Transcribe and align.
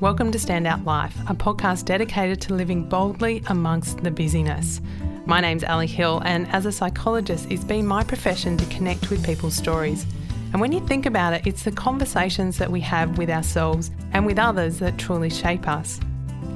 Welcome 0.00 0.32
to 0.32 0.38
Standout 0.38 0.84
Life, 0.84 1.14
a 1.28 1.34
podcast 1.34 1.84
dedicated 1.84 2.40
to 2.42 2.54
living 2.54 2.88
boldly 2.88 3.42
amongst 3.48 4.02
the 4.02 4.10
busyness. 4.10 4.80
My 5.26 5.40
name's 5.40 5.62
Ali 5.62 5.86
Hill, 5.86 6.22
and 6.24 6.48
as 6.48 6.66
a 6.66 6.72
psychologist, 6.72 7.46
it's 7.50 7.64
been 7.64 7.86
my 7.86 8.02
profession 8.02 8.56
to 8.56 8.66
connect 8.74 9.10
with 9.10 9.24
people's 9.24 9.56
stories. 9.56 10.06
And 10.52 10.60
when 10.60 10.72
you 10.72 10.80
think 10.86 11.06
about 11.06 11.34
it, 11.34 11.46
it's 11.46 11.64
the 11.64 11.72
conversations 11.72 12.58
that 12.58 12.70
we 12.70 12.80
have 12.80 13.18
with 13.18 13.30
ourselves 13.30 13.90
and 14.12 14.24
with 14.24 14.38
others 14.38 14.78
that 14.78 14.98
truly 14.98 15.30
shape 15.30 15.68
us. 15.68 16.00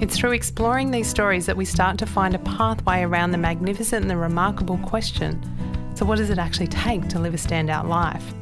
It's 0.00 0.16
through 0.16 0.32
exploring 0.32 0.90
these 0.90 1.08
stories 1.08 1.46
that 1.46 1.56
we 1.56 1.66
start 1.66 1.98
to 1.98 2.06
find 2.06 2.34
a 2.34 2.38
pathway 2.38 3.02
around 3.02 3.32
the 3.32 3.38
magnificent 3.38 4.02
and 4.02 4.10
the 4.10 4.16
remarkable 4.16 4.78
question 4.78 5.40
so, 5.94 6.04
what 6.04 6.18
does 6.18 6.30
it 6.30 6.38
actually 6.38 6.66
take 6.66 7.08
to 7.10 7.20
live 7.20 7.34
a 7.34 7.36
standout 7.36 7.86
life? 7.86 8.34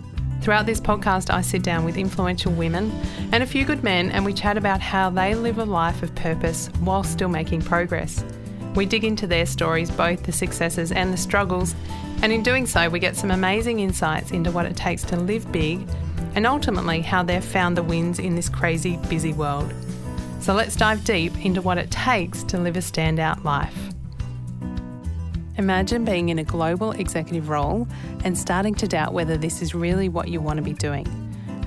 Throughout 0.43 0.67
this 0.67 0.81
podcast, 0.81 1.33
I 1.33 1.41
sit 1.41 1.63
down 1.63 1.85
with 1.85 1.97
influential 1.97 2.51
women 2.51 2.91
and 3.31 3.45
a 3.45 3.47
few 3.47 3.65
good 3.65 3.85
men, 3.85 4.11
and 4.11 4.25
we 4.25 4.33
chat 4.35 4.57
about 4.57 4.81
how 4.81 5.09
they 5.09 5.37
live 5.37 5.59
a 5.59 5.65
life 5.65 6.03
of 6.03 6.13
purpose 6.17 6.67
while 6.81 7.05
still 7.05 7.29
making 7.29 7.63
progress. 7.63 8.25
We 8.75 8.85
dig 8.85 9.05
into 9.05 9.29
their 9.29 9.47
stories, 9.47 9.89
both 9.89 10.25
the 10.25 10.33
successes 10.33 10.91
and 10.91 11.13
the 11.13 11.17
struggles, 11.17 11.77
and 12.23 12.33
in 12.33 12.43
doing 12.43 12.67
so, 12.67 12.89
we 12.89 12.99
get 12.99 13.15
some 13.15 13.31
amazing 13.31 13.79
insights 13.79 14.33
into 14.33 14.51
what 14.51 14.67
it 14.67 14.75
takes 14.75 15.05
to 15.05 15.17
live 15.17 15.51
big 15.53 15.87
and 16.35 16.45
ultimately 16.45 17.03
how 17.03 17.23
they've 17.23 17.45
found 17.45 17.77
the 17.77 17.83
wins 17.85 18.19
in 18.19 18.35
this 18.35 18.49
crazy, 18.49 18.97
busy 19.09 19.33
world. 19.33 19.73
So 20.41 20.55
let's 20.55 20.75
dive 20.75 21.05
deep 21.05 21.45
into 21.45 21.63
what 21.63 21.79
it 21.79 21.93
takes 21.93 22.43
to 22.45 22.59
live 22.59 22.77
a 22.77 22.81
standout 22.81 23.45
life. 23.45 23.92
Imagine 25.59 26.05
being 26.05 26.31
in 26.31 26.39
a 26.39 26.45
global 26.45 26.93
executive 26.93 27.49
role 27.49 27.87
and 28.25 28.37
starting 28.39 28.75
to 28.77 28.89
doubt 28.89 29.13
whether 29.13 29.37
this 29.37 29.61
is 29.61 29.75
really 29.75 30.09
what 30.09 30.29
you 30.29 30.41
want 30.41 30.57
to 30.57 30.63
be 30.63 30.73
doing. 30.73 31.07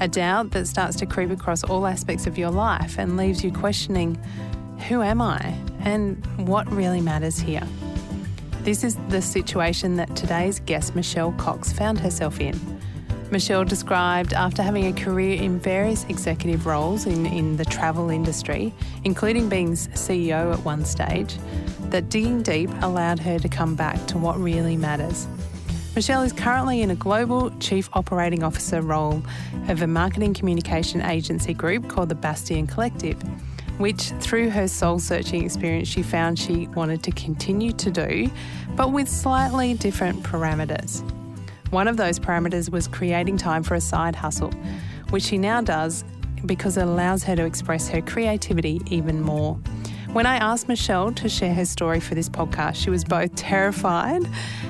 A 0.02 0.08
doubt 0.08 0.52
that 0.52 0.68
starts 0.68 0.96
to 0.98 1.06
creep 1.06 1.30
across 1.30 1.64
all 1.64 1.86
aspects 1.86 2.26
of 2.26 2.38
your 2.38 2.50
life 2.50 2.98
and 2.98 3.16
leaves 3.16 3.44
you 3.44 3.52
questioning 3.52 4.16
who 4.88 5.02
am 5.02 5.22
I 5.22 5.56
and 5.82 6.26
what 6.48 6.70
really 6.72 7.00
matters 7.00 7.38
here. 7.40 7.64
This 8.64 8.84
is 8.84 8.98
the 9.10 9.22
situation 9.22 9.96
that 9.98 10.16
today's 10.16 10.60
guest, 10.60 10.96
Michelle 10.96 11.34
Cox, 11.34 11.72
found 11.72 12.00
herself 12.00 12.42
in. 12.42 12.60
Michelle 13.36 13.66
described 13.66 14.32
after 14.32 14.64
having 14.64 14.86
a 14.86 14.94
career 14.94 15.42
in 15.42 15.60
various 15.60 16.06
executive 16.06 16.66
roles 16.66 17.06
in, 17.06 17.26
in 17.26 17.58
the 17.58 17.66
travel 17.66 18.10
industry, 18.10 18.74
including 19.04 19.50
being 19.50 19.74
CEO 19.74 20.54
at 20.54 20.64
one 20.64 20.86
stage, 20.86 21.36
that 21.90 22.08
digging 22.08 22.42
deep 22.42 22.70
allowed 22.82 23.20
her 23.20 23.38
to 23.38 23.50
come 23.50 23.76
back 23.76 24.06
to 24.06 24.18
what 24.18 24.40
really 24.40 24.78
matters. 24.78 25.28
Michelle 25.96 26.22
is 26.22 26.32
currently 26.32 26.82
in 26.82 26.92
a 26.92 26.96
global 26.96 27.52
chief 27.60 27.90
operating 27.92 28.42
officer 28.42 28.82
role 28.82 29.22
of 29.68 29.82
a 29.82 29.88
marketing 29.88 30.34
communication 30.34 31.02
agency 31.02 31.54
group 31.54 31.90
called 31.90 32.08
the 32.08 32.16
Bastion 32.16 32.66
Collective, 32.66 33.22
which 33.80 34.12
through 34.22 34.50
her 34.50 34.70
soul 34.70 34.98
searching 34.98 35.44
experience 35.44 35.90
she 35.90 36.04
found 36.04 36.40
she 36.40 36.68
wanted 36.68 37.04
to 37.04 37.12
continue 37.12 37.74
to 37.74 37.92
do, 37.92 38.32
but 38.78 38.94
with 38.94 39.10
slightly 39.10 39.74
different 39.74 40.24
parameters. 40.24 41.04
One 41.76 41.90
of 41.90 41.98
those 41.98 42.20
parameters 42.20 42.72
was 42.72 42.88
creating 42.88 43.36
time 43.36 43.62
for 43.62 43.76
a 43.76 43.82
side 43.82 44.16
hustle, 44.16 44.52
which 45.10 45.24
she 45.24 45.38
now 45.38 45.60
does 45.60 46.06
because 46.46 46.78
it 46.78 46.84
allows 46.84 47.22
her 47.26 47.36
to 47.36 47.44
express 47.44 47.90
her 47.90 48.02
creativity 48.02 48.80
even 48.90 49.20
more. 49.20 49.56
When 50.14 50.26
I 50.26 50.38
asked 50.38 50.70
Michelle 50.70 51.12
to 51.12 51.28
share 51.28 51.54
her 51.54 51.66
story 51.66 52.00
for 52.00 52.16
this 52.16 52.30
podcast, 52.30 52.76
she 52.76 52.90
was 52.90 53.04
both 53.04 53.36
terrified 53.36 54.22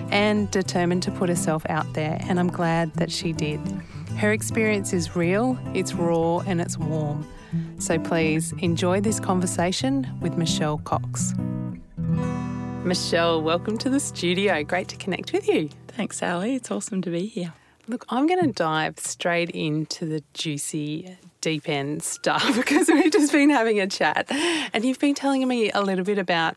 and 0.09 0.49
determined 0.49 1.03
to 1.03 1.11
put 1.11 1.29
herself 1.29 1.63
out 1.69 1.93
there, 1.93 2.17
and 2.21 2.39
I'm 2.39 2.49
glad 2.49 2.91
that 2.93 3.11
she 3.11 3.33
did. 3.33 3.59
Her 4.17 4.31
experience 4.31 4.91
is 4.91 5.15
real, 5.15 5.59
it's 5.75 5.93
raw, 5.93 6.39
and 6.39 6.59
it's 6.59 6.75
warm. 6.75 7.23
So 7.77 7.99
please 7.99 8.51
enjoy 8.63 8.99
this 8.99 9.19
conversation 9.19 10.07
with 10.21 10.37
Michelle 10.37 10.79
Cox. 10.79 11.35
Michelle, 12.85 13.41
welcome 13.41 13.79
to 13.79 13.89
the 13.89 13.99
studio. 13.99 14.63
Great 14.63 14.87
to 14.89 14.95
connect 14.95 15.33
with 15.33 15.47
you. 15.47 15.69
Thanks, 15.87 16.21
Ali. 16.21 16.53
It's 16.53 16.69
awesome 16.69 17.01
to 17.01 17.09
be 17.09 17.25
here. 17.25 17.51
Look, 17.87 18.05
I'm 18.09 18.27
going 18.27 18.43
to 18.43 18.51
dive 18.51 18.99
straight 18.99 19.49
into 19.49 20.05
the 20.05 20.23
juicy 20.35 21.17
deep 21.45 21.69
end 21.69 22.01
stuff 22.01 22.55
because 22.55 22.87
we've 22.87 23.11
just 23.11 23.31
been 23.31 23.51
having 23.51 23.79
a 23.79 23.85
chat 23.85 24.25
and 24.73 24.83
you've 24.83 24.97
been 24.97 25.13
telling 25.13 25.47
me 25.47 25.69
a 25.69 25.79
little 25.79 26.03
bit 26.03 26.17
about 26.17 26.55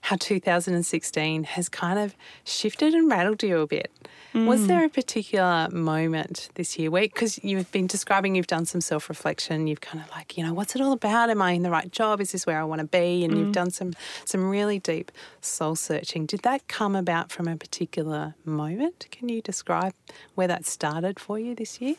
how 0.00 0.16
2016 0.16 1.44
has 1.44 1.68
kind 1.68 1.98
of 1.98 2.16
shifted 2.42 2.94
and 2.94 3.10
rattled 3.10 3.42
you 3.42 3.60
a 3.60 3.66
bit. 3.66 3.92
Mm. 4.32 4.46
Was 4.46 4.66
there 4.66 4.82
a 4.82 4.88
particular 4.88 5.68
moment 5.70 6.48
this 6.54 6.78
year 6.78 6.90
where, 6.90 7.02
because 7.02 7.38
you've 7.44 7.70
been 7.70 7.86
describing 7.86 8.34
you've 8.34 8.46
done 8.46 8.64
some 8.64 8.80
self 8.80 9.10
reflection, 9.10 9.66
you've 9.66 9.82
kind 9.82 10.02
of 10.02 10.10
like, 10.12 10.38
you 10.38 10.44
know, 10.44 10.54
what's 10.54 10.74
it 10.74 10.80
all 10.80 10.92
about? 10.92 11.28
Am 11.28 11.42
I 11.42 11.52
in 11.52 11.62
the 11.62 11.70
right 11.70 11.92
job? 11.92 12.18
Is 12.22 12.32
this 12.32 12.46
where 12.46 12.58
I 12.58 12.64
want 12.64 12.80
to 12.80 12.86
be? 12.86 13.22
And 13.24 13.34
mm. 13.34 13.38
you've 13.38 13.52
done 13.52 13.70
some 13.70 13.92
some 14.24 14.48
really 14.48 14.78
deep 14.78 15.12
soul 15.42 15.76
searching. 15.76 16.24
Did 16.24 16.40
that 16.42 16.66
come 16.66 16.96
about 16.96 17.30
from 17.30 17.46
a 17.46 17.56
particular 17.56 18.36
moment? 18.46 19.06
Can 19.10 19.28
you 19.28 19.42
describe 19.42 19.92
where 20.34 20.48
that 20.48 20.64
started 20.64 21.20
for 21.20 21.38
you 21.38 21.54
this 21.54 21.78
year? 21.82 21.96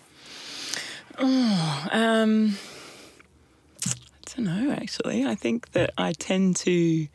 Oh, 1.18 1.88
um, 1.92 2.58
I 3.86 3.92
don't 4.36 4.46
know. 4.46 4.72
Actually, 4.72 5.26
I 5.26 5.36
think 5.36 5.72
that 5.72 5.92
I 5.98 6.14
tend 6.14 6.56
to 6.58 7.08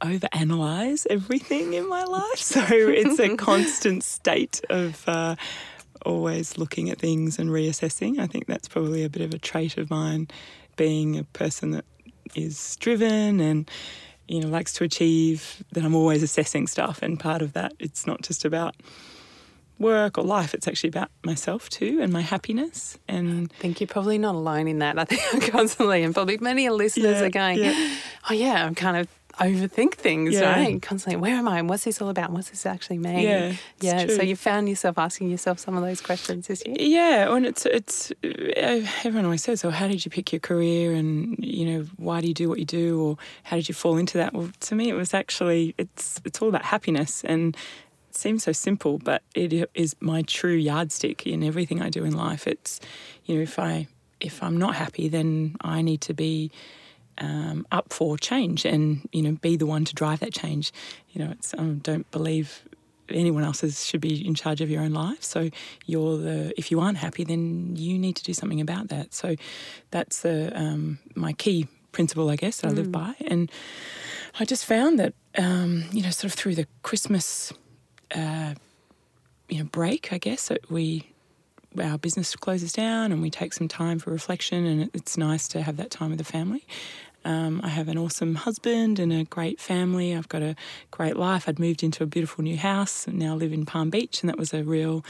overanalyze 0.00 1.06
everything 1.10 1.74
in 1.74 1.88
my 1.88 2.04
life, 2.04 2.38
so 2.38 2.64
it's 2.68 3.18
a 3.18 3.36
constant 3.48 4.04
state 4.04 4.60
of. 4.70 5.02
Uh, 5.08 5.36
always 6.06 6.56
looking 6.58 6.90
at 6.90 6.98
things 6.98 7.38
and 7.38 7.50
reassessing. 7.50 8.18
I 8.18 8.26
think 8.26 8.46
that's 8.46 8.68
probably 8.68 9.04
a 9.04 9.10
bit 9.10 9.22
of 9.22 9.34
a 9.34 9.38
trait 9.38 9.76
of 9.78 9.90
mine, 9.90 10.28
being 10.76 11.18
a 11.18 11.24
person 11.24 11.72
that 11.72 11.84
is 12.34 12.76
driven 12.76 13.40
and 13.40 13.68
you 14.28 14.40
know 14.40 14.48
likes 14.48 14.72
to 14.74 14.84
achieve. 14.84 15.62
That 15.72 15.84
I'm 15.84 15.94
always 15.94 16.22
assessing 16.22 16.66
stuff, 16.66 17.02
and 17.02 17.18
part 17.18 17.42
of 17.42 17.52
that 17.54 17.72
it's 17.78 18.06
not 18.06 18.22
just 18.22 18.44
about 18.44 18.76
work 19.78 20.18
or 20.18 20.24
life. 20.24 20.54
It's 20.54 20.68
actually 20.68 20.88
about 20.88 21.10
myself 21.24 21.68
too 21.68 22.00
and 22.00 22.12
my 22.12 22.20
happiness. 22.20 22.98
And 23.08 23.50
I 23.58 23.60
think 23.60 23.80
you're 23.80 23.88
probably 23.88 24.18
not 24.18 24.34
alone 24.34 24.68
in 24.68 24.78
that. 24.80 24.98
I 24.98 25.04
think 25.04 25.22
I'm 25.32 25.40
constantly, 25.50 26.02
and 26.02 26.14
probably 26.14 26.38
many 26.38 26.68
listeners 26.68 27.20
yeah, 27.20 27.26
are 27.26 27.30
going, 27.30 27.58
yeah. 27.58 27.96
"Oh 28.30 28.34
yeah, 28.34 28.64
I'm 28.64 28.74
kind 28.74 28.96
of 28.96 29.08
overthink 29.38 29.94
things, 29.94 30.34
yeah. 30.34 30.52
right? 30.52 30.82
Constantly, 30.82 31.20
where 31.20 31.34
am 31.34 31.48
I? 31.48 31.58
And 31.58 31.68
what's 31.68 31.84
this 31.84 32.00
all 32.00 32.08
about? 32.08 32.30
what's 32.32 32.50
this 32.50 32.66
actually 32.66 32.98
mean? 32.98 33.20
Yeah, 33.20 33.52
yeah. 33.80 34.04
True. 34.04 34.16
So 34.16 34.22
you 34.22 34.36
found 34.36 34.68
yourself 34.68 34.98
asking 34.98 35.30
yourself 35.30 35.58
some 35.58 35.76
of 35.76 35.82
those 35.82 36.00
questions 36.00 36.48
this 36.48 36.62
year. 36.66 36.76
Yeah, 36.78 37.34
and 37.34 37.46
it's 37.46 37.64
it's 37.66 38.10
uh, 38.24 38.86
everyone 39.04 39.24
always 39.24 39.42
says, 39.42 39.64
"Oh, 39.64 39.70
how 39.70 39.88
did 39.88 40.04
you 40.04 40.10
pick 40.10 40.32
your 40.32 40.40
career? 40.40 40.92
And 40.92 41.36
you 41.38 41.64
know, 41.64 41.86
why 41.96 42.20
do 42.20 42.28
you 42.28 42.34
do 42.34 42.48
what 42.48 42.58
you 42.58 42.64
do? 42.64 43.00
Or 43.00 43.16
how 43.44 43.56
did 43.56 43.68
you 43.68 43.74
fall 43.74 43.96
into 43.96 44.18
that?" 44.18 44.34
Well, 44.34 44.50
to 44.60 44.74
me, 44.74 44.88
it 44.88 44.94
was 44.94 45.14
actually 45.14 45.74
it's 45.78 46.20
it's 46.24 46.42
all 46.42 46.48
about 46.48 46.64
happiness 46.64 47.24
and 47.24 47.56
seems 48.18 48.44
so 48.44 48.52
simple, 48.52 48.98
but 48.98 49.22
it 49.34 49.70
is 49.74 49.96
my 50.00 50.22
true 50.22 50.54
yardstick 50.54 51.26
in 51.26 51.42
everything 51.42 51.80
I 51.80 51.90
do 51.90 52.04
in 52.04 52.12
life. 52.12 52.46
It's, 52.46 52.80
you 53.24 53.36
know, 53.36 53.42
if 53.42 53.58
I 53.58 53.88
if 54.20 54.42
I'm 54.42 54.56
not 54.56 54.74
happy, 54.74 55.08
then 55.08 55.56
I 55.60 55.82
need 55.82 56.00
to 56.02 56.14
be 56.14 56.50
um, 57.18 57.66
up 57.72 57.92
for 57.92 58.16
change 58.16 58.64
and 58.64 59.08
you 59.12 59.22
know 59.22 59.32
be 59.32 59.56
the 59.56 59.66
one 59.66 59.84
to 59.84 59.94
drive 59.94 60.20
that 60.20 60.32
change. 60.32 60.72
You 61.10 61.24
know, 61.24 61.30
it's 61.32 61.54
I 61.54 61.62
don't 61.64 62.10
believe 62.10 62.62
anyone 63.08 63.42
else 63.42 63.64
is, 63.64 63.86
should 63.86 64.02
be 64.02 64.26
in 64.26 64.34
charge 64.34 64.60
of 64.60 64.70
your 64.70 64.82
own 64.82 64.92
life. 64.92 65.22
So 65.22 65.50
you're 65.86 66.18
the 66.18 66.52
if 66.56 66.70
you 66.70 66.80
aren't 66.80 66.98
happy, 66.98 67.24
then 67.24 67.76
you 67.76 67.98
need 67.98 68.16
to 68.16 68.24
do 68.24 68.32
something 68.34 68.60
about 68.60 68.88
that. 68.88 69.14
So 69.14 69.36
that's 69.90 70.22
the 70.22 70.52
um, 70.58 70.98
my 71.14 71.32
key 71.32 71.68
principle, 71.92 72.30
I 72.30 72.36
guess, 72.36 72.60
that 72.60 72.68
mm. 72.68 72.70
I 72.70 72.74
live 72.74 72.86
mm. 72.88 72.92
by. 72.92 73.14
And 73.26 73.50
I 74.38 74.44
just 74.44 74.64
found 74.64 74.98
that 74.98 75.14
um, 75.36 75.84
you 75.92 76.02
know, 76.02 76.10
sort 76.10 76.32
of 76.32 76.34
through 76.34 76.54
the 76.54 76.66
Christmas 76.82 77.52
uh, 78.14 78.54
you 79.48 79.58
know 79.58 79.64
break, 79.64 80.12
I 80.12 80.18
guess. 80.18 80.50
We 80.68 81.10
our 81.78 81.98
business 81.98 82.34
closes 82.34 82.72
down 82.72 83.12
and 83.12 83.20
we 83.20 83.30
take 83.30 83.52
some 83.52 83.68
time 83.68 83.98
for 83.98 84.10
reflection, 84.10 84.66
and 84.66 84.90
it's 84.94 85.16
nice 85.16 85.48
to 85.48 85.62
have 85.62 85.76
that 85.76 85.90
time 85.90 86.10
with 86.10 86.18
the 86.18 86.24
family. 86.24 86.64
Um, 87.24 87.60
I 87.62 87.68
have 87.68 87.88
an 87.88 87.98
awesome 87.98 88.36
husband 88.36 88.98
and 88.98 89.12
a 89.12 89.24
great 89.24 89.60
family. 89.60 90.14
I've 90.14 90.28
got 90.28 90.42
a 90.42 90.54
great 90.90 91.16
life. 91.16 91.48
I'd 91.48 91.58
moved 91.58 91.82
into 91.82 92.02
a 92.02 92.06
beautiful 92.06 92.44
new 92.44 92.56
house 92.56 93.06
and 93.06 93.18
now 93.18 93.34
live 93.34 93.52
in 93.52 93.66
Palm 93.66 93.90
Beach, 93.90 94.22
and 94.22 94.30
that 94.30 94.38
was 94.38 94.54
a 94.54 94.62
real 94.62 95.04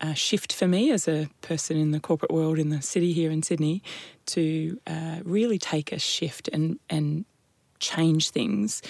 uh, 0.00 0.14
shift 0.14 0.52
for 0.52 0.66
me 0.66 0.90
as 0.90 1.06
a 1.06 1.28
person 1.42 1.76
in 1.76 1.92
the 1.92 2.00
corporate 2.00 2.32
world 2.32 2.58
in 2.58 2.70
the 2.70 2.82
city 2.82 3.12
here 3.12 3.30
in 3.30 3.42
Sydney 3.42 3.82
to 4.26 4.78
uh, 4.86 5.18
really 5.24 5.58
take 5.58 5.92
a 5.92 5.98
shift 5.98 6.48
and 6.52 6.78
and 6.90 7.24
change 7.78 8.30
things 8.30 8.82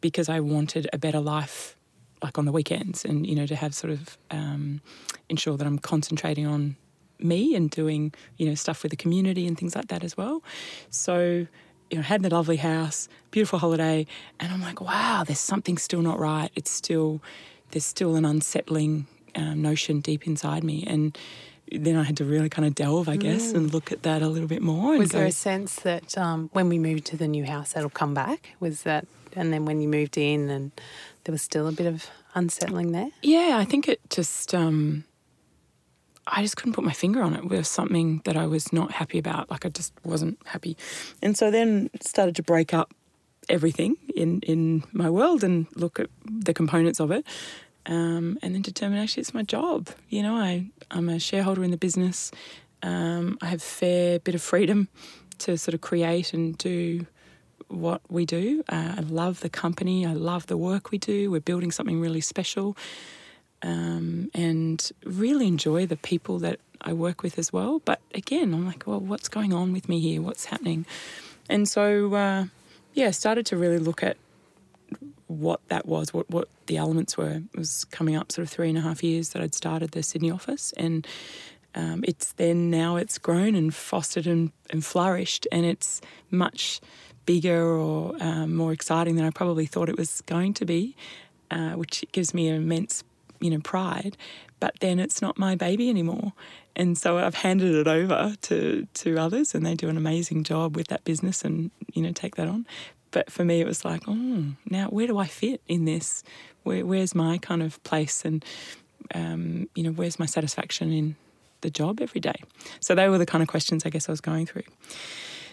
because 0.00 0.28
I 0.28 0.40
wanted 0.40 0.88
a 0.92 0.98
better 0.98 1.20
life 1.20 1.76
like 2.22 2.38
on 2.38 2.44
the 2.44 2.52
weekends 2.52 3.04
and 3.04 3.26
you 3.26 3.34
know 3.34 3.46
to 3.46 3.56
have 3.56 3.74
sort 3.74 3.92
of 3.92 4.18
um, 4.30 4.80
ensure 5.28 5.56
that 5.56 5.66
I'm 5.66 5.78
concentrating 5.78 6.46
on 6.46 6.76
me 7.18 7.54
and 7.54 7.70
doing 7.70 8.12
you 8.36 8.48
know 8.48 8.54
stuff 8.54 8.82
with 8.82 8.90
the 8.90 8.96
community 8.96 9.46
and 9.46 9.58
things 9.58 9.74
like 9.74 9.88
that 9.88 10.04
as 10.04 10.16
well. 10.16 10.42
So 10.90 11.46
you 11.90 11.96
know 11.96 12.02
had 12.02 12.22
the 12.22 12.30
lovely 12.30 12.56
house, 12.56 13.08
beautiful 13.30 13.58
holiday, 13.58 14.06
and 14.40 14.52
I'm 14.52 14.60
like, 14.62 14.80
wow, 14.80 15.24
there's 15.26 15.40
something 15.40 15.78
still 15.78 16.02
not 16.02 16.18
right. 16.18 16.50
It's 16.54 16.70
still 16.70 17.20
there's 17.70 17.84
still 17.84 18.16
an 18.16 18.24
unsettling 18.24 19.06
um, 19.34 19.60
notion 19.62 20.00
deep 20.00 20.26
inside 20.26 20.64
me 20.64 20.84
and 20.86 21.16
then 21.72 21.96
I 21.96 22.02
had 22.02 22.16
to 22.18 22.24
really 22.24 22.48
kind 22.48 22.66
of 22.66 22.74
delve, 22.74 23.08
I 23.08 23.16
guess, 23.16 23.52
and 23.52 23.72
look 23.72 23.92
at 23.92 24.02
that 24.02 24.22
a 24.22 24.28
little 24.28 24.48
bit 24.48 24.62
more. 24.62 24.92
and 24.92 25.00
Was 25.00 25.10
there 25.10 25.26
a 25.26 25.32
sense 25.32 25.76
that 25.80 26.16
um, 26.16 26.48
when 26.52 26.68
we 26.68 26.78
moved 26.78 27.04
to 27.06 27.16
the 27.16 27.28
new 27.28 27.44
house, 27.44 27.72
that'll 27.72 27.90
come 27.90 28.14
back? 28.14 28.54
Was 28.60 28.82
that, 28.82 29.06
and 29.36 29.52
then 29.52 29.64
when 29.64 29.80
you 29.80 29.88
moved 29.88 30.16
in, 30.16 30.48
and 30.48 30.72
there 31.28 31.34
was 31.34 31.42
still 31.42 31.68
a 31.68 31.72
bit 31.72 31.86
of 31.86 32.08
unsettling 32.34 32.92
there? 32.92 33.10
Yeah, 33.20 33.58
I 33.60 33.66
think 33.66 33.86
it 33.86 34.00
just, 34.08 34.54
um, 34.54 35.04
I 36.26 36.40
just 36.40 36.56
couldn't 36.56 36.72
put 36.72 36.84
my 36.84 36.94
finger 36.94 37.20
on 37.20 37.34
it. 37.34 37.44
It 37.44 37.50
was 37.50 37.68
something 37.68 38.22
that 38.24 38.34
I 38.34 38.46
was 38.46 38.72
not 38.72 38.92
happy 38.92 39.18
about. 39.18 39.50
Like 39.50 39.66
I 39.66 39.68
just 39.68 39.92
wasn't 40.04 40.38
happy. 40.46 40.74
And 41.20 41.36
so 41.36 41.50
then 41.50 41.90
started 42.00 42.34
to 42.36 42.42
break 42.42 42.72
up 42.72 42.94
everything 43.46 43.98
in, 44.16 44.40
in 44.40 44.84
my 44.92 45.10
world 45.10 45.44
and 45.44 45.66
look 45.74 46.00
at 46.00 46.08
the 46.24 46.54
components 46.54 46.98
of 46.98 47.10
it. 47.10 47.26
Um, 47.84 48.38
and 48.40 48.54
then 48.54 48.62
determine 48.62 48.98
actually 48.98 49.20
it's 49.20 49.34
my 49.34 49.42
job. 49.42 49.90
You 50.08 50.22
know, 50.22 50.34
I, 50.34 50.64
I'm 50.90 51.10
a 51.10 51.18
shareholder 51.18 51.62
in 51.62 51.72
the 51.72 51.76
business. 51.76 52.30
Um, 52.82 53.36
I 53.42 53.46
have 53.48 53.60
a 53.60 53.62
fair 53.62 54.18
bit 54.18 54.34
of 54.34 54.40
freedom 54.40 54.88
to 55.40 55.58
sort 55.58 55.74
of 55.74 55.82
create 55.82 56.32
and 56.32 56.56
do 56.56 57.04
what 57.68 58.00
we 58.08 58.26
do. 58.26 58.64
Uh, 58.68 58.94
I 58.98 59.00
love 59.00 59.40
the 59.40 59.48
company. 59.48 60.06
I 60.06 60.14
love 60.14 60.46
the 60.46 60.56
work 60.56 60.90
we 60.90 60.98
do. 60.98 61.30
We're 61.30 61.40
building 61.40 61.70
something 61.70 62.00
really 62.00 62.20
special 62.20 62.76
um, 63.62 64.30
and 64.34 64.90
really 65.04 65.46
enjoy 65.46 65.86
the 65.86 65.96
people 65.96 66.38
that 66.40 66.60
I 66.80 66.92
work 66.92 67.22
with 67.22 67.38
as 67.38 67.52
well. 67.52 67.80
But 67.84 68.00
again, 68.14 68.54
I'm 68.54 68.66
like, 68.66 68.86
well, 68.86 69.00
what's 69.00 69.28
going 69.28 69.52
on 69.52 69.72
with 69.72 69.88
me 69.88 70.00
here? 70.00 70.22
What's 70.22 70.46
happening? 70.46 70.86
And 71.48 71.68
so, 71.68 72.14
uh, 72.14 72.44
yeah, 72.94 73.10
started 73.10 73.46
to 73.46 73.56
really 73.56 73.78
look 73.78 74.02
at 74.02 74.16
what 75.26 75.60
that 75.68 75.86
was, 75.86 76.14
what, 76.14 76.28
what 76.30 76.48
the 76.66 76.76
elements 76.76 77.16
were. 77.16 77.42
It 77.52 77.58
was 77.58 77.84
coming 77.84 78.16
up 78.16 78.32
sort 78.32 78.46
of 78.46 78.50
three 78.50 78.68
and 78.68 78.78
a 78.78 78.80
half 78.80 79.02
years 79.02 79.30
that 79.30 79.42
I'd 79.42 79.54
started 79.54 79.90
the 79.90 80.02
Sydney 80.02 80.30
office. 80.30 80.72
And 80.76 81.06
um, 81.74 82.04
it's 82.06 82.32
then 82.32 82.70
now 82.70 82.96
it's 82.96 83.18
grown 83.18 83.54
and 83.54 83.74
fostered 83.74 84.26
and, 84.26 84.52
and 84.70 84.84
flourished, 84.84 85.46
and 85.52 85.66
it's 85.66 86.00
much 86.30 86.80
bigger 87.28 87.62
or 87.62 88.14
um, 88.20 88.54
more 88.54 88.72
exciting 88.72 89.16
than 89.16 89.26
I 89.26 89.30
probably 89.30 89.66
thought 89.66 89.90
it 89.90 89.98
was 89.98 90.22
going 90.22 90.54
to 90.54 90.64
be, 90.64 90.96
uh, 91.50 91.72
which 91.72 92.02
gives 92.10 92.32
me 92.32 92.48
immense, 92.48 93.04
you 93.38 93.50
know, 93.50 93.60
pride. 93.60 94.16
But 94.60 94.80
then 94.80 94.98
it's 94.98 95.20
not 95.20 95.38
my 95.38 95.54
baby 95.54 95.90
anymore, 95.90 96.32
and 96.74 96.96
so 96.96 97.18
I've 97.18 97.34
handed 97.34 97.74
it 97.74 97.86
over 97.86 98.34
to 98.48 98.88
to 98.94 99.18
others, 99.18 99.54
and 99.54 99.64
they 99.64 99.74
do 99.74 99.90
an 99.90 99.98
amazing 99.98 100.42
job 100.42 100.74
with 100.74 100.88
that 100.88 101.04
business, 101.04 101.44
and 101.44 101.70
you 101.92 102.02
know, 102.02 102.12
take 102.12 102.36
that 102.36 102.48
on. 102.48 102.66
But 103.10 103.30
for 103.30 103.44
me, 103.44 103.60
it 103.60 103.66
was 103.66 103.84
like, 103.84 104.02
oh, 104.08 104.54
now 104.68 104.88
where 104.88 105.06
do 105.06 105.18
I 105.18 105.26
fit 105.26 105.60
in 105.68 105.84
this? 105.84 106.24
Where, 106.62 106.84
where's 106.84 107.14
my 107.14 107.36
kind 107.38 107.62
of 107.62 107.80
place, 107.84 108.24
and 108.24 108.42
um, 109.14 109.68
you 109.74 109.82
know, 109.82 109.90
where's 109.90 110.18
my 110.18 110.26
satisfaction 110.26 110.92
in 110.92 111.16
the 111.60 111.70
job 111.70 112.00
every 112.00 112.22
day? 112.22 112.40
So 112.80 112.94
they 112.94 113.08
were 113.10 113.18
the 113.18 113.26
kind 113.26 113.42
of 113.42 113.48
questions 113.48 113.84
I 113.84 113.90
guess 113.90 114.08
I 114.08 114.12
was 114.12 114.22
going 114.22 114.46
through. 114.46 114.68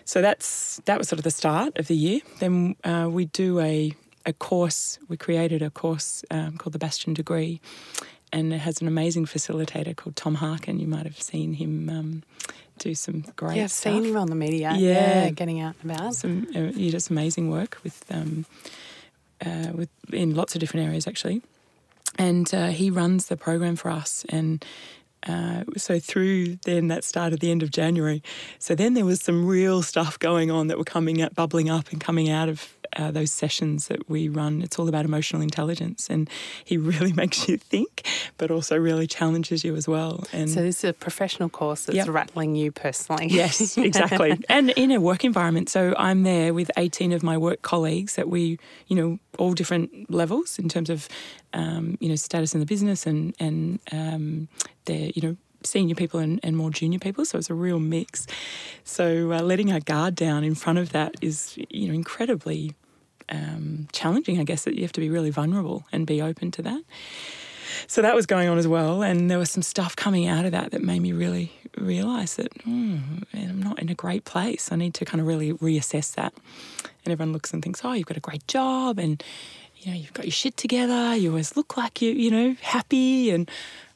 So 0.06 0.22
that's 0.22 0.80
that 0.86 0.98
was 1.00 1.08
sort 1.08 1.20
of 1.20 1.24
the 1.24 1.32
start 1.32 1.78
of 1.78 1.88
the 1.88 1.96
year. 1.96 2.22
Then 2.40 2.76
uh, 2.84 3.10
we 3.12 3.26
do 3.26 3.60
a 3.60 3.94
a 4.26 4.34
course. 4.34 5.00
We 5.08 5.18
created 5.18 5.62
a 5.62 5.70
course 5.70 6.24
um, 6.32 6.58
called 6.58 6.74
the 6.74 6.80
Bastion 6.80 7.14
Degree, 7.14 7.60
and 8.32 8.54
it 8.54 8.60
has 8.60 8.82
an 8.82 8.88
amazing 8.88 9.26
facilitator 9.26 9.96
called 9.96 10.16
Tom 10.16 10.36
Harkin. 10.36 10.80
You 10.80 10.88
might 10.88 11.06
have 11.06 11.20
seen 11.22 11.54
him 11.54 11.90
um, 11.90 12.24
do 12.78 12.94
some 12.94 13.26
great. 13.36 13.58
yeah, 13.58 13.64
I've 13.64 13.72
stuff. 13.72 13.94
seen 13.94 14.06
him 14.06 14.18
on 14.18 14.28
the 14.28 14.36
media. 14.36 14.74
Yeah. 14.78 15.30
getting 15.32 15.60
out 15.60 15.76
and 15.82 15.92
about. 15.92 16.14
Some 16.16 16.48
uh, 16.56 16.72
he 16.72 16.92
does 16.92 17.10
amazing 17.10 17.50
work 17.50 17.80
with 17.84 18.06
um, 18.12 18.46
uh, 19.44 19.72
with 19.74 19.90
in 20.14 20.36
lots 20.36 20.54
of 20.56 20.60
different 20.60 20.86
areas 20.86 21.08
actually, 21.08 21.42
and 22.20 22.54
uh, 22.54 22.68
he 22.68 22.92
runs 22.92 23.26
the 23.28 23.38
program 23.38 23.76
for 23.76 23.90
us 23.90 24.24
and. 24.30 24.64
Uh, 25.26 25.64
so 25.76 26.00
through 26.00 26.58
then 26.66 26.88
that 26.88 27.04
started 27.04 27.40
the 27.40 27.52
end 27.52 27.64
of 27.64 27.72
January. 27.72 28.22
So 28.60 28.76
then 28.76 28.94
there 28.94 29.06
was 29.06 29.22
some 29.22 29.46
real 29.46 29.82
stuff 29.82 30.20
going 30.20 30.52
on 30.52 30.68
that 30.68 30.78
were 30.78 30.84
coming 30.84 31.22
up, 31.22 31.34
bubbling 31.34 31.70
up, 31.70 31.92
and 31.92 32.00
coming 32.00 32.30
out 32.30 32.50
of 32.50 32.75
uh, 32.96 33.12
those 33.12 33.32
sessions 33.32 33.88
that 33.88 34.10
we 34.10 34.28
run. 34.30 34.62
It's 34.62 34.78
all 34.80 34.88
about 34.88 35.06
emotional 35.06 35.42
intelligence, 35.42 36.10
and 36.10 36.30
he 36.64 36.78
really 36.92 37.14
makes 37.14 37.48
you 37.48 37.58
think, 37.58 38.06
but 38.38 38.52
also 38.52 38.78
really 38.78 39.08
challenges 39.08 39.64
you 39.64 39.76
as 39.76 39.88
well. 39.88 40.24
And 40.34 40.50
So 40.50 40.62
this 40.62 40.84
is 40.84 40.90
a 40.90 40.94
professional 40.94 41.50
course 41.50 41.86
that's 41.86 41.96
Yep. 41.98 42.08
rattling 42.10 42.56
you 42.56 42.72
personally. 42.72 43.28
Yes, 43.28 43.78
exactly. 43.90 44.38
and 44.50 44.70
in 44.72 44.92
a 44.92 45.00
work 45.00 45.24
environment. 45.26 45.70
So 45.70 45.94
I'm 45.98 46.24
there 46.24 46.54
with 46.54 46.70
18 46.78 47.12
of 47.14 47.24
my 47.24 47.38
work 47.38 47.62
colleagues 47.62 48.16
that 48.16 48.30
we, 48.30 48.60
you 48.88 48.96
know, 48.96 49.20
all 49.38 49.54
different 49.54 50.10
levels 50.10 50.58
in 50.60 50.70
terms 50.70 50.90
of, 50.90 51.08
um, 51.54 51.98
you 52.00 52.10
know, 52.10 52.16
status 52.16 52.54
in 52.54 52.60
the 52.60 52.66
business 52.66 53.06
and, 53.06 53.34
and 53.40 53.80
um, 53.92 54.48
their, 54.86 55.10
you 55.16 55.22
know, 55.22 55.38
senior 55.66 55.96
people 55.96 56.20
and, 56.20 56.40
and 56.44 56.56
more 56.56 56.70
junior 56.70 57.00
people. 57.00 57.26
So 57.26 57.38
it's 57.38 57.50
a 57.50 57.54
real 57.54 57.80
mix. 57.80 58.28
So 58.84 59.32
uh, 59.32 59.42
letting 59.42 59.72
our 59.72 59.80
guard 59.80 60.16
down 60.16 60.44
in 60.44 60.56
front 60.56 60.80
of 60.80 60.92
that 60.92 61.16
is, 61.22 61.58
you 61.70 61.88
know, 61.88 61.94
incredibly 61.94 62.74
um, 63.30 63.88
challenging, 63.92 64.40
I 64.40 64.44
guess, 64.44 64.64
that 64.64 64.76
you 64.76 64.82
have 64.84 64.92
to 64.94 65.02
be 65.02 65.10
really 65.10 65.32
vulnerable 65.32 65.86
and 65.92 66.06
be 66.06 66.22
open 66.22 66.52
to 66.52 66.62
that. 66.64 66.82
So 67.88 68.02
that 68.02 68.16
was 68.16 68.26
going 68.26 68.48
on 68.48 68.58
as 68.58 68.68
well, 68.68 69.02
and 69.04 69.30
there 69.30 69.38
was 69.38 69.52
some 69.52 69.64
stuff 69.64 69.96
coming 69.96 70.28
out 70.28 70.46
of 70.46 70.52
that 70.52 70.72
that 70.72 70.82
made 70.82 71.02
me 71.02 71.12
really 71.12 71.52
realise 71.78 72.36
that 72.36 72.66
man, 72.66 73.26
I'm 73.34 73.62
not 73.62 73.80
in 73.80 73.90
a 73.90 73.96
great 73.96 74.24
place. 74.24 74.72
I 74.72 74.76
need 74.76 74.94
to 74.96 75.06
kind 75.06 75.20
of 75.20 75.28
really 75.28 75.54
reassess 75.54 76.16
that. 76.16 76.34
And 77.04 77.12
everyone 77.12 77.34
looks 77.34 77.54
and 77.54 77.62
thinks, 77.62 77.84
"Oh, 77.84 77.94
you've 77.94 78.06
got 78.08 78.18
a 78.18 78.22
great 78.22 78.48
job, 78.48 78.98
and 79.00 79.22
you 79.78 79.92
know 79.92 79.98
you've 79.98 80.14
got 80.14 80.26
your 80.26 80.32
shit 80.32 80.58
together. 80.58 81.16
You 81.16 81.30
always 81.30 81.58
look 81.58 81.76
like 81.76 82.02
you, 82.02 82.12
you 82.12 82.32
know, 82.32 82.56
happy." 82.62 83.32
And 83.32 83.50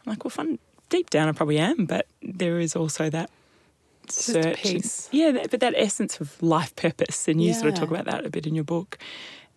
I'm 0.05 0.11
like, 0.11 0.23
"Well, 0.23 0.31
fun. 0.31 0.59
Deep 0.89 1.09
down, 1.09 1.29
I 1.29 1.31
probably 1.31 1.59
am, 1.59 1.85
but 1.85 2.07
there 2.21 2.59
is 2.59 2.75
also 2.75 3.09
that." 3.09 3.29
search 4.11 4.65
and- 4.65 4.75
yeah, 5.11 5.29
that, 5.31 5.51
but 5.51 5.59
that 5.59 5.73
essence 5.77 6.19
of 6.19 6.41
life 6.41 6.75
purpose, 6.75 7.27
and 7.27 7.39
you 7.39 7.53
sort 7.53 7.67
of 7.73 7.75
talk 7.79 7.91
about 7.91 8.05
that 8.05 8.25
a 8.25 8.29
bit 8.31 8.47
in 8.47 8.55
your 8.55 8.63
book. 8.63 8.97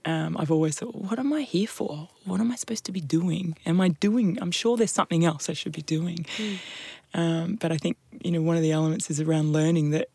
Um, 0.05 0.37
I've 0.39 0.51
always 0.51 0.79
thought, 0.79 0.95
what 0.95 1.19
am 1.19 1.33
I 1.33 1.43
here 1.43 1.67
for? 1.67 2.09
What 2.25 2.39
am 2.41 2.51
I 2.53 2.57
supposed 2.57 2.85
to 2.85 2.93
be 2.93 3.01
doing? 3.01 3.57
Am 3.65 3.81
I 3.81 3.89
doing? 3.89 4.37
I'm 4.43 4.51
sure 4.51 4.77
there's 4.77 4.91
something 4.91 5.25
else 5.25 5.49
I 5.49 5.55
should 5.55 5.73
be 5.73 5.81
doing. 5.83 6.27
Um, 7.15 7.57
but 7.57 7.73
I 7.73 7.77
think 7.79 7.97
you 8.23 8.31
know 8.31 8.43
one 8.43 8.57
of 8.57 8.63
the 8.63 8.73
elements 8.73 9.11
is 9.11 9.21
around 9.21 9.53
learning 9.53 9.91
that 9.91 10.09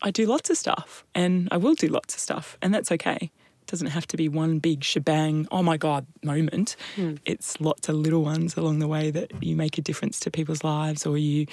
I 0.00 0.10
do 0.10 0.26
lots 0.26 0.48
of 0.48 0.56
stuff, 0.56 1.04
and 1.14 1.48
I 1.50 1.56
will 1.58 1.74
do 1.74 1.88
lots 1.88 2.14
of 2.14 2.20
stuff, 2.20 2.56
and 2.62 2.72
that's 2.72 2.90
okay. 2.92 3.30
Doesn't 3.72 3.86
have 3.86 4.06
to 4.08 4.18
be 4.18 4.28
one 4.28 4.58
big 4.58 4.84
shebang. 4.84 5.48
Oh 5.50 5.62
my 5.62 5.78
god, 5.78 6.06
moment. 6.22 6.76
It's 7.24 7.58
lots 7.58 7.88
of 7.88 7.94
little 7.94 8.22
ones 8.22 8.54
along 8.58 8.80
the 8.80 8.86
way 8.86 9.10
that 9.10 9.42
you 9.42 9.56
make 9.56 9.78
a 9.78 9.80
difference 9.80 10.20
to 10.20 10.30
people's 10.30 10.62
lives, 10.62 11.06
or 11.06 11.16
you, 11.16 11.46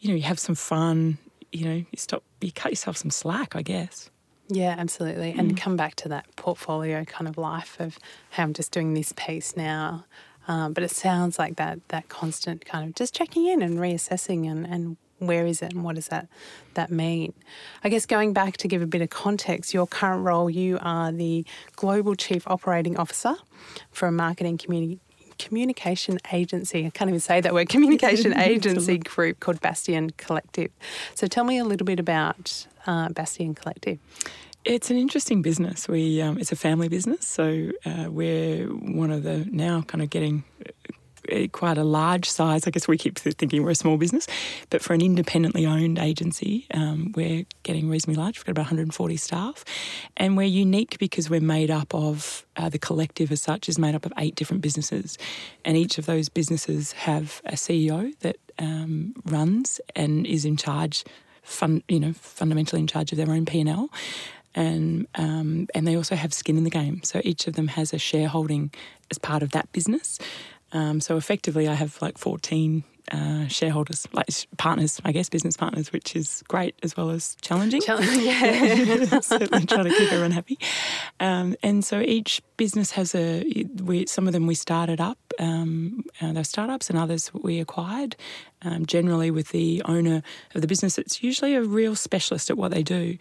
you 0.00 0.08
know, 0.08 0.16
you 0.16 0.22
have 0.22 0.40
some 0.40 0.56
fun. 0.56 1.18
You 1.52 1.64
know, 1.64 1.74
you 1.74 1.86
stop, 1.96 2.24
you 2.40 2.50
cut 2.50 2.72
yourself 2.72 2.96
some 2.96 3.12
slack, 3.12 3.54
I 3.54 3.62
guess. 3.62 4.10
Yeah, 4.48 4.74
absolutely. 4.76 5.36
And 5.38 5.56
come 5.56 5.76
back 5.76 5.94
to 5.96 6.08
that 6.08 6.26
portfolio 6.34 7.04
kind 7.04 7.28
of 7.28 7.38
life 7.38 7.76
of 7.78 7.96
how 8.30 8.42
I'm 8.42 8.54
just 8.54 8.72
doing 8.72 8.94
this 8.94 9.12
piece 9.12 9.56
now. 9.56 10.04
Um, 10.48 10.72
but 10.72 10.82
it 10.82 10.90
sounds 10.90 11.38
like 11.38 11.56
that 11.56 11.78
that 11.90 12.08
constant 12.08 12.64
kind 12.64 12.88
of 12.88 12.96
just 12.96 13.14
checking 13.14 13.46
in 13.46 13.62
and 13.62 13.78
reassessing 13.78 14.50
and, 14.50 14.66
and 14.66 14.96
where 15.26 15.46
is 15.46 15.62
it 15.62 15.72
and 15.72 15.84
what 15.84 15.96
does 15.96 16.08
that 16.08 16.28
that 16.74 16.90
mean? 16.90 17.32
I 17.84 17.88
guess 17.88 18.06
going 18.06 18.32
back 18.32 18.56
to 18.58 18.68
give 18.68 18.82
a 18.82 18.86
bit 18.86 19.02
of 19.02 19.10
context, 19.10 19.74
your 19.74 19.86
current 19.86 20.24
role, 20.24 20.48
you 20.48 20.78
are 20.80 21.12
the 21.12 21.44
global 21.76 22.14
chief 22.14 22.46
operating 22.46 22.96
officer 22.96 23.34
for 23.90 24.06
a 24.08 24.12
marketing 24.12 24.58
community 24.58 25.00
communication 25.38 26.18
agency. 26.32 26.86
I 26.86 26.90
can't 26.90 27.08
even 27.08 27.20
say 27.20 27.40
that 27.40 27.52
word. 27.52 27.68
Communication 27.68 28.38
agency 28.38 28.98
group 28.98 29.40
called 29.40 29.60
Bastion 29.60 30.10
Collective. 30.16 30.70
So 31.14 31.26
tell 31.26 31.44
me 31.44 31.58
a 31.58 31.64
little 31.64 31.84
bit 31.84 31.98
about 31.98 32.66
uh, 32.86 33.08
Bastion 33.08 33.54
Collective. 33.54 33.98
It's 34.64 34.90
an 34.90 34.96
interesting 34.96 35.42
business. 35.42 35.88
We 35.88 36.22
um, 36.22 36.38
it's 36.38 36.52
a 36.52 36.56
family 36.56 36.88
business, 36.88 37.26
so 37.26 37.72
uh, 37.84 38.06
we're 38.08 38.66
one 38.66 39.10
of 39.10 39.24
the 39.24 39.44
now 39.50 39.82
kind 39.82 40.02
of 40.02 40.10
getting 40.10 40.44
quite 41.52 41.78
a 41.78 41.84
large 41.84 42.28
size. 42.28 42.66
I 42.66 42.70
guess 42.70 42.88
we 42.88 42.98
keep 42.98 43.18
thinking 43.18 43.62
we're 43.62 43.70
a 43.70 43.74
small 43.74 43.96
business, 43.96 44.26
but 44.70 44.82
for 44.82 44.94
an 44.94 45.00
independently 45.00 45.66
owned 45.66 45.98
agency, 45.98 46.66
um, 46.74 47.12
we're 47.14 47.44
getting 47.62 47.88
reasonably 47.88 48.20
large. 48.22 48.38
We've 48.38 48.44
got 48.44 48.52
about 48.52 48.62
140 48.62 49.16
staff, 49.16 49.64
and 50.16 50.36
we're 50.36 50.44
unique 50.44 50.98
because 50.98 51.30
we're 51.30 51.40
made 51.40 51.70
up 51.70 51.94
of 51.94 52.46
uh, 52.56 52.68
the 52.68 52.78
collective 52.78 53.32
as 53.32 53.42
such 53.42 53.68
is 53.68 53.78
made 53.78 53.94
up 53.94 54.06
of 54.06 54.12
eight 54.18 54.34
different 54.34 54.62
businesses, 54.62 55.18
and 55.64 55.76
each 55.76 55.98
of 55.98 56.06
those 56.06 56.28
businesses 56.28 56.92
have 56.92 57.40
a 57.44 57.52
CEO 57.52 58.18
that 58.20 58.36
um, 58.58 59.14
runs 59.24 59.80
and 59.96 60.26
is 60.26 60.44
in 60.44 60.56
charge. 60.56 61.04
Fun, 61.42 61.82
you 61.88 61.98
know, 61.98 62.12
fundamentally 62.12 62.80
in 62.80 62.86
charge 62.86 63.10
of 63.10 63.18
their 63.18 63.30
own 63.30 63.44
P 63.44 63.58
and 63.58 63.68
L, 63.68 63.90
and 64.54 65.06
um, 65.14 65.66
and 65.74 65.86
they 65.86 65.96
also 65.96 66.14
have 66.14 66.32
skin 66.32 66.56
in 66.56 66.64
the 66.64 66.70
game. 66.70 67.02
So 67.02 67.20
each 67.24 67.46
of 67.46 67.54
them 67.54 67.68
has 67.68 67.92
a 67.92 67.98
shareholding 67.98 68.72
as 69.10 69.18
part 69.18 69.42
of 69.42 69.50
that 69.52 69.70
business. 69.72 70.18
Um, 70.72 71.00
so 71.00 71.16
effectively, 71.16 71.68
I 71.68 71.74
have 71.74 72.00
like 72.00 72.18
fourteen 72.18 72.84
uh, 73.10 73.46
shareholders, 73.48 74.06
like 74.12 74.28
partners, 74.56 75.00
I 75.04 75.12
guess, 75.12 75.28
business 75.28 75.56
partners, 75.56 75.92
which 75.92 76.16
is 76.16 76.42
great 76.48 76.74
as 76.82 76.96
well 76.96 77.10
as 77.10 77.36
challenging. 77.42 77.82
yeah. 77.88 79.20
Certainly 79.20 79.66
trying 79.66 79.84
to 79.84 79.90
keep 79.90 80.12
everyone 80.12 80.30
happy. 80.30 80.58
Um, 81.20 81.56
and 81.62 81.84
so 81.84 82.00
each 82.00 82.40
business 82.56 82.92
has 82.92 83.14
a 83.14 83.66
we, 83.82 84.06
some 84.06 84.26
of 84.26 84.32
them 84.32 84.46
we 84.46 84.54
started 84.54 85.00
up 85.00 85.18
um, 85.38 86.04
uh, 86.20 86.32
they're 86.32 86.44
startups 86.44 86.90
and 86.90 86.98
others 86.98 87.32
we 87.34 87.58
acquired 87.58 88.16
um, 88.62 88.86
generally 88.86 89.30
with 89.30 89.48
the 89.48 89.82
owner 89.86 90.22
of 90.54 90.60
the 90.60 90.66
business 90.66 90.98
it's 90.98 91.22
usually 91.22 91.54
a 91.54 91.62
real 91.62 91.96
specialist 91.96 92.50
at 92.50 92.56
what 92.56 92.70
they 92.70 92.82
do 92.82 93.16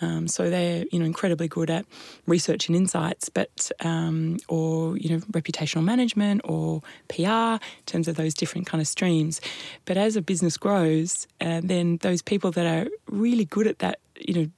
um, 0.00 0.28
so 0.28 0.50
they're 0.50 0.84
you 0.90 0.98
know 0.98 1.04
incredibly 1.04 1.48
good 1.48 1.70
at 1.70 1.84
research 2.26 2.68
and 2.68 2.76
insights 2.76 3.28
but 3.28 3.70
um, 3.80 4.38
or 4.48 4.96
you 4.96 5.10
know 5.10 5.18
reputational 5.32 5.84
management 5.84 6.40
or 6.44 6.82
PR 7.08 7.24
in 7.24 7.60
terms 7.86 8.08
of 8.08 8.16
those 8.16 8.34
different 8.34 8.66
kind 8.66 8.80
of 8.80 8.86
streams 8.86 9.40
but 9.84 9.96
as 9.96 10.16
a 10.16 10.22
business 10.22 10.56
grows 10.56 11.26
uh, 11.40 11.60
then 11.62 11.98
those 11.98 12.22
people 12.22 12.50
that 12.50 12.66
are 12.66 12.88
really 13.08 13.44
good 13.44 13.66
at 13.66 13.78
that 13.78 13.98
you 14.18 14.34
know 14.34 14.50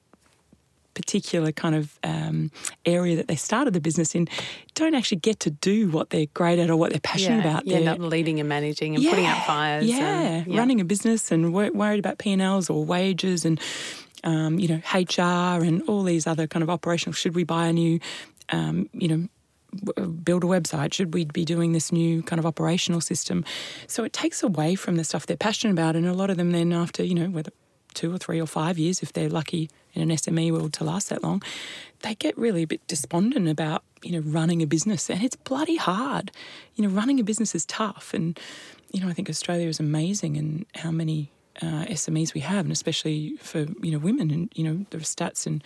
particular 0.95 1.53
kind 1.53 1.75
of 1.75 1.99
um, 2.05 2.51
area 2.85 3.17
that 3.17 3.29
they 3.29 3.37
started 3.37 3.75
the 3.75 3.81
business 3.81 4.15
in 4.15 4.29
don't 4.75 4.95
actually 4.95 5.19
get 5.19 5.41
to 5.41 5.51
do 5.51 5.89
what 5.91 6.11
they're 6.11 6.27
great 6.35 6.59
at 6.59 6.71
or 6.71 6.77
what 6.77 6.91
they're 6.91 7.01
passionate 7.01 7.45
yeah, 7.45 7.51
about. 7.51 7.69
End 7.69 7.89
up 7.89 7.99
leading 7.99 8.41
and 8.41 8.49
managing 8.49 8.95
and 8.95 9.03
yeah, 9.03 9.11
putting 9.11 9.27
out 9.27 9.47
fires. 9.47 9.87
Yeah, 9.87 10.21
and, 10.21 10.47
yeah, 10.47 10.59
running 10.59 10.81
a 10.81 10.85
business 10.85 11.31
and 11.31 11.53
worried 11.53 11.99
about 11.99 12.19
P&Ls 12.19 12.69
or 12.71 12.85
wages 12.85 13.45
and, 13.45 13.61
um, 14.25 14.59
you 14.59 14.69
know, 14.69 14.81
HR 14.95 15.63
and 15.65 15.83
all 15.89 16.03
these 16.03 16.27
other 16.27 16.47
kind 16.47 16.63
of 16.63 16.71
operational, 16.71 17.13
should 17.13 17.35
we 17.35 17.45
buy 17.45 17.67
a 17.67 17.73
new, 17.73 18.01
um, 18.51 18.89
you 18.93 19.09
know, 19.09 19.29
build 20.23 20.45
a 20.45 20.47
website? 20.47 20.93
Should 20.93 21.15
we 21.15 21.25
be 21.25 21.45
doing 21.45 21.73
this 21.73 21.93
new 21.93 22.23
kind 22.23 22.39
of 22.39 22.47
operational 22.47 23.01
system? 23.01 23.45
So 23.87 24.05
it 24.05 24.13
takes 24.13 24.43
away 24.43 24.75
from 24.75 24.97
the 24.97 25.05
stuff 25.05 25.27
they're 25.27 25.37
passionate 25.37 25.73
about, 25.73 25.97
and 25.97 26.07
a 26.07 26.15
lot 26.15 26.31
of 26.31 26.37
them 26.37 26.53
then 26.53 26.73
after 26.73 27.03
you 27.03 27.15
know 27.15 27.29
whether 27.31 27.51
two 27.95 28.15
or 28.15 28.19
three 28.19 28.41
or 28.41 28.47
five 28.47 28.79
years, 28.79 29.03
if 29.03 29.13
they're 29.13 29.29
lucky 29.29 29.71
in 29.95 30.03
an 30.03 30.17
SME 30.17 30.53
world 30.53 30.73
to 30.75 30.85
last 30.85 31.11
that 31.11 31.23
long, 31.23 31.43
they 32.01 32.15
get 32.15 32.37
really 32.37 32.63
a 32.63 32.67
bit 32.67 32.87
despondent 32.87 33.49
about, 33.49 33.85
you 34.03 34.13
know, 34.13 34.21
running 34.21 34.63
a 34.63 34.67
business. 34.67 35.11
And 35.11 35.23
it's 35.23 35.37
bloody 35.37 35.77
hard. 35.77 36.31
You 36.75 36.87
know, 36.87 36.95
running 36.95 37.21
a 37.21 37.25
business 37.25 37.55
is 37.55 37.67
tough. 37.67 38.13
And, 38.15 38.39
you 38.93 39.01
know, 39.01 39.09
I 39.09 39.13
think 39.13 39.29
Australia 39.29 39.69
is 39.69 39.81
amazing 39.81 40.37
in 40.37 40.67
how 40.77 40.91
many 40.91 41.31
uh, 41.61 41.85
SMEs 41.87 42.35
we 42.35 42.41
have, 42.41 42.65
and 42.65 42.73
especially 42.73 43.37
for, 43.39 43.67
you 43.83 43.93
know, 43.93 43.99
women. 43.99 44.31
And, 44.31 44.53
you 44.55 44.65
know, 44.65 44.87
the 44.91 44.99
stats 44.99 45.47
and 45.47 45.63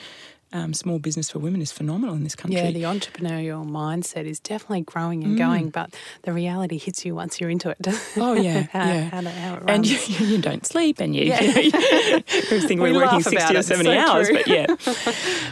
um, 0.53 0.73
small 0.75 0.99
business 0.99 1.31
for 1.31 1.39
women 1.39 1.61
is 1.61 1.73
phenomenal 1.73 2.15
in 2.15 2.23
this 2.23 2.35
country. 2.35 2.61
Yeah, 2.61 2.71
the 2.71 2.83
entrepreneurial 2.83 3.69
mindset 3.69 4.25
is 4.25 4.39
definitely 4.39 4.83
growing 4.83 5.25
and 5.25 5.35
mm. 5.35 5.39
going, 5.39 5.71
but 5.71 5.95
the 6.23 6.33
reality 6.33 6.79
hits 6.79 7.05
you 7.05 7.15
once 7.15 7.41
you're 7.41 7.51
into 7.51 7.71
it. 7.71 7.77
Oh 8.19 8.33
yeah, 8.35 8.67
how, 8.73 8.85
yeah. 8.85 9.03
How, 9.11 9.23
how. 9.23 9.63
And 9.69 9.87
you, 9.87 9.99
you, 10.27 10.39
don't 10.39 10.65
sleep, 10.65 11.01
and 11.01 11.15
you, 11.15 11.25
yeah. 11.25 11.41
you, 11.43 12.21
think 12.61 12.81
we 12.81 12.91
are 12.91 12.95
working 12.95 13.21
sixty 13.21 13.57
or 13.57 13.63
seventy 13.63 13.91
so 13.91 13.99
hours, 13.99 14.29
true. 14.29 14.37
but 14.37 14.47
yeah, 14.47 14.67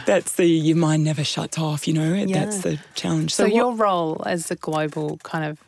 that's 0.05 0.33
the 0.33 0.45
your 0.45 0.77
mind 0.77 1.03
never 1.03 1.23
shuts 1.23 1.59
off. 1.59 1.87
You 1.87 1.93
know, 1.93 2.13
yeah. 2.13 2.45
that's 2.45 2.59
the 2.59 2.79
challenge. 2.95 3.33
So, 3.33 3.43
so 3.43 3.49
what, 3.49 3.55
your 3.55 3.75
role 3.75 4.23
as 4.25 4.47
the 4.47 4.55
global 4.55 5.17
kind 5.17 5.45
of 5.45 5.59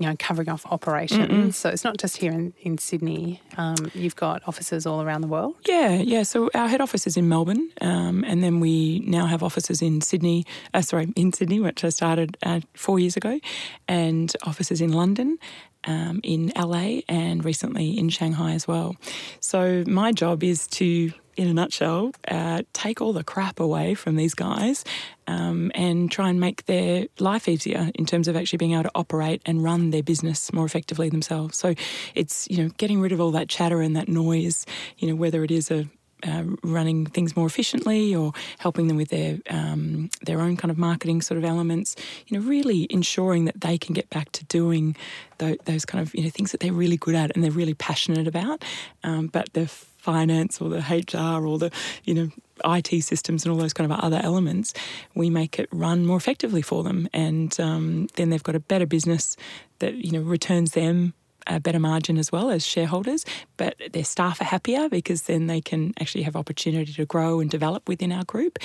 you 0.00 0.08
know, 0.08 0.16
covering 0.18 0.48
off 0.48 0.64
operations. 0.66 1.28
Mm-mm. 1.28 1.54
So 1.54 1.68
it's 1.68 1.84
not 1.84 1.98
just 1.98 2.16
here 2.16 2.32
in, 2.32 2.54
in 2.62 2.78
Sydney. 2.78 3.42
Um, 3.58 3.76
you've 3.94 4.16
got 4.16 4.42
offices 4.48 4.86
all 4.86 5.02
around 5.02 5.20
the 5.20 5.28
world. 5.28 5.56
Yeah, 5.68 5.92
yeah. 5.92 6.22
So 6.22 6.50
our 6.54 6.68
head 6.68 6.80
office 6.80 7.06
is 7.06 7.18
in 7.18 7.28
Melbourne, 7.28 7.70
um, 7.82 8.24
and 8.26 8.42
then 8.42 8.60
we 8.60 9.00
now 9.00 9.26
have 9.26 9.42
offices 9.42 9.82
in 9.82 10.00
Sydney. 10.00 10.46
Uh, 10.72 10.80
sorry, 10.80 11.12
in 11.16 11.34
Sydney, 11.34 11.60
which 11.60 11.84
I 11.84 11.90
started 11.90 12.38
uh, 12.42 12.60
four 12.74 12.98
years 12.98 13.16
ago, 13.16 13.38
and 13.86 14.34
offices 14.44 14.80
in 14.80 14.92
London. 14.92 15.38
Um, 15.84 16.20
in 16.22 16.52
LA 16.54 17.00
and 17.08 17.42
recently 17.42 17.98
in 17.98 18.10
Shanghai 18.10 18.52
as 18.52 18.68
well. 18.68 18.96
So, 19.40 19.82
my 19.86 20.12
job 20.12 20.44
is 20.44 20.66
to 20.66 21.10
in 21.40 21.48
a 21.48 21.54
nutshell, 21.54 22.12
uh, 22.28 22.62
take 22.74 23.00
all 23.00 23.14
the 23.14 23.24
crap 23.24 23.60
away 23.60 23.94
from 23.94 24.16
these 24.16 24.34
guys 24.34 24.84
um, 25.26 25.72
and 25.74 26.10
try 26.10 26.28
and 26.28 26.38
make 26.38 26.66
their 26.66 27.06
life 27.18 27.48
easier 27.48 27.90
in 27.94 28.04
terms 28.04 28.28
of 28.28 28.36
actually 28.36 28.58
being 28.58 28.74
able 28.74 28.82
to 28.82 28.90
operate 28.94 29.40
and 29.46 29.64
run 29.64 29.90
their 29.90 30.02
business 30.02 30.52
more 30.52 30.66
effectively 30.66 31.08
themselves. 31.08 31.56
So 31.56 31.74
it's 32.14 32.46
you 32.50 32.62
know 32.62 32.68
getting 32.76 33.00
rid 33.00 33.12
of 33.12 33.22
all 33.22 33.30
that 33.30 33.48
chatter 33.48 33.80
and 33.80 33.96
that 33.96 34.06
noise. 34.06 34.66
You 34.98 35.08
know 35.08 35.14
whether 35.14 35.42
it 35.42 35.50
is 35.50 35.70
a 35.70 35.86
uh, 36.22 36.44
running 36.62 37.06
things 37.06 37.34
more 37.34 37.46
efficiently 37.46 38.14
or 38.14 38.34
helping 38.58 38.88
them 38.88 38.98
with 38.98 39.08
their 39.08 39.38
um, 39.48 40.10
their 40.26 40.42
own 40.42 40.54
kind 40.58 40.70
of 40.70 40.76
marketing 40.76 41.22
sort 41.22 41.38
of 41.38 41.44
elements. 41.44 41.96
You 42.26 42.38
know, 42.38 42.46
really 42.46 42.86
ensuring 42.90 43.46
that 43.46 43.62
they 43.62 43.78
can 43.78 43.94
get 43.94 44.10
back 44.10 44.30
to 44.32 44.44
doing 44.44 44.94
th- 45.38 45.60
those 45.64 45.86
kind 45.86 46.02
of 46.02 46.14
you 46.14 46.24
know 46.24 46.28
things 46.28 46.52
that 46.52 46.60
they're 46.60 46.74
really 46.74 46.98
good 46.98 47.14
at 47.14 47.34
and 47.34 47.42
they're 47.42 47.50
really 47.50 47.72
passionate 47.72 48.28
about. 48.28 48.62
Um, 49.02 49.28
but 49.28 49.54
the 49.54 49.70
finance 50.00 50.60
or 50.60 50.68
the 50.68 50.80
HR 50.80 51.46
or 51.46 51.58
the 51.58 51.70
you 52.04 52.14
know 52.14 52.30
IT 52.64 53.02
systems 53.02 53.44
and 53.44 53.52
all 53.52 53.58
those 53.58 53.72
kind 53.72 53.90
of 53.90 53.98
other 54.00 54.20
elements, 54.22 54.74
we 55.14 55.30
make 55.30 55.58
it 55.58 55.68
run 55.72 56.04
more 56.06 56.16
effectively 56.16 56.62
for 56.62 56.82
them, 56.82 57.08
and 57.12 57.58
um, 57.60 58.08
then 58.16 58.30
they've 58.30 58.42
got 58.42 58.54
a 58.54 58.60
better 58.60 58.86
business 58.86 59.36
that 59.78 59.94
you 59.94 60.12
know 60.12 60.20
returns 60.20 60.72
them 60.72 61.14
a 61.46 61.58
better 61.58 61.78
margin 61.78 62.18
as 62.18 62.30
well 62.30 62.50
as 62.50 62.66
shareholders, 62.66 63.24
but 63.56 63.74
their 63.92 64.04
staff 64.04 64.40
are 64.40 64.44
happier 64.44 64.88
because 64.88 65.22
then 65.22 65.46
they 65.46 65.60
can 65.60 65.94
actually 65.98 66.22
have 66.22 66.36
opportunity 66.36 66.92
to 66.92 67.06
grow 67.06 67.40
and 67.40 67.50
develop 67.50 67.88
within 67.88 68.12
our 68.12 68.24
group, 68.24 68.58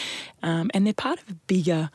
um, 0.43 0.69
and 0.73 0.85
they're 0.85 0.93
part 0.93 1.21
of 1.21 1.29
a 1.29 1.35
bigger, 1.47 1.89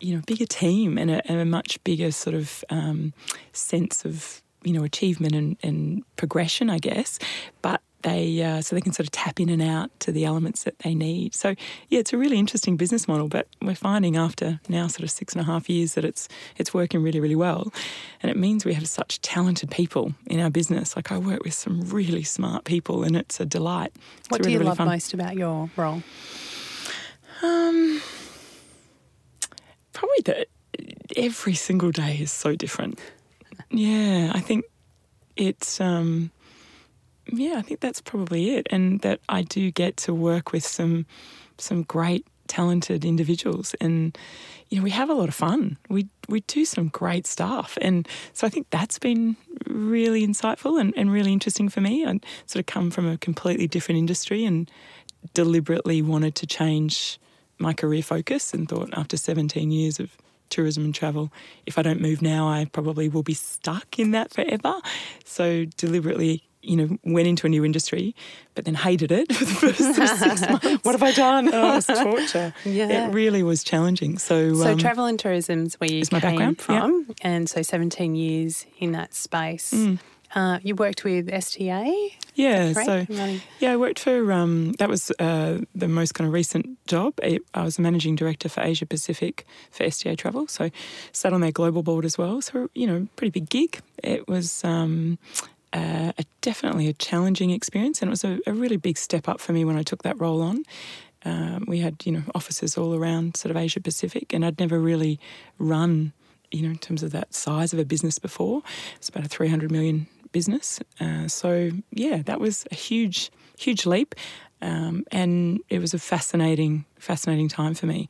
you 0.00 0.14
know, 0.14 0.22
bigger 0.26 0.46
team 0.46 0.98
and 0.98 1.10
a, 1.10 1.26
and 1.30 1.40
a 1.40 1.44
much 1.44 1.82
bigger 1.84 2.10
sort 2.10 2.34
of 2.34 2.64
um, 2.70 3.12
sense 3.52 4.04
of 4.04 4.42
you 4.62 4.72
know 4.72 4.84
achievement 4.84 5.34
and, 5.34 5.56
and 5.62 6.04
progression, 6.16 6.70
I 6.70 6.78
guess. 6.78 7.18
But 7.62 7.80
they 8.02 8.42
uh, 8.42 8.60
so 8.60 8.74
they 8.74 8.80
can 8.80 8.92
sort 8.92 9.06
of 9.06 9.10
tap 9.10 9.40
in 9.40 9.48
and 9.48 9.62
out 9.62 9.90
to 10.00 10.12
the 10.12 10.24
elements 10.24 10.64
that 10.64 10.78
they 10.80 10.94
need. 10.94 11.34
So 11.34 11.54
yeah, 11.88 12.00
it's 12.00 12.12
a 12.12 12.18
really 12.18 12.38
interesting 12.38 12.76
business 12.76 13.06
model. 13.06 13.28
But 13.28 13.48
we're 13.60 13.74
finding 13.74 14.16
after 14.16 14.60
now 14.68 14.86
sort 14.86 15.02
of 15.02 15.10
six 15.10 15.34
and 15.34 15.40
a 15.40 15.44
half 15.44 15.68
years 15.68 15.94
that 15.94 16.04
it's 16.04 16.28
it's 16.56 16.72
working 16.72 17.02
really 17.02 17.20
really 17.20 17.36
well, 17.36 17.72
and 18.22 18.30
it 18.30 18.36
means 18.36 18.64
we 18.64 18.74
have 18.74 18.88
such 18.88 19.20
talented 19.20 19.70
people 19.70 20.14
in 20.26 20.40
our 20.40 20.50
business. 20.50 20.96
Like 20.96 21.12
I 21.12 21.18
work 21.18 21.44
with 21.44 21.54
some 21.54 21.82
really 21.82 22.22
smart 22.22 22.64
people, 22.64 23.04
and 23.04 23.16
it's 23.16 23.40
a 23.40 23.44
delight. 23.44 23.92
It's 24.18 24.30
what 24.30 24.40
really, 24.40 24.42
do 24.42 24.52
you 24.52 24.58
really 24.58 24.68
love 24.68 24.78
fun. 24.78 24.88
most 24.88 25.14
about 25.14 25.36
your 25.36 25.70
role? 25.76 26.02
Um, 27.42 28.02
probably 29.92 30.22
that 30.24 30.48
every 31.16 31.54
single 31.54 31.90
day 31.90 32.18
is 32.20 32.30
so 32.30 32.54
different. 32.54 32.98
Yeah, 33.70 34.32
I 34.34 34.40
think 34.40 34.64
it's. 35.36 35.80
Um, 35.80 36.30
yeah, 37.32 37.56
I 37.56 37.62
think 37.62 37.80
that's 37.80 38.00
probably 38.00 38.54
it, 38.54 38.66
and 38.70 39.00
that 39.00 39.20
I 39.28 39.42
do 39.42 39.70
get 39.70 39.96
to 39.98 40.14
work 40.14 40.52
with 40.52 40.64
some 40.64 41.06
some 41.58 41.82
great 41.82 42.26
talented 42.50 43.04
individuals 43.04 43.76
and 43.80 44.18
you 44.68 44.76
know 44.76 44.82
we 44.82 44.90
have 44.90 45.08
a 45.08 45.14
lot 45.14 45.28
of 45.28 45.34
fun. 45.34 45.78
We 45.88 46.08
we 46.28 46.40
do 46.40 46.64
some 46.64 46.88
great 46.88 47.26
stuff 47.26 47.78
and 47.80 48.08
so 48.32 48.44
I 48.44 48.50
think 48.50 48.66
that's 48.70 48.98
been 48.98 49.36
really 49.68 50.26
insightful 50.26 50.80
and, 50.80 50.92
and 50.96 51.12
really 51.12 51.32
interesting 51.32 51.68
for 51.68 51.80
me. 51.80 52.04
I 52.04 52.18
sort 52.46 52.60
of 52.60 52.66
come 52.66 52.90
from 52.90 53.06
a 53.06 53.16
completely 53.18 53.68
different 53.68 53.98
industry 53.98 54.44
and 54.44 54.68
deliberately 55.32 56.02
wanted 56.02 56.34
to 56.36 56.46
change 56.46 57.20
my 57.58 57.72
career 57.72 58.02
focus 58.02 58.52
and 58.52 58.68
thought 58.68 58.88
after 58.94 59.16
17 59.16 59.70
years 59.70 60.00
of 60.00 60.10
tourism 60.48 60.84
and 60.84 60.94
travel 60.94 61.30
if 61.66 61.78
I 61.78 61.82
don't 61.82 62.00
move 62.00 62.20
now 62.20 62.48
I 62.48 62.64
probably 62.64 63.08
will 63.08 63.22
be 63.22 63.34
stuck 63.34 63.96
in 64.00 64.10
that 64.10 64.32
forever. 64.32 64.74
So 65.24 65.66
deliberately 65.76 66.42
you 66.62 66.76
know, 66.76 66.98
went 67.04 67.26
into 67.26 67.46
a 67.46 67.50
new 67.50 67.64
industry, 67.64 68.14
but 68.54 68.64
then 68.64 68.74
hated 68.74 69.10
it 69.10 69.32
for 69.34 69.44
the 69.44 69.72
first 69.72 70.18
six 70.18 70.40
months. 70.40 70.64
what 70.84 70.92
have 70.92 71.02
I 71.02 71.12
done? 71.12 71.50
oh, 71.52 71.72
it 71.72 71.74
was 71.74 71.86
torture. 71.86 72.54
Yeah. 72.64 73.08
It 73.08 73.12
really 73.12 73.42
was 73.42 73.64
challenging. 73.64 74.18
So, 74.18 74.54
so 74.54 74.72
um, 74.72 74.78
travel 74.78 75.06
and 75.06 75.18
tourism 75.18 75.66
is 75.66 75.74
where 75.80 75.90
you 75.90 76.00
is 76.00 76.08
came 76.08 76.18
my 76.18 76.20
background. 76.20 76.60
from, 76.60 77.06
yeah. 77.08 77.14
and 77.22 77.48
so 77.48 77.62
17 77.62 78.14
years 78.14 78.66
in 78.78 78.92
that 78.92 79.14
space. 79.14 79.72
Mm. 79.72 79.98
Uh, 80.34 80.60
you 80.62 80.76
worked 80.76 81.02
with 81.02 81.28
STA. 81.28 82.16
Yeah, 82.36 82.72
so 82.72 83.04
yeah, 83.58 83.72
I 83.72 83.76
worked 83.76 83.98
for 83.98 84.32
um, 84.32 84.72
that 84.74 84.88
was 84.88 85.10
uh, 85.18 85.58
the 85.74 85.88
most 85.88 86.14
kind 86.14 86.28
of 86.28 86.32
recent 86.32 86.78
job. 86.86 87.14
I, 87.22 87.40
I 87.52 87.64
was 87.64 87.78
a 87.78 87.82
managing 87.82 88.14
director 88.14 88.48
for 88.48 88.60
Asia 88.60 88.86
Pacific 88.86 89.44
for 89.72 89.82
STA 89.82 90.14
Travel, 90.14 90.46
so 90.46 90.70
sat 91.12 91.32
on 91.32 91.40
their 91.40 91.50
global 91.50 91.82
board 91.82 92.04
as 92.04 92.16
well. 92.16 92.40
So 92.40 92.70
you 92.74 92.86
know, 92.86 93.08
pretty 93.16 93.30
big 93.30 93.48
gig. 93.48 93.80
It 94.04 94.28
was 94.28 94.62
um, 94.64 95.18
uh, 95.72 96.12
a, 96.18 96.24
definitely 96.40 96.88
a 96.88 96.92
challenging 96.92 97.50
experience, 97.50 98.02
and 98.02 98.08
it 98.08 98.10
was 98.10 98.24
a, 98.24 98.38
a, 98.46 98.52
really 98.52 98.76
big 98.76 98.98
step 98.98 99.28
up 99.28 99.40
for 99.40 99.52
me 99.52 99.64
when 99.64 99.76
I 99.76 99.82
took 99.82 100.02
that 100.02 100.20
role 100.20 100.42
on. 100.42 100.64
Um, 101.24 101.64
we 101.68 101.78
had 101.78 102.04
you 102.04 102.12
know 102.12 102.22
offices 102.34 102.76
all 102.76 102.94
around 102.94 103.36
sort 103.36 103.50
of 103.50 103.56
Asia 103.56 103.80
Pacific, 103.80 104.32
and 104.32 104.44
I'd 104.44 104.58
never 104.58 104.80
really 104.80 105.20
run 105.58 106.12
you 106.50 106.62
know 106.62 106.70
in 106.70 106.78
terms 106.78 107.02
of 107.02 107.12
that 107.12 107.34
size 107.34 107.72
of 107.72 107.78
a 107.78 107.84
business 107.84 108.18
before. 108.18 108.62
It's 108.96 109.08
about 109.08 109.24
a 109.24 109.28
three 109.28 109.48
hundred 109.48 109.70
million 109.70 110.06
business, 110.32 110.80
uh, 111.00 111.28
so 111.28 111.70
yeah, 111.92 112.22
that 112.22 112.40
was 112.40 112.66
a 112.72 112.74
huge 112.74 113.30
huge 113.58 113.86
leap. 113.86 114.14
Um, 114.62 115.04
and 115.10 115.60
it 115.68 115.78
was 115.78 115.94
a 115.94 115.98
fascinating, 115.98 116.84
fascinating 116.98 117.48
time 117.48 117.74
for 117.74 117.86
me. 117.86 118.08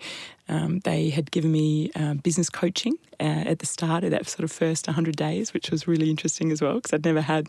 Um, 0.48 0.80
they 0.80 1.10
had 1.10 1.30
given 1.30 1.52
me 1.52 1.90
uh, 1.94 2.14
business 2.14 2.50
coaching 2.50 2.94
uh, 3.20 3.44
at 3.46 3.60
the 3.60 3.66
start 3.66 4.04
of 4.04 4.10
that 4.10 4.28
sort 4.28 4.44
of 4.44 4.50
first 4.50 4.86
100 4.86 5.16
days, 5.16 5.54
which 5.54 5.70
was 5.70 5.86
really 5.86 6.10
interesting 6.10 6.50
as 6.50 6.60
well 6.60 6.74
because 6.74 6.92
I'd 6.92 7.04
never 7.04 7.20
had 7.20 7.48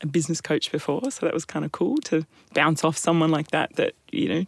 a 0.00 0.06
business 0.06 0.40
coach 0.40 0.72
before. 0.72 1.10
So 1.10 1.26
that 1.26 1.34
was 1.34 1.44
kind 1.44 1.64
of 1.64 1.72
cool 1.72 1.98
to 2.04 2.26
bounce 2.54 2.82
off 2.82 2.96
someone 2.96 3.30
like 3.30 3.52
that 3.52 3.76
that, 3.76 3.94
you 4.10 4.28
know, 4.28 4.44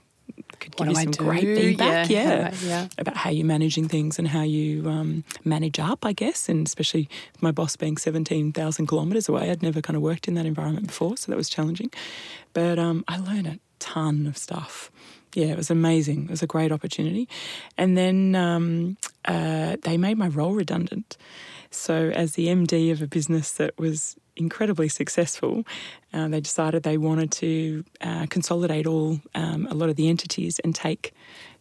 could 0.58 0.74
give 0.76 0.86
do 0.88 0.92
you 0.92 0.96
some 0.96 1.12
great 1.12 1.42
feedback. 1.42 2.10
Yeah, 2.10 2.24
Yeah, 2.24 2.50
how 2.50 2.66
yeah. 2.66 2.88
about 2.98 3.16
how 3.16 3.30
you're 3.30 3.46
managing 3.46 3.88
things 3.88 4.18
and 4.18 4.26
how 4.26 4.42
you 4.42 4.88
um, 4.88 5.24
manage 5.44 5.78
up, 5.78 6.04
I 6.04 6.12
guess, 6.12 6.48
and 6.48 6.66
especially 6.66 7.08
my 7.40 7.52
boss 7.52 7.76
being 7.76 7.96
17,000 7.96 8.86
kilometres 8.86 9.28
away. 9.28 9.50
I'd 9.50 9.62
never 9.62 9.80
kind 9.80 9.96
of 9.96 10.02
worked 10.02 10.26
in 10.26 10.34
that 10.34 10.46
environment 10.46 10.86
before, 10.88 11.16
so 11.16 11.30
that 11.30 11.36
was 11.36 11.48
challenging. 11.48 11.90
But 12.52 12.78
um, 12.78 13.04
I 13.06 13.18
learned 13.18 13.46
a 13.46 13.58
ton 13.84 14.26
of 14.26 14.38
stuff. 14.38 14.90
Yeah, 15.34 15.46
it 15.46 15.56
was 15.56 15.70
amazing. 15.70 16.24
It 16.24 16.30
was 16.30 16.42
a 16.42 16.46
great 16.46 16.72
opportunity. 16.72 17.28
And 17.76 17.98
then 17.98 18.34
um, 18.34 18.96
uh, 19.26 19.76
they 19.82 19.98
made 19.98 20.16
my 20.16 20.28
role 20.28 20.54
redundant. 20.54 21.18
So, 21.70 22.10
as 22.14 22.32
the 22.32 22.46
MD 22.46 22.92
of 22.92 23.02
a 23.02 23.06
business 23.06 23.52
that 23.52 23.76
was 23.78 24.16
incredibly 24.36 24.88
successful, 24.88 25.64
uh, 26.12 26.28
they 26.28 26.40
decided 26.40 26.82
they 26.82 26.98
wanted 26.98 27.30
to 27.32 27.84
uh, 28.00 28.26
consolidate 28.30 28.86
all 28.86 29.20
um, 29.34 29.66
a 29.70 29.74
lot 29.74 29.90
of 29.90 29.96
the 29.96 30.08
entities 30.08 30.60
and 30.60 30.74
take 30.74 31.12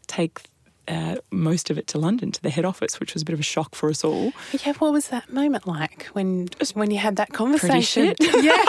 take 0.08 0.44
uh, 0.88 1.16
most 1.32 1.70
of 1.70 1.78
it 1.78 1.88
to 1.88 1.98
London 1.98 2.32
to 2.32 2.42
the 2.42 2.50
head 2.50 2.66
office, 2.66 3.00
which 3.00 3.14
was 3.14 3.22
a 3.22 3.26
bit 3.26 3.34
of 3.34 3.40
a 3.40 3.44
shock 3.44 3.76
for 3.76 3.90
us 3.90 4.04
all. 4.04 4.34
Yeah, 4.66 4.74
what 4.80 4.92
was 4.92 5.08
that 5.10 5.32
moment 5.32 5.68
like 5.68 6.06
when 6.14 6.50
when 6.74 6.92
you 6.92 6.98
had 6.98 7.16
that 7.18 7.32
conversation? 7.34 8.16
yeah, 8.20 8.64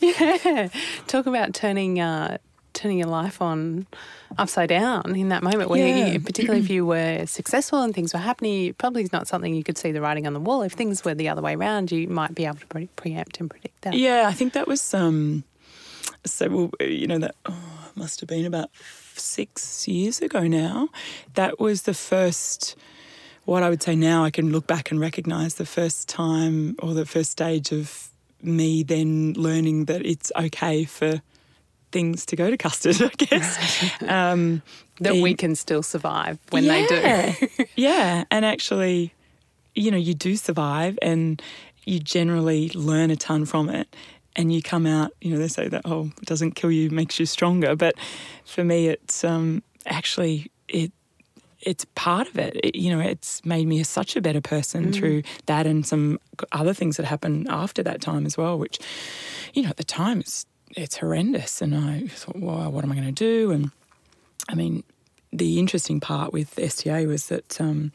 yeah. 0.00 0.68
Talk 1.06 1.26
about 1.26 1.54
turning 1.54 2.00
uh, 2.00 2.38
turning 2.72 2.98
your 2.98 3.08
life 3.08 3.40
on 3.40 3.86
upside 4.36 4.68
down 4.68 5.14
in 5.16 5.28
that 5.30 5.42
moment. 5.42 5.70
Where 5.70 5.86
Yeah. 5.86 6.06
you, 6.12 6.20
particularly 6.20 6.60
if 6.62 6.70
you 6.76 6.84
were 6.84 7.24
successful 7.26 7.80
and 7.82 7.94
things 7.94 8.12
were 8.12 8.20
happening, 8.20 8.74
probably 8.74 9.02
is 9.04 9.12
not 9.12 9.26
something 9.28 9.54
you 9.54 9.64
could 9.64 9.78
see 9.78 9.92
the 9.92 10.00
writing 10.00 10.26
on 10.26 10.32
the 10.34 10.40
wall. 10.40 10.62
If 10.62 10.72
things 10.72 11.04
were 11.04 11.14
the 11.14 11.28
other 11.28 11.40
way 11.42 11.54
around, 11.54 11.92
you 11.92 12.08
might 12.08 12.34
be 12.34 12.44
able 12.44 12.58
to 12.58 12.66
pre- 12.66 12.88
preempt 12.96 13.40
and 13.40 13.48
predict 13.48 13.82
that. 13.82 13.94
Yeah, 13.94 14.24
I 14.26 14.32
think 14.32 14.52
that 14.54 14.66
was 14.66 14.92
um, 14.92 15.44
so. 16.26 16.48
Well, 16.48 16.70
you 16.80 17.06
know 17.06 17.18
that 17.18 17.36
oh, 17.46 17.56
must 17.94 18.20
have 18.20 18.28
been 18.28 18.44
about 18.44 18.70
six 19.18 19.86
years 19.88 20.20
ago 20.20 20.46
now. 20.46 20.88
That 21.34 21.58
was 21.60 21.82
the 21.82 21.94
first. 21.94 22.76
What 23.44 23.62
I 23.62 23.68
would 23.68 23.82
say 23.82 23.94
now, 23.94 24.24
I 24.24 24.30
can 24.30 24.52
look 24.52 24.66
back 24.66 24.90
and 24.90 24.98
recognise 24.98 25.54
the 25.56 25.66
first 25.66 26.08
time 26.08 26.76
or 26.78 26.94
the 26.94 27.04
first 27.04 27.30
stage 27.30 27.72
of 27.72 28.08
me 28.42 28.82
then 28.82 29.34
learning 29.34 29.84
that 29.86 30.04
it's 30.04 30.32
okay 30.36 30.84
for 30.84 31.20
things 31.92 32.24
to 32.26 32.36
go 32.36 32.50
to 32.50 32.56
custard. 32.56 33.00
I 33.02 33.08
guess 33.24 34.02
um, 34.08 34.62
That 35.00 35.16
we 35.16 35.34
can 35.34 35.54
still 35.56 35.82
survive 35.82 36.38
when 36.50 36.66
they 36.66 36.86
do. 36.86 36.94
yeah. 36.94 37.34
yeah, 37.76 38.24
and 38.30 38.44
actually, 38.46 39.12
you 39.74 39.90
know, 39.90 39.98
you 39.98 40.14
do 40.14 40.36
survive, 40.36 40.98
and 41.02 41.42
you 41.84 41.98
generally 42.00 42.70
learn 42.74 43.10
a 43.10 43.16
ton 43.16 43.44
from 43.44 43.68
it. 43.68 43.94
And 44.36 44.52
you 44.52 44.62
come 44.62 44.84
out, 44.86 45.12
you 45.20 45.30
know, 45.32 45.38
they 45.38 45.48
say 45.48 45.68
that 45.68 45.82
oh, 45.84 46.10
it 46.20 46.26
doesn't 46.26 46.52
kill 46.52 46.70
you, 46.72 46.90
makes 46.90 47.20
you 47.20 47.26
stronger. 47.26 47.76
But 47.76 47.94
for 48.44 48.64
me, 48.64 48.88
it's 48.88 49.22
um, 49.24 49.62
actually 49.86 50.50
it 50.68 50.90
it's 51.60 51.86
part 51.94 52.28
of 52.28 52.36
it. 52.38 52.56
It- 52.62 52.74
You 52.74 52.90
know, 52.94 53.00
it's 53.00 53.44
made 53.44 53.66
me 53.66 53.82
such 53.84 54.16
a 54.16 54.20
better 54.20 54.40
person 54.40 54.92
through 54.92 55.22
that 55.46 55.66
and 55.66 55.86
some 55.86 56.18
other 56.52 56.74
things 56.74 56.96
that 56.96 57.06
happened 57.06 57.46
after 57.48 57.82
that 57.84 58.00
time 58.00 58.26
as 58.26 58.36
well. 58.36 58.58
Which, 58.58 58.78
you 59.54 59.62
know, 59.62 59.68
at 59.70 59.76
the 59.76 59.84
time 59.84 60.20
it's 60.20 60.46
it's 60.76 60.96
horrendous, 60.98 61.62
and 61.62 61.74
I 61.74 62.08
thought, 62.08 62.40
well, 62.40 62.72
what 62.72 62.82
am 62.84 62.90
I 62.90 62.96
going 62.96 63.14
to 63.14 63.24
do? 63.32 63.52
And 63.52 63.70
I 64.48 64.54
mean, 64.56 64.82
the 65.32 65.58
interesting 65.60 66.00
part 66.00 66.32
with 66.32 66.58
STA 66.58 67.06
was 67.06 67.26
that 67.28 67.60
um, 67.60 67.92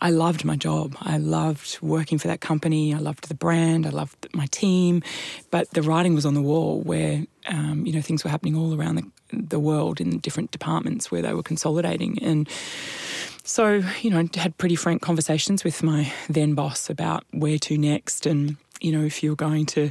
I 0.00 0.10
loved 0.10 0.44
my 0.44 0.56
job. 0.56 0.96
I 1.00 1.18
loved 1.18 1.78
working 1.82 2.18
for 2.18 2.28
that 2.28 2.40
company. 2.40 2.94
I 2.94 2.98
loved 2.98 3.28
the 3.28 3.34
brand. 3.34 3.86
I 3.86 3.90
loved 3.90 4.28
my 4.32 4.46
team. 4.46 5.02
But 5.50 5.70
the 5.70 5.82
writing 5.82 6.14
was 6.14 6.24
on 6.24 6.34
the 6.34 6.42
wall 6.42 6.80
where, 6.80 7.24
um, 7.48 7.84
you 7.84 7.92
know, 7.92 8.00
things 8.00 8.22
were 8.22 8.30
happening 8.30 8.56
all 8.56 8.78
around 8.78 8.96
the, 8.96 9.10
the 9.32 9.58
world 9.58 10.00
in 10.00 10.18
different 10.18 10.50
departments 10.50 11.10
where 11.10 11.22
they 11.22 11.34
were 11.34 11.42
consolidating. 11.42 12.18
And 12.22 12.48
so, 13.42 13.82
you 14.02 14.10
know, 14.10 14.20
I 14.20 14.38
had 14.38 14.56
pretty 14.58 14.76
frank 14.76 15.02
conversations 15.02 15.64
with 15.64 15.82
my 15.82 16.12
then 16.28 16.54
boss 16.54 16.88
about 16.88 17.24
where 17.32 17.58
to 17.58 17.76
next 17.76 18.26
and, 18.26 18.56
you 18.80 18.92
know, 18.92 19.04
if 19.04 19.22
you're 19.22 19.36
going 19.36 19.66
to, 19.66 19.90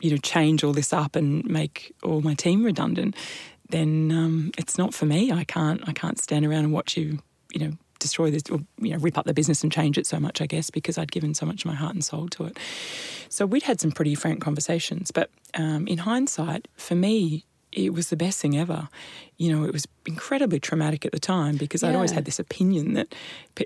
you 0.00 0.10
know, 0.10 0.16
change 0.16 0.64
all 0.64 0.72
this 0.72 0.92
up 0.92 1.16
and 1.16 1.44
make 1.44 1.94
all 2.02 2.22
my 2.22 2.34
team 2.34 2.64
redundant, 2.64 3.14
then 3.68 4.12
um, 4.12 4.52
it's 4.56 4.78
not 4.78 4.94
for 4.94 5.06
me. 5.06 5.32
I 5.32 5.44
can't 5.44 5.86
I 5.88 5.92
can't 5.92 6.18
stand 6.18 6.46
around 6.46 6.64
and 6.64 6.72
watch 6.72 6.96
you, 6.96 7.18
you 7.52 7.60
know, 7.60 7.72
destroy 8.04 8.30
this 8.30 8.42
or 8.50 8.60
you 8.78 8.90
know 8.92 8.98
rip 8.98 9.16
up 9.18 9.24
the 9.24 9.34
business 9.34 9.62
and 9.62 9.72
change 9.72 9.96
it 9.98 10.06
so 10.06 10.20
much. 10.20 10.40
I 10.40 10.46
guess 10.46 10.70
because 10.70 10.98
I'd 10.98 11.10
given 11.10 11.32
so 11.34 11.46
much 11.46 11.64
of 11.64 11.66
my 11.66 11.74
heart 11.74 11.94
and 11.94 12.04
soul 12.04 12.28
to 12.28 12.44
it. 12.44 12.58
So 13.30 13.46
we'd 13.46 13.64
had 13.64 13.80
some 13.80 13.90
pretty 13.90 14.14
frank 14.14 14.40
conversations. 14.40 15.10
But 15.10 15.30
um, 15.54 15.86
in 15.88 15.98
hindsight, 15.98 16.68
for 16.76 16.94
me, 16.94 17.44
it 17.72 17.92
was 17.92 18.08
the 18.10 18.16
best 18.16 18.40
thing 18.40 18.56
ever. 18.56 18.88
You 19.36 19.52
know, 19.52 19.64
it 19.64 19.72
was 19.72 19.86
incredibly 20.06 20.60
traumatic 20.60 21.04
at 21.04 21.10
the 21.10 21.18
time 21.18 21.56
because 21.56 21.82
I'd 21.82 21.96
always 21.96 22.12
had 22.12 22.24
this 22.24 22.38
opinion 22.38 22.94
that 22.94 23.08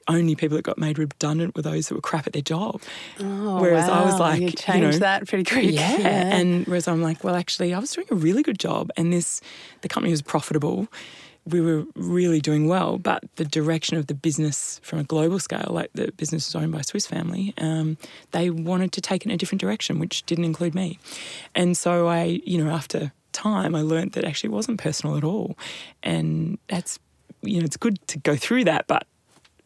only 0.08 0.34
people 0.34 0.56
that 0.56 0.62
got 0.62 0.78
made 0.78 0.98
redundant 0.98 1.54
were 1.54 1.60
those 1.62 1.88
that 1.88 1.94
were 1.94 2.00
crap 2.00 2.26
at 2.26 2.32
their 2.32 2.40
job. 2.40 2.80
Oh, 3.20 3.60
Whereas 3.60 3.86
I 3.88 4.04
was 4.04 4.18
like, 4.18 4.40
you 4.40 4.46
you 4.46 4.52
changed 4.52 5.00
know, 5.00 5.06
that 5.06 5.28
pretty 5.28 5.44
quick. 5.44 5.70
yeah. 5.72 6.36
And 6.38 6.66
whereas 6.66 6.88
I'm 6.88 7.02
like, 7.02 7.22
well, 7.22 7.34
actually, 7.34 7.74
I 7.74 7.78
was 7.78 7.92
doing 7.92 8.06
a 8.10 8.14
really 8.14 8.42
good 8.42 8.58
job, 8.58 8.90
and 8.96 9.12
this 9.12 9.42
the 9.82 9.88
company 9.88 10.10
was 10.10 10.22
profitable. 10.22 10.88
We 11.48 11.60
were 11.60 11.84
really 11.94 12.40
doing 12.40 12.68
well, 12.68 12.98
but 12.98 13.22
the 13.36 13.44
direction 13.44 13.96
of 13.96 14.06
the 14.06 14.14
business 14.14 14.80
from 14.82 14.98
a 14.98 15.04
global 15.04 15.38
scale, 15.38 15.68
like 15.70 15.90
the 15.94 16.12
business 16.12 16.46
was 16.46 16.62
owned 16.62 16.72
by 16.72 16.80
a 16.80 16.84
Swiss 16.84 17.06
family, 17.06 17.54
um, 17.58 17.96
they 18.32 18.50
wanted 18.50 18.92
to 18.92 19.00
take 19.00 19.22
it 19.22 19.28
in 19.28 19.32
a 19.32 19.36
different 19.36 19.60
direction, 19.60 19.98
which 19.98 20.24
didn't 20.26 20.44
include 20.44 20.74
me. 20.74 20.98
And 21.54 21.76
so 21.76 22.08
I, 22.08 22.40
you 22.44 22.62
know, 22.62 22.70
after 22.70 23.12
time, 23.32 23.74
I 23.74 23.82
learned 23.82 24.12
that 24.12 24.24
actually 24.24 24.48
it 24.48 24.52
wasn't 24.54 24.80
personal 24.80 25.16
at 25.16 25.24
all, 25.24 25.56
and 26.02 26.58
that's, 26.68 26.98
you 27.42 27.60
know, 27.60 27.64
it's 27.64 27.76
good 27.76 28.04
to 28.08 28.18
go 28.18 28.36
through 28.36 28.64
that, 28.64 28.86
but 28.86 29.06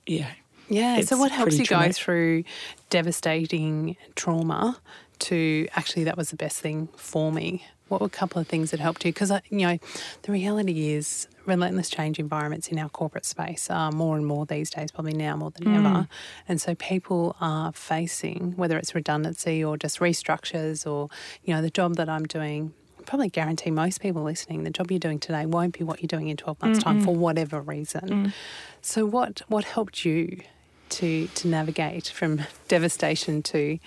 yeah, 0.07 0.31
Yeah. 0.69 1.01
So, 1.03 1.17
what 1.17 1.31
helps 1.31 1.59
you 1.59 1.67
go 1.67 1.91
through 1.93 2.45
devastating 2.91 3.97
trauma 4.15 4.79
to 5.21 5.69
actually 5.75 6.05
that 6.05 6.17
was 6.17 6.31
the 6.31 6.37
best 6.37 6.61
thing 6.61 6.89
for 6.97 7.31
me? 7.33 7.65
What 7.93 8.01
were 8.01 8.07
a 8.07 8.11
couple 8.11 8.41
of 8.41 8.49
things 8.49 8.71
that 8.71 8.81
helped 8.81 9.05
you? 9.05 9.13
Because 9.13 9.31
you 9.51 9.67
know, 9.67 9.79
the 10.23 10.33
reality 10.33 10.93
is 10.93 11.29
relentless 11.45 11.91
change 11.91 12.19
environments 12.19 12.69
in 12.69 12.79
our 12.79 12.89
corporate 12.89 13.27
space 13.27 13.69
are 13.69 13.93
more 13.93 14.17
and 14.17 14.25
more 14.25 14.47
these 14.47 14.71
days, 14.71 14.91
probably 14.91 15.13
now 15.13 15.37
more 15.37 15.51
than 15.51 15.75
ever. 15.75 15.89
Mm. 15.89 16.09
And 16.49 16.59
so 16.59 16.75
people 16.75 17.37
are 17.39 17.71
facing 17.73 18.53
whether 18.57 18.79
it's 18.79 18.95
redundancy 18.95 19.63
or 19.63 19.77
just 19.77 19.99
restructures 19.99 20.91
or 20.91 21.11
you 21.45 21.55
know 21.55 21.61
the 21.61 21.69
job 21.69 21.97
that 21.97 22.09
I'm 22.09 22.25
doing. 22.25 22.73
Probably 23.05 23.29
guarantee 23.29 23.71
most 23.71 24.01
people 24.01 24.23
listening 24.23 24.65
the 24.65 24.71
job 24.71 24.91
you're 24.91 24.99
doing 24.99 25.19
today 25.19 25.45
won't 25.45 25.77
be 25.77 25.85
what 25.85 26.01
you're 26.01 26.09
doing 26.09 26.29
in 26.29 26.39
12 26.39 26.63
months' 26.63 26.83
time 26.83 27.03
for 27.03 27.15
whatever 27.15 27.61
reason. 27.61 28.09
Mm. 28.09 28.33
So 28.81 29.05
what 29.05 29.43
what 29.49 29.65
helped 29.65 30.07
you 30.07 30.41
to 30.89 31.27
to 31.27 31.47
navigate 31.47 32.09
from 32.09 32.41
devastation 32.69 33.43
to 33.43 33.79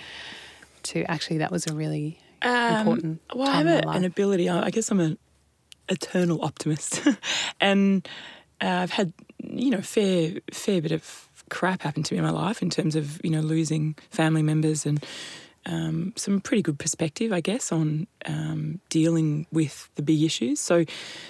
to 0.84 1.04
actually 1.06 1.40
that 1.40 1.52
was 1.52 1.66
a 1.66 1.74
really 1.74 2.20
important 2.46 3.22
Um, 3.30 3.40
Well, 3.40 3.48
I 3.50 3.58
have 3.58 3.68
a, 3.68 3.90
an 3.90 4.06
ability. 4.06 4.50
I 4.50 4.66
I 4.66 4.70
guess 4.70 4.92
I'm 4.92 5.00
an 5.00 5.18
eternal 5.90 6.44
optimist, 6.44 7.02
and 7.62 8.08
uh, 8.62 8.68
I've 8.84 8.92
had 8.92 9.14
you 9.44 9.70
know 9.70 9.82
fair 9.82 10.34
fair 10.52 10.82
bit 10.82 10.92
of 10.92 11.30
crap 11.50 11.82
happen 11.84 12.02
to 12.04 12.14
me 12.14 12.18
in 12.18 12.24
my 12.24 12.32
life 12.32 12.62
in 12.62 12.70
terms 12.70 12.96
of 12.96 13.20
you 13.24 13.30
know 13.30 13.42
losing 13.42 13.96
family 14.10 14.42
members 14.44 14.86
and 14.86 15.04
um, 15.68 16.14
some 16.16 16.42
pretty 16.42 16.62
good 16.62 16.78
perspective, 16.78 17.34
I 17.34 17.42
guess, 17.42 17.72
on 17.72 18.06
um, 18.28 18.80
dealing 18.90 19.48
with 19.52 19.90
the 19.96 20.04
big 20.04 20.22
issues. 20.22 20.60
So 20.60 20.86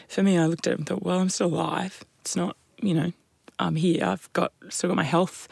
for 0.10 0.24
me, 0.24 0.38
I 0.38 0.46
looked 0.48 0.68
at 0.68 0.74
it 0.74 0.80
and 0.80 0.86
thought, 0.88 1.04
well, 1.04 1.20
I'm 1.20 1.30
still 1.30 1.48
alive. 1.48 2.04
It's 2.22 2.36
not 2.36 2.58
you 2.82 2.94
know 2.94 3.12
I'm 3.60 3.76
here. 3.76 4.04
I've 4.04 4.32
got 4.34 4.52
still 4.70 4.90
got 4.90 4.98
my 4.98 5.04
health. 5.04 5.48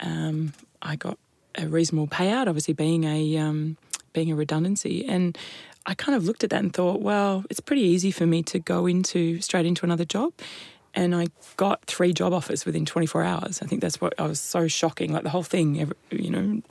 Um, 0.00 0.52
I 0.82 0.96
got 0.96 1.18
a 1.56 1.66
reasonable 1.68 2.08
payout, 2.08 2.48
obviously 2.48 2.74
being 2.74 3.04
a 3.04 3.38
um, 3.38 3.76
being 4.16 4.32
a 4.32 4.34
redundancy, 4.34 5.04
and 5.06 5.38
I 5.84 5.94
kind 5.94 6.16
of 6.16 6.24
looked 6.24 6.42
at 6.42 6.50
that 6.50 6.60
and 6.60 6.72
thought, 6.72 7.00
well, 7.00 7.44
it's 7.48 7.60
pretty 7.60 7.82
easy 7.82 8.10
for 8.10 8.26
me 8.26 8.42
to 8.44 8.58
go 8.58 8.86
into 8.86 9.40
straight 9.40 9.66
into 9.66 9.84
another 9.84 10.04
job. 10.04 10.32
And 10.94 11.14
I 11.14 11.26
got 11.56 11.84
three 11.84 12.14
job 12.14 12.32
offers 12.32 12.64
within 12.64 12.86
24 12.86 13.22
hours. 13.22 13.60
I 13.62 13.66
think 13.66 13.82
that's 13.82 14.00
what 14.00 14.14
I 14.18 14.26
was 14.26 14.40
so 14.40 14.66
shocking. 14.66 15.12
Like 15.12 15.24
the 15.24 15.30
whole 15.30 15.42
thing, 15.42 15.92
you 16.10 16.30
know, 16.30 16.62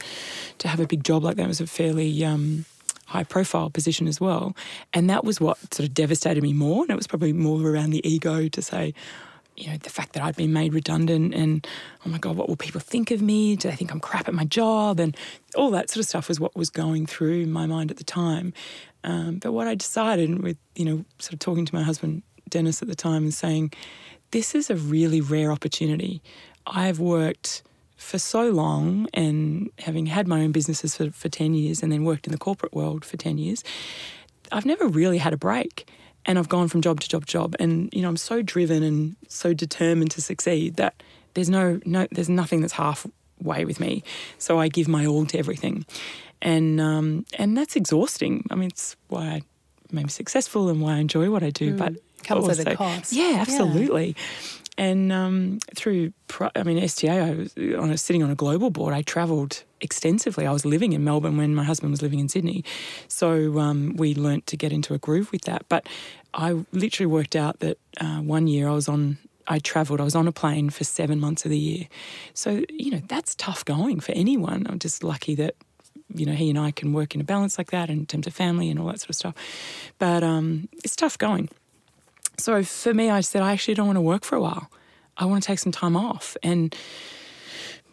to 0.58 0.68
have 0.68 0.80
a 0.80 0.88
big 0.88 1.04
job 1.04 1.24
like 1.24 1.38
that 1.38 1.48
was 1.48 1.62
a 1.62 1.68
fairly 1.68 2.26
um, 2.26 2.66
high 3.06 3.24
profile 3.24 3.70
position 3.70 4.08
as 4.08 4.20
well. 4.20 4.56
And 4.94 5.10
that 5.12 5.24
was 5.24 5.40
what 5.40 5.60
sort 5.74 5.88
of 5.88 5.94
devastated 5.94 6.42
me 6.42 6.54
more. 6.54 6.82
And 6.82 6.90
it 6.90 6.96
was 6.96 7.08
probably 7.08 7.34
more 7.34 7.62
around 7.62 7.92
the 7.92 8.06
ego 8.08 8.48
to 8.48 8.62
say, 8.64 8.96
you 9.56 9.70
know, 9.70 9.78
the 9.78 9.90
fact 9.90 10.14
that 10.14 10.24
I'd 10.24 10.36
been 10.36 10.54
made 10.54 10.74
redundant 10.74 11.34
and, 11.34 11.66
oh 12.06 12.10
my 12.10 12.18
God, 12.18 12.36
what 12.36 12.50
will 12.50 12.58
people 12.58 12.82
think 12.82 13.12
of 13.12 13.22
me? 13.22 13.56
Do 13.56 13.70
they 13.70 13.76
think 13.76 13.92
I'm 13.92 14.00
crap 14.00 14.28
at 14.28 14.34
my 14.34 14.44
job? 14.44 15.00
And 15.00 15.16
all 15.56 15.72
that 15.72 15.90
sort 15.90 16.04
of 16.04 16.10
stuff 16.10 16.28
was 16.28 16.40
what 16.40 16.56
was 16.56 16.70
going 16.70 17.06
through 17.06 17.46
my 17.46 17.66
mind 17.66 17.90
at 17.90 17.98
the 17.98 18.04
time. 18.04 18.54
Um, 19.04 19.38
but 19.38 19.54
what 19.54 19.68
I 19.68 19.76
decided 19.76 20.42
with, 20.42 20.58
you 20.76 20.86
know, 20.86 21.06
sort 21.20 21.34
of 21.34 21.40
talking 21.40 21.66
to 21.66 21.76
my 21.76 21.84
husband, 21.84 22.24
Dennis, 22.50 22.82
at 22.82 22.88
the 22.88 22.96
time 22.96 23.24
and 23.24 23.34
saying, 23.34 23.72
this 24.32 24.56
is 24.56 24.70
a 24.70 24.76
really 24.76 25.22
rare 25.22 25.52
opportunity. 25.52 26.22
I've 26.68 27.00
worked 27.00 27.64
for 27.96 28.20
so 28.20 28.50
long 28.50 29.08
and 29.14 29.70
having 29.80 30.08
had 30.08 30.28
my 30.28 30.42
own 30.42 30.52
businesses 30.52 30.98
for, 30.98 31.12
for 31.12 31.30
10 31.30 31.54
years 31.54 31.82
and 31.82 31.92
then 31.92 32.04
worked 32.04 32.28
in 32.28 32.32
the 32.32 32.38
corporate 32.38 32.74
world 32.74 33.06
for 33.06 33.16
10 33.16 33.38
years, 33.38 33.64
I've 34.52 34.66
never 34.66 34.88
really 34.88 35.18
had 35.18 35.34
a 35.34 35.38
break. 35.38 35.90
And 36.26 36.40
I've 36.40 36.50
gone 36.50 36.68
from 36.68 36.82
job 36.82 37.00
to 37.02 37.08
job 37.10 37.26
to 37.26 37.32
job, 37.32 37.56
and 37.60 37.90
you 37.94 38.02
know 38.02 38.08
I'm 38.08 38.18
so 38.18 38.42
driven 38.42 38.84
and 38.84 39.16
so 39.28 39.54
determined 39.54 40.12
to 40.12 40.22
succeed 40.22 40.76
that 40.76 41.02
there's 41.34 41.50
no 41.50 41.80
no 41.86 42.08
there's 42.12 42.30
nothing 42.30 42.62
that's 42.62 42.74
halfway 42.74 43.66
with 43.66 43.80
me. 43.80 44.04
So 44.38 44.60
I 44.60 44.68
give 44.68 44.88
my 44.88 45.06
all 45.06 45.26
to 45.28 45.38
everything, 45.38 45.86
and 46.42 46.82
um, 46.82 47.26
and 47.38 47.58
that's 47.58 47.76
exhausting. 47.76 48.46
I 48.50 48.56
mean, 48.56 48.70
it's 48.70 48.96
why 49.08 49.44
I 49.94 50.00
am 50.00 50.10
successful 50.10 50.70
and 50.70 50.82
why 50.82 50.96
I 50.96 50.98
enjoy 50.98 51.30
what 51.30 51.44
I 51.44 51.50
do, 51.50 51.74
mm. 51.74 51.78
but 51.78 51.94
comes 52.24 52.48
also, 52.48 52.62
at 52.62 52.74
a 52.74 52.76
cost. 52.76 53.14
Yeah, 53.14 53.38
absolutely. 53.40 54.16
Yeah. 54.18 54.65
And 54.78 55.12
um, 55.12 55.60
through, 55.74 56.12
I 56.56 56.64
mean, 56.64 56.78
STA, 56.80 57.10
I 57.10 57.34
was 57.34 57.56
on 57.58 57.92
a, 57.92 57.98
sitting 57.98 58.24
on 58.24 58.30
a 58.30 58.36
global 58.36 58.70
board. 58.70 58.94
I 58.94 59.04
travelled 59.04 59.64
extensively. 59.80 60.46
I 60.46 60.52
was 60.52 60.66
living 60.66 60.92
in 60.92 61.04
Melbourne 61.04 61.38
when 61.38 61.56
my 61.56 61.64
husband 61.64 61.92
was 61.92 62.02
living 62.02 62.20
in 62.20 62.28
Sydney, 62.28 62.64
so 63.08 63.58
um, 63.60 63.96
we 63.96 64.14
learnt 64.14 64.48
to 64.48 64.58
get 64.58 64.74
into 64.74 64.94
a 64.94 64.98
groove 64.98 65.32
with 65.32 65.44
that. 65.44 65.66
But 65.70 65.88
I 66.34 66.66
literally 66.74 67.08
worked 67.08 67.36
out 67.38 67.60
that 67.60 67.78
uh, 68.02 68.20
one 68.20 68.48
year 68.48 68.68
I 68.68 68.74
was 68.74 68.90
on. 68.90 69.18
I 69.48 69.60
travelled. 69.60 70.02
I 70.02 70.04
was 70.04 70.16
on 70.16 70.28
a 70.28 70.32
plane 70.32 70.70
for 70.72 70.84
seven 70.84 71.20
months 71.20 71.46
of 71.46 71.52
the 71.52 71.58
year, 71.58 71.88
so 72.34 72.64
you 72.70 72.92
know 72.92 73.02
that's 73.08 73.36
tough 73.36 73.64
going 73.64 74.02
for 74.02 74.12
anyone. 74.12 74.66
I'm 74.68 74.80
just 74.80 75.04
lucky 75.04 75.36
that 75.36 75.56
you 76.14 76.26
know, 76.26 76.34
he 76.34 76.50
and 76.50 76.60
I 76.60 76.72
can 76.72 76.94
work 76.94 77.16
in 77.16 77.22
a 77.22 77.24
balance 77.24 77.58
like 77.58 77.72
that 77.72 77.90
in 77.90 78.06
terms 78.06 78.28
of 78.28 78.34
family 78.34 78.70
and 78.70 78.80
all 78.80 78.88
that 78.88 79.00
sort 79.00 79.10
of 79.10 79.16
stuff. 79.16 79.36
But 79.98 80.24
um, 80.24 80.70
it's 80.84 80.96
tough 80.96 81.18
going. 81.18 81.50
So 82.38 82.64
for 82.64 82.94
me, 82.94 83.10
I 83.10 83.22
said, 83.22 83.42
I 83.42 83.54
actually 83.54 83.74
don't 83.76 83.88
want 83.88 83.98
to 83.98 84.02
work 84.02 84.24
for 84.24 84.36
a 84.36 84.42
while. 84.42 84.70
I 85.18 85.26
want 85.26 85.44
to 85.44 85.48
take 85.48 85.60
some 85.60 85.72
time 85.72 85.96
off. 85.96 86.36
And, 86.44 86.76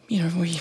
you 0.09 0.23
know, 0.23 0.31
we 0.37 0.61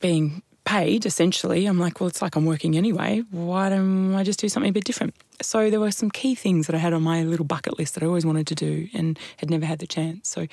being 0.00 0.42
paid 0.68 1.06
essentially, 1.06 1.64
I'm 1.64 1.78
like, 1.78 1.98
well, 1.98 2.08
it's 2.08 2.20
like 2.20 2.36
I'm 2.36 2.44
working 2.44 2.76
anyway. 2.76 3.22
Why 3.30 3.70
don't 3.70 4.14
I 4.14 4.22
just 4.22 4.38
do 4.38 4.50
something 4.50 4.68
a 4.68 4.72
bit 4.72 4.84
different? 4.84 5.14
So 5.40 5.70
there 5.70 5.80
were 5.80 5.90
some 5.90 6.10
key 6.10 6.34
things 6.34 6.66
that 6.66 6.76
I 6.76 6.78
had 6.78 6.92
on 6.92 7.00
my 7.00 7.22
little 7.22 7.46
bucket 7.46 7.78
list 7.78 7.94
that 7.94 8.02
I 8.02 8.06
always 8.06 8.26
wanted 8.26 8.46
to 8.48 8.54
do 8.54 8.86
and 8.92 9.18
had 9.38 9.48
never 9.48 9.64
had 9.64 9.78
the 9.78 9.86
chance. 9.86 10.28
So 10.28 10.46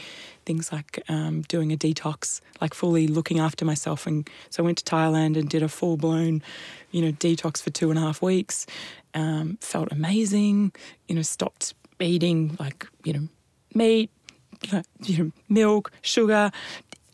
things 0.46 0.72
like 0.72 1.04
um, 1.10 1.42
doing 1.50 1.74
a 1.74 1.76
detox, 1.76 2.40
like 2.62 2.74
fully 2.74 3.08
looking 3.08 3.40
after 3.40 3.66
myself. 3.66 4.08
And 4.08 4.30
so 4.50 4.64
I 4.64 4.66
went 4.66 4.78
to 4.78 4.86
Thailand 4.86 5.38
and 5.38 5.50
did 5.50 5.62
a 5.62 5.68
full 5.68 5.98
blown, 5.98 6.42
you 6.92 7.02
know, 7.02 7.12
detox 7.12 7.62
for 7.62 7.72
two 7.72 7.90
and 7.90 8.00
a 8.00 8.02
half 8.02 8.22
weeks. 8.22 8.66
Um, 9.14 9.58
felt 9.60 9.92
amazing. 9.92 10.72
You 11.10 11.16
know, 11.16 11.24
stopped 11.24 11.74
eating 12.00 12.56
like 12.60 12.88
you 13.04 13.14
know 13.14 13.28
meat, 13.74 14.10
you 15.04 15.24
know 15.24 15.32
milk, 15.50 15.92
sugar, 16.02 16.52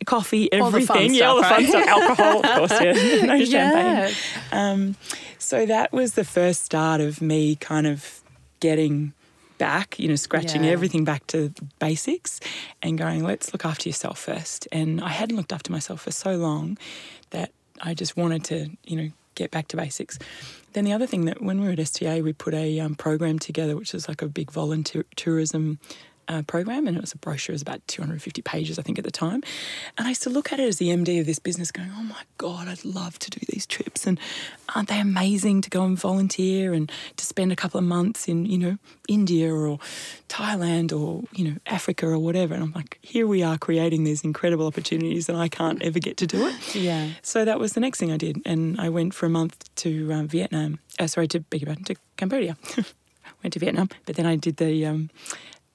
coffee, 0.05 0.51
everything. 0.51 1.13
yeah, 1.13 1.25
all 1.25 1.37
the 1.37 1.43
fun 1.43 1.67
stuff. 1.67 1.87
Alcohol, 1.87 2.45
of 2.45 2.69
course. 2.69 2.81
Yeah, 2.81 3.25
no 3.25 3.45
champagne. 3.45 4.15
Um, 4.51 4.95
so 5.37 5.65
that 5.65 5.91
was 5.91 6.13
the 6.13 6.23
first 6.23 6.63
start 6.63 7.01
of 7.01 7.21
me 7.21 7.55
kind 7.55 7.87
of 7.87 8.21
getting 8.59 9.13
back, 9.57 9.99
you 9.99 10.07
know, 10.07 10.15
scratching 10.15 10.63
yeah. 10.63 10.71
everything 10.71 11.03
back 11.03 11.25
to 11.27 11.53
basics 11.79 12.39
and 12.81 12.97
going, 12.97 13.23
let's 13.23 13.53
look 13.53 13.65
after 13.65 13.87
yourself 13.87 14.17
first. 14.17 14.67
And 14.71 15.01
I 15.01 15.09
hadn't 15.09 15.35
looked 15.35 15.53
after 15.53 15.71
myself 15.71 16.01
for 16.01 16.11
so 16.11 16.35
long 16.35 16.77
that 17.29 17.51
I 17.81 17.93
just 17.93 18.17
wanted 18.17 18.43
to, 18.45 18.69
you 18.85 18.95
know, 18.95 19.11
get 19.35 19.51
back 19.51 19.67
to 19.69 19.77
basics. 19.77 20.19
Then 20.73 20.85
the 20.85 20.93
other 20.93 21.07
thing 21.07 21.25
that 21.25 21.41
when 21.41 21.59
we 21.59 21.67
were 21.67 21.73
at 21.73 21.79
STA, 21.79 22.21
we 22.21 22.33
put 22.33 22.53
a 22.53 22.79
um, 22.79 22.95
program 22.95 23.39
together, 23.39 23.75
which 23.75 23.93
was 23.93 24.07
like 24.07 24.21
a 24.21 24.27
big 24.27 24.51
volunteer 24.51 25.05
tourism 25.15 25.79
uh, 26.31 26.41
program, 26.43 26.87
and 26.87 26.95
it 26.95 27.01
was 27.01 27.11
a 27.11 27.17
brochure, 27.17 27.53
it 27.53 27.55
was 27.55 27.61
about 27.61 27.85
250 27.87 28.41
pages, 28.41 28.79
I 28.79 28.81
think, 28.81 28.97
at 28.97 29.03
the 29.03 29.11
time. 29.11 29.43
And 29.97 30.07
I 30.07 30.09
used 30.09 30.23
to 30.23 30.29
look 30.29 30.53
at 30.53 30.59
it 30.59 30.67
as 30.67 30.77
the 30.77 30.89
MD 30.89 31.19
of 31.19 31.25
this 31.25 31.39
business, 31.39 31.71
going, 31.71 31.91
"Oh 31.95 32.03
my 32.03 32.23
God, 32.37 32.67
I'd 32.67 32.85
love 32.85 33.19
to 33.19 33.29
do 33.29 33.39
these 33.49 33.65
trips, 33.65 34.07
and 34.07 34.19
aren't 34.73 34.87
they 34.87 34.99
amazing 34.99 35.61
to 35.61 35.69
go 35.69 35.83
and 35.83 35.99
volunteer 35.99 36.73
and 36.73 36.89
to 37.17 37.25
spend 37.25 37.51
a 37.51 37.55
couple 37.55 37.77
of 37.77 37.83
months 37.83 38.27
in, 38.27 38.45
you 38.45 38.57
know, 38.57 38.77
India 39.09 39.53
or 39.53 39.79
Thailand 40.29 40.97
or 40.97 41.23
you 41.33 41.49
know 41.49 41.57
Africa 41.65 42.07
or 42.07 42.19
whatever?" 42.19 42.53
And 42.53 42.63
I'm 42.63 42.71
like, 42.71 42.97
"Here 43.01 43.27
we 43.27 43.43
are 43.43 43.57
creating 43.57 44.05
these 44.05 44.23
incredible 44.23 44.67
opportunities, 44.67 45.27
and 45.27 45.37
I 45.37 45.49
can't 45.49 45.81
ever 45.81 45.99
get 45.99 46.15
to 46.17 46.27
do 46.27 46.47
it." 46.47 46.75
Yeah. 46.75 47.09
So 47.21 47.43
that 47.43 47.59
was 47.59 47.73
the 47.73 47.81
next 47.81 47.99
thing 47.99 48.11
I 48.11 48.17
did, 48.17 48.41
and 48.45 48.79
I 48.79 48.89
went 48.89 49.13
for 49.13 49.25
a 49.25 49.29
month 49.29 49.73
to 49.75 50.13
um, 50.13 50.27
Vietnam. 50.27 50.79
Uh, 50.97 51.07
sorry, 51.07 51.27
to 51.27 51.41
beg 51.41 51.61
your 51.61 51.67
pardon, 51.67 51.83
to 51.85 51.95
Cambodia. 52.15 52.57
went 53.43 53.53
to 53.53 53.59
Vietnam, 53.59 53.89
but 54.05 54.15
then 54.15 54.25
I 54.25 54.35
did 54.35 54.57
the 54.57 54.85
um, 54.85 55.09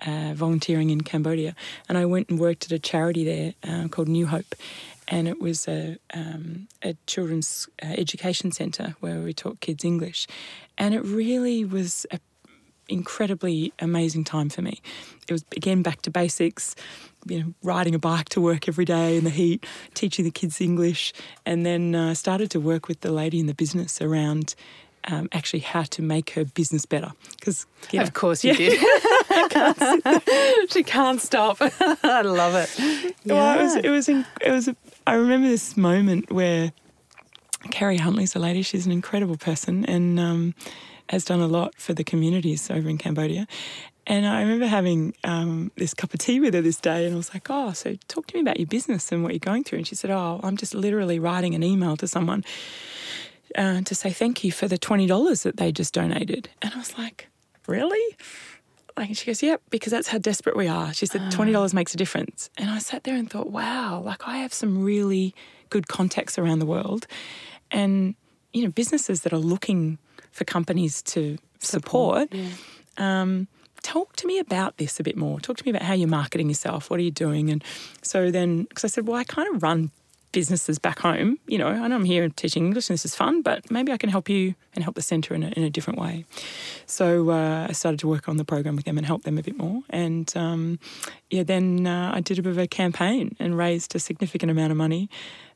uh, 0.05 0.33
volunteering 0.35 0.91
in 0.91 1.03
Cambodia, 1.03 1.55
and 1.89 1.97
I 1.97 2.05
went 2.05 2.29
and 2.29 2.39
worked 2.39 2.67
at 2.67 2.73
a 2.73 2.79
charity 2.79 3.25
there 3.25 3.55
uh, 3.67 3.89
called 3.89 4.09
New 4.09 4.27
Hope, 4.27 4.55
and 5.09 5.29
it 5.29 5.41
was 5.41 5.69
a 5.69 5.97
um, 6.13 6.69
a 6.83 6.95
children's 7.07 7.69
uh, 7.83 7.87
education 7.87 8.53
centre 8.53 8.97
where 9.01 9.21
we 9.21 9.33
taught 9.33 9.61
kids 9.61 9.85
English, 9.85 10.27
and 10.77 10.95
it 10.95 11.05
really 11.05 11.65
was 11.65 12.07
a 12.11 12.19
incredibly 12.89 13.73
amazing 13.81 14.25
time 14.25 14.49
for 14.49 14.63
me. 14.63 14.81
It 15.29 15.33
was 15.33 15.45
again 15.57 15.83
back 15.83 16.03
to 16.03 16.11
basics, 16.11 16.77
you 17.27 17.41
know, 17.41 17.55
riding 17.63 17.95
a 17.95 17.99
bike 17.99 18.29
to 18.31 18.41
work 18.41 18.69
every 18.69 18.85
day 18.85 19.17
in 19.17 19.25
the 19.25 19.31
heat, 19.31 19.67
teaching 19.95 20.25
the 20.25 20.31
kids 20.31 20.61
English, 20.61 21.13
and 21.45 21.67
then 21.67 21.95
uh, 21.95 22.15
started 22.15 22.51
to 22.53 22.61
work 22.61 22.89
with 22.89 23.01
the 23.01 23.11
lady 23.11 23.41
in 23.41 23.47
the 23.47 23.55
business 23.55 24.01
around 24.01 24.55
um, 25.07 25.29
actually 25.33 25.61
how 25.61 25.83
to 25.83 26.03
make 26.03 26.31
her 26.31 26.45
business 26.45 26.87
better. 26.87 27.13
Because 27.39 27.67
of 27.95 28.15
course 28.15 28.45
you 28.45 28.53
yeah. 28.53 28.57
did. 28.57 28.81
she 30.71 30.83
can't 30.83 31.21
stop. 31.21 31.59
I 31.61 32.23
love 32.23 32.55
it. 32.55 33.15
Yeah. 33.25 33.35
Well, 33.35 33.59
it 33.59 33.63
was. 33.63 33.77
It 33.77 33.91
was. 33.91 34.09
It 34.09 34.51
was. 34.51 34.69
A, 34.69 34.77
I 35.07 35.15
remember 35.15 35.49
this 35.49 35.77
moment 35.77 36.33
where 36.33 36.73
Carrie 37.71 37.99
Huntley's 37.99 38.35
a 38.35 38.39
lady. 38.39 38.63
She's 38.63 38.87
an 38.87 38.93
incredible 38.93 39.37
person 39.37 39.85
and 39.87 40.19
um, 40.19 40.55
has 41.09 41.25
done 41.25 41.41
a 41.41 41.47
lot 41.47 41.75
for 41.77 41.95
the 41.95 42.05
communities 42.05 42.71
over 42.71 42.89
in 42.89 42.99
Cambodia. 42.99 43.47
And 44.09 44.27
I 44.27 44.41
remember 44.41 44.67
having 44.67 45.15
um, 45.25 45.73
this 45.77 45.93
cup 45.93 46.15
of 46.15 46.21
tea 46.21 46.39
with 46.39 46.55
her 46.55 46.61
this 46.61 46.77
day, 46.77 47.07
and 47.07 47.15
I 47.15 47.17
was 47.17 47.35
like, 47.35 47.49
"Oh, 47.51 47.73
so 47.73 47.97
talk 48.07 48.29
to 48.29 48.37
me 48.37 48.41
about 48.41 48.59
your 48.59 48.69
business 48.69 49.11
and 49.11 49.23
what 49.23 49.33
you're 49.33 49.41
going 49.41 49.65
through." 49.65 49.79
And 49.79 49.87
she 49.87 49.97
said, 49.97 50.11
"Oh, 50.11 50.41
I'm 50.45 50.57
just 50.57 50.75
literally 50.75 51.19
writing 51.19 51.55
an 51.55 51.65
email 51.65 51.97
to 51.97 52.07
someone." 52.07 52.45
Uh, 53.57 53.81
to 53.83 53.95
say 53.95 54.11
thank 54.11 54.45
you 54.45 54.53
for 54.53 54.69
the 54.69 54.79
$20 54.79 55.43
that 55.43 55.57
they 55.57 55.73
just 55.73 55.95
donated. 55.95 56.49
And 56.63 56.73
I 56.75 56.79
was 56.79 56.97
like, 56.99 57.29
really? 57.67 58.17
Like, 58.97 59.15
she 59.15 59.27
goes, 59.27 59.43
yep, 59.43 59.61
because 59.71 59.91
that's 59.91 60.09
how 60.09 60.19
desperate 60.19 60.57
we 60.57 60.69
are. 60.69 60.95
She 60.95 61.05
said, 61.07 61.21
$20 61.21 61.75
makes 61.75 61.93
a 61.93 61.97
difference. 61.97 62.49
And 62.57 62.71
I 62.71 62.79
sat 62.79 63.05
there 63.05 63.15
and 63.15 63.29
thought, 63.29 63.51
wow, 63.51 64.01
like 64.01 64.27
I 64.27 64.39
have 64.39 64.55
some 64.55 64.83
really 64.83 65.35
good 65.69 65.89
contacts 65.89 66.39
around 66.39 66.61
the 66.61 66.67
world. 66.67 67.07
And, 67.71 68.15
you 68.53 68.65
know, 68.65 68.71
businesses 68.71 69.23
that 69.23 69.33
are 69.33 69.39
looking 69.39 69.99
for 70.31 70.45
companies 70.45 71.03
to 71.03 71.37
support. 71.59 72.31
support 72.31 72.35
yeah. 72.35 73.23
um, 73.23 73.49
talk 73.83 74.17
to 74.17 74.27
me 74.27 74.39
about 74.39 74.79
this 74.79 74.99
a 74.99 75.03
bit 75.03 75.17
more. 75.17 75.41
Talk 75.41 75.59
to 75.59 75.65
me 75.65 75.71
about 75.71 75.83
how 75.83 75.95
you're 75.95 76.09
marketing 76.09 76.49
yourself. 76.49 76.91
What 76.91 76.99
are 76.99 77.03
you 77.03 77.11
doing? 77.11 77.51
And 77.51 77.63
so 78.03 78.31
then, 78.31 78.65
because 78.65 78.85
I 78.85 78.89
said, 78.89 79.07
well, 79.07 79.17
I 79.17 79.25
kind 79.25 79.55
of 79.55 79.63
run 79.63 79.91
businesses 80.37 80.79
back 80.79 80.99
home, 80.99 81.39
you 81.47 81.57
know, 81.57 81.69
I 81.69 81.89
know 81.89 81.97
I'm 81.97 82.05
here 82.05 82.29
teaching 82.29 82.67
English 82.67 82.91
and 82.91 82.95
this 82.95 83.07
is 83.07 83.15
fun, 83.17 83.41
but 83.41 83.71
maybe 83.71 83.91
I 83.91 83.97
can 83.97 84.11
help 84.11 84.29
you 84.29 84.55
and 84.75 84.85
help 84.85 84.95
the 84.95 85.01
centre 85.01 85.35
in 85.35 85.43
a, 85.43 85.49
in 85.57 85.63
a 85.63 85.71
different 85.71 85.99
way. 85.99 86.27
So 86.85 87.31
uh, 87.31 87.69
I 87.71 87.73
started 87.73 88.01
to 88.01 88.07
work 88.07 88.29
on 88.29 88.37
the 88.37 88.45
program 88.45 88.77
with 88.77 88.85
them 88.85 88.99
and 88.99 89.07
help 89.07 89.23
them 89.23 89.39
a 89.39 89.43
bit 89.43 89.57
more. 89.57 89.81
And 89.89 90.31
um, 90.37 90.79
yeah, 91.31 91.43
then 91.43 91.87
uh, 91.87 92.13
I 92.15 92.21
did 92.21 92.39
a 92.39 92.43
bit 92.43 92.51
of 92.51 92.59
a 92.59 92.67
campaign 92.67 93.35
and 93.39 93.57
raised 93.57 93.97
a 93.97 93.99
significant 93.99 94.51
amount 94.51 94.73
of 94.73 94.77
money 94.77 95.09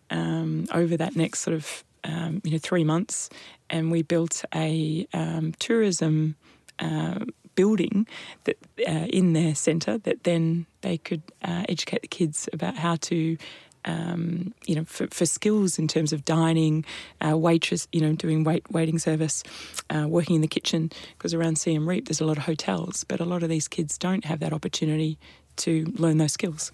um, 0.08 0.64
over 0.72 0.96
that 0.96 1.14
next 1.14 1.40
sort 1.40 1.56
of 1.56 1.84
um, 2.04 2.40
you 2.42 2.52
know 2.52 2.58
three 2.58 2.82
months, 2.82 3.28
and 3.68 3.90
we 3.90 4.00
built 4.00 4.44
a 4.54 5.06
um, 5.12 5.52
tourism. 5.58 6.36
Uh, 6.78 7.18
building 7.56 8.06
that 8.44 8.56
uh, 8.88 9.06
in 9.18 9.34
their 9.34 9.54
centre 9.54 9.98
that 9.98 10.24
then 10.24 10.64
they 10.80 10.96
could 10.96 11.20
uh, 11.42 11.64
educate 11.68 12.00
the 12.00 12.08
kids 12.08 12.48
about 12.54 12.74
how 12.76 12.96
to 12.96 13.36
um, 13.84 14.54
you 14.66 14.74
know, 14.74 14.84
for, 14.84 15.06
for, 15.08 15.26
skills 15.26 15.78
in 15.78 15.88
terms 15.88 16.12
of 16.12 16.24
dining, 16.24 16.84
uh, 17.26 17.36
waitress, 17.36 17.88
you 17.92 18.00
know, 18.00 18.12
doing 18.12 18.44
wait 18.44 18.70
waiting 18.70 18.98
service, 18.98 19.42
uh, 19.88 20.06
working 20.08 20.36
in 20.36 20.42
the 20.42 20.48
kitchen. 20.48 20.90
Because 21.16 21.32
around 21.34 21.56
Siem 21.56 21.88
Reap, 21.88 22.08
there's 22.08 22.20
a 22.20 22.26
lot 22.26 22.36
of 22.36 22.44
hotels, 22.44 23.04
but 23.04 23.20
a 23.20 23.24
lot 23.24 23.42
of 23.42 23.48
these 23.48 23.68
kids 23.68 23.96
don't 23.96 24.24
have 24.24 24.40
that 24.40 24.52
opportunity 24.52 25.18
to 25.56 25.84
learn 25.96 26.18
those 26.18 26.32
skills. 26.32 26.72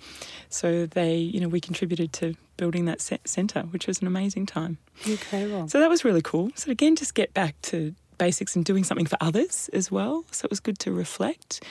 So 0.49 0.87
they, 0.87 1.16
you 1.16 1.40
know, 1.40 1.49
we 1.49 1.61
contributed 1.61 2.12
to 2.14 2.35
building 2.57 2.87
that 2.87 3.01
centre, 3.01 3.62
which 3.62 3.87
was 3.87 4.01
an 4.01 4.07
amazing 4.07 4.47
time. 4.47 4.79
Incredible. 5.05 5.69
So 5.69 5.81
that 5.81 5.90
was 5.90 6.05
really 6.05 6.23
cool. 6.23 6.51
So 6.55 6.71
again, 6.71 6.97
just 6.97 7.14
get 7.14 7.35
back 7.35 7.61
to 7.62 7.95
basics 8.19 8.57
and 8.57 8.64
doing 8.64 8.85
something 8.85 9.07
for 9.07 9.19
others 9.21 9.69
as 9.73 9.90
well. 9.90 10.25
So 10.31 10.47
it 10.47 10.51
was 10.51 10.61
good 10.61 10.79
to 10.81 10.92
reflect. 10.92 11.62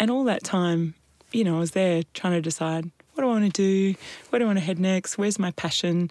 And 0.00 0.10
all 0.10 0.24
that 0.24 0.42
time, 0.42 0.94
you 1.30 1.44
know, 1.44 1.56
I 1.56 1.60
was 1.60 1.72
there 1.72 2.02
trying 2.14 2.34
to 2.34 2.40
decide 2.40 2.90
what 3.12 3.22
do 3.22 3.28
I 3.28 3.32
want 3.32 3.54
to 3.54 3.62
do? 3.62 3.98
Where 4.30 4.38
do 4.38 4.44
I 4.44 4.48
want 4.48 4.58
to 4.58 4.64
head 4.64 4.78
next? 4.78 5.18
Where's 5.18 5.38
my 5.38 5.50
passion? 5.52 6.10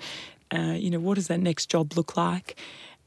Uh, 0.53 0.75
you 0.77 0.89
know, 0.89 0.99
what 0.99 1.15
does 1.15 1.27
that 1.27 1.39
next 1.39 1.69
job 1.69 1.95
look 1.95 2.17
like? 2.17 2.55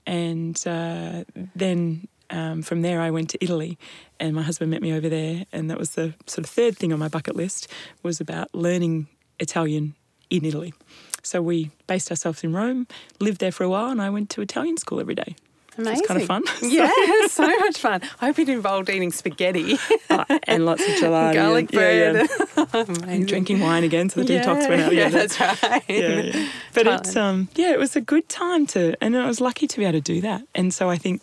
And 0.07 0.61
uh, 0.67 1.25
then 1.55 2.09
um, 2.31 2.63
from 2.63 2.83
there, 2.83 3.01
I 3.01 3.11
went 3.11 3.31
to 3.31 3.39
Italy, 3.43 3.79
and 4.19 4.35
my 4.35 4.43
husband 4.43 4.71
met 4.71 4.83
me 4.83 4.93
over 4.93 5.09
there, 5.09 5.45
and 5.53 5.71
that 5.71 5.79
was 5.79 5.91
the 5.91 6.15
sort 6.27 6.47
of 6.47 6.51
third 6.51 6.77
thing 6.77 6.93
on 6.93 6.99
my 6.99 7.09
bucket 7.09 7.37
list 7.37 7.69
was 8.03 8.21
about 8.21 8.55
learning 8.55 9.09
Italian 9.39 9.95
in 10.31 10.45
Italy. 10.45 10.75
So 11.23 11.41
we 11.41 11.71
based 11.87 12.11
ourselves 12.11 12.45
in 12.45 12.53
Rome, 12.53 12.87
lived 13.21 13.41
there 13.41 13.53
for 13.53 13.65
a 13.65 13.69
while, 13.69 13.91
and 13.91 14.03
I 14.03 14.11
went 14.11 14.31
to 14.31 14.43
Italian 14.43 14.77
school 14.77 15.01
every 15.01 15.15
day. 15.15 15.37
Amazing. 15.77 15.99
It's 15.99 16.07
kind 16.07 16.21
of 16.21 16.27
fun. 16.27 16.43
Yeah, 16.63 16.91
so 17.29 17.47
much 17.47 17.79
fun. 17.79 18.01
I 18.21 18.27
hope 18.27 18.39
it 18.39 18.49
involved 18.49 18.89
eating 18.91 19.13
spaghetti. 19.13 19.77
Uh, 20.11 20.25
and 20.45 20.65
lots 20.67 20.83
of 20.83 20.89
gelati. 20.97 21.35
Garlic 21.35 21.73
and, 21.73 21.73
yeah, 21.73 22.13
bread. 22.13 22.29
yeah. 22.57 22.65
Amazing. 22.83 23.09
And 23.09 23.27
drinking 23.29 23.61
wine 23.61 23.85
again, 23.85 24.09
so 24.09 24.23
the 24.23 24.33
yeah, 24.33 24.45
detox 24.45 24.69
went 24.69 24.83
out. 24.83 24.93
Yeah, 24.95 25.09
that's- 25.09 25.41
right. 25.63 25.83
yeah, 25.89 26.21
yeah. 26.21 26.49
But 26.73 26.87
it's 26.87 27.17
um 27.17 27.49
yeah, 27.55 27.73
it 27.73 27.79
was 27.79 27.97
a 27.97 28.01
good 28.01 28.29
time 28.29 28.67
to, 28.69 28.95
and 29.03 29.17
I 29.17 29.27
was 29.27 29.41
lucky 29.41 29.67
to 29.67 29.79
be 29.79 29.85
able 29.85 29.93
to 29.99 30.01
do 30.01 30.21
that. 30.21 30.43
And 30.55 30.73
so 30.73 30.89
I 30.91 30.97
think, 30.97 31.23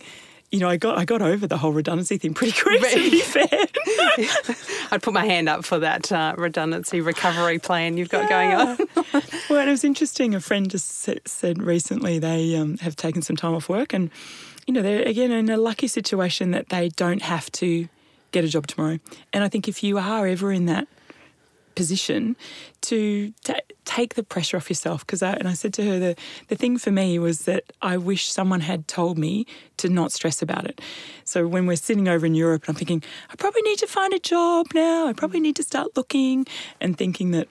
you 0.52 0.60
know, 0.60 0.68
I 0.68 0.78
got 0.78 0.98
I 0.98 1.06
got 1.06 1.22
over 1.22 1.48
the 1.48 1.58
whole 1.58 1.72
redundancy 1.72 2.18
thing 2.18 2.34
pretty 2.34 2.60
quick. 2.60 2.82
To 2.82 3.12
be 3.12 3.22
fair, 3.22 3.48
I'd 4.92 5.02
put 5.02 5.14
my 5.14 5.26
hand 5.26 5.48
up 5.48 5.64
for 5.64 5.80
that 5.80 6.12
uh, 6.12 6.36
redundancy 6.38 7.00
recovery 7.00 7.58
plan 7.58 7.98
you've 7.98 8.10
got 8.10 8.30
going 8.30 8.52
on. 8.52 8.78
well, 9.50 9.60
and 9.60 9.70
it 9.70 9.72
was 9.72 9.84
interesting. 9.84 10.36
A 10.36 10.42
friend 10.42 10.70
just 10.70 10.90
sa- 10.90 11.14
said 11.26 11.64
recently 11.64 12.20
they 12.20 12.56
um, 12.56 12.78
have 12.80 12.96
taken 12.96 13.22
some 13.22 13.38
time 13.38 13.54
off 13.54 13.70
work, 13.70 13.94
and 13.94 14.10
you 14.68 14.74
know 14.74 14.82
they're 14.82 15.04
again 15.04 15.32
in 15.32 15.50
a 15.50 15.58
lucky 15.58 15.88
situation 15.88 16.52
that 16.52 16.70
they 16.70 16.90
don't 16.90 17.22
have 17.22 17.50
to 17.54 17.88
get 18.32 18.44
a 18.44 18.48
job 18.48 18.68
tomorrow. 18.68 19.00
And 19.32 19.44
I 19.44 19.48
think 19.48 19.68
if 19.68 19.84
you 19.84 19.98
are 19.98 20.28
ever 20.28 20.52
in 20.52 20.66
that 20.66 20.88
position 21.76 22.36
to 22.82 23.34
ta 23.44 23.56
take 23.96 24.16
the 24.16 24.24
pressure 24.24 24.58
off 24.58 24.70
yourself 24.70 25.06
because 25.06 25.22
I, 25.22 25.34
and 25.34 25.48
I 25.48 25.54
said 25.54 25.74
to 25.74 25.84
her 25.84 26.00
the 26.00 26.16
the 26.48 26.56
thing 26.56 26.78
for 26.78 26.92
me 26.92 27.20
was 27.20 27.46
that 27.46 27.64
I 27.82 27.98
wish 27.98 28.32
someone 28.32 28.62
had 28.62 28.88
told 28.88 29.18
me 29.18 29.46
to 29.78 29.90
not 29.90 30.12
stress 30.12 30.42
about 30.42 30.66
it. 30.66 30.80
So 31.26 31.48
when 31.48 31.66
we're 31.66 31.76
sitting 31.76 32.08
over 32.08 32.26
in 32.26 32.34
Europe 32.34 32.64
and 32.64 32.70
I'm 32.70 32.76
thinking 32.76 33.04
I 33.30 33.36
probably 33.36 33.64
need 33.64 33.80
to 33.80 33.88
find 33.88 34.14
a 34.14 34.20
job 34.20 34.68
now, 34.74 35.08
I 35.08 35.14
probably 35.14 35.42
need 35.42 35.58
to 35.58 35.64
start 35.64 35.98
looking 35.98 36.46
and 36.80 36.98
thinking 36.98 37.32
that 37.32 37.48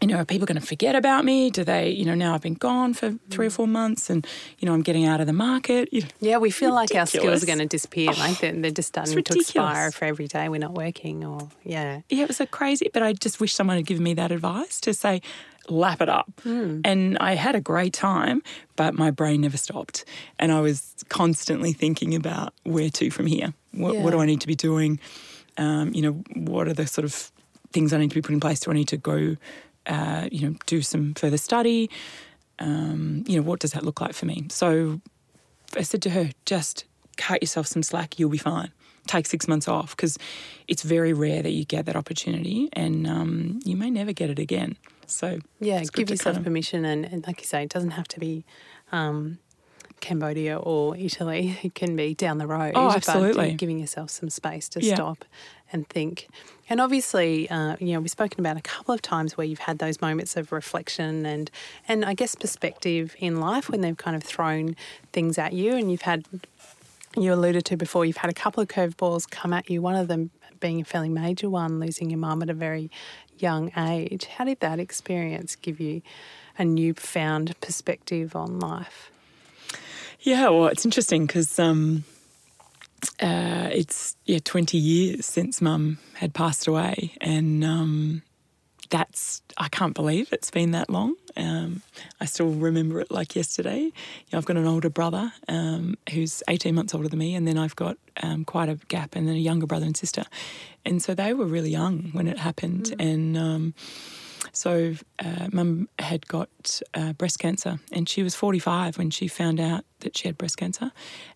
you 0.00 0.08
know, 0.08 0.16
are 0.18 0.24
people 0.26 0.46
going 0.46 0.60
to 0.60 0.66
forget 0.66 0.94
about 0.94 1.24
me? 1.24 1.50
Do 1.50 1.64
they, 1.64 1.88
you 1.90 2.04
know, 2.04 2.14
now 2.14 2.34
I've 2.34 2.42
been 2.42 2.54
gone 2.54 2.92
for 2.92 3.14
three 3.30 3.46
or 3.46 3.50
four 3.50 3.66
months 3.66 4.10
and, 4.10 4.26
you 4.58 4.66
know, 4.66 4.74
I'm 4.74 4.82
getting 4.82 5.06
out 5.06 5.20
of 5.20 5.26
the 5.26 5.32
market. 5.32 5.88
You 5.90 6.02
know, 6.02 6.08
Yeah, 6.20 6.36
we 6.36 6.50
feel 6.50 6.74
like 6.74 6.94
our 6.94 7.06
skills 7.06 7.42
are 7.42 7.46
going 7.46 7.60
to 7.60 7.66
disappear. 7.66 8.12
like 8.12 8.38
they're, 8.40 8.52
they're 8.52 8.70
just 8.70 8.88
starting 8.88 9.12
to 9.12 9.16
ridiculous. 9.16 9.48
expire 9.48 9.90
for 9.90 10.04
every 10.04 10.26
day 10.26 10.48
we're 10.50 10.58
not 10.58 10.74
working 10.74 11.24
or, 11.24 11.48
yeah. 11.64 12.02
yeah, 12.10 12.24
it 12.24 12.28
was 12.28 12.40
a 12.40 12.46
crazy, 12.46 12.90
but 12.92 13.02
I 13.02 13.14
just 13.14 13.40
wish 13.40 13.54
someone 13.54 13.76
had 13.76 13.86
given 13.86 14.02
me 14.02 14.12
that 14.14 14.32
advice 14.32 14.80
to 14.82 14.92
say, 14.92 15.22
lap 15.68 16.00
it 16.02 16.08
up. 16.08 16.30
And 16.44 17.18
I 17.18 17.34
had 17.34 17.54
a 17.56 17.60
great 17.60 17.92
time, 17.92 18.42
but 18.76 18.94
my 18.94 19.10
brain 19.10 19.40
never 19.40 19.56
stopped. 19.56 20.04
And 20.38 20.52
I 20.52 20.60
was 20.60 20.94
constantly 21.08 21.72
thinking 21.72 22.14
about 22.14 22.52
where 22.64 22.90
to 22.90 23.10
from 23.10 23.26
here. 23.26 23.52
What, 23.72 23.96
what 23.96 24.10
do 24.10 24.20
I 24.20 24.26
need 24.26 24.40
to 24.42 24.46
be 24.46 24.54
doing? 24.54 25.00
Um, 25.58 25.92
you 25.94 26.02
know, 26.02 26.12
what 26.34 26.68
are 26.68 26.74
the 26.74 26.86
sort 26.86 27.04
of 27.04 27.32
things 27.72 27.92
I 27.92 27.98
need 27.98 28.10
to 28.10 28.14
be 28.14 28.22
put 28.22 28.32
in 28.32 28.40
place? 28.40 28.60
Do 28.60 28.70
I 28.70 28.74
need 28.74 28.88
to 28.88 28.96
go, 28.96 29.36
uh, 29.86 30.28
you 30.32 30.48
know, 30.48 30.56
do 30.66 30.82
some 30.82 31.14
further 31.14 31.38
study? 31.38 31.90
Um, 32.58 33.24
you 33.26 33.36
know, 33.36 33.42
what 33.42 33.60
does 33.60 33.72
that 33.72 33.84
look 33.84 34.00
like 34.00 34.14
for 34.14 34.26
me? 34.26 34.46
So 34.50 35.00
I 35.76 35.82
said 35.82 36.02
to 36.02 36.10
her, 36.10 36.30
just 36.46 36.84
cut 37.16 37.42
yourself 37.42 37.66
some 37.66 37.82
slack, 37.82 38.18
you'll 38.18 38.30
be 38.30 38.38
fine. 38.38 38.72
Take 39.06 39.26
six 39.26 39.46
months 39.46 39.68
off 39.68 39.94
because 39.96 40.18
it's 40.66 40.82
very 40.82 41.12
rare 41.12 41.42
that 41.42 41.50
you 41.52 41.64
get 41.64 41.86
that 41.86 41.96
opportunity 41.96 42.68
and 42.72 43.06
um, 43.06 43.60
you 43.64 43.76
may 43.76 43.90
never 43.90 44.12
get 44.12 44.30
it 44.30 44.38
again. 44.38 44.76
So, 45.06 45.38
Yeah, 45.60 45.84
give 45.92 46.10
yourself 46.10 46.34
kind 46.34 46.38
of- 46.38 46.44
permission. 46.44 46.84
And, 46.84 47.04
and 47.04 47.24
like 47.26 47.40
you 47.40 47.46
say, 47.46 47.62
it 47.62 47.68
doesn't 47.68 47.92
have 47.92 48.08
to 48.08 48.18
be 48.20 48.44
um, 48.90 49.38
Cambodia 50.00 50.58
or 50.58 50.96
Italy. 50.96 51.56
It 51.62 51.74
can 51.74 51.94
be 51.94 52.14
down 52.14 52.38
the 52.38 52.46
road. 52.46 52.72
Oh, 52.74 52.88
but 52.88 52.96
absolutely. 52.96 53.54
giving 53.54 53.78
yourself 53.78 54.10
some 54.10 54.30
space 54.30 54.68
to 54.70 54.82
Yeah. 54.82 54.94
stop 54.96 55.24
and 55.72 55.88
think. 55.88 56.28
And 56.68 56.80
obviously, 56.80 57.48
uh, 57.48 57.76
you 57.78 57.92
know, 57.92 58.00
we've 58.00 58.10
spoken 58.10 58.40
about 58.40 58.56
a 58.56 58.62
couple 58.62 58.92
of 58.92 59.02
times 59.02 59.36
where 59.36 59.46
you've 59.46 59.60
had 59.60 59.78
those 59.78 60.00
moments 60.00 60.36
of 60.36 60.50
reflection 60.50 61.24
and, 61.24 61.50
and 61.86 62.04
I 62.04 62.14
guess 62.14 62.34
perspective 62.34 63.14
in 63.18 63.40
life 63.40 63.68
when 63.68 63.82
they've 63.82 63.96
kind 63.96 64.16
of 64.16 64.22
thrown 64.22 64.76
things 65.12 65.38
at 65.38 65.52
you 65.52 65.74
and 65.76 65.90
you've 65.90 66.02
had 66.02 66.24
you 67.16 67.32
alluded 67.32 67.64
to 67.66 67.76
before, 67.76 68.04
you've 68.04 68.18
had 68.18 68.30
a 68.30 68.34
couple 68.34 68.62
of 68.62 68.68
curveballs 68.68 69.30
come 69.30 69.52
at 69.52 69.70
you, 69.70 69.80
one 69.80 69.94
of 69.94 70.08
them 70.08 70.30
being 70.60 70.80
a 70.80 70.84
fairly 70.84 71.08
major 71.08 71.48
one, 71.48 71.78
losing 71.80 72.10
your 72.10 72.18
mum 72.18 72.42
at 72.42 72.50
a 72.50 72.54
very 72.54 72.90
young 73.38 73.70
age. 73.76 74.26
How 74.26 74.44
did 74.44 74.60
that 74.60 74.78
experience 74.78 75.56
give 75.56 75.80
you 75.80 76.02
a 76.58 76.64
newfound 76.64 77.58
perspective 77.60 78.34
on 78.34 78.58
life? 78.58 79.10
Yeah, 80.20 80.48
well, 80.48 80.66
it's 80.66 80.84
interesting 80.84 81.26
because 81.26 81.58
um, 81.58 82.04
uh, 83.20 83.68
it's 83.72 84.16
yeah 84.24 84.38
twenty 84.44 84.78
years 84.78 85.26
since 85.26 85.60
Mum 85.60 85.98
had 86.14 86.34
passed 86.34 86.66
away, 86.66 87.12
and 87.20 87.64
um, 87.64 88.22
that's 88.90 89.42
I 89.56 89.68
can't 89.68 89.94
believe 89.94 90.32
it's 90.32 90.50
been 90.50 90.70
that 90.72 90.90
long. 90.90 91.14
Um, 91.36 91.82
I 92.20 92.24
still 92.24 92.50
remember 92.50 93.00
it 93.00 93.10
like 93.10 93.36
yesterday. 93.36 93.80
You 93.80 93.92
know, 94.32 94.38
I've 94.38 94.46
got 94.46 94.56
an 94.56 94.66
older 94.66 94.90
brother 94.90 95.32
um, 95.48 95.96
who's 96.12 96.42
eighteen 96.48 96.74
months 96.74 96.94
older 96.94 97.08
than 97.08 97.18
me, 97.18 97.34
and 97.34 97.46
then 97.46 97.58
I've 97.58 97.76
got 97.76 97.96
um, 98.22 98.44
quite 98.44 98.68
a 98.68 98.76
gap, 98.88 99.16
and 99.16 99.26
then 99.28 99.34
a 99.34 99.38
younger 99.38 99.66
brother 99.66 99.86
and 99.86 99.96
sister, 99.96 100.24
and 100.84 101.02
so 101.02 101.14
they 101.14 101.34
were 101.34 101.46
really 101.46 101.70
young 101.70 102.10
when 102.12 102.26
it 102.26 102.38
happened, 102.38 102.94
and. 102.98 103.74
So, 104.56 104.94
uh, 105.18 105.48
mum 105.52 105.90
had 105.98 106.26
got 106.28 106.80
uh, 106.94 107.12
breast 107.12 107.38
cancer, 107.38 107.78
and 107.92 108.08
she 108.08 108.22
was 108.22 108.34
45 108.34 108.96
when 108.96 109.10
she 109.10 109.28
found 109.28 109.60
out 109.60 109.84
that 110.00 110.16
she 110.16 110.28
had 110.28 110.38
breast 110.38 110.56
cancer, 110.56 110.92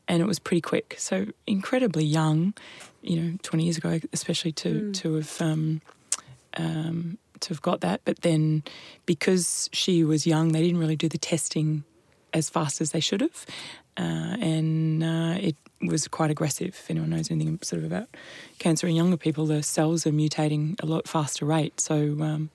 and 0.09 0.23
it 0.23 0.27
was 0.27 0.39
pretty 0.39 0.63
quick. 0.63 0.95
So, 0.97 1.27
incredibly 1.47 2.05
young, 2.05 2.55
you 3.03 3.21
know, 3.21 3.39
20 3.43 3.65
years 3.65 3.77
ago, 3.77 4.01
especially 4.15 4.53
to 4.53 4.91
to 4.93 5.17
have 5.17 5.37
um, 5.43 5.83
um, 6.57 7.19
to 7.41 7.51
have 7.51 7.61
got 7.61 7.83
that. 7.83 8.01
But 8.07 8.23
then, 8.23 8.63
because 9.05 9.69
she 9.71 10.03
was 10.03 10.27
young, 10.27 10.53
they 10.53 10.63
didn't 10.63 10.79
really 10.79 10.97
do 10.97 11.09
the 11.09 11.19
testing 11.19 11.85
as 12.33 12.51
fast 12.51 12.81
as 12.81 12.93
they 12.93 13.01
should 13.01 13.21
have, 13.21 13.47
uh, 13.97 14.37
and 14.41 15.03
uh, 15.03 15.37
it 15.41 15.57
was 15.83 16.09
quite 16.09 16.31
aggressive. 16.31 16.69
If 16.69 16.91
anyone 16.91 17.11
knows 17.11 17.31
anything 17.31 17.59
sort 17.63 17.81
of 17.83 17.91
about 17.91 18.09
cancer 18.59 18.87
in 18.87 18.95
younger 18.97 19.17
people, 19.17 19.47
the 19.47 19.63
cells 19.63 20.07
are 20.07 20.13
mutating 20.13 20.81
a 20.83 20.87
lot 20.87 21.09
faster 21.09 21.45
rate. 21.45 21.81
So 21.81 22.17
um, 22.21 22.51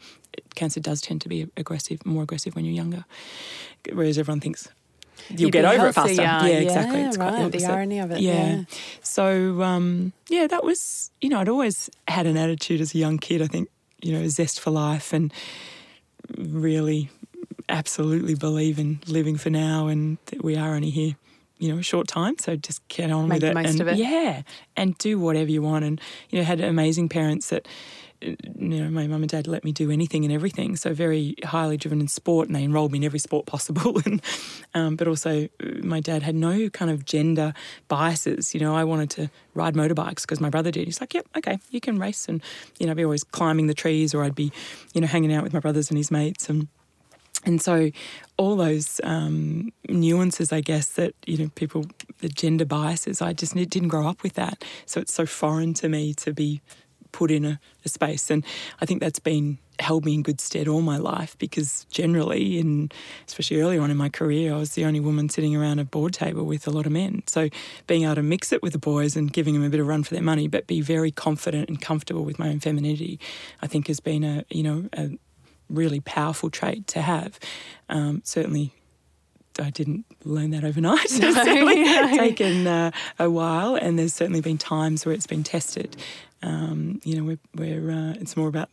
cancer 0.55 0.79
does 0.79 1.01
tend 1.01 1.21
to 1.21 1.29
be 1.29 1.47
aggressive, 1.57 2.05
more 2.05 2.23
aggressive 2.23 2.55
when 2.55 2.65
you're 2.65 2.73
younger, 2.75 3.05
whereas 3.91 4.17
everyone 4.17 4.39
thinks 4.41 4.67
you'll 5.29 5.41
You'd 5.41 5.51
get 5.53 5.65
over 5.65 5.87
it 5.87 5.93
faster. 5.93 6.21
healthier. 6.23 6.53
Yeah, 6.53 6.59
exactly. 6.59 6.99
Yeah, 6.99 7.07
It's 7.07 7.17
quite 7.17 7.33
right, 7.33 7.51
the 7.51 7.65
irony 7.65 7.99
of 7.99 8.11
it, 8.11 8.19
yeah. 8.19 8.63
So 9.01 9.61
um, 9.63 10.13
yeah, 10.29 10.47
that 10.47 10.63
was 10.63 11.11
you 11.21 11.29
know 11.29 11.39
I'd 11.39 11.49
always 11.49 11.89
had 12.07 12.25
an 12.25 12.37
attitude 12.37 12.81
as 12.81 12.93
a 12.93 12.97
young 12.97 13.17
kid. 13.17 13.41
I 13.41 13.47
think 13.47 13.69
you 14.01 14.13
know 14.13 14.27
zest 14.27 14.59
for 14.59 14.71
life 14.71 15.13
and 15.13 15.33
really 16.37 17.09
absolutely 17.69 18.35
believe 18.35 18.79
in 18.79 18.99
living 19.07 19.37
for 19.37 19.49
now 19.49 19.87
and 19.87 20.17
that 20.27 20.43
we 20.43 20.55
are 20.55 20.75
only 20.75 20.89
here 20.89 21.15
you 21.57 21.71
know 21.71 21.79
a 21.79 21.83
short 21.83 22.07
time. 22.07 22.37
So 22.37 22.55
just 22.55 22.85
get 22.89 23.11
on 23.11 23.27
Make 23.29 23.35
with 23.35 23.41
the 23.41 23.47
it 23.51 23.53
most 23.53 23.69
and 23.69 23.81
of 23.81 23.87
it. 23.87 23.97
yeah 23.97 24.41
and 24.75 24.97
do 24.97 25.17
whatever 25.19 25.49
you 25.49 25.61
want. 25.61 25.85
And 25.85 26.01
you 26.29 26.37
know 26.39 26.43
had 26.45 26.59
amazing 26.61 27.09
parents 27.09 27.49
that 27.49 27.67
you 28.21 28.35
know 28.55 28.89
my 28.89 29.07
mum 29.07 29.21
and 29.23 29.29
dad 29.29 29.45
let 29.47 29.63
me 29.63 29.71
do 29.71 29.89
anything 29.89 30.25
and 30.25 30.33
everything. 30.33 30.75
So 30.75 30.93
very 30.93 31.35
highly 31.45 31.77
driven 31.77 32.01
in 32.01 32.07
sport 32.09 32.47
and 32.47 32.55
they 32.55 32.63
enrolled 32.63 32.91
me 32.91 32.97
in 32.97 33.03
every 33.05 33.19
sport 33.19 33.45
possible. 33.55 34.01
And 34.05 34.21
um, 34.73 34.95
but 34.97 35.07
also 35.07 35.47
uh, 35.63 35.67
my 35.81 36.01
dad 36.01 36.23
had 36.23 36.35
no 36.35 36.69
kind 36.69 36.91
of 36.91 37.05
gender 37.05 37.53
biases. 37.87 38.53
You 38.53 38.59
know 38.59 38.75
I 38.75 38.83
wanted 38.83 39.09
to 39.11 39.29
ride 39.53 39.75
motorbikes 39.75 40.21
because 40.21 40.41
my 40.41 40.49
brother 40.49 40.71
did. 40.71 40.85
He's 40.85 40.99
like 40.99 41.13
yep 41.13 41.25
okay 41.37 41.57
you 41.71 41.79
can 41.79 41.97
race. 41.99 42.27
And 42.27 42.43
you 42.79 42.85
know 42.85 42.91
I'd 42.91 42.97
be 42.97 43.05
always 43.05 43.23
climbing 43.23 43.67
the 43.67 43.73
trees 43.73 44.13
or 44.13 44.23
I'd 44.25 44.35
be 44.35 44.51
you 44.93 44.99
know 44.99 45.07
hanging 45.07 45.33
out 45.33 45.43
with 45.43 45.53
my 45.53 45.59
brothers 45.59 45.89
and 45.89 45.97
his 45.97 46.11
mates. 46.11 46.49
And 46.49 46.67
and 47.45 47.61
so, 47.61 47.91
all 48.37 48.55
those 48.55 48.99
um, 49.03 49.71
nuances, 49.87 50.51
I 50.51 50.61
guess, 50.61 50.89
that 50.89 51.13
you 51.25 51.37
know, 51.37 51.49
people, 51.55 51.85
the 52.19 52.29
gender 52.29 52.65
biases, 52.65 53.21
I 53.21 53.33
just 53.33 53.55
didn't 53.55 53.87
grow 53.87 54.07
up 54.07 54.23
with 54.23 54.33
that. 54.33 54.63
So 54.85 54.99
it's 54.99 55.13
so 55.13 55.25
foreign 55.25 55.73
to 55.75 55.89
me 55.89 56.13
to 56.15 56.33
be 56.33 56.61
put 57.11 57.31
in 57.31 57.45
a, 57.45 57.59
a 57.85 57.89
space, 57.89 58.29
and 58.29 58.43
I 58.81 58.85
think 58.85 58.99
that's 58.99 59.19
been 59.19 59.57
held 59.79 60.05
me 60.05 60.13
in 60.13 60.21
good 60.21 60.39
stead 60.39 60.67
all 60.67 60.81
my 60.81 60.97
life 60.97 61.37
because 61.37 61.85
generally, 61.89 62.59
in 62.59 62.91
especially 63.27 63.61
earlier 63.61 63.81
on 63.81 63.91
in 63.91 63.97
my 63.97 64.09
career, 64.09 64.53
I 64.53 64.57
was 64.57 64.73
the 64.73 64.85
only 64.85 64.99
woman 64.99 65.29
sitting 65.29 65.55
around 65.55 65.79
a 65.79 65.85
board 65.85 66.13
table 66.13 66.45
with 66.45 66.67
a 66.67 66.71
lot 66.71 66.85
of 66.85 66.91
men. 66.91 67.23
So 67.27 67.49
being 67.87 68.03
able 68.03 68.15
to 68.15 68.23
mix 68.23 68.51
it 68.51 68.61
with 68.61 68.73
the 68.73 68.79
boys 68.79 69.15
and 69.15 69.31
giving 69.31 69.53
them 69.53 69.63
a 69.63 69.69
bit 69.69 69.79
of 69.79 69.87
run 69.87 70.03
for 70.03 70.13
their 70.13 70.23
money, 70.23 70.47
but 70.47 70.67
be 70.67 70.81
very 70.81 71.11
confident 71.11 71.69
and 71.69 71.81
comfortable 71.81 72.23
with 72.23 72.39
my 72.39 72.49
own 72.49 72.59
femininity, 72.59 73.19
I 73.61 73.67
think 73.67 73.87
has 73.87 73.99
been 73.99 74.23
a 74.23 74.45
you 74.49 74.63
know 74.63 74.89
a 74.93 75.11
really 75.69 75.99
powerful 75.99 76.49
trait 76.49 76.87
to 76.87 77.01
have. 77.01 77.39
Um, 77.89 78.21
certainly, 78.23 78.71
I 79.59 79.69
didn't 79.69 80.05
learn 80.23 80.51
that 80.51 80.63
overnight. 80.63 81.05
It's 81.05 81.35
certainly 81.35 81.83
No. 81.83 82.17
taken 82.17 82.67
uh, 82.67 82.91
a 83.19 83.29
while, 83.29 83.75
and 83.75 83.97
there's 83.97 84.13
certainly 84.13 84.41
been 84.41 84.57
times 84.57 85.05
where 85.05 85.13
it's 85.15 85.27
been 85.27 85.43
tested. 85.43 85.95
Um, 86.43 86.99
you 87.03 87.15
know, 87.15 87.23
where, 87.23 87.39
where 87.53 87.91
uh, 87.91 88.13
it's 88.19 88.35
more 88.37 88.47
about 88.47 88.69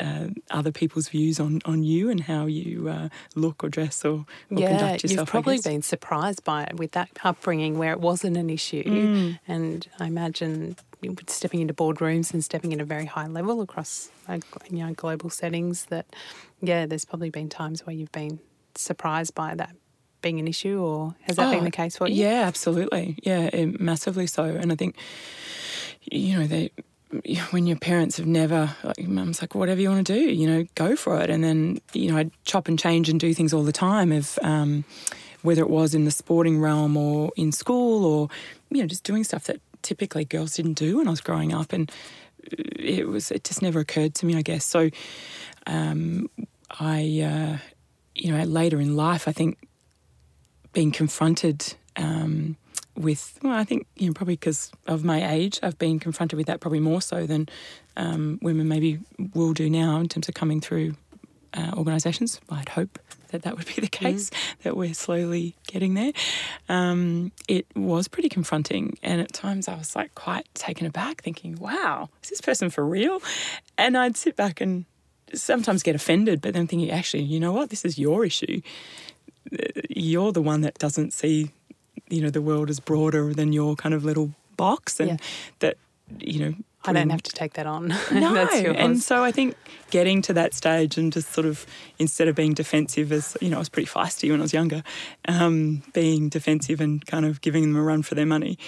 uh, 0.00 0.28
other 0.50 0.72
people's 0.72 1.08
views 1.08 1.40
on, 1.40 1.60
on 1.64 1.82
you 1.82 2.10
and 2.10 2.20
how 2.20 2.46
you 2.46 2.88
uh, 2.88 3.08
look 3.34 3.64
or 3.64 3.68
dress 3.68 4.04
or, 4.04 4.10
or 4.10 4.26
yeah, 4.50 4.68
conduct 4.68 5.02
yourself. 5.02 5.20
you've 5.20 5.28
probably 5.28 5.58
been 5.58 5.82
surprised 5.82 6.44
by 6.44 6.64
it 6.64 6.76
with 6.76 6.92
that 6.92 7.08
upbringing 7.24 7.78
where 7.78 7.92
it 7.92 8.00
wasn't 8.00 8.36
an 8.36 8.50
issue. 8.50 8.84
Mm. 8.84 9.38
And 9.48 9.88
I 9.98 10.06
imagine 10.06 10.76
stepping 11.28 11.60
into 11.60 11.74
boardrooms 11.74 12.32
and 12.32 12.44
stepping 12.44 12.72
at 12.72 12.80
a 12.80 12.84
very 12.84 13.06
high 13.06 13.26
level 13.26 13.60
across 13.60 14.10
you 14.70 14.84
know 14.84 14.92
global 14.94 15.30
settings. 15.30 15.86
That 15.86 16.06
yeah, 16.60 16.86
there's 16.86 17.04
probably 17.04 17.30
been 17.30 17.48
times 17.48 17.86
where 17.86 17.94
you've 17.94 18.12
been 18.12 18.40
surprised 18.74 19.34
by 19.34 19.54
that 19.54 19.74
being 20.22 20.40
an 20.40 20.48
issue, 20.48 20.80
or 20.82 21.14
has 21.22 21.36
that 21.36 21.48
Oh, 21.48 21.50
been 21.50 21.64
the 21.64 21.70
case 21.70 21.96
for 21.96 22.08
you? 22.08 22.14
Yeah, 22.24 22.42
absolutely. 22.46 23.18
Yeah, 23.22 23.50
eh, 23.52 23.66
massively 23.78 24.26
so. 24.26 24.44
And 24.44 24.72
I 24.72 24.74
think, 24.74 24.96
you 26.02 26.38
know, 26.38 26.46
they 26.46 26.70
when 27.50 27.66
your 27.66 27.76
parents 27.78 28.16
have 28.16 28.26
never, 28.26 28.74
like, 28.82 28.98
mum's 29.06 29.40
like, 29.40 29.54
whatever 29.54 29.80
you 29.80 29.88
want 29.88 30.04
to 30.06 30.12
do, 30.12 30.20
you 30.20 30.46
know, 30.46 30.66
go 30.74 30.96
for 30.96 31.20
it. 31.20 31.30
And 31.30 31.44
then, 31.44 31.80
you 31.92 32.10
know, 32.10 32.18
I'd 32.18 32.32
chop 32.44 32.66
and 32.66 32.76
change 32.78 33.08
and 33.08 33.20
do 33.20 33.32
things 33.32 33.54
all 33.54 33.62
the 33.62 33.72
time 33.72 34.10
of 34.10 34.36
um, 34.42 34.84
whether 35.42 35.62
it 35.62 35.70
was 35.70 35.94
in 35.94 36.04
the 36.04 36.10
sporting 36.10 36.60
realm 36.60 36.96
or 36.96 37.30
in 37.36 37.52
school 37.52 38.04
or, 38.04 38.28
you 38.70 38.80
know, 38.80 38.88
just 38.88 39.04
doing 39.04 39.22
stuff 39.22 39.44
that 39.44 39.60
typically 39.82 40.24
girls 40.24 40.54
didn't 40.54 40.74
do 40.74 40.98
when 40.98 41.06
I 41.06 41.10
was 41.10 41.20
growing 41.20 41.52
up. 41.52 41.72
And 41.72 41.90
it 42.50 43.08
was, 43.08 43.30
it 43.30 43.44
just 43.44 43.62
never 43.62 43.80
occurred 43.80 44.14
to 44.16 44.26
me, 44.26 44.36
I 44.36 44.42
guess. 44.42 44.64
So 44.64 44.90
um, 45.66 46.28
I, 46.78 47.20
uh, 47.20 47.58
you 48.14 48.32
know, 48.32 48.42
later 48.44 48.80
in 48.80 48.96
life, 48.96 49.28
I 49.28 49.32
think 49.32 49.58
being 50.72 50.92
confronted 50.92 51.74
um, 51.96 52.56
with, 52.96 53.38
well, 53.42 53.54
I 53.54 53.64
think, 53.64 53.86
you 53.96 54.06
know, 54.08 54.12
probably 54.12 54.34
because 54.34 54.70
of 54.86 55.04
my 55.04 55.30
age, 55.32 55.58
I've 55.62 55.78
been 55.78 55.98
confronted 55.98 56.36
with 56.36 56.46
that 56.46 56.60
probably 56.60 56.80
more 56.80 57.00
so 57.00 57.26
than 57.26 57.48
um, 57.96 58.38
women 58.42 58.68
maybe 58.68 59.00
will 59.34 59.52
do 59.52 59.68
now 59.70 59.98
in 60.00 60.08
terms 60.08 60.28
of 60.28 60.34
coming 60.34 60.60
through 60.60 60.94
uh, 61.54 61.72
organisations. 61.76 62.40
I'd 62.50 62.70
hope 62.70 62.98
that 63.30 63.42
that 63.42 63.56
would 63.56 63.66
be 63.66 63.80
the 63.80 63.88
case, 63.88 64.30
that 64.62 64.76
we're 64.76 64.94
slowly 64.94 65.56
getting 65.66 65.94
there. 65.94 66.12
Um, 66.68 67.32
it 67.48 67.66
was 67.74 68.08
pretty 68.08 68.28
confronting. 68.28 68.98
And 69.02 69.20
at 69.20 69.32
times 69.32 69.66
I 69.68 69.74
was 69.76 69.96
like 69.96 70.14
quite 70.14 70.46
taken 70.54 70.86
aback, 70.86 71.22
thinking, 71.22 71.56
wow, 71.56 72.08
is 72.22 72.30
this 72.30 72.40
person 72.40 72.70
for 72.70 72.84
real? 72.86 73.20
And 73.76 73.96
I'd 73.96 74.16
sit 74.16 74.36
back 74.36 74.60
and 74.60 74.84
sometimes 75.34 75.82
get 75.82 75.96
offended, 75.96 76.40
but 76.40 76.54
then 76.54 76.66
thinking, 76.68 76.90
actually, 76.90 77.24
you 77.24 77.40
know 77.40 77.52
what? 77.52 77.70
This 77.70 77.84
is 77.84 77.98
your 77.98 78.24
issue. 78.24 78.60
You're 79.90 80.32
the 80.32 80.42
one 80.42 80.60
that 80.60 80.78
doesn't 80.78 81.12
see, 81.12 81.50
you 82.08 82.20
know, 82.20 82.30
the 82.30 82.42
world 82.42 82.70
is 82.70 82.78
broader 82.80 83.34
than 83.34 83.52
your 83.52 83.74
kind 83.76 83.94
of 83.94 84.04
little 84.04 84.34
box, 84.56 85.00
and 85.00 85.10
Yeah. 85.10 85.16
that, 85.58 85.76
you 86.20 86.38
know, 86.40 86.54
I 86.86 86.92
don't 86.92 87.10
have 87.10 87.22
to 87.22 87.32
take 87.32 87.54
that 87.54 87.66
on. 87.66 87.88
no, 88.12 88.36
and 88.36 89.00
so 89.00 89.24
I 89.24 89.32
think 89.32 89.56
getting 89.90 90.22
to 90.22 90.32
that 90.34 90.54
stage 90.54 90.96
and 90.98 91.12
just 91.12 91.32
sort 91.32 91.46
of 91.46 91.66
instead 91.98 92.28
of 92.28 92.34
being 92.34 92.54
defensive, 92.54 93.12
as 93.12 93.36
you 93.40 93.50
know, 93.50 93.56
I 93.56 93.58
was 93.58 93.68
pretty 93.68 93.88
feisty 93.88 94.30
when 94.30 94.40
I 94.40 94.42
was 94.42 94.52
younger, 94.52 94.82
um, 95.28 95.82
being 95.92 96.28
defensive 96.28 96.80
and 96.80 97.04
kind 97.06 97.24
of 97.24 97.40
giving 97.40 97.62
them 97.62 97.76
a 97.76 97.82
run 97.82 98.02
for 98.02 98.14
their 98.14 98.26
money, 98.26 98.58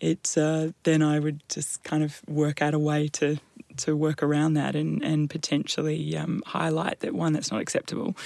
it 0.00 0.36
uh, 0.36 0.68
then 0.82 1.02
I 1.02 1.18
would 1.18 1.42
just 1.48 1.82
kind 1.84 2.02
of 2.02 2.20
work 2.26 2.62
out 2.62 2.74
a 2.74 2.78
way 2.78 3.08
to 3.08 3.38
to 3.78 3.96
work 3.96 4.22
around 4.22 4.54
that 4.54 4.74
and 4.74 5.02
and 5.02 5.28
potentially 5.28 6.16
um, 6.16 6.42
highlight 6.46 7.00
that 7.00 7.14
one 7.14 7.32
that's 7.32 7.50
not 7.50 7.60
acceptable 7.60 8.16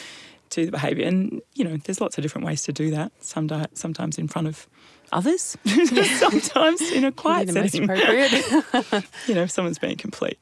to 0.51 0.67
the 0.67 0.73
behaviour. 0.73 1.07
And 1.07 1.41
you 1.55 1.65
know, 1.65 1.77
there's 1.77 2.01
lots 2.01 2.19
of 2.19 2.23
different 2.23 2.47
ways 2.47 2.63
to 2.65 2.73
do 2.73 2.91
that. 2.91 3.13
Some 3.21 3.49
sometimes 3.75 4.19
in 4.19 4.29
front 4.29 4.49
of 4.49 4.67
others, 5.13 5.57
sometimes 5.65 6.91
in 6.93 7.05
a 7.05 7.13
quiet 7.13 7.49
the 7.49 7.53
most 7.55 7.73
setting 7.73 7.85
appropriate. 7.85 9.05
you 9.27 9.35
know, 9.35 9.43
if 9.43 9.51
someone's 9.51 9.79
being 9.79 9.97
complete 9.97 10.39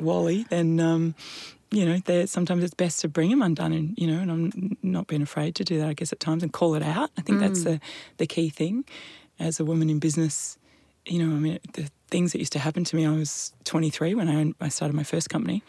wally, 0.00 0.44
then 0.50 0.80
um, 0.80 1.14
you 1.70 1.84
know, 1.84 1.98
there 2.04 2.26
sometimes 2.26 2.64
it's 2.64 2.74
best 2.74 3.00
to 3.00 3.08
bring 3.08 3.30
them 3.30 3.42
undone, 3.42 3.72
and 3.72 3.94
you 3.98 4.06
know, 4.06 4.20
and 4.20 4.30
I'm 4.30 4.76
not 4.82 5.06
being 5.06 5.22
afraid 5.22 5.54
to 5.56 5.64
do 5.64 5.78
that. 5.78 5.88
I 5.88 5.94
guess 5.94 6.12
at 6.12 6.20
times 6.20 6.42
and 6.42 6.52
call 6.52 6.74
it 6.74 6.82
out. 6.82 7.10
I 7.18 7.22
think 7.22 7.40
that's 7.40 7.64
the 7.64 7.80
the 8.18 8.26
key 8.26 8.48
thing 8.48 8.84
as 9.38 9.60
a 9.60 9.64
woman 9.64 9.90
in 9.90 9.98
business. 9.98 10.58
You 11.06 11.26
know, 11.26 11.36
I 11.36 11.38
mean, 11.38 11.58
the 11.74 11.90
things 12.14 12.30
that 12.30 12.38
used 12.38 12.52
to 12.52 12.60
happen 12.60 12.84
to 12.84 12.94
me. 12.94 13.04
I 13.04 13.10
was 13.10 13.52
23 13.64 14.14
when 14.14 14.28
I 14.28 14.36
owned, 14.36 14.54
I 14.60 14.68
started 14.68 14.94
my 14.94 15.02
first 15.02 15.28
company. 15.28 15.64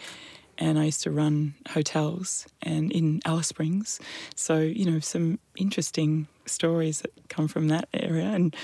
And 0.59 0.77
I 0.79 0.85
used 0.85 1.01
to 1.03 1.11
run 1.11 1.55
hotels 1.69 2.47
and 2.61 2.91
in 2.91 3.19
Alice 3.25 3.47
Springs. 3.47 3.99
So, 4.35 4.59
you 4.59 4.85
know, 4.85 4.99
some 4.99 5.39
interesting 5.57 6.27
stories 6.49 7.01
that 7.01 7.12
come 7.29 7.47
from 7.47 7.67
that 7.69 7.88
area. 7.93 8.25
And 8.25 8.55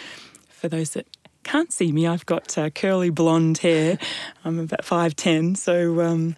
for 0.50 0.68
those 0.68 0.92
that 0.92 1.06
can't 1.44 1.72
see 1.72 1.92
me, 1.92 2.08
I've 2.08 2.26
got 2.26 2.58
uh, 2.58 2.70
curly 2.70 3.10
blonde 3.10 3.60
hair. 3.60 3.98
I'm 4.46 4.60
about 4.60 4.82
5'10. 4.84 5.58
So, 5.58 6.02
um, 6.02 6.36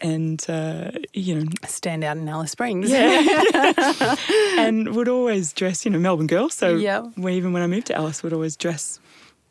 and, 0.00 0.44
uh, 0.50 0.90
you 1.12 1.36
know, 1.36 1.50
Stand 1.66 2.02
out 2.02 2.16
in 2.16 2.28
Alice 2.28 2.50
Springs. 2.50 2.90
yeah. 2.90 4.16
and 4.58 4.96
would 4.96 5.08
always 5.08 5.52
dress, 5.52 5.84
you 5.84 5.92
know, 5.92 5.98
Melbourne 6.00 6.26
girl. 6.26 6.48
So 6.48 6.76
we- 7.16 7.34
even 7.34 7.52
when 7.52 7.62
I 7.62 7.68
moved 7.68 7.86
to 7.88 7.94
Alice, 7.96 8.22
would 8.24 8.32
always 8.32 8.56
dress 8.56 8.98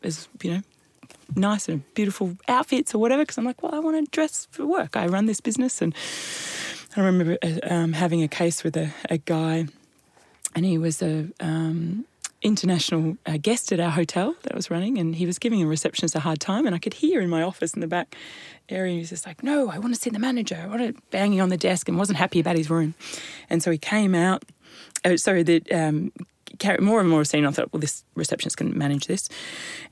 as, 0.04 0.28
you 0.44 0.56
know, 0.56 0.62
nice 1.38 1.70
and 1.70 1.82
beautiful 1.94 2.36
outfits 2.50 2.94
or 2.94 2.98
whatever. 2.98 3.24
Because 3.24 3.38
I'm 3.38 3.46
like, 3.46 3.64
well, 3.64 3.74
I 3.74 3.80
want 3.80 4.04
to 4.06 4.12
dress 4.12 4.48
for 4.52 4.66
work. 4.66 4.98
I 4.98 5.08
run 5.08 5.26
this 5.26 5.40
business. 5.40 5.82
And 5.82 5.96
I 6.98 7.02
remember 7.02 7.38
uh, 7.42 7.60
um, 7.74 7.94
having 7.94 8.22
a 8.22 8.28
case 8.28 8.66
with 8.66 8.76
a, 8.76 8.90
a 9.10 9.20
guy, 9.20 9.68
and 10.56 10.66
he 10.66 10.78
was 10.78 11.02
a 11.02 11.28
um, 11.40 12.06
international 12.42 13.18
uh, 13.26 13.38
guest 13.42 13.72
at 13.72 13.80
our 13.80 13.92
hotel 13.92 14.36
that 14.44 14.56
was 14.56 14.72
running, 14.72 14.98
and 14.98 15.16
he 15.16 15.26
was 15.26 15.38
giving 15.38 15.62
a 15.62 15.68
receptionist 15.68 16.16
a 16.16 16.20
hard 16.20 16.40
time. 16.40 16.66
And 16.66 16.76
I 16.76 16.80
could 16.80 16.96
hear 16.96 17.22
in 17.22 17.30
my 17.30 17.44
office 17.44 17.74
in 17.74 17.82
the 17.82 17.88
back 17.88 18.16
area, 18.70 18.94
he 18.94 19.00
was 19.00 19.10
just 19.10 19.26
like, 19.26 19.44
"No, 19.44 19.70
I 19.70 19.78
want 19.78 19.94
to 19.94 20.00
see 20.00 20.10
the 20.10 20.20
manager." 20.20 20.60
I 20.62 20.68
want 20.68 21.12
banging 21.12 21.42
on 21.42 21.50
the 21.50 21.58
desk, 21.58 21.88
and 21.88 21.98
wasn't 21.98 22.18
happy 22.18 22.40
about 22.40 22.58
his 22.58 22.70
room. 22.70 22.96
And 23.50 23.62
so 23.62 23.72
he 23.72 23.78
came 23.78 24.16
out. 24.16 24.44
Oh, 25.04 25.16
sorry, 25.16 25.44
the 25.44 25.64
um, 25.72 26.12
more 26.80 27.00
and 27.00 27.10
more 27.10 27.24
seen. 27.24 27.46
I 27.46 27.52
thought, 27.52 27.72
well, 27.74 27.80
this 27.80 28.04
receptionist 28.16 28.58
can 28.58 28.78
manage 28.78 29.08
this. 29.08 29.30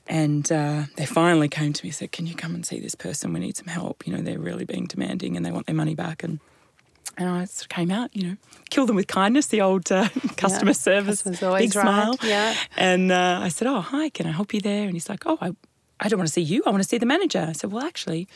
And 0.08 0.52
uh, 0.52 0.84
they 0.98 1.06
finally 1.06 1.48
came 1.48 1.74
to 1.74 1.86
me 1.86 1.90
and 1.90 1.96
said, 1.96 2.12
"Can 2.12 2.26
you 2.26 2.36
come 2.36 2.56
and 2.56 2.66
see 2.66 2.80
this 2.80 2.96
person? 2.96 3.34
We 3.34 3.40
need 3.40 3.58
some 3.58 3.68
help. 3.68 4.06
You 4.06 4.16
know, 4.16 4.22
they're 4.22 4.40
really 4.40 4.66
being 4.66 4.86
demanding, 4.86 5.38
and 5.38 5.46
they 5.46 5.52
want 5.52 5.68
their 5.68 5.76
money 5.76 5.96
back." 5.96 6.24
And 6.24 6.40
and 7.20 7.28
I 7.28 7.46
sort 7.46 7.64
of 7.64 7.70
came 7.70 7.92
out, 7.92 8.16
you 8.16 8.24
know, 8.26 8.38
kill 8.70 8.86
them 8.86 8.96
with 8.96 9.08
kindness, 9.08 9.48
the 9.48 9.60
old 9.62 9.92
uh, 9.92 10.08
customer 10.38 10.74
service, 10.74 11.22
customer's 11.22 11.44
always 11.44 11.74
big 11.74 11.76
right, 11.76 11.84
smile. 11.84 12.16
yeah. 12.24 12.56
And 12.78 13.12
uh, 13.12 13.42
I 13.44 13.50
said, 13.50 13.68
oh, 13.68 13.82
hi, 13.82 14.10
can 14.10 14.26
I 14.26 14.32
help 14.32 14.54
you 14.54 14.62
there? 14.62 14.86
And 14.86 14.94
he's 14.94 15.10
like, 15.10 15.26
oh, 15.26 15.38
I, 15.42 15.52
I 16.00 16.08
don't 16.08 16.18
want 16.18 16.30
to 16.30 16.34
see 16.34 16.42
you. 16.42 16.64
I 16.66 16.70
want 16.70 16.82
to 16.82 16.88
see 16.88 16.98
the 16.98 17.06
manager. 17.06 17.46
I 17.48 17.52
said, 17.52 17.74
well, 17.74 17.84
actually, 17.84 18.30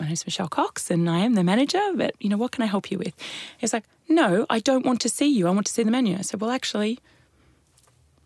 my 0.00 0.06
name's 0.06 0.24
Michelle 0.24 0.48
Cox 0.48 0.90
and 0.90 1.10
I 1.10 1.18
am 1.18 1.34
the 1.34 1.44
manager, 1.44 1.82
but, 1.94 2.14
you 2.20 2.30
know, 2.30 2.38
what 2.38 2.52
can 2.52 2.62
I 2.62 2.66
help 2.66 2.90
you 2.90 2.96
with? 2.96 3.14
He's 3.58 3.74
like, 3.74 3.84
no, 4.08 4.46
I 4.48 4.60
don't 4.60 4.86
want 4.86 5.02
to 5.02 5.10
see 5.10 5.28
you. 5.28 5.46
I 5.46 5.50
want 5.50 5.66
to 5.66 5.72
see 5.72 5.82
the 5.82 5.90
menu. 5.90 6.16
I 6.16 6.22
said, 6.22 6.40
well, 6.40 6.50
actually, 6.50 6.98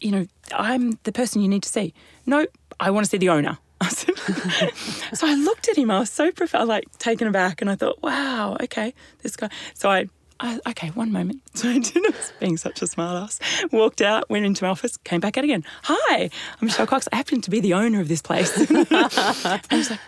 you 0.00 0.12
know, 0.12 0.26
I'm 0.52 0.98
the 1.02 1.12
person 1.12 1.42
you 1.42 1.48
need 1.48 1.64
to 1.64 1.68
see. 1.68 1.92
No, 2.26 2.46
I 2.78 2.90
want 2.90 3.06
to 3.06 3.10
see 3.10 3.18
the 3.18 3.28
owner. 3.28 3.58
I 3.84 3.88
so 5.14 5.26
I 5.26 5.34
looked 5.34 5.68
at 5.68 5.76
him. 5.76 5.90
I 5.90 6.00
was 6.00 6.10
so 6.10 6.30
profound, 6.30 6.68
like 6.68 6.90
taken 6.98 7.28
aback, 7.28 7.60
and 7.60 7.70
I 7.70 7.74
thought, 7.74 8.02
wow, 8.02 8.56
okay, 8.62 8.94
this 9.22 9.36
guy. 9.36 9.48
So 9.74 9.90
I, 9.90 10.08
I 10.40 10.60
okay, 10.68 10.88
one 10.88 11.12
moment. 11.12 11.42
So 11.54 11.68
I 11.68 11.78
did, 11.78 12.04
I 12.04 12.12
being 12.40 12.56
such 12.56 12.82
a 12.82 12.86
smart 12.86 13.22
ass. 13.22 13.40
Walked 13.70 14.02
out, 14.02 14.28
went 14.28 14.44
into 14.44 14.64
my 14.64 14.70
office, 14.70 14.96
came 14.98 15.20
back 15.20 15.38
out 15.38 15.44
again. 15.44 15.64
Hi, 15.84 16.30
I'm 16.60 16.66
Michelle 16.66 16.86
Cox. 16.86 17.08
I 17.12 17.16
happen 17.16 17.40
to 17.42 17.50
be 17.50 17.60
the 17.60 17.74
owner 17.74 18.00
of 18.00 18.08
this 18.08 18.22
place. 18.22 18.56
and 18.70 19.66
he's 19.70 19.90
like, 19.90 20.00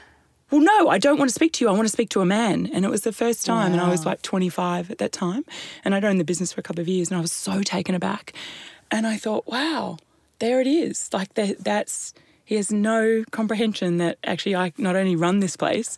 well, 0.50 0.60
no, 0.60 0.88
I 0.88 0.98
don't 0.98 1.18
want 1.18 1.28
to 1.28 1.34
speak 1.34 1.52
to 1.54 1.64
you. 1.64 1.68
I 1.68 1.72
want 1.72 1.86
to 1.86 1.92
speak 1.92 2.08
to 2.10 2.20
a 2.20 2.26
man. 2.26 2.68
And 2.72 2.84
it 2.84 2.90
was 2.90 3.02
the 3.02 3.12
first 3.12 3.46
time, 3.46 3.72
and 3.72 3.80
I 3.80 3.88
was 3.88 4.04
like 4.06 4.22
25 4.22 4.90
at 4.90 4.98
that 4.98 5.12
time, 5.12 5.44
and 5.84 5.94
I'd 5.94 6.04
owned 6.04 6.20
the 6.20 6.24
business 6.24 6.52
for 6.52 6.60
a 6.60 6.62
couple 6.62 6.80
of 6.80 6.88
years, 6.88 7.10
and 7.10 7.18
I 7.18 7.20
was 7.20 7.32
so 7.32 7.62
taken 7.62 7.94
aback. 7.94 8.32
And 8.90 9.06
I 9.06 9.16
thought, 9.16 9.46
wow, 9.46 9.98
there 10.38 10.60
it 10.60 10.66
is. 10.66 11.10
Like 11.12 11.34
that, 11.34 11.64
that's 11.64 12.14
he 12.46 12.54
has 12.56 12.70
no 12.72 13.24
comprehension 13.32 13.98
that 13.98 14.16
actually 14.24 14.56
I 14.56 14.72
not 14.78 14.96
only 14.96 15.16
run 15.16 15.40
this 15.40 15.56
place, 15.56 15.96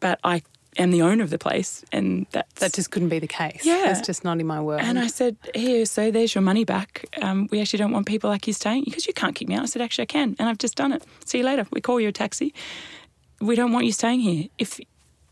but 0.00 0.18
I 0.22 0.42
am 0.76 0.90
the 0.90 1.02
owner 1.02 1.24
of 1.24 1.30
the 1.30 1.38
place, 1.38 1.84
and 1.92 2.26
that's 2.32 2.60
That 2.60 2.72
just 2.74 2.90
couldn't 2.90 3.08
be 3.08 3.18
the 3.18 3.26
case. 3.26 3.62
Yeah. 3.64 3.90
It's 3.90 4.06
just 4.06 4.22
not 4.24 4.38
in 4.40 4.46
my 4.46 4.60
world. 4.60 4.82
and 4.82 4.98
I 4.98 5.06
said, 5.08 5.36
Here, 5.54 5.84
so 5.86 6.10
there's 6.10 6.34
your 6.34 6.42
money 6.42 6.64
back. 6.64 7.04
Um, 7.22 7.48
we 7.50 7.60
actually 7.60 7.78
don't 7.78 7.92
want 7.92 8.06
people 8.06 8.30
like 8.30 8.46
you 8.46 8.52
staying 8.52 8.84
because 8.84 9.06
you 9.06 9.12
can't 9.12 9.34
kick 9.34 9.48
me 9.48 9.54
out. 9.56 9.62
I 9.62 9.66
said, 9.66 9.82
Actually, 9.82 10.02
I 10.02 10.12
can. 10.18 10.36
And 10.38 10.48
I've 10.48 10.58
just 10.58 10.76
done 10.76 10.92
it. 10.92 11.02
See 11.24 11.38
you 11.38 11.44
later. 11.44 11.66
We 11.72 11.80
call 11.80 12.00
you 12.00 12.08
a 12.08 12.12
taxi. 12.12 12.52
We 13.40 13.54
don't 13.56 13.72
want 13.72 13.86
you 13.86 13.92
staying 13.92 14.20
here. 14.20 14.48
If 14.58 14.78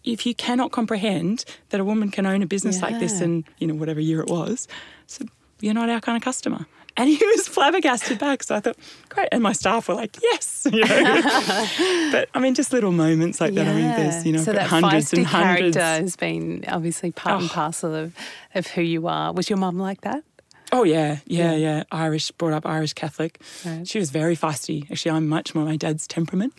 if 0.05 0.25
you 0.25 0.35
cannot 0.35 0.71
comprehend 0.73 1.45
that 1.71 1.81
a 1.81 1.85
woman 1.85 2.11
can 2.11 2.25
own 2.27 2.43
a 2.43 2.47
business 2.47 2.81
like 2.81 2.99
this 2.99 3.19
Yeah. 3.19 3.25
in, 3.27 3.45
you 3.59 3.67
know, 3.67 3.75
whatever 3.75 4.01
year 4.01 4.21
it 4.21 4.29
was, 4.31 4.67
so 5.07 5.25
you're 5.61 5.75
not 5.75 5.89
our 5.91 6.01
kind 6.01 6.17
of 6.17 6.23
customer. 6.23 6.67
And 6.97 7.09
he 7.09 7.25
was 7.25 7.47
flabbergasted 7.47 8.19
back. 8.19 8.43
So 8.43 8.57
I 8.57 8.61
thought, 8.61 8.77
great. 9.09 9.29
And 9.31 9.41
my 9.43 9.53
staff 9.53 9.87
were 9.89 9.95
like, 9.95 10.17
yes. 10.21 10.67
You 10.73 10.85
know? 10.85 11.23
but 12.13 12.29
I 12.35 12.41
mean, 12.41 12.55
just 12.57 12.73
little 12.73 12.91
moments 12.91 13.41
like 13.41 13.55
that. 13.55 13.69
I 13.69 13.73
mean, 13.73 13.85
there's, 13.87 14.27
you 14.27 14.33
know, 14.33 14.43
so 14.43 14.53
that 14.53 14.67
hundreds 14.67 15.13
and 15.13 15.25
hundreds. 15.25 15.77
character 15.77 16.03
has 16.03 16.17
been 16.17 16.65
obviously 16.67 17.13
part 17.13 17.41
and 17.43 17.51
Oh. 17.51 17.55
parcel 17.55 17.95
of, 17.95 18.15
of 18.55 18.67
who 18.67 18.83
you 18.83 19.07
are. 19.07 19.33
Was 19.33 19.49
your 19.49 19.59
mum 19.59 19.79
like 19.79 20.01
that? 20.01 20.25
Oh 20.73 20.83
yeah, 20.83 21.19
yeah, 21.25 21.53
Yeah. 21.53 21.57
yeah. 21.57 21.83
Irish, 21.93 22.31
brought 22.33 22.53
up 22.53 22.67
Irish 22.67 22.93
Catholic. 22.93 23.41
Right. 23.65 23.87
She 23.89 23.99
was 23.99 24.11
very 24.11 24.37
feisty. 24.37 24.91
Actually, 24.91 25.13
I'm 25.13 25.27
much 25.29 25.55
more 25.55 25.65
my 25.65 25.77
dad's 25.77 26.07
temperament. 26.07 26.53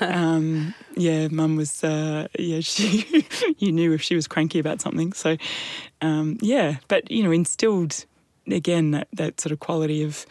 um, 0.00 0.72
yeah, 0.94 1.26
mum 1.28 1.56
was. 1.56 1.82
Uh, 1.82 2.28
yeah, 2.38 2.60
she. 2.60 3.26
you 3.58 3.72
knew 3.72 3.92
if 3.92 4.02
she 4.02 4.14
was 4.14 4.28
cranky 4.28 4.58
about 4.60 4.80
something. 4.80 5.12
So, 5.14 5.36
um, 6.00 6.38
yeah, 6.42 6.76
but 6.86 7.10
you 7.10 7.24
know, 7.24 7.32
instilled 7.32 8.04
again 8.48 8.92
that, 8.92 9.08
that 9.12 9.40
sort 9.40 9.52
of 9.52 9.60
quality 9.60 10.02
of 10.02 10.26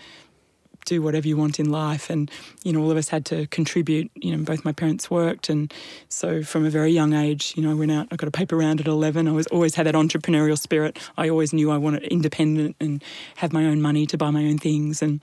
do 0.85 1.01
whatever 1.01 1.27
you 1.27 1.35
want 1.35 1.59
in 1.59 1.69
life. 1.69 2.09
And, 2.09 2.31
you 2.63 2.71
know, 2.71 2.81
all 2.81 2.91
of 2.91 2.97
us 2.97 3.09
had 3.09 3.25
to 3.25 3.47
contribute. 3.47 4.09
You 4.15 4.35
know, 4.35 4.43
both 4.43 4.63
my 4.63 4.71
parents 4.71 5.11
worked. 5.11 5.49
And 5.49 5.73
so 6.07 6.43
from 6.43 6.65
a 6.65 6.69
very 6.69 6.91
young 6.91 7.13
age, 7.13 7.53
you 7.57 7.63
know, 7.63 7.71
I 7.71 7.73
went 7.73 7.91
out, 7.91 8.07
I 8.11 8.15
got 8.15 8.27
a 8.27 8.31
paper 8.31 8.55
round 8.55 8.79
at 8.79 8.87
11. 8.87 9.27
I 9.27 9.31
was 9.31 9.47
always 9.47 9.75
had 9.75 9.87
that 9.87 9.95
entrepreneurial 9.95 10.57
spirit. 10.57 10.97
I 11.17 11.27
always 11.27 11.51
knew 11.51 11.71
I 11.71 11.77
wanted 11.77 12.03
independent 12.03 12.75
and 12.79 13.03
have 13.37 13.51
my 13.51 13.65
own 13.65 13.81
money 13.81 14.05
to 14.05 14.17
buy 14.17 14.29
my 14.29 14.45
own 14.45 14.59
things. 14.59 15.01
And, 15.01 15.21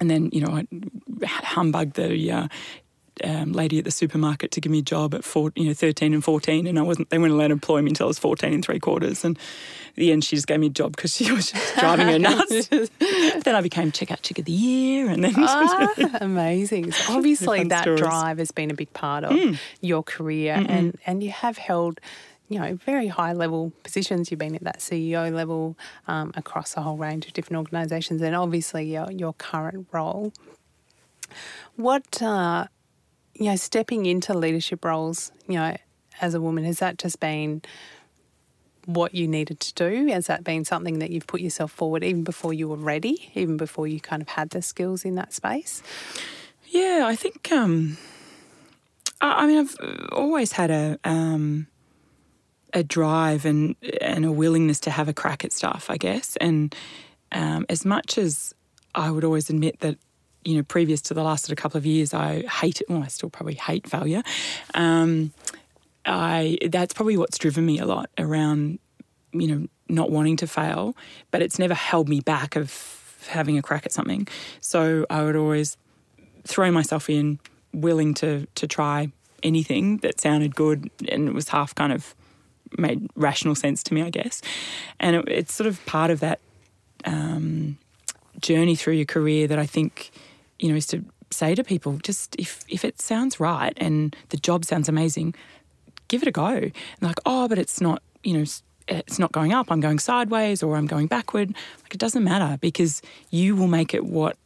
and 0.00 0.10
then, 0.10 0.30
you 0.32 0.40
know, 0.40 0.52
I 0.52 0.66
humbugged 1.26 1.94
the 1.94 2.32
uh, 2.32 2.48
um, 3.24 3.52
lady 3.52 3.78
at 3.78 3.84
the 3.84 3.90
supermarket 3.90 4.50
to 4.52 4.60
give 4.60 4.70
me 4.70 4.80
a 4.80 4.82
job 4.82 5.14
at 5.14 5.24
four, 5.24 5.52
you 5.54 5.66
know, 5.66 5.74
13 5.74 6.14
and 6.14 6.24
14, 6.24 6.66
and 6.66 6.78
I 6.78 6.82
wasn't. 6.82 7.10
They 7.10 7.18
weren't 7.18 7.32
allowed 7.32 7.48
to 7.48 7.52
employ 7.52 7.82
me 7.82 7.90
until 7.90 8.06
I 8.06 8.08
was 8.08 8.18
14 8.18 8.52
and 8.52 8.64
three 8.64 8.78
quarters. 8.78 9.24
And 9.24 9.38
at 9.90 9.96
the 9.96 10.12
end, 10.12 10.24
she 10.24 10.36
just 10.36 10.46
gave 10.46 10.60
me 10.60 10.68
a 10.68 10.70
job 10.70 10.96
because 10.96 11.14
she 11.14 11.30
was 11.32 11.50
just 11.50 11.76
driving 11.76 12.06
her 12.06 12.18
nuts. 12.18 12.68
then 12.68 13.54
I 13.54 13.60
became 13.60 13.92
checkout 13.92 14.22
chick 14.22 14.38
of 14.38 14.44
the 14.44 14.52
year, 14.52 15.08
and 15.08 15.24
then 15.24 15.34
ah, 15.38 16.18
amazing. 16.20 16.92
So 16.92 17.12
obviously, 17.16 17.64
that 17.64 17.82
stories. 17.82 18.00
drive 18.00 18.38
has 18.38 18.50
been 18.50 18.70
a 18.70 18.74
big 18.74 18.92
part 18.92 19.24
of 19.24 19.32
mm. 19.32 19.58
your 19.80 20.02
career, 20.02 20.56
Mm-mm. 20.56 20.68
and 20.68 20.98
and 21.06 21.22
you 21.22 21.30
have 21.30 21.58
held 21.58 22.00
you 22.50 22.58
know, 22.58 22.74
very 22.84 23.06
high 23.06 23.32
level 23.32 23.72
positions. 23.84 24.30
You've 24.30 24.40
been 24.40 24.56
at 24.56 24.64
that 24.64 24.80
CEO 24.80 25.32
level 25.32 25.78
um, 26.08 26.32
across 26.34 26.76
a 26.76 26.82
whole 26.82 26.96
range 26.96 27.26
of 27.26 27.32
different 27.32 27.58
organisations, 27.58 28.20
and 28.20 28.34
obviously 28.34 28.92
your, 28.92 29.10
your 29.12 29.32
current 29.34 29.86
role. 29.92 30.32
What 31.76 32.20
uh, 32.20 32.66
you 33.40 33.46
know, 33.46 33.56
stepping 33.56 34.04
into 34.04 34.34
leadership 34.34 34.84
roles, 34.84 35.32
you 35.48 35.54
know, 35.54 35.74
as 36.20 36.34
a 36.34 36.40
woman, 36.40 36.62
has 36.64 36.78
that 36.80 36.98
just 36.98 37.18
been 37.20 37.62
what 38.84 39.14
you 39.14 39.26
needed 39.26 39.60
to 39.60 39.74
do? 39.74 40.08
Has 40.08 40.26
that 40.26 40.44
been 40.44 40.64
something 40.66 40.98
that 40.98 41.10
you've 41.10 41.26
put 41.26 41.40
yourself 41.40 41.72
forward 41.72 42.04
even 42.04 42.22
before 42.22 42.52
you 42.52 42.68
were 42.68 42.76
ready, 42.76 43.30
even 43.34 43.56
before 43.56 43.86
you 43.86 43.98
kind 43.98 44.20
of 44.20 44.28
had 44.28 44.50
the 44.50 44.60
skills 44.60 45.06
in 45.06 45.14
that 45.14 45.32
space? 45.32 45.82
Yeah, 46.68 47.04
I 47.06 47.16
think. 47.16 47.50
Um, 47.50 47.96
I, 49.22 49.44
I 49.44 49.46
mean, 49.46 49.58
I've 49.58 49.76
always 50.12 50.52
had 50.52 50.70
a 50.70 50.98
um, 51.02 51.66
a 52.74 52.82
drive 52.82 53.46
and 53.46 53.74
and 54.02 54.26
a 54.26 54.32
willingness 54.32 54.80
to 54.80 54.90
have 54.90 55.08
a 55.08 55.14
crack 55.14 55.46
at 55.46 55.52
stuff, 55.52 55.88
I 55.88 55.96
guess. 55.96 56.36
And 56.36 56.74
um, 57.32 57.64
as 57.70 57.86
much 57.86 58.18
as 58.18 58.54
I 58.94 59.10
would 59.10 59.24
always 59.24 59.48
admit 59.48 59.80
that 59.80 59.96
you 60.44 60.56
know, 60.56 60.62
previous 60.62 61.00
to 61.02 61.14
the 61.14 61.22
last 61.22 61.44
sort 61.44 61.58
of 61.58 61.62
couple 61.62 61.78
of 61.78 61.86
years, 61.86 62.14
I 62.14 62.42
hate 62.42 62.80
it. 62.80 62.88
Well, 62.88 63.02
I 63.02 63.08
still 63.08 63.30
probably 63.30 63.54
hate 63.54 63.88
failure. 63.88 64.22
Um, 64.74 65.32
I 66.06 66.58
that's 66.68 66.94
probably 66.94 67.16
what's 67.16 67.38
driven 67.38 67.66
me 67.66 67.78
a 67.78 67.84
lot 67.84 68.10
around, 68.18 68.78
you 69.32 69.46
know, 69.46 69.68
not 69.88 70.10
wanting 70.10 70.36
to 70.38 70.46
fail. 70.46 70.96
But 71.30 71.42
it's 71.42 71.58
never 71.58 71.74
held 71.74 72.08
me 72.08 72.20
back 72.20 72.56
of 72.56 73.26
having 73.28 73.58
a 73.58 73.62
crack 73.62 73.84
at 73.84 73.92
something. 73.92 74.26
So 74.60 75.06
I 75.10 75.22
would 75.22 75.36
always 75.36 75.76
throw 76.44 76.70
myself 76.70 77.10
in, 77.10 77.38
willing 77.74 78.14
to 78.14 78.46
to 78.54 78.66
try 78.66 79.12
anything 79.42 79.98
that 79.98 80.20
sounded 80.20 80.54
good, 80.54 80.90
and 81.08 81.28
it 81.28 81.34
was 81.34 81.48
half 81.48 81.74
kind 81.74 81.92
of 81.92 82.14
made 82.78 83.08
rational 83.14 83.54
sense 83.54 83.82
to 83.82 83.94
me, 83.94 84.02
I 84.02 84.10
guess. 84.10 84.40
And 84.98 85.16
it, 85.16 85.28
it's 85.28 85.54
sort 85.54 85.66
of 85.66 85.84
part 85.86 86.10
of 86.10 86.20
that. 86.20 86.40
Um, 87.04 87.78
journey 88.40 88.74
through 88.74 88.94
your 88.94 89.06
career 89.06 89.46
that 89.46 89.58
I 89.58 89.66
think 89.66 90.10
you 90.60 90.68
know, 90.68 90.76
is 90.76 90.86
to 90.88 91.04
say 91.30 91.54
to 91.54 91.64
people, 91.64 91.98
just 92.02 92.36
if 92.36 92.64
if 92.68 92.84
it 92.84 93.00
sounds 93.00 93.40
right 93.40 93.72
and 93.76 94.14
the 94.28 94.36
job 94.36 94.64
sounds 94.64 94.88
amazing, 94.88 95.34
give 96.08 96.22
it 96.22 96.28
a 96.28 96.32
go. 96.32 96.46
And 96.46 96.72
like, 97.00 97.18
oh, 97.26 97.48
but 97.48 97.58
it's 97.58 97.80
not, 97.80 98.02
you 98.22 98.34
know, 98.34 98.44
it's 98.88 99.18
not 99.18 99.32
going 99.32 99.52
up. 99.52 99.70
I'm 99.70 99.80
going 99.80 99.98
sideways 99.98 100.62
or 100.62 100.76
I'm 100.76 100.86
going 100.86 101.06
backward. 101.06 101.54
Like 101.82 101.94
it 101.94 101.98
doesn't 101.98 102.24
matter 102.24 102.58
because 102.60 103.02
you 103.30 103.56
will 103.56 103.68
make 103.68 103.94
it 103.94 104.04
what 104.04 104.36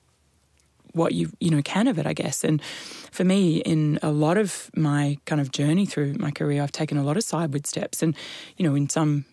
what 0.93 1.13
you 1.13 1.31
you 1.41 1.51
know 1.51 1.63
can 1.63 1.89
of 1.89 1.99
it, 1.99 2.07
I 2.07 2.13
guess. 2.13 2.45
And 2.45 2.63
for 3.11 3.25
me, 3.25 3.59
in 3.59 3.99
a 4.03 4.11
lot 4.11 4.39
of 4.39 4.71
my 4.77 5.19
kind 5.25 5.41
of 5.41 5.51
journey 5.51 5.87
through 5.87 6.15
my 6.15 6.31
career, 6.31 6.63
I've 6.63 6.73
taken 6.73 6.99
a 6.99 7.03
lot 7.03 7.17
of 7.17 7.25
sideward 7.25 7.67
steps, 7.67 8.03
and 8.03 8.15
you 8.57 8.69
know, 8.69 8.75
in 8.75 8.89
some 8.89 9.25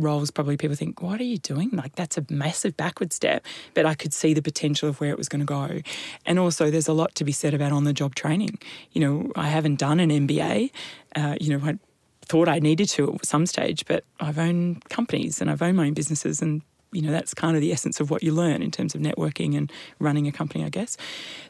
roles, 0.00 0.30
probably 0.30 0.56
people 0.56 0.76
think, 0.76 1.02
what 1.02 1.20
are 1.20 1.24
you 1.24 1.38
doing? 1.38 1.70
Like, 1.72 1.94
that's 1.94 2.18
a 2.18 2.24
massive 2.28 2.76
backward 2.76 3.12
step. 3.12 3.44
But 3.74 3.86
I 3.86 3.94
could 3.94 4.12
see 4.12 4.34
the 4.34 4.42
potential 4.42 4.88
of 4.88 5.00
where 5.00 5.10
it 5.10 5.18
was 5.18 5.28
going 5.28 5.40
to 5.40 5.46
go. 5.46 5.80
And 6.26 6.38
also, 6.38 6.70
there's 6.70 6.88
a 6.88 6.92
lot 6.92 7.14
to 7.16 7.24
be 7.24 7.32
said 7.32 7.54
about 7.54 7.72
on 7.72 7.84
the 7.84 7.92
job 7.92 8.14
training. 8.14 8.58
You 8.92 9.00
know, 9.00 9.32
I 9.36 9.48
haven't 9.48 9.78
done 9.78 10.00
an 10.00 10.10
MBA. 10.10 10.70
Uh, 11.14 11.36
you 11.40 11.56
know, 11.56 11.64
I 11.66 11.78
thought 12.22 12.48
I 12.48 12.58
needed 12.58 12.88
to 12.90 13.14
at 13.14 13.26
some 13.26 13.46
stage, 13.46 13.84
but 13.86 14.04
I've 14.20 14.38
owned 14.38 14.88
companies 14.88 15.40
and 15.40 15.50
I've 15.50 15.62
owned 15.62 15.76
my 15.76 15.86
own 15.86 15.94
businesses. 15.94 16.40
And, 16.40 16.62
you 16.92 17.02
know, 17.02 17.10
that's 17.10 17.34
kind 17.34 17.56
of 17.56 17.60
the 17.60 17.72
essence 17.72 18.00
of 18.00 18.10
what 18.10 18.22
you 18.22 18.32
learn 18.32 18.62
in 18.62 18.70
terms 18.70 18.94
of 18.94 19.00
networking 19.00 19.56
and 19.56 19.72
running 19.98 20.26
a 20.26 20.32
company, 20.32 20.64
I 20.64 20.68
guess. 20.68 20.96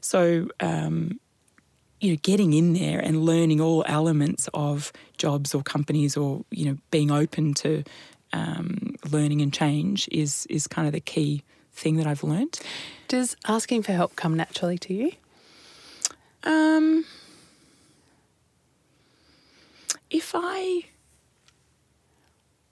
So, 0.00 0.48
um, 0.60 1.20
you 2.00 2.12
know, 2.12 2.18
getting 2.22 2.54
in 2.54 2.72
there 2.72 2.98
and 2.98 3.24
learning 3.24 3.60
all 3.60 3.84
elements 3.86 4.48
of 4.54 4.92
jobs 5.18 5.54
or 5.54 5.62
companies 5.62 6.16
or, 6.16 6.44
you 6.50 6.64
know, 6.64 6.78
being 6.90 7.10
open 7.10 7.52
to 7.54 7.84
um, 8.32 8.96
learning 9.10 9.40
and 9.40 9.52
change 9.52 10.08
is 10.10 10.46
is 10.50 10.66
kind 10.66 10.86
of 10.86 10.92
the 10.92 11.00
key 11.00 11.42
thing 11.72 11.96
that 11.96 12.06
I've 12.06 12.22
learned. 12.22 12.60
Does 13.08 13.36
asking 13.46 13.82
for 13.82 13.92
help 13.92 14.16
come 14.16 14.36
naturally 14.36 14.78
to 14.78 14.94
you? 14.94 15.12
Um, 16.44 17.04
if 20.10 20.32
I 20.34 20.84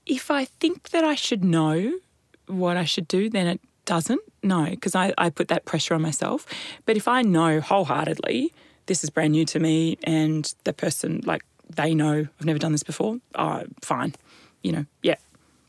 if 0.06 0.30
I 0.30 0.46
think 0.46 0.90
that 0.90 1.04
I 1.04 1.14
should 1.14 1.44
know 1.44 1.98
what 2.46 2.76
I 2.76 2.84
should 2.84 3.08
do, 3.08 3.28
then 3.28 3.46
it 3.46 3.60
doesn't. 3.84 4.20
No, 4.42 4.64
because 4.64 4.94
I, 4.94 5.12
I 5.18 5.28
put 5.30 5.48
that 5.48 5.64
pressure 5.64 5.94
on 5.94 6.02
myself. 6.02 6.46
But 6.86 6.96
if 6.96 7.08
I 7.08 7.22
know 7.22 7.60
wholeheartedly 7.60 8.52
this 8.88 9.04
is 9.04 9.10
brand 9.10 9.32
new 9.32 9.44
to 9.44 9.60
me 9.60 9.96
and 10.02 10.52
the 10.64 10.72
person 10.72 11.20
like 11.24 11.44
they 11.68 11.94
know 11.94 12.26
I've 12.40 12.46
never 12.46 12.58
done 12.58 12.72
this 12.72 12.82
before, 12.82 13.18
oh, 13.36 13.64
fine. 13.82 14.14
You 14.62 14.72
know, 14.72 14.86
yeah, 15.02 15.16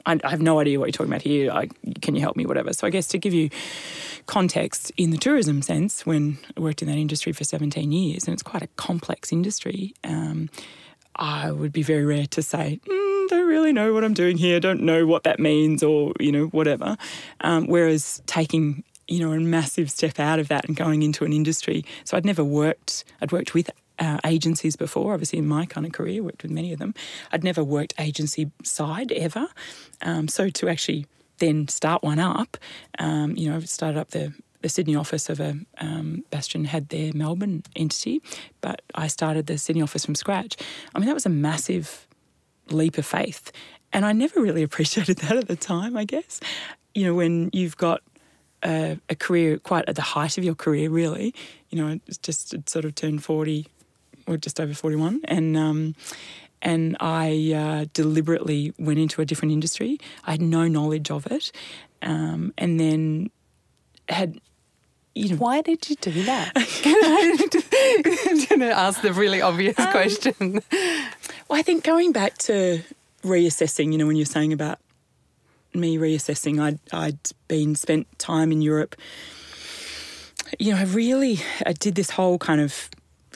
I, 0.10 0.30
have 0.30 0.42
no 0.42 0.60
idea 0.60 0.80
what 0.80 0.86
you're 0.86 0.94
talking 0.94 1.12
about 1.12 1.22
here. 1.22 1.52
I, 1.52 1.68
can 2.02 2.16
you 2.16 2.22
help 2.22 2.36
me? 2.36 2.46
Whatever. 2.46 2.74
So 2.74 2.88
I 2.88 2.90
guess 2.90 3.08
to 3.10 3.18
give 3.18 3.34
you 3.34 3.50
context 4.26 4.92
in 4.98 5.12
the 5.12 5.18
tourism 5.18 5.62
sense, 5.62 6.06
when 6.06 6.38
I 6.56 6.60
worked 6.60 6.82
in 6.82 6.88
that 6.88 6.98
industry 6.98 7.32
for 7.32 7.44
17 7.44 7.92
years, 7.92 8.26
and 8.26 8.34
it's 8.34 8.44
quite 8.44 8.64
a 8.64 8.68
complex 8.76 9.32
industry, 9.32 9.94
um, 10.04 10.50
I 11.16 11.52
would 11.52 11.74
be 11.74 11.84
very 11.84 12.06
rare 12.06 12.28
to 12.28 12.42
say, 12.42 12.80
mm, 12.86 13.28
don't 13.28 13.48
really 13.48 13.74
know 13.74 13.94
what 13.94 14.04
I'm 14.04 14.14
doing 14.14 14.38
here, 14.38 14.60
don't 14.60 14.82
know 14.82 15.06
what 15.06 15.24
that 15.24 15.40
means, 15.40 15.84
or, 15.84 16.14
you 16.20 16.32
know, 16.32 16.46
whatever. 16.46 16.98
Um, 17.42 17.68
whereas 17.68 18.22
taking 18.26 18.84
you 19.10 19.20
know, 19.20 19.34
a 19.34 19.40
massive 19.40 19.90
step 19.90 20.20
out 20.20 20.38
of 20.38 20.50
that 20.50 20.66
and 20.66 20.76
going 20.76 21.02
into 21.02 21.26
an 21.26 21.34
industry. 21.34 21.84
So 22.04 22.16
I'd 22.16 22.26
never 22.26 22.44
worked, 22.44 23.04
I'd 23.22 23.32
worked 23.32 23.56
with 23.56 23.70
uh, 24.00 24.20
agencies 24.26 24.76
before, 24.76 25.14
obviously 25.14 25.40
in 25.40 25.48
my 25.48 25.66
kind 25.66 25.86
of 25.86 25.92
career, 25.92 26.24
worked 26.24 26.44
with 26.44 26.52
many 26.52 26.74
of 26.74 26.80
them. 26.80 26.94
I'd 27.32 27.44
never 27.44 27.64
worked 27.64 27.94
agency 28.00 28.52
side 28.64 29.12
ever. 29.12 29.48
Um, 30.02 30.28
so 30.28 30.50
to 30.50 30.70
actually 30.70 31.06
then 31.40 31.68
start 31.68 32.04
one 32.04 32.20
up, 32.20 32.58
um, 32.98 33.36
you 33.36 33.50
know, 33.50 33.60
started 33.62 34.00
up 34.00 34.10
the 34.12 34.34
the 34.62 34.68
Sydney 34.68 34.96
office 34.96 35.30
of 35.30 35.40
a 35.40 35.56
um, 35.78 36.26
Bastion 36.32 36.66
had 36.66 36.90
their 36.90 37.14
Melbourne 37.14 37.64
entity, 37.78 38.22
but 38.60 38.82
I 38.94 39.08
started 39.08 39.48
the 39.48 39.58
Sydney 39.58 39.82
office 39.82 40.04
from 40.04 40.16
scratch. 40.16 40.58
I 40.94 41.00
mean, 41.00 41.08
that 41.08 41.14
was 41.14 41.26
a 41.26 41.30
massive 41.30 42.06
leap 42.70 42.98
of 42.98 43.06
faith, 43.06 43.54
and 43.94 44.06
I 44.06 44.12
never 44.12 44.42
really 44.42 44.64
appreciated 44.70 45.20
that 45.20 45.38
at 45.38 45.48
the 45.48 45.56
time. 45.56 45.96
I 45.96 46.04
guess, 46.04 46.42
you 46.94 47.06
know, 47.06 47.16
when 47.16 47.50
you've 47.54 47.78
got 47.78 48.02
a, 48.64 49.00
a 49.08 49.16
career 49.16 49.60
quite 49.60 49.88
at 49.88 49.96
the 49.96 50.02
height 50.02 50.38
of 50.38 50.44
your 50.44 50.56
career, 50.56 50.90
really, 50.90 51.34
you 51.70 51.82
know, 51.82 51.98
it's 52.06 52.18
just 52.18 52.70
sort 52.70 52.84
of 52.84 52.96
turned 52.96 53.24
forty 53.24 53.68
or 54.30 54.38
just 54.38 54.60
over 54.60 54.74
41, 54.74 55.22
and 55.26 55.58
um, 55.58 55.96
and 56.62 56.96
I 57.00 57.54
uh, 57.56 57.86
deliberately 57.94 58.74
went 58.78 59.00
into 59.00 59.22
a 59.22 59.26
different 59.26 59.52
industry. 59.54 60.00
I 60.26 60.32
had 60.32 60.42
no 60.42 60.68
knowledge 60.68 61.10
of 61.10 61.26
it, 61.28 61.52
um, 62.02 62.54
and 62.58 62.80
then 62.80 63.32
had. 64.08 64.40
You 65.16 65.30
know, 65.30 65.36
Why 65.38 65.62
did 65.62 65.90
you 65.90 65.96
do 65.98 66.24
that? 66.24 66.52
I'm 66.56 68.46
going 68.48 68.60
to 68.62 68.72
ask 68.72 69.02
the 69.02 69.12
really 69.12 69.42
obvious 69.42 69.78
um, 69.78 69.92
question. 69.92 70.62
Well, 71.50 71.60
I 71.60 71.62
think 71.64 71.84
going 71.84 72.14
back 72.14 72.38
to 72.38 72.84
reassessing, 73.24 73.92
you 73.92 73.98
know, 73.98 74.06
when 74.06 74.16
you're 74.16 74.26
saying 74.26 74.54
about 74.54 74.80
me 75.74 75.98
reassessing, 75.98 76.62
I'd, 76.62 76.80
I'd 76.94 77.20
been 77.48 77.76
spent 77.76 78.08
time 78.20 78.52
in 78.52 78.62
Europe. 78.62 78.96
You 80.58 80.74
know, 80.74 80.80
I 80.80 80.84
really 80.84 81.40
I 81.66 81.74
did 81.74 81.96
this 81.96 82.12
whole 82.12 82.38
kind 82.38 82.62
of 82.62 82.90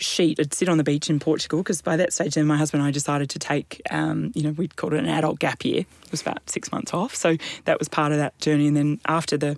sheet. 0.03 0.39
I'd 0.39 0.53
sit 0.53 0.69
on 0.69 0.77
the 0.77 0.83
beach 0.83 1.09
in 1.09 1.19
Portugal 1.19 1.59
because 1.59 1.81
by 1.81 1.95
that 1.97 2.13
stage, 2.13 2.35
then 2.35 2.45
my 2.45 2.57
husband 2.57 2.81
and 2.81 2.87
I 2.87 2.91
decided 2.91 3.29
to 3.31 3.39
take, 3.39 3.81
um, 3.91 4.31
you 4.35 4.43
know, 4.43 4.51
we'd 4.51 4.75
called 4.75 4.93
it 4.93 4.99
an 4.99 5.09
adult 5.09 5.39
gap 5.39 5.63
year. 5.65 5.81
It 5.81 6.11
was 6.11 6.21
about 6.21 6.49
six 6.49 6.71
months 6.71 6.93
off. 6.93 7.15
So 7.15 7.37
that 7.65 7.79
was 7.79 7.87
part 7.87 8.11
of 8.11 8.17
that 8.17 8.37
journey. 8.39 8.67
And 8.67 8.77
then 8.77 8.99
after 9.07 9.37
the 9.37 9.57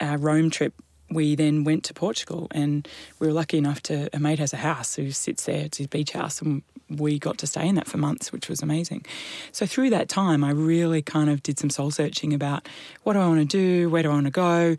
uh, 0.00 0.16
Rome 0.18 0.50
trip, 0.50 0.74
we 1.10 1.34
then 1.34 1.64
went 1.64 1.84
to 1.84 1.94
Portugal 1.94 2.48
and 2.50 2.86
we 3.18 3.26
were 3.26 3.32
lucky 3.32 3.56
enough 3.56 3.82
to, 3.84 4.10
a 4.14 4.18
mate 4.18 4.38
has 4.38 4.52
a 4.52 4.58
house 4.58 4.94
who 4.94 5.10
sits 5.10 5.44
there, 5.44 5.64
it's 5.64 5.78
his 5.78 5.86
beach 5.86 6.12
house, 6.12 6.42
and 6.42 6.62
we 6.90 7.18
got 7.18 7.38
to 7.38 7.46
stay 7.46 7.66
in 7.66 7.74
that 7.76 7.86
for 7.86 7.96
months, 7.96 8.32
which 8.32 8.48
was 8.48 8.62
amazing. 8.62 9.04
So 9.52 9.64
through 9.64 9.90
that 9.90 10.08
time, 10.08 10.44
I 10.44 10.50
really 10.50 11.00
kind 11.00 11.30
of 11.30 11.42
did 11.42 11.58
some 11.58 11.70
soul 11.70 11.90
searching 11.90 12.34
about 12.34 12.68
what 13.04 13.14
do 13.14 13.20
I 13.20 13.26
want 13.26 13.40
to 13.40 13.46
do, 13.46 13.88
where 13.88 14.02
do 14.02 14.10
I 14.10 14.14
want 14.14 14.26
to 14.26 14.30
go 14.30 14.76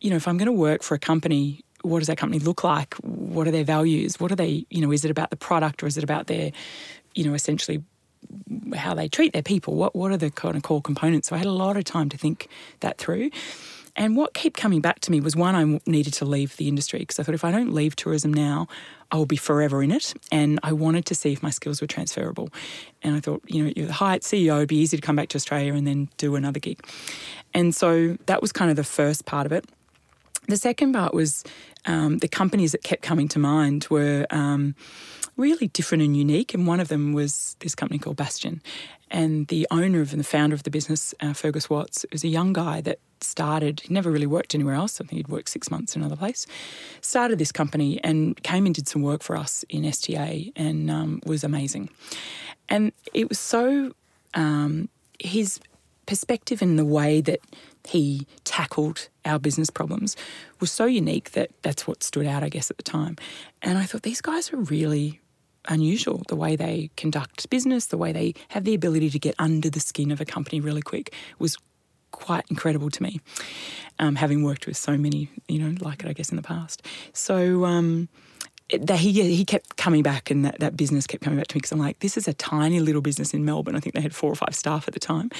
you 0.00 0.10
know, 0.10 0.16
if 0.16 0.28
I'm 0.28 0.36
going 0.36 0.46
to 0.46 0.52
work 0.52 0.82
for 0.82 0.94
a 0.94 0.98
company, 0.98 1.64
what 1.82 1.98
does 1.98 2.08
that 2.08 2.18
company 2.18 2.38
look 2.38 2.64
like? 2.64 2.94
What 2.96 3.46
are 3.46 3.50
their 3.50 3.64
values? 3.64 4.18
What 4.18 4.32
are 4.32 4.36
they, 4.36 4.66
you 4.70 4.80
know, 4.80 4.92
is 4.92 5.04
it 5.04 5.10
about 5.10 5.30
the 5.30 5.36
product 5.36 5.82
or 5.82 5.86
is 5.86 5.96
it 5.96 6.04
about 6.04 6.26
their, 6.26 6.52
you 7.14 7.24
know, 7.24 7.34
essentially 7.34 7.82
how 8.74 8.94
they 8.94 9.08
treat 9.08 9.32
their 9.32 9.42
people? 9.42 9.74
What 9.74 9.94
what 9.94 10.10
are 10.10 10.16
the 10.16 10.30
kind 10.30 10.56
of 10.56 10.62
core 10.62 10.82
components? 10.82 11.28
So 11.28 11.34
I 11.34 11.38
had 11.38 11.46
a 11.46 11.52
lot 11.52 11.76
of 11.76 11.84
time 11.84 12.08
to 12.10 12.18
think 12.18 12.48
that 12.80 12.98
through. 12.98 13.30
And 13.98 14.16
what 14.16 14.32
kept 14.32 14.56
coming 14.56 14.80
back 14.80 15.00
to 15.00 15.10
me 15.10 15.20
was 15.20 15.34
one, 15.34 15.56
I 15.56 15.90
needed 15.90 16.12
to 16.14 16.24
leave 16.24 16.56
the 16.56 16.68
industry 16.68 17.00
because 17.00 17.18
I 17.18 17.24
thought 17.24 17.34
if 17.34 17.44
I 17.44 17.50
don't 17.50 17.74
leave 17.74 17.96
tourism 17.96 18.32
now, 18.32 18.68
I 19.10 19.16
will 19.16 19.26
be 19.26 19.36
forever 19.36 19.82
in 19.82 19.90
it. 19.90 20.14
And 20.30 20.60
I 20.62 20.72
wanted 20.72 21.04
to 21.06 21.16
see 21.16 21.32
if 21.32 21.42
my 21.42 21.50
skills 21.50 21.80
were 21.80 21.88
transferable. 21.88 22.50
And 23.02 23.16
I 23.16 23.20
thought, 23.20 23.42
you 23.46 23.64
know, 23.64 23.72
you're 23.74 23.88
the 23.88 23.92
Hyatt 23.92 24.22
CEO, 24.22 24.58
it'd 24.58 24.68
be 24.68 24.76
easy 24.76 24.96
to 24.96 25.00
come 25.00 25.16
back 25.16 25.30
to 25.30 25.36
Australia 25.36 25.74
and 25.74 25.84
then 25.84 26.08
do 26.16 26.36
another 26.36 26.60
gig. 26.60 26.78
And 27.52 27.74
so 27.74 28.16
that 28.26 28.40
was 28.40 28.52
kind 28.52 28.70
of 28.70 28.76
the 28.76 28.84
first 28.84 29.24
part 29.24 29.46
of 29.46 29.52
it. 29.52 29.64
The 30.48 30.56
second 30.56 30.94
part 30.94 31.12
was 31.12 31.44
um, 31.84 32.18
the 32.18 32.28
companies 32.28 32.72
that 32.72 32.82
kept 32.82 33.02
coming 33.02 33.28
to 33.28 33.38
mind 33.38 33.86
were 33.90 34.26
um, 34.30 34.74
really 35.36 35.68
different 35.68 36.02
and 36.02 36.16
unique. 36.16 36.54
And 36.54 36.66
one 36.66 36.80
of 36.80 36.88
them 36.88 37.12
was 37.12 37.54
this 37.60 37.74
company 37.74 37.98
called 37.98 38.16
Bastion. 38.16 38.62
And 39.10 39.46
the 39.48 39.66
owner 39.70 40.00
of 40.00 40.12
and 40.12 40.20
the 40.20 40.24
founder 40.24 40.54
of 40.54 40.62
the 40.62 40.70
business, 40.70 41.14
uh, 41.20 41.34
Fergus 41.34 41.68
Watts, 41.68 42.06
was 42.12 42.24
a 42.24 42.28
young 42.28 42.54
guy 42.54 42.80
that 42.80 42.98
started, 43.20 43.80
he 43.80 43.92
never 43.92 44.10
really 44.10 44.26
worked 44.26 44.54
anywhere 44.54 44.74
else. 44.74 45.00
I 45.00 45.04
think 45.04 45.18
he'd 45.18 45.28
worked 45.28 45.50
six 45.50 45.70
months 45.70 45.94
in 45.94 46.00
another 46.00 46.16
place. 46.16 46.46
Started 47.02 47.38
this 47.38 47.52
company 47.52 48.02
and 48.02 48.42
came 48.42 48.64
and 48.64 48.74
did 48.74 48.88
some 48.88 49.02
work 49.02 49.22
for 49.22 49.36
us 49.36 49.64
in 49.68 49.84
STA 49.84 50.50
and 50.56 50.90
um, 50.90 51.20
was 51.26 51.44
amazing. 51.44 51.90
And 52.70 52.92
it 53.12 53.28
was 53.28 53.38
so, 53.38 53.92
um, 54.34 54.88
his 55.20 55.60
perspective 56.06 56.62
and 56.62 56.78
the 56.78 56.84
way 56.84 57.20
that 57.20 57.40
he 57.88 58.26
tackled 58.44 59.08
our 59.24 59.38
business 59.38 59.70
problems 59.70 60.16
was 60.60 60.70
so 60.70 60.84
unique 60.84 61.32
that 61.32 61.50
that's 61.62 61.86
what 61.86 62.02
stood 62.02 62.26
out, 62.26 62.42
I 62.42 62.48
guess, 62.48 62.70
at 62.70 62.76
the 62.76 62.82
time. 62.82 63.16
And 63.62 63.78
I 63.78 63.84
thought 63.84 64.02
these 64.02 64.20
guys 64.20 64.52
are 64.52 64.58
really 64.58 65.20
unusual 65.68 66.22
the 66.28 66.36
way 66.36 66.56
they 66.56 66.90
conduct 66.96 67.48
business, 67.50 67.86
the 67.86 67.98
way 67.98 68.12
they 68.12 68.34
have 68.48 68.64
the 68.64 68.74
ability 68.74 69.10
to 69.10 69.18
get 69.18 69.34
under 69.38 69.70
the 69.70 69.80
skin 69.80 70.10
of 70.10 70.20
a 70.20 70.24
company 70.24 70.60
really 70.60 70.82
quick 70.82 71.14
was 71.38 71.56
quite 72.10 72.44
incredible 72.50 72.90
to 72.90 73.02
me, 73.02 73.20
um, 73.98 74.16
having 74.16 74.42
worked 74.42 74.66
with 74.66 74.76
so 74.76 74.96
many, 74.96 75.30
you 75.46 75.58
know, 75.58 75.74
like 75.80 76.02
it, 76.02 76.08
I 76.08 76.12
guess, 76.12 76.30
in 76.30 76.36
the 76.36 76.42
past. 76.42 76.82
So, 77.12 77.64
um, 77.64 78.08
it, 78.68 78.90
he 78.90 79.12
he 79.34 79.44
kept 79.44 79.76
coming 79.76 80.02
back, 80.02 80.30
and 80.30 80.44
that, 80.44 80.58
that 80.60 80.76
business 80.76 81.06
kept 81.06 81.22
coming 81.22 81.38
back 81.38 81.46
to 81.48 81.56
me 81.56 81.60
because 81.60 81.72
I'm 81.72 81.78
like, 81.78 82.00
this 82.00 82.16
is 82.16 82.28
a 82.28 82.34
tiny 82.34 82.80
little 82.80 83.00
business 83.00 83.32
in 83.32 83.44
Melbourne. 83.44 83.74
I 83.76 83.80
think 83.80 83.94
they 83.94 84.02
had 84.02 84.14
four 84.14 84.30
or 84.30 84.34
five 84.34 84.54
staff 84.54 84.86
at 84.88 84.94
the 84.94 85.00
time, 85.00 85.30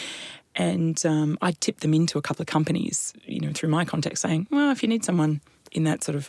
and 0.59 1.07
um, 1.07 1.39
I 1.41 1.53
tipped 1.53 1.81
them 1.81 1.95
into 1.95 2.19
a 2.19 2.23
couple 2.23 2.43
of 2.43 2.49
companies, 2.49 3.15
you 3.25 3.41
know, 3.41 3.53
through 3.55 3.71
my 3.71 3.85
contacts, 3.85 4.21
saying, 4.21 4.49
well, 4.51 4.71
if 4.71 4.83
you 4.83 4.89
need 4.89 5.05
someone 5.05 5.41
in 5.73 5.85
that 5.85 6.03
sort 6.03 6.17
of 6.17 6.29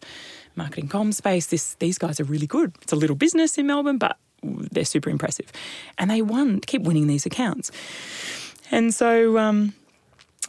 marketing 0.55 0.87
com 0.87 1.11
space, 1.11 1.47
this 1.47 1.73
these 1.75 1.97
guys 1.97 2.19
are 2.19 2.25
really 2.25 2.47
good. 2.47 2.73
It's 2.81 2.93
a 2.93 2.95
little 2.95 3.15
business 3.15 3.57
in 3.57 3.67
Melbourne, 3.67 3.97
but 3.97 4.17
they're 4.41 4.85
super 4.85 5.09
impressive, 5.09 5.51
and 5.97 6.09
they 6.09 6.21
won, 6.21 6.61
keep 6.61 6.83
winning 6.83 7.07
these 7.07 7.25
accounts, 7.25 7.71
and 8.71 8.93
so. 8.93 9.37
Um, 9.37 9.73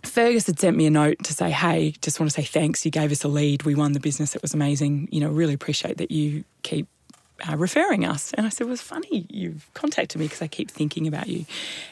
Fergus 0.02 0.46
had 0.46 0.58
sent 0.58 0.78
me 0.78 0.86
a 0.86 0.90
note 0.90 1.22
to 1.24 1.34
say, 1.34 1.50
hey, 1.50 1.92
just 2.00 2.18
want 2.18 2.30
to 2.30 2.34
say 2.34 2.42
thanks. 2.42 2.86
You 2.86 2.90
gave 2.90 3.12
us 3.12 3.22
a 3.22 3.28
lead. 3.28 3.64
We 3.64 3.74
won 3.74 3.92
the 3.92 4.00
business. 4.00 4.34
It 4.34 4.40
was 4.40 4.54
amazing. 4.54 5.08
You 5.12 5.20
know, 5.20 5.28
really 5.28 5.52
appreciate 5.52 5.98
that 5.98 6.10
you 6.10 6.44
keep 6.62 6.88
uh, 7.48 7.56
referring 7.56 8.04
us. 8.04 8.32
And 8.34 8.46
I 8.46 8.48
said, 8.50 8.66
well, 8.66 8.74
it's 8.74 8.82
funny 8.82 9.26
you've 9.28 9.68
contacted 9.74 10.20
me 10.20 10.26
because 10.26 10.42
I 10.42 10.48
keep 10.48 10.70
thinking 10.70 11.06
about 11.06 11.28
you. 11.28 11.44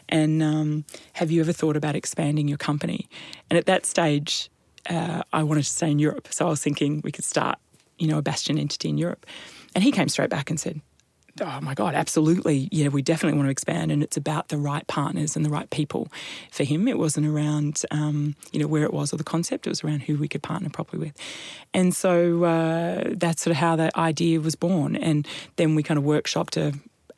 And 0.09 0.43
um, 0.43 0.85
have 1.15 1.31
you 1.31 1.41
ever 1.41 1.53
thought 1.53 1.77
about 1.77 1.95
expanding 1.95 2.49
your 2.49 2.59
company? 2.59 3.09
And 3.51 3.59
at 3.59 3.67
that 3.67 3.87
stage, 3.87 4.51
uh, 4.89 5.23
I 5.33 5.43
wanted 5.43 5.65
to 5.65 5.71
stay 5.71 5.91
in 5.91 5.99
Europe. 5.99 6.29
So 6.31 6.47
I 6.47 6.51
was 6.51 6.63
thinking 6.63 7.01
we 7.03 7.13
could 7.13 7.25
start, 7.25 7.59
you 7.99 8.09
know, 8.09 8.19
a 8.19 8.23
Bastion 8.23 8.59
entity 8.59 8.89
in 8.89 8.99
Europe. 8.99 9.27
And 9.75 9.85
he 9.85 9.93
came 9.93 10.09
straight 10.09 10.31
back 10.31 10.51
and 10.51 10.59
said, 10.59 10.81
oh 11.41 11.61
my 11.61 11.75
God, 11.75 11.95
absolutely. 11.95 12.69
Yeah, 12.71 12.89
we 12.89 13.03
definitely 13.03 13.37
want 13.37 13.47
to 13.47 13.51
expand. 13.51 13.91
And 13.91 14.03
it's 14.03 14.17
about 14.17 14.49
the 14.49 14.57
right 14.57 14.87
partners 14.87 15.37
and 15.37 15.45
the 15.45 15.51
right 15.51 15.69
people 15.71 16.09
for 16.51 16.65
him. 16.65 16.89
It 16.89 16.99
wasn't 16.99 17.27
around, 17.27 17.83
um, 17.91 18.35
you 18.53 18.61
know, 18.61 18.67
where 18.67 18.85
it 18.85 18.93
was 18.93 19.13
or 19.13 19.17
the 19.17 19.25
concept. 19.25 19.67
It 19.67 19.71
was 19.71 19.85
around 19.85 20.01
who 20.01 20.17
we 20.17 20.29
could 20.29 20.43
partner 20.43 20.69
properly 20.71 21.07
with. 21.07 21.17
And 21.75 21.95
so 21.95 22.45
uh, 22.45 23.05
that's 23.17 23.43
sort 23.43 23.53
of 23.53 23.59
how 23.59 23.77
that 23.77 23.97
idea 23.97 24.41
was 24.41 24.55
born. 24.55 24.97
And 24.97 25.27
then 25.57 25.75
we 25.75 25.83
kind 25.83 25.99
of 25.99 26.05
workshopped 26.05 26.57
a, 26.57 26.75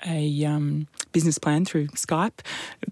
a 0.06 0.44
um, 0.44 0.86
business 1.12 1.38
plan 1.38 1.64
through 1.64 1.88
Skype 1.88 2.40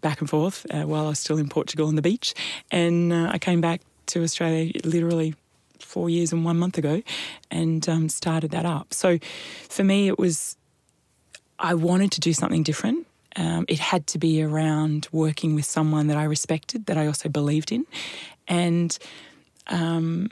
back 0.01 0.21
and 0.21 0.29
forth 0.29 0.67
uh, 0.71 0.83
while 0.83 1.07
I 1.07 1.11
was 1.11 1.19
still 1.19 1.39
in 1.39 1.49
Portugal 1.49 1.89
on 1.89 1.95
the 1.95 2.03
beach. 2.03 2.35
And 2.71 3.13
uh, 3.13 3.31
I 3.33 3.39
came 3.39 3.61
back 3.61 3.81
to 4.07 4.23
Australia 4.23 4.73
literally 4.85 5.35
four 5.81 6.11
years 6.11 6.33
and 6.33 6.45
one 6.45 6.59
month 6.59 6.77
ago 6.77 7.03
and 7.51 7.89
um, 7.89 8.09
started 8.09 8.51
that 8.51 8.67
up. 8.67 8.93
So 8.93 9.19
for 9.69 9.85
me, 9.85 10.09
it 10.09 10.19
was 10.19 10.57
I 11.59 11.75
wanted 11.75 12.13
to 12.13 12.21
do 12.21 12.33
something 12.33 12.63
different. 12.63 13.07
Um, 13.37 13.65
it 13.69 13.79
had 13.79 14.07
to 14.09 14.19
be 14.19 14.43
around 14.43 15.09
working 15.13 15.55
with 15.55 15.65
someone 15.65 16.07
that 16.09 16.17
I 16.17 16.25
respected, 16.25 16.87
that 16.87 16.97
I 16.97 17.07
also 17.07 17.29
believed 17.29 17.73
in. 17.73 17.87
And 18.47 18.97
um, 19.69 20.29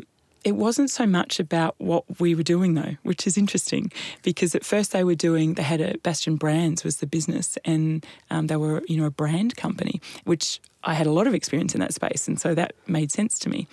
it 0.47 0.55
wasn't 0.55 0.90
so 0.90 1.07
much 1.09 1.40
about 1.40 1.74
what 1.78 2.05
we 2.20 2.32
were 2.32 2.44
doing, 2.44 2.74
though, 2.74 2.94
which 3.03 3.26
is 3.26 3.36
interesting 3.36 3.90
because 4.22 4.55
at 4.55 4.64
first 4.64 4.92
they 4.92 5.03
were 5.03 5.16
doing, 5.16 5.55
they 5.55 5.64
had 5.64 5.80
a 5.80 5.99
Bastion 5.99 6.36
Brands 6.36 6.84
was 6.84 6.99
the 6.99 7.07
business, 7.07 7.59
and 7.64 8.07
um, 8.30 8.47
they 8.47 8.55
were, 8.55 8.80
you 8.86 8.97
know, 8.97 9.07
a 9.07 9.11
brand 9.11 9.57
company, 9.57 10.01
which 10.22 10.61
I 10.84 10.94
had 10.94 11.09
a 11.09 11.11
lot 11.11 11.26
of 11.26 11.34
experience 11.34 11.74
in 11.74 11.80
that 11.80 11.92
space, 11.92 12.28
and 12.28 12.40
so 12.40 12.55
that 12.55 12.76
made 12.86 13.11
sense 13.11 13.40
to 13.40 13.49
me. 13.49 13.66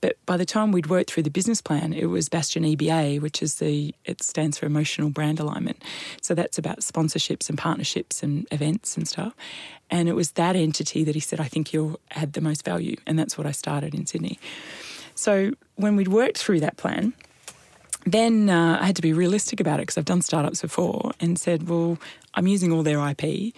But 0.00 0.16
by 0.24 0.38
the 0.38 0.46
time 0.46 0.72
we'd 0.72 0.86
worked 0.86 1.10
through 1.10 1.24
the 1.24 1.30
business 1.30 1.60
plan, 1.60 1.92
it 1.92 2.06
was 2.06 2.30
Bastion 2.30 2.64
EBA, 2.64 3.20
which 3.20 3.42
is 3.42 3.56
the 3.56 3.94
it 4.06 4.22
stands 4.22 4.56
for 4.56 4.64
Emotional 4.64 5.10
Brand 5.10 5.40
Alignment. 5.40 5.82
So 6.22 6.34
that's 6.34 6.56
about 6.56 6.80
sponsorships 6.80 7.50
and 7.50 7.58
partnerships 7.58 8.22
and 8.22 8.46
events 8.50 8.96
and 8.96 9.06
stuff. 9.06 9.34
And 9.90 10.08
it 10.08 10.14
was 10.14 10.30
that 10.32 10.56
entity 10.56 11.04
that 11.04 11.14
he 11.14 11.20
said, 11.20 11.38
"I 11.38 11.48
think 11.48 11.74
you'll 11.74 12.00
add 12.12 12.32
the 12.32 12.40
most 12.40 12.64
value," 12.64 12.96
and 13.06 13.18
that's 13.18 13.36
what 13.36 13.46
I 13.46 13.52
started 13.52 13.94
in 13.94 14.06
Sydney. 14.06 14.38
So 15.14 15.52
when 15.76 15.96
we'd 15.96 16.08
worked 16.08 16.38
through 16.38 16.60
that 16.60 16.76
plan, 16.76 17.12
then 18.06 18.50
uh, 18.50 18.78
I 18.80 18.86
had 18.86 18.96
to 18.96 19.02
be 19.02 19.12
realistic 19.12 19.60
about 19.60 19.80
it 19.80 19.82
because 19.82 19.98
I've 19.98 20.04
done 20.04 20.22
startups 20.22 20.60
before 20.62 21.12
and 21.20 21.38
said, 21.38 21.68
well, 21.68 21.98
I'm 22.34 22.46
using 22.46 22.72
all 22.72 22.82
their 22.82 22.98
IP. 23.08 23.54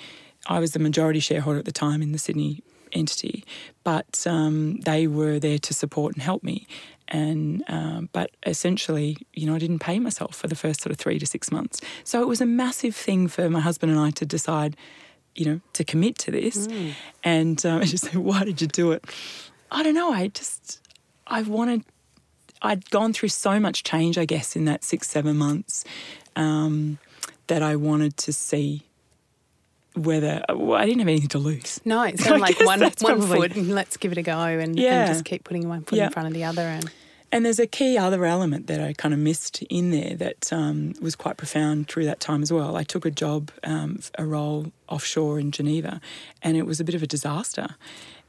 I 0.47 0.61
was 0.61 0.73
the 0.73 0.79
majority 0.79 1.21
shareholder 1.21 1.59
at 1.59 1.65
the 1.65 1.73
time 1.73 2.03
in 2.03 2.13
the 2.13 2.19
Sydney 2.19 2.63
entity, 2.93 3.45
but 3.83 4.25
um, 4.27 4.81
they 4.81 5.07
were 5.07 5.39
there 5.39 5.59
to 5.59 5.75
support 5.75 6.15
and 6.15 6.23
help 6.23 6.45
me. 6.45 6.67
And 7.09 7.63
um, 7.69 8.09
but 8.13 8.31
essentially, 8.45 9.17
you 9.33 9.47
know, 9.47 9.55
I 9.55 9.59
didn't 9.59 9.79
pay 9.79 9.99
myself 9.99 10.35
for 10.35 10.49
the 10.49 10.57
first 10.57 10.81
sort 10.81 10.91
of 10.91 10.99
three 10.99 11.19
to 11.19 11.27
six 11.27 11.53
months. 11.53 11.81
So 12.03 12.21
it 12.21 12.27
was 12.27 12.41
a 12.41 12.47
massive 12.47 12.97
thing 12.97 13.29
for 13.29 13.49
my 13.49 13.61
husband 13.61 13.93
and 13.93 14.01
I 14.01 14.11
to 14.11 14.27
decide, 14.27 14.77
you 15.35 15.45
know, 15.45 15.61
to 15.75 15.85
commit 15.85 16.19
to 16.19 16.33
this. 16.33 16.67
Mm. 16.67 16.93
And 17.23 17.67
um, 17.67 17.81
I 17.83 17.85
just 17.85 18.05
said, 18.07 18.17
why 18.17 18.45
did 18.45 18.61
you 18.61 18.67
do 18.67 18.93
it? 18.93 19.05
I 19.71 19.83
don't 19.83 19.95
know. 19.95 20.13
I 20.13 20.29
just 20.29 20.81
I 21.27 21.43
wanted. 21.43 21.85
I'd 22.63 22.89
gone 22.91 23.13
through 23.13 23.29
so 23.29 23.61
much 23.61 23.85
change, 23.85 24.17
I 24.17 24.25
guess, 24.25 24.57
in 24.57 24.65
that 24.65 24.83
six 24.83 25.09
seven 25.09 25.37
months, 25.37 25.85
um, 26.35 26.99
that 27.49 27.63
I 27.63 27.77
wanted 27.77 28.17
to 28.19 28.33
see 28.33 28.83
whether 29.95 30.43
well, 30.49 30.79
I 30.79 30.85
didn't 30.85 31.01
have 31.01 31.09
anything 31.09 31.29
to 31.31 31.39
lose. 31.39 31.81
No, 31.85 32.03
it's 32.03 32.23
kind 32.25 32.37
of 32.37 32.41
like 32.41 32.61
one 32.61 32.81
one 32.81 32.93
probably, 32.93 33.49
foot 33.49 33.57
and 33.57 33.75
let's 33.75 33.97
give 33.97 34.13
it 34.13 34.19
a 34.19 34.23
go 34.23 34.39
and, 34.39 34.79
yeah. 34.79 35.01
and 35.01 35.09
just 35.09 35.25
keep 35.25 35.45
putting 35.45 35.69
one 35.69 35.83
foot 35.83 35.97
yeah. 35.97 36.07
in 36.07 36.13
front 36.13 36.29
of 36.29 36.35
the 36.35 36.45
other. 36.45 36.63
And 36.63 36.91
and 37.33 37.45
there's 37.45 37.59
a 37.59 37.67
key 37.67 37.99
other 37.99 38.25
element 38.25 38.69
that 38.69 38.81
I 38.81 38.93
kind 38.93 39.13
of 39.13 39.21
missed 39.21 39.63
in 39.65 39.91
there 39.91 40.15
that 40.17 40.53
um, 40.53 40.95
was 41.01 41.17
quite 41.17 41.37
profound 41.37 41.89
through 41.89 42.05
that 42.05 42.21
time 42.21 42.43
as 42.43 42.53
well. 42.53 42.77
I 42.77 42.85
took 42.85 43.05
a 43.05 43.11
job, 43.11 43.51
um, 43.65 43.99
a 44.17 44.25
role 44.25 44.73
offshore 44.89 45.41
in 45.41 45.51
Geneva, 45.51 46.01
and 46.43 46.57
it 46.57 46.67
was 46.67 46.79
a 46.79 46.85
bit 46.85 46.95
of 46.95 47.03
a 47.03 47.07
disaster. 47.07 47.75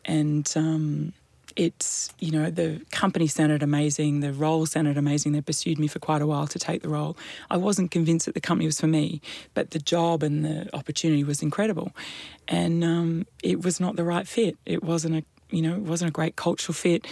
And 0.03 0.51
um, 0.55 1.13
it's 1.57 2.13
you 2.19 2.31
know 2.31 2.49
the 2.51 2.79
company 2.91 3.27
sounded 3.27 3.63
amazing 3.63 4.19
the 4.19 4.31
role 4.31 4.65
sounded 4.67 4.95
amazing 4.95 5.31
they 5.31 5.41
pursued 5.41 5.79
me 5.79 5.87
for 5.87 5.97
quite 5.97 6.21
a 6.21 6.27
while 6.27 6.47
to 6.47 6.59
take 6.59 6.83
the 6.83 6.89
role. 6.89 7.17
I 7.49 7.57
wasn't 7.57 7.91
convinced 7.91 8.27
that 8.27 8.35
the 8.35 8.41
company 8.41 8.67
was 8.67 8.79
for 8.79 8.87
me 8.87 9.21
but 9.55 9.71
the 9.71 9.79
job 9.79 10.23
and 10.23 10.45
the 10.45 10.73
opportunity 10.75 11.23
was 11.23 11.41
incredible. 11.41 11.91
And 12.47 12.83
um, 12.83 13.25
it 13.43 13.63
was 13.63 13.79
not 13.79 13.95
the 13.95 14.03
right 14.03 14.27
fit. 14.27 14.55
It 14.65 14.83
wasn't 14.83 15.15
a 15.15 15.23
you 15.49 15.61
know 15.61 15.75
it 15.75 15.81
wasn't 15.81 16.09
a 16.09 16.13
great 16.13 16.35
cultural 16.35 16.73
fit. 16.73 17.05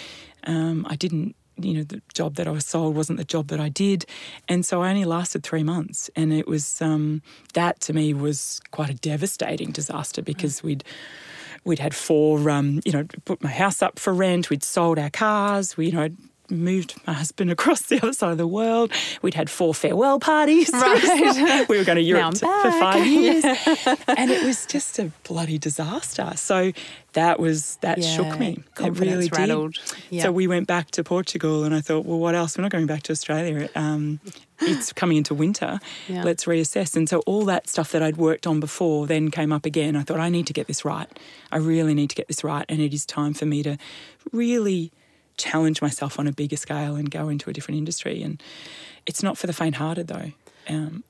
Um, 0.48 0.86
i 0.88 0.96
didn't 0.96 1.36
you 1.58 1.74
know 1.74 1.84
the 1.84 2.02
job 2.14 2.36
that 2.36 2.48
I 2.48 2.52
was 2.52 2.66
sold 2.66 2.96
wasn't 2.96 3.18
the 3.18 3.26
job 3.26 3.48
that 3.48 3.60
I 3.60 3.70
did, 3.70 4.06
and 4.48 4.66
so 4.66 4.82
I 4.84 4.90
only 4.90 5.06
lasted 5.06 5.44
three 5.44 5.64
months, 5.64 6.10
and 6.16 6.34
it 6.34 6.48
was 6.48 6.82
um, 6.82 7.22
that 7.54 7.80
to 7.82 7.94
me 7.94 8.14
was 8.14 8.62
quite 8.72 8.90
a 8.90 8.96
devastating 8.96 9.72
disaster 9.72 10.22
because 10.22 10.62
we'd 10.62 10.84
We'd 11.66 11.80
had 11.80 11.96
four, 11.96 12.50
um, 12.50 12.80
you 12.86 12.92
know, 12.92 13.06
put 13.26 13.44
my 13.44 13.50
house 13.50 13.82
up 13.82 13.98
for 13.98 14.14
rent. 14.14 14.50
We'd 14.50 14.64
sold 14.64 15.00
our 15.00 15.10
cars. 15.10 15.76
We, 15.76 15.88
you 15.88 15.92
know, 15.92 16.10
moved 16.50 16.96
my 17.08 17.14
husband 17.14 17.52
across 17.52 17.82
the 17.84 17.98
other 18.02 18.14
side 18.14 18.32
of 18.32 18.38
the 18.38 18.48
world. 18.48 18.92
We'd 19.22 19.34
had 19.34 19.50
four 19.50 19.74
farewell 19.74 20.20
parties. 20.20 20.70
Right. 20.72 21.66
we 21.70 21.78
were 21.78 21.84
going 21.84 21.98
to 21.98 22.02
Europe 22.02 22.38
for 22.38 22.72
five 22.72 23.06
years. 23.08 23.44
and 24.08 24.32
it 24.32 24.44
was 24.44 24.66
just 24.66 25.00
a 25.00 25.12
bloody 25.24 25.58
disaster. 25.58 26.32
So 26.36 26.72
that 27.14 27.40
was, 27.40 27.78
that 27.78 27.98
Yeah, 28.00 28.16
shook 28.16 28.40
me. 28.40 28.64
It 28.80 29.00
really 29.00 29.30
rattled. 29.30 29.74
did. 29.76 29.94
Yeah. 30.10 30.24
So 30.24 30.32
we 30.32 30.48
went 30.48 30.68
back 30.68 30.92
to 30.92 31.04
Portugal 31.04 31.64
and 31.64 31.74
I 31.74 31.82
thought, 31.82 32.06
well, 32.06 32.20
what 32.20 32.36
else? 32.36 32.58
We're 32.58 32.64
not 32.64 32.72
going 32.72 32.88
back 32.88 33.04
to 33.04 33.12
Australia. 33.12 33.70
Um, 33.76 34.20
it's 34.62 34.94
coming 34.94 35.18
into 35.18 35.34
winter. 35.34 35.80
Yeah. 36.08 36.24
Let's 36.24 36.46
reassess. 36.46 36.96
And 36.96 37.10
so 37.10 37.20
all 37.26 37.46
that 37.46 37.68
stuff 37.68 37.92
that 37.92 38.04
I'd 38.04 38.18
worked 38.18 38.46
on 38.48 38.60
before 38.60 39.08
then 39.08 39.32
came 39.32 39.52
up 39.52 39.66
again. 39.66 39.96
I 39.96 40.04
thought, 40.04 40.20
I 40.20 40.30
need 40.30 40.48
to 40.48 40.54
get 40.54 40.68
this 40.68 40.86
right. 40.86 41.08
I 41.52 41.58
really 41.58 41.94
need 41.94 42.10
to 42.12 42.16
get 42.16 42.28
this 42.28 42.44
right. 42.44 42.66
And 42.70 42.80
it 42.82 42.94
is 42.94 43.06
time 43.06 43.34
for 43.34 43.46
me 43.46 43.64
to 43.64 43.78
really 44.32 44.92
challenge 45.38 45.82
myself 45.82 46.20
on 46.20 46.28
a 46.28 46.32
bigger 46.32 46.58
scale 46.58 46.96
and 46.96 47.10
go 47.10 47.30
into 47.30 47.50
a 47.50 47.54
different 47.54 47.78
industry. 47.78 48.24
And 48.24 48.42
it's 49.06 49.24
not 49.24 49.38
for 49.38 49.48
the 49.48 49.54
faint 49.54 49.76
hearted, 49.76 50.08
though. 50.08 50.32
Um, 50.68 51.04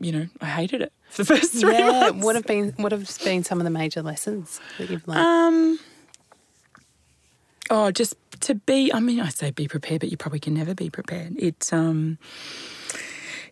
you 0.00 0.12
know, 0.12 0.26
I 0.40 0.46
hated 0.46 0.82
it 0.82 0.92
for 1.10 1.24
the 1.24 1.36
first 1.36 1.52
three 1.52 1.72
yeah, 1.72 2.10
months. 2.10 2.24
what 2.24 2.34
have 2.36 2.46
been 2.46 2.72
what 2.76 2.92
have 2.92 3.18
been 3.24 3.44
some 3.44 3.58
of 3.58 3.64
the 3.64 3.70
major 3.70 4.02
lessons 4.02 4.60
that 4.78 4.90
you've 4.90 5.06
learned? 5.08 5.20
Um. 5.20 5.78
Oh, 7.70 7.90
just 7.90 8.14
to 8.40 8.54
be. 8.54 8.92
I 8.92 9.00
mean, 9.00 9.20
I 9.20 9.28
say 9.28 9.50
be 9.50 9.68
prepared, 9.68 10.00
but 10.00 10.10
you 10.10 10.16
probably 10.16 10.40
can 10.40 10.54
never 10.54 10.74
be 10.74 10.90
prepared. 10.90 11.34
It 11.38 11.72
um. 11.72 12.18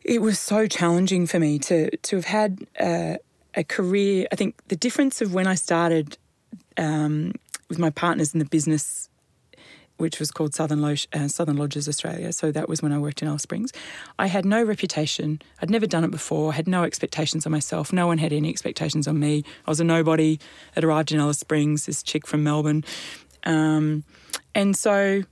It 0.04 0.22
was 0.22 0.38
so 0.38 0.68
challenging 0.68 1.26
for 1.26 1.40
me 1.40 1.58
to 1.60 1.96
to 1.96 2.16
have 2.16 2.26
had 2.26 2.66
a, 2.80 3.18
a 3.54 3.64
career. 3.64 4.28
I 4.30 4.36
think 4.36 4.54
the 4.68 4.76
difference 4.76 5.20
of 5.20 5.34
when 5.34 5.48
I 5.48 5.56
started 5.56 6.16
um, 6.76 7.32
with 7.68 7.78
my 7.78 7.90
partners 7.90 8.32
in 8.32 8.38
the 8.38 8.44
business, 8.44 9.08
which 9.96 10.18
was 10.20 10.30
called 10.30 10.54
Southern, 10.54 10.82
uh, 10.84 11.28
Southern 11.28 11.56
Lodges 11.56 11.88
Australia. 11.88 12.32
So 12.32 12.52
that 12.52 12.68
was 12.68 12.82
when 12.82 12.92
I 12.92 12.98
worked 12.98 13.22
in 13.22 13.28
Alice 13.28 13.42
Springs. 13.42 13.72
I 14.18 14.26
had 14.26 14.44
no 14.44 14.62
reputation. 14.62 15.40
I'd 15.60 15.70
never 15.70 15.86
done 15.86 16.04
it 16.04 16.10
before. 16.10 16.52
I 16.52 16.56
had 16.56 16.68
no 16.68 16.84
expectations 16.84 17.46
on 17.46 17.52
myself. 17.52 17.92
No 17.92 18.06
one 18.06 18.18
had 18.18 18.32
any 18.32 18.48
expectations 18.48 19.08
on 19.08 19.18
me. 19.18 19.44
I 19.66 19.70
was 19.70 19.80
a 19.80 19.84
nobody. 19.84 20.38
I'd 20.76 20.84
arrived 20.84 21.12
in 21.12 21.20
Alice 21.20 21.38
Springs, 21.38 21.86
this 21.86 22.02
chick 22.02 22.26
from 22.26 22.42
Melbourne. 22.42 22.84
Um, 23.44 24.04
and 24.54 24.76
so 24.76 25.22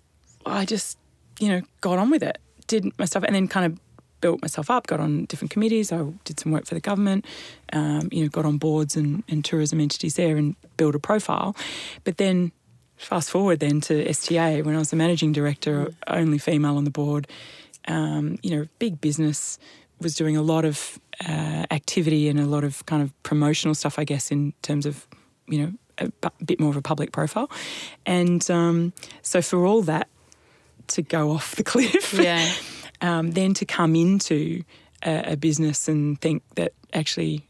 I 0.47 0.65
just, 0.65 0.99
you 1.39 1.49
know, 1.49 1.63
got 1.81 1.99
on 1.99 2.11
with 2.11 2.23
it, 2.23 2.39
did 2.67 2.97
my 2.99 3.05
stuff, 3.05 3.25
and 3.25 3.35
then 3.35 3.49
kind 3.49 3.67
of 3.67 3.79
built 4.21 4.41
myself 4.41 4.71
up, 4.71 4.87
got 4.87 5.01
on 5.01 5.27
different 5.27 5.51
committees. 5.51 5.93
I 5.93 6.03
did 6.25 6.41
some 6.41 6.51
work 6.51 6.65
for 6.65 6.75
the 6.75 6.81
government, 6.81 7.27
um, 7.75 8.09
you 8.11 8.23
know, 8.23 8.31
got 8.31 8.47
on 8.47 8.57
boards 8.57 8.97
and, 8.97 9.23
and 9.29 9.45
tourism 9.45 9.81
entities 9.81 10.15
there 10.17 10.39
and 10.39 10.57
built 10.79 10.95
a 10.95 10.99
profile. 10.99 11.55
But 12.05 12.17
then 12.17 12.53
fast 12.97 13.31
forward 13.31 13.61
then 13.61 13.81
to 13.83 14.09
STA 14.09 14.63
when 14.63 14.75
I 14.75 14.79
was 14.79 14.91
the 14.91 14.97
managing 14.97 15.33
director, 15.33 15.93
only 16.07 16.39
female 16.39 16.77
on 16.77 16.85
the 16.85 16.91
board. 16.91 17.27
Um, 17.87 18.39
you 18.43 18.57
know, 18.57 18.67
big 18.79 19.01
business 19.01 19.59
was 20.01 20.15
doing 20.15 20.37
a 20.37 20.43
lot 20.43 20.65
of 20.65 20.99
uh, 21.27 21.67
activity 21.71 22.29
and 22.29 22.41
a 22.41 22.47
lot 22.47 22.65
of 22.65 22.85
kind 22.87 23.03
of 23.03 23.23
promotional 23.23 23.75
stuff, 23.75 23.99
I 23.99 24.05
guess, 24.05 24.31
in 24.31 24.53
terms 24.63 24.87
of 24.87 25.07
you 25.47 25.59
know 25.59 25.73
a 25.99 26.31
bit 26.45 26.59
more 26.61 26.71
of 26.71 26.77
a 26.77 26.83
public 26.83 27.13
profile. 27.13 27.51
And 28.07 28.49
um, 28.51 28.93
so 29.23 29.43
for 29.43 29.65
all 29.67 29.83
that 29.83 30.09
to 30.89 31.03
go 31.03 31.31
off 31.31 31.57
the 31.57 31.65
cliff, 31.73 32.15
yeah, 32.15 32.51
um, 33.01 33.33
then 33.33 33.55
to 33.55 33.65
come 33.65 33.95
into 33.95 34.65
a, 35.05 35.33
a 35.33 35.37
business 35.37 35.89
and 35.89 36.21
think 36.21 36.43
that 36.57 36.73
actually, 36.93 37.47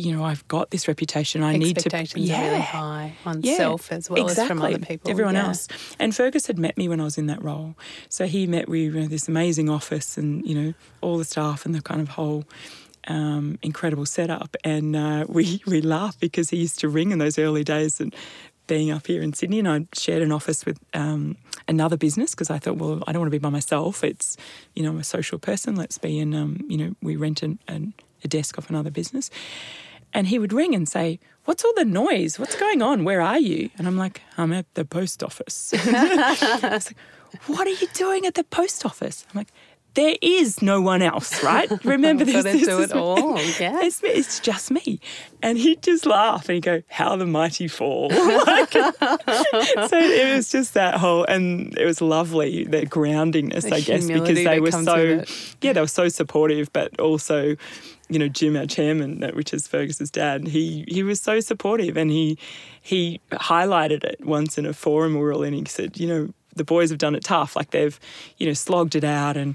you 0.00 0.16
know, 0.16 0.24
I've 0.24 0.46
got 0.48 0.70
this 0.70 0.88
reputation. 0.88 1.42
I 1.42 1.56
need 1.56 1.78
to, 1.78 1.96
are 1.96 2.00
really 2.00 2.60
high 2.60 3.14
on 3.26 3.42
yeah, 3.42 3.56
self 3.56 3.92
as 3.92 4.08
well 4.08 4.28
as 4.28 4.36
from 4.36 4.60
other 4.60 4.68
exactly. 4.68 4.96
people. 4.96 5.10
Everyone 5.10 5.34
yeah. 5.34 5.48
else. 5.48 5.68
And 5.98 6.14
Fergus 6.14 6.46
had 6.46 6.58
met 6.58 6.76
me 6.78 6.88
when 6.88 7.00
I 7.00 7.04
was 7.04 7.18
in 7.18 7.26
that 7.26 7.42
role. 7.42 7.76
So 8.08 8.26
he 8.26 8.46
met 8.46 8.68
in 8.68 9.08
this 9.08 9.28
amazing 9.28 9.68
office 9.68 10.16
and, 10.16 10.46
you 10.46 10.54
know, 10.54 10.74
all 11.00 11.18
the 11.18 11.24
staff 11.24 11.66
and 11.66 11.74
the 11.74 11.82
kind 11.82 12.00
of 12.00 12.08
whole 12.08 12.44
um, 13.08 13.58
incredible 13.62 14.06
setup. 14.06 14.56
And 14.64 14.96
uh, 14.96 15.26
we, 15.28 15.62
we 15.66 15.82
laugh 15.82 16.18
because 16.18 16.50
he 16.50 16.56
used 16.56 16.80
to 16.80 16.88
ring 16.88 17.10
in 17.10 17.18
those 17.18 17.38
early 17.38 17.64
days 17.64 18.00
and 18.00 18.14
being 18.66 18.92
up 18.92 19.08
here 19.08 19.20
in 19.20 19.32
Sydney 19.32 19.58
and 19.58 19.68
I 19.68 19.86
shared 19.94 20.22
an 20.22 20.30
office 20.30 20.64
with 20.64 20.78
um, 20.94 21.36
another 21.66 21.96
business 21.96 22.36
because 22.36 22.50
I 22.50 22.58
thought, 22.60 22.76
well, 22.76 23.02
I 23.06 23.12
don't 23.12 23.20
want 23.20 23.26
to 23.26 23.36
be 23.36 23.42
by 23.42 23.50
myself. 23.50 24.04
It's, 24.04 24.36
you 24.76 24.84
know, 24.84 24.90
I'm 24.90 24.98
a 24.98 25.04
social 25.04 25.40
person. 25.40 25.74
Let's 25.74 25.98
be 25.98 26.20
in, 26.20 26.34
um, 26.34 26.64
you 26.68 26.78
know, 26.78 26.94
we 27.02 27.16
rent 27.16 27.42
an, 27.42 27.58
an, 27.66 27.94
a 28.22 28.28
desk 28.28 28.58
off 28.58 28.70
another 28.70 28.90
business. 28.90 29.28
And 30.12 30.26
he 30.26 30.38
would 30.38 30.52
ring 30.52 30.74
and 30.74 30.88
say, 30.88 31.20
What's 31.44 31.64
all 31.64 31.72
the 31.74 31.84
noise? 31.84 32.38
What's 32.38 32.56
going 32.56 32.82
on? 32.82 33.04
Where 33.04 33.20
are 33.20 33.38
you? 33.38 33.70
And 33.78 33.86
I'm 33.86 33.96
like, 33.96 34.20
I'm 34.36 34.52
at 34.52 34.72
the 34.74 34.84
post 34.84 35.22
office. 35.22 35.72
Like, 37.32 37.46
What 37.46 37.66
are 37.66 37.70
you 37.70 37.86
doing 37.94 38.26
at 38.26 38.34
the 38.34 38.42
post 38.44 38.84
office? 38.84 39.24
I'm 39.30 39.38
like, 39.38 39.52
there 39.94 40.16
is 40.22 40.62
no 40.62 40.80
one 40.80 41.02
else, 41.02 41.42
right? 41.42 41.68
Remember 41.84 42.24
this. 42.24 42.44
This 42.44 42.66
do 42.66 42.80
it 42.80 42.92
all, 42.92 43.38
yeah. 43.60 43.80
It's, 43.82 44.02
it's 44.02 44.40
just 44.40 44.70
me. 44.70 45.00
And 45.42 45.58
he'd 45.58 45.82
just 45.82 46.06
laugh 46.06 46.48
and 46.48 46.54
he'd 46.54 46.62
go, 46.62 46.82
How 46.88 47.16
the 47.16 47.26
mighty 47.26 47.68
fall. 47.68 48.10
Like, 48.50 48.72
so 48.72 49.98
it 49.98 50.34
was 50.34 50.50
just 50.50 50.74
that 50.74 50.96
whole, 50.96 51.24
and 51.24 51.76
it 51.76 51.84
was 51.84 52.00
lovely, 52.00 52.64
the 52.64 52.86
groundingness, 52.86 53.62
The 53.62 53.74
I 53.74 53.80
guess, 53.80 54.06
because 54.06 54.44
they 54.44 54.60
were 54.60 54.70
so, 54.70 55.24
yeah, 55.60 55.72
they 55.72 55.80
were 55.80 55.86
so 55.86 56.08
supportive, 56.08 56.72
but 56.72 56.98
also, 56.98 57.56
you 58.08 58.18
know, 58.18 58.28
Jim, 58.28 58.56
our 58.56 58.66
chairman, 58.66 59.22
which 59.34 59.52
is 59.52 59.68
Fergus's 59.68 60.10
dad, 60.10 60.48
he 60.48 60.84
he 60.88 61.02
was 61.02 61.20
so 61.20 61.40
supportive, 61.40 61.96
and 61.96 62.10
he 62.10 62.38
he 62.82 63.20
highlighted 63.32 64.04
it 64.04 64.24
once 64.24 64.58
in 64.58 64.66
a 64.66 64.72
forum 64.72 65.14
we 65.14 65.20
were 65.20 65.32
all 65.32 65.42
in. 65.42 65.52
He 65.52 65.64
said, 65.66 65.98
you 65.98 66.08
know, 66.08 66.34
the 66.60 66.64
boys 66.64 66.90
have 66.90 66.98
done 66.98 67.14
it 67.14 67.24
tough, 67.24 67.56
like 67.56 67.70
they've, 67.70 67.98
you 68.36 68.46
know, 68.46 68.52
slogged 68.52 68.94
it 68.94 69.02
out, 69.02 69.38
and 69.38 69.54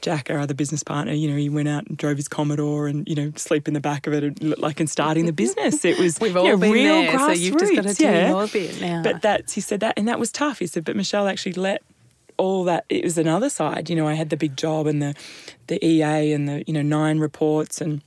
Jack, 0.00 0.30
our 0.30 0.38
other 0.38 0.54
business 0.54 0.82
partner, 0.82 1.12
you 1.12 1.30
know, 1.30 1.36
he 1.36 1.50
went 1.50 1.68
out 1.68 1.86
and 1.86 1.98
drove 1.98 2.16
his 2.16 2.28
Commodore, 2.28 2.88
and 2.88 3.06
you 3.06 3.14
know, 3.14 3.30
sleep 3.36 3.68
in 3.68 3.74
the 3.74 3.80
back 3.80 4.06
of 4.06 4.14
it, 4.14 4.24
and, 4.24 4.56
like 4.56 4.80
in 4.80 4.86
starting 4.86 5.26
the 5.26 5.34
business. 5.34 5.84
It 5.84 5.98
was 5.98 6.18
We've 6.20 6.32
you 6.32 6.38
all 6.38 6.46
know, 6.46 6.56
been 6.56 6.72
real 6.72 7.02
there, 7.02 7.18
so 7.18 7.32
you've 7.32 7.58
just 7.58 7.74
got 7.74 7.84
to 7.84 7.92
do 7.92 8.04
yeah. 8.04 8.30
your 8.30 8.48
bit 8.48 8.80
now. 8.80 9.02
But 9.02 9.20
that's 9.20 9.52
he 9.52 9.60
said 9.60 9.80
that, 9.80 9.94
and 9.98 10.08
that 10.08 10.18
was 10.18 10.32
tough. 10.32 10.60
He 10.60 10.66
said, 10.66 10.84
but 10.84 10.96
Michelle 10.96 11.28
actually 11.28 11.52
let 11.52 11.82
all 12.38 12.64
that. 12.64 12.86
It 12.88 13.04
was 13.04 13.18
another 13.18 13.50
side. 13.50 13.90
You 13.90 13.96
know, 13.96 14.08
I 14.08 14.14
had 14.14 14.30
the 14.30 14.36
big 14.38 14.56
job 14.56 14.86
and 14.86 15.02
the 15.02 15.14
the 15.66 15.84
EA 15.84 16.32
and 16.32 16.48
the 16.48 16.64
you 16.66 16.72
know 16.72 16.82
nine 16.82 17.18
reports 17.18 17.82
and 17.82 18.00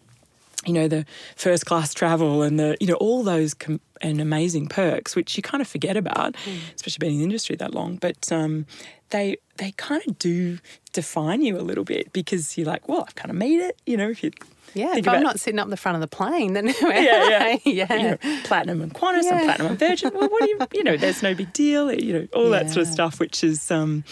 you 0.66 0.74
know 0.74 0.88
the 0.88 1.06
first 1.36 1.66
class 1.66 1.94
travel 1.94 2.42
and 2.44 2.60
the 2.60 2.76
you 2.80 2.88
know 2.88 2.96
all 2.96 3.24
those 3.24 3.54
com- 3.54 3.80
and 4.02 4.20
amazing 4.22 4.68
perks 4.68 5.16
which 5.16 5.36
you 5.38 5.44
kind 5.44 5.62
of 5.62 5.68
forget 5.68 5.96
about, 5.98 6.36
especially 6.76 7.00
being 7.00 7.14
in 7.14 7.18
the 7.20 7.24
industry 7.26 7.56
that 7.56 7.74
long. 7.74 7.96
But 7.98 8.32
um, 8.32 8.66
they 9.10 9.38
they 9.58 9.72
kind 9.78 10.02
of 10.08 10.20
do 10.20 10.60
define 10.94 11.42
you 11.42 11.58
a 11.58 11.62
little 11.64 11.84
bit 11.84 12.12
because 12.14 12.58
you're 12.58 12.68
like, 12.68 12.88
well, 12.90 13.04
I've 13.08 13.16
kind 13.16 13.30
of 13.32 13.38
made 13.38 13.60
it. 13.62 13.80
You 13.86 13.98
know, 13.98 14.10
if 14.10 14.24
you 14.24 14.32
yeah, 14.76 14.96
if 14.98 15.08
I'm 15.08 15.24
not 15.24 15.40
sitting 15.40 15.60
up 15.60 15.66
in 15.66 15.72
the 15.72 15.78
front 15.78 15.96
of 15.96 16.02
the 16.02 16.08
plane, 16.16 16.54
then 16.54 16.68
yeah, 16.82 17.30
yeah, 17.30 17.58
yeah. 17.66 17.94
You 17.94 18.04
know, 18.12 18.18
platinum 18.44 18.82
and 18.82 18.94
Qantas 18.94 19.24
Yeah. 19.24 19.36
and 19.38 19.44
platinum 19.46 19.68
and 19.72 19.80
Virgin. 19.80 20.12
Well, 20.14 20.30
what 20.30 20.44
do 20.44 20.50
you, 20.50 20.60
you 20.74 20.84
know, 20.84 20.96
there's 20.98 21.24
no 21.24 21.34
big 21.34 21.52
deal. 21.54 21.92
You 21.92 22.14
know, 22.14 22.28
all 22.36 22.50
that 22.52 22.70
sort 22.70 22.86
of 22.86 22.94
stuff, 22.94 23.20
which 23.20 23.44
is, 23.44 23.72
um, 23.72 24.04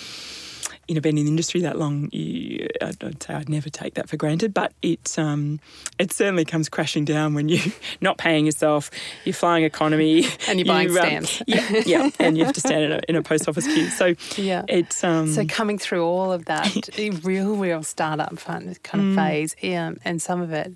you 0.88 0.96
know, 0.96 1.02
been 1.02 1.18
in 1.18 1.26
the 1.26 1.32
industry 1.32 1.62
that 1.62 1.78
long, 1.78 2.10
you, 2.14 2.68
I'd, 2.82 3.04
I'd 3.04 3.22
say 3.22 3.34
I'd 3.34 3.50
never 3.50 3.70
take 3.70 3.96
that 3.96 4.08
for 4.10 4.16
granted. 4.18 4.54
But 4.54 4.72
it, 4.82 5.18
um, 5.20 5.60
it 6.00 6.14
certainly 6.14 6.46
comes 6.46 6.70
crashing 6.70 7.04
down 7.06 7.34
when 7.34 7.50
you're 7.50 7.64
not 8.02 8.18
paying 8.18 8.46
yourself, 8.46 8.90
you're 9.26 9.34
flying 9.34 9.64
economy, 9.66 10.26
And 10.48 10.60
you're 10.60 10.66
buying 10.68 10.90
you, 10.90 11.00
um, 11.00 11.06
stamps. 11.26 11.44
yeah, 11.48 11.82
yeah, 11.86 12.10
and 12.20 12.38
you 12.38 12.46
have 12.46 12.54
to 12.54 12.62
stand 12.62 12.84
in 12.86 12.92
a, 12.94 13.02
in 13.10 13.16
a 13.16 13.22
post 13.22 13.48
office 13.50 13.68
queue. 13.68 13.90
So 13.90 14.16
Yeah. 14.38 14.64
it's 14.68 15.04
um, 15.04 15.28
So 15.28 15.46
coming 15.46 15.78
through 15.78 16.06
all 16.06 16.32
of 16.32 16.46
that 16.46 16.90
real, 17.24 17.56
real 17.56 17.84
startup 17.84 18.38
fun 18.40 18.76
kind 18.84 19.04
Mm. 19.04 19.10
of 19.12 19.16
phase, 19.16 19.56
um, 19.64 19.98
and 20.06 20.22
some 20.22 20.42
of 20.42 20.52
it, 20.54 20.72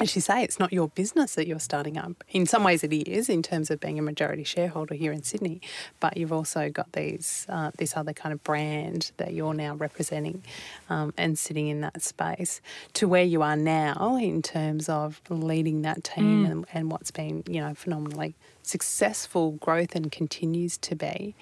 as 0.00 0.14
you 0.14 0.20
say, 0.20 0.42
it's 0.42 0.58
not 0.58 0.72
your 0.72 0.88
business 0.88 1.34
that 1.34 1.46
you're 1.46 1.58
starting 1.58 1.96
up. 1.98 2.22
In 2.30 2.46
some 2.46 2.64
ways, 2.64 2.84
it 2.84 2.92
is 2.92 3.28
in 3.28 3.42
terms 3.42 3.70
of 3.70 3.80
being 3.80 3.98
a 3.98 4.02
majority 4.02 4.44
shareholder 4.44 4.94
here 4.94 5.12
in 5.12 5.22
Sydney, 5.22 5.60
but 6.00 6.16
you've 6.16 6.32
also 6.32 6.70
got 6.70 6.92
these 6.92 7.46
uh, 7.48 7.70
this 7.78 7.96
other 7.96 8.12
kind 8.12 8.32
of 8.32 8.42
brand 8.44 9.10
that 9.16 9.34
you're 9.34 9.54
now 9.54 9.74
representing 9.74 10.42
um, 10.88 11.12
and 11.16 11.38
sitting 11.38 11.68
in 11.68 11.80
that 11.80 12.02
space 12.02 12.60
to 12.94 13.08
where 13.08 13.24
you 13.24 13.42
are 13.42 13.56
now 13.56 14.16
in 14.20 14.42
terms 14.42 14.88
of 14.88 15.20
leading 15.28 15.82
that 15.82 16.04
team 16.04 16.18
Mm. 16.18 16.50
and, 16.50 16.66
and 16.74 16.90
what's 16.92 17.10
been 17.10 17.42
you 17.48 17.60
know 17.60 17.74
phenomenally 17.74 18.34
successful 18.62 19.52
growth 19.52 19.94
and 19.94 20.12
continues 20.12 20.76
to 20.78 20.94
be. 20.94 21.34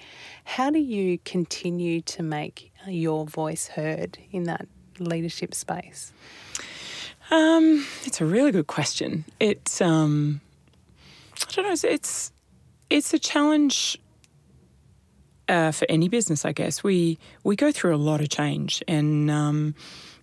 How 0.45 0.69
do 0.69 0.79
you 0.79 1.19
continue 1.25 2.01
to 2.01 2.23
make 2.23 2.71
your 2.87 3.25
voice 3.25 3.67
heard 3.69 4.17
in 4.31 4.43
that 4.43 4.67
leadership 4.99 5.53
space? 5.53 6.13
Um, 7.29 7.85
it's 8.05 8.21
a 8.21 8.25
really 8.25 8.51
good 8.51 8.67
question. 8.67 9.25
It's 9.39 9.81
um, 9.81 10.41
I 11.47 11.51
don't 11.51 11.65
know. 11.65 11.71
It's 11.71 11.83
it's, 11.83 12.31
it's 12.89 13.13
a 13.13 13.19
challenge 13.19 13.99
uh, 15.49 15.71
for 15.71 15.85
any 15.89 16.07
business, 16.09 16.45
I 16.45 16.51
guess. 16.51 16.83
We 16.83 17.17
we 17.43 17.55
go 17.55 17.71
through 17.71 17.95
a 17.95 17.97
lot 17.97 18.21
of 18.21 18.29
change, 18.29 18.81
and 18.87 19.29
um, 19.29 19.75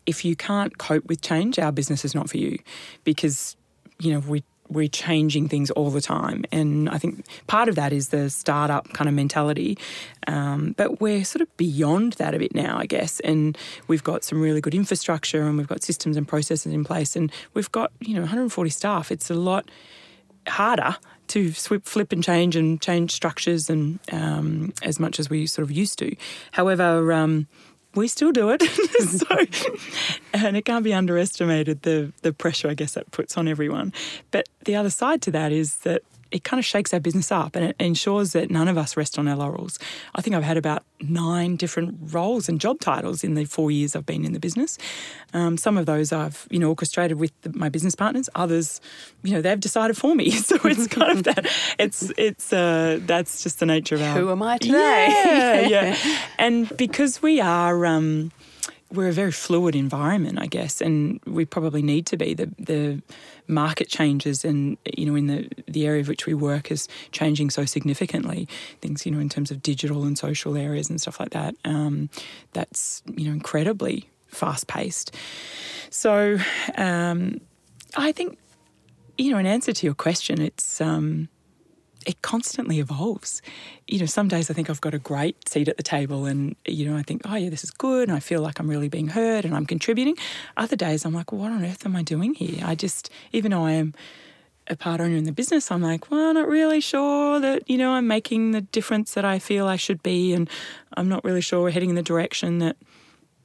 if 0.06 0.24
you 0.24 0.36
can't 0.36 0.78
cope 0.78 1.06
with 1.06 1.20
change, 1.20 1.58
our 1.58 1.72
business 1.72 2.04
is 2.04 2.14
not 2.14 2.30
for 2.30 2.38
you, 2.38 2.58
because 3.04 3.56
you 4.00 4.12
know 4.12 4.20
we 4.20 4.42
we're 4.68 4.88
changing 4.88 5.48
things 5.48 5.70
all 5.72 5.90
the 5.90 6.00
time. 6.00 6.44
And 6.50 6.88
I 6.88 6.98
think 6.98 7.24
part 7.46 7.68
of 7.68 7.74
that 7.74 7.92
is 7.92 8.08
the 8.08 8.30
startup 8.30 8.92
kind 8.92 9.08
of 9.08 9.14
mentality. 9.14 9.78
Um, 10.26 10.74
but 10.76 11.00
we're 11.00 11.24
sort 11.24 11.42
of 11.42 11.56
beyond 11.56 12.14
that 12.14 12.34
a 12.34 12.38
bit 12.38 12.54
now, 12.54 12.78
I 12.78 12.86
guess. 12.86 13.20
And 13.20 13.56
we've 13.88 14.04
got 14.04 14.24
some 14.24 14.40
really 14.40 14.60
good 14.60 14.74
infrastructure 14.74 15.42
and 15.42 15.58
we've 15.58 15.68
got 15.68 15.82
systems 15.82 16.16
and 16.16 16.26
processes 16.26 16.72
in 16.72 16.84
place. 16.84 17.14
And 17.14 17.30
we've 17.52 17.70
got, 17.72 17.92
you 18.00 18.14
know, 18.14 18.20
140 18.20 18.70
staff. 18.70 19.12
It's 19.12 19.30
a 19.30 19.34
lot 19.34 19.70
harder 20.48 20.96
to 21.26 21.52
flip 21.52 22.12
and 22.12 22.22
change 22.22 22.54
and 22.54 22.80
change 22.80 23.12
structures 23.12 23.70
and 23.70 23.98
um, 24.12 24.74
as 24.82 25.00
much 25.00 25.18
as 25.18 25.30
we 25.30 25.46
sort 25.46 25.64
of 25.64 25.70
used 25.70 25.98
to. 25.98 26.14
However, 26.52 27.12
um, 27.12 27.46
we 27.94 28.08
still 28.08 28.32
do 28.32 28.50
it. 28.50 28.62
so, 29.08 29.26
and 30.32 30.56
it 30.56 30.64
can't 30.64 30.84
be 30.84 30.94
underestimated 30.94 31.82
the 31.82 32.12
the 32.22 32.32
pressure 32.32 32.68
I 32.68 32.74
guess 32.74 32.94
that 32.94 33.10
puts 33.10 33.36
on 33.36 33.48
everyone. 33.48 33.92
But 34.30 34.48
the 34.64 34.76
other 34.76 34.90
side 34.90 35.22
to 35.22 35.30
that 35.32 35.52
is 35.52 35.76
that 35.78 36.02
it 36.34 36.42
kind 36.42 36.58
of 36.58 36.64
shakes 36.64 36.92
our 36.92 36.98
business 36.98 37.30
up 37.30 37.54
and 37.54 37.64
it 37.66 37.76
ensures 37.78 38.32
that 38.32 38.50
none 38.50 38.66
of 38.66 38.76
us 38.76 38.96
rest 38.96 39.20
on 39.20 39.28
our 39.28 39.36
laurels. 39.36 39.78
I 40.16 40.20
think 40.20 40.34
I've 40.34 40.42
had 40.42 40.56
about 40.56 40.82
nine 41.00 41.54
different 41.54 41.96
roles 42.12 42.48
and 42.48 42.60
job 42.60 42.80
titles 42.80 43.22
in 43.22 43.34
the 43.34 43.44
four 43.44 43.70
years 43.70 43.94
I've 43.94 44.04
been 44.04 44.24
in 44.24 44.32
the 44.32 44.40
business. 44.40 44.76
Um, 45.32 45.56
some 45.56 45.78
of 45.78 45.86
those 45.86 46.10
I've 46.12 46.48
you 46.50 46.58
know 46.58 46.70
orchestrated 46.70 47.20
with 47.20 47.30
the, 47.42 47.56
my 47.56 47.68
business 47.68 47.94
partners. 47.94 48.28
Others, 48.34 48.80
you 49.22 49.32
know, 49.32 49.42
they've 49.42 49.60
decided 49.60 49.96
for 49.96 50.14
me. 50.14 50.32
So 50.44 50.58
it's 50.64 50.88
kind 50.88 51.10
of 51.10 51.24
that. 51.24 51.46
It's 51.78 52.12
it's 52.18 52.52
uh, 52.52 52.98
that's 53.06 53.42
just 53.42 53.60
the 53.60 53.66
nature 53.66 53.94
of 53.94 54.02
our. 54.02 54.18
Who 54.18 54.30
am 54.30 54.42
I 54.42 54.58
today? 54.58 55.08
Yeah, 55.08 55.60
yeah. 55.68 55.96
And 56.38 56.76
because 56.76 57.22
we 57.22 57.40
are. 57.40 57.86
Um, 57.86 58.32
we're 58.94 59.08
a 59.08 59.12
very 59.12 59.32
fluid 59.32 59.74
environment, 59.76 60.38
I 60.40 60.46
guess, 60.46 60.80
and 60.80 61.20
we 61.26 61.44
probably 61.44 61.82
need 61.82 62.06
to 62.06 62.16
be. 62.16 62.34
The 62.34 62.50
the 62.58 63.02
market 63.46 63.88
changes, 63.88 64.44
and 64.44 64.76
you 64.96 65.06
know, 65.06 65.14
in 65.14 65.26
the 65.26 65.48
the 65.66 65.86
area 65.86 66.00
of 66.00 66.08
which 66.08 66.26
we 66.26 66.34
work 66.34 66.70
is 66.70 66.88
changing 67.12 67.50
so 67.50 67.64
significantly. 67.64 68.48
Things, 68.80 69.04
you 69.04 69.12
know, 69.12 69.18
in 69.18 69.28
terms 69.28 69.50
of 69.50 69.62
digital 69.62 70.04
and 70.04 70.16
social 70.16 70.56
areas 70.56 70.88
and 70.88 71.00
stuff 71.00 71.20
like 71.20 71.30
that. 71.30 71.54
Um, 71.64 72.08
that's 72.52 73.02
you 73.14 73.26
know 73.26 73.32
incredibly 73.32 74.08
fast 74.28 74.66
paced. 74.66 75.14
So, 75.90 76.38
um, 76.76 77.40
I 77.96 78.10
think, 78.10 78.36
you 79.16 79.30
know, 79.30 79.38
in 79.38 79.46
answer 79.46 79.72
to 79.72 79.86
your 79.86 79.94
question, 79.94 80.40
it's. 80.40 80.80
Um, 80.80 81.28
it 82.06 82.22
constantly 82.22 82.78
evolves. 82.78 83.42
You 83.88 83.98
know, 84.00 84.06
some 84.06 84.28
days 84.28 84.50
I 84.50 84.54
think 84.54 84.68
I've 84.68 84.80
got 84.80 84.94
a 84.94 84.98
great 84.98 85.48
seat 85.48 85.68
at 85.68 85.76
the 85.76 85.82
table 85.82 86.26
and, 86.26 86.56
you 86.66 86.88
know, 86.88 86.96
I 86.96 87.02
think, 87.02 87.22
oh, 87.24 87.34
yeah, 87.34 87.50
this 87.50 87.64
is 87.64 87.70
good. 87.70 88.08
And 88.08 88.16
I 88.16 88.20
feel 88.20 88.40
like 88.40 88.58
I'm 88.58 88.68
really 88.68 88.88
being 88.88 89.08
heard 89.08 89.44
and 89.44 89.54
I'm 89.54 89.66
contributing. 89.66 90.16
Other 90.56 90.76
days 90.76 91.04
I'm 91.04 91.14
like, 91.14 91.32
what 91.32 91.50
on 91.50 91.64
earth 91.64 91.86
am 91.86 91.96
I 91.96 92.02
doing 92.02 92.34
here? 92.34 92.62
I 92.64 92.74
just, 92.74 93.10
even 93.32 93.50
though 93.50 93.64
I 93.64 93.72
am 93.72 93.94
a 94.66 94.76
part 94.76 95.00
owner 95.00 95.16
in 95.16 95.24
the 95.24 95.32
business, 95.32 95.70
I'm 95.70 95.82
like, 95.82 96.10
well, 96.10 96.30
I'm 96.30 96.34
not 96.34 96.48
really 96.48 96.80
sure 96.80 97.40
that, 97.40 97.68
you 97.68 97.76
know, 97.76 97.92
I'm 97.92 98.06
making 98.06 98.52
the 98.52 98.62
difference 98.62 99.14
that 99.14 99.24
I 99.24 99.38
feel 99.38 99.66
I 99.66 99.76
should 99.76 100.02
be. 100.02 100.32
And 100.32 100.48
I'm 100.96 101.08
not 101.08 101.24
really 101.24 101.42
sure 101.42 101.62
we're 101.62 101.70
heading 101.70 101.90
in 101.90 101.96
the 101.96 102.02
direction 102.02 102.58
that, 102.58 102.76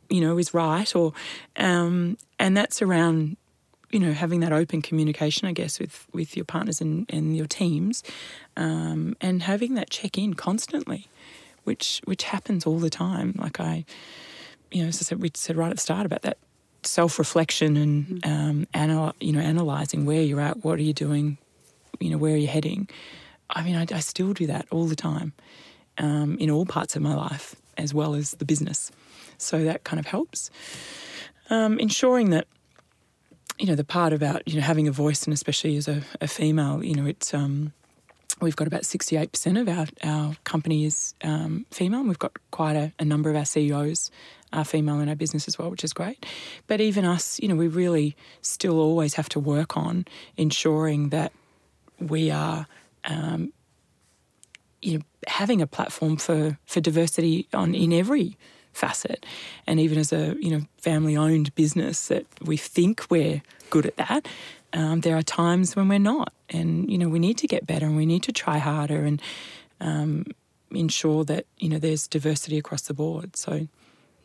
you 0.10 0.22
know, 0.22 0.38
is 0.38 0.54
right. 0.54 0.96
Or, 0.96 1.14
um, 1.58 2.18
and 2.40 2.56
that's 2.56 2.82
around 2.82 3.38
you 3.92 4.00
know, 4.00 4.14
having 4.14 4.40
that 4.42 4.54
open 4.54 4.82
communication, 4.82 5.48
I 5.48 5.52
guess, 5.52 5.80
with, 5.80 6.08
with 6.14 6.36
your 6.36 6.46
partners 6.46 6.82
and, 6.82 7.06
and 7.10 7.36
your 7.36 7.48
teams, 7.48 8.04
um, 8.56 9.16
and 9.20 9.44
having 9.44 9.76
that 9.76 9.90
check 9.90 10.18
in 10.18 10.34
constantly, 10.36 11.08
which 11.64 12.02
which 12.06 12.24
happens 12.24 12.66
all 12.66 12.80
the 12.80 12.90
time. 12.90 13.36
Like 13.38 13.60
I, 13.60 13.86
you 14.72 14.84
know, 14.84 14.90
as 14.90 15.02
I 15.02 15.04
said, 15.04 15.22
we 15.22 15.32
said 15.34 15.56
right 15.56 15.70
at 15.70 15.76
the 15.76 15.82
start 15.82 16.06
about 16.06 16.22
that 16.22 16.38
self 16.84 17.20
reflection 17.20 17.78
and 17.78 18.06
mm-hmm. 18.08 18.32
um, 18.32 18.68
anal- 18.74 19.16
you 19.20 19.32
know, 19.32 19.40
analyzing 19.40 20.06
where 20.06 20.22
you're 20.22 20.42
at, 20.42 20.64
what 20.64 20.80
are 20.80 20.84
you 20.84 20.94
doing, 20.94 21.38
you 22.00 22.10
know, 22.10 22.18
where 22.18 22.34
are 22.34 22.38
you 22.38 22.48
heading. 22.48 22.88
I 23.50 23.64
mean, 23.64 23.76
I, 23.76 23.86
I 23.92 24.00
still 24.00 24.34
do 24.34 24.48
that 24.48 24.68
all 24.72 24.86
the 24.86 24.96
time 24.96 25.34
um, 25.98 26.38
in 26.38 26.50
all 26.50 26.66
parts 26.66 26.96
of 26.96 27.02
my 27.02 27.16
life 27.16 27.56
as 27.78 27.94
well 27.94 28.14
as 28.14 28.32
the 28.32 28.46
business. 28.46 28.92
So 29.38 29.64
that 29.64 29.84
kind 29.84 30.00
of 30.00 30.06
helps. 30.06 30.52
Um, 31.50 31.80
ensuring 31.80 32.30
that 32.30 32.48
you 33.60 33.66
know, 33.66 33.76
the 33.76 33.84
part 33.84 34.14
about, 34.14 34.48
you 34.48 34.56
know, 34.56 34.62
having 34.62 34.88
a 34.88 34.92
voice 34.92 35.26
and 35.26 35.34
especially 35.34 35.76
as 35.76 35.88
a, 35.88 36.02
a 36.22 36.28
female, 36.28 36.84
you 36.84 36.96
know, 36.96 37.06
it's, 37.06 37.34
um, 37.34 37.74
we've 38.40 38.56
got 38.56 38.68
about 38.68 38.84
68% 38.84 39.60
of 39.60 39.68
our, 39.68 39.86
our 40.04 40.36
company 40.46 40.86
is 40.86 41.14
um, 41.24 41.66
female. 41.70 42.00
And 42.00 42.08
we've 42.08 42.18
got 42.20 42.38
quite 42.52 42.78
a, 42.78 42.94
a, 43.00 43.06
number 43.06 43.30
of 43.30 43.36
our 43.36 43.46
CEOs 43.46 44.12
are 44.54 44.64
female 44.64 45.02
in 45.02 45.10
our 45.10 45.16
business 45.16 45.48
as 45.48 45.60
well, 45.60 45.70
which 45.70 45.84
is 45.84 45.92
great. 45.92 46.26
But 46.68 46.80
even 46.80 47.04
us, 47.04 47.38
you 47.40 47.50
know, 47.50 47.56
we 47.56 47.68
really 47.68 48.16
still 48.42 48.80
always 48.80 49.16
have 49.16 49.28
to 49.30 49.40
work 49.40 49.76
on 49.76 50.06
ensuring 50.38 51.10
that 51.10 51.34
we 52.00 52.32
are, 52.32 52.66
um, 53.04 53.52
you 54.82 54.98
know, 54.98 55.04
having 55.28 55.62
a 55.62 55.68
platform 55.68 56.16
for, 56.16 56.58
for 56.66 56.80
diversity 56.80 57.48
on 57.54 57.76
in 57.76 57.92
every 57.92 58.38
facet. 58.80 59.26
And 59.68 59.80
even 59.80 59.98
as 59.98 60.14
a 60.14 60.36
you 60.40 60.52
know 60.52 60.62
family 60.78 61.16
owned 61.18 61.54
business, 61.56 62.08
that 62.08 62.26
we 62.42 62.58
think 62.58 63.06
we're 63.10 63.42
good 63.70 63.86
at 63.86 63.98
that. 63.98 64.28
Um, 64.72 65.02
there 65.02 65.18
are 65.18 65.24
times 65.24 65.76
when 65.76 65.88
we're 65.88 66.00
not, 66.00 66.34
and 66.50 66.90
you 66.92 66.98
know 66.98 67.10
we 67.10 67.20
need 67.20 67.38
to 67.40 67.48
get 67.48 67.68
better 67.68 67.86
and 67.86 67.98
we 67.98 68.06
need 68.06 68.24
to 68.24 68.32
try 68.32 68.58
harder 68.58 69.04
and 69.04 69.22
um, 69.82 70.26
ensure 70.72 71.24
that 71.26 71.46
you 71.58 71.70
know 71.70 71.80
there's 71.80 72.08
diversity 72.08 72.58
across 72.58 72.84
the 72.84 72.94
board. 72.94 73.36
So, 73.36 73.68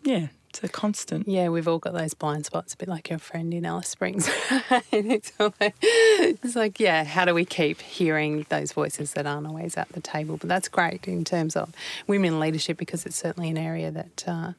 yeah, 0.04 0.28
it's 0.54 0.62
a 0.62 0.68
constant. 0.68 1.26
Yeah, 1.26 1.48
we've 1.48 1.66
all 1.66 1.80
got 1.80 1.94
those 1.94 2.14
blind 2.14 2.46
spots, 2.46 2.74
a 2.74 2.76
bit 2.76 2.88
like 2.88 3.10
your 3.10 3.18
friend 3.18 3.52
in 3.52 3.66
Alice 3.66 3.88
Springs. 3.88 4.28
it's, 4.92 5.32
like, 5.40 5.74
it's 5.82 6.54
like, 6.54 6.78
yeah, 6.78 7.02
how 7.02 7.24
do 7.24 7.34
we 7.34 7.44
keep 7.44 7.80
hearing 7.80 8.46
those 8.50 8.70
voices 8.70 9.14
that 9.14 9.26
aren't 9.26 9.48
always 9.48 9.76
at 9.76 9.88
the 9.88 10.00
table? 10.00 10.36
But 10.36 10.48
that's 10.48 10.68
great 10.68 11.08
in 11.08 11.24
terms 11.24 11.56
of 11.56 11.72
women 12.06 12.38
leadership 12.38 12.76
because 12.76 13.04
it's 13.04 13.16
certainly 13.16 13.50
an 13.50 13.58
area 13.58 13.90
that. 13.90 14.24
Uh, 14.26 14.52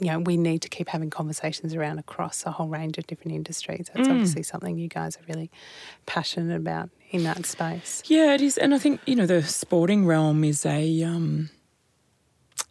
you 0.00 0.06
know, 0.06 0.20
we 0.20 0.36
need 0.36 0.62
to 0.62 0.68
keep 0.68 0.88
having 0.90 1.10
conversations 1.10 1.74
around 1.74 1.98
across 1.98 2.46
a 2.46 2.52
whole 2.52 2.68
range 2.68 2.98
of 2.98 3.06
different 3.08 3.34
industries. 3.34 3.90
That's 3.92 4.06
mm. 4.06 4.12
obviously 4.12 4.44
something 4.44 4.78
you 4.78 4.86
guys 4.86 5.16
are 5.16 5.24
really 5.26 5.50
passionate 6.06 6.54
about 6.54 6.90
in 7.10 7.24
that 7.24 7.44
space. 7.44 8.04
Yeah, 8.06 8.32
it 8.32 8.40
is, 8.40 8.56
and 8.56 8.72
I 8.72 8.78
think 8.78 9.00
you 9.06 9.16
know 9.16 9.26
the 9.26 9.42
sporting 9.42 10.06
realm 10.06 10.44
is 10.44 10.64
a, 10.64 11.02
um, 11.02 11.50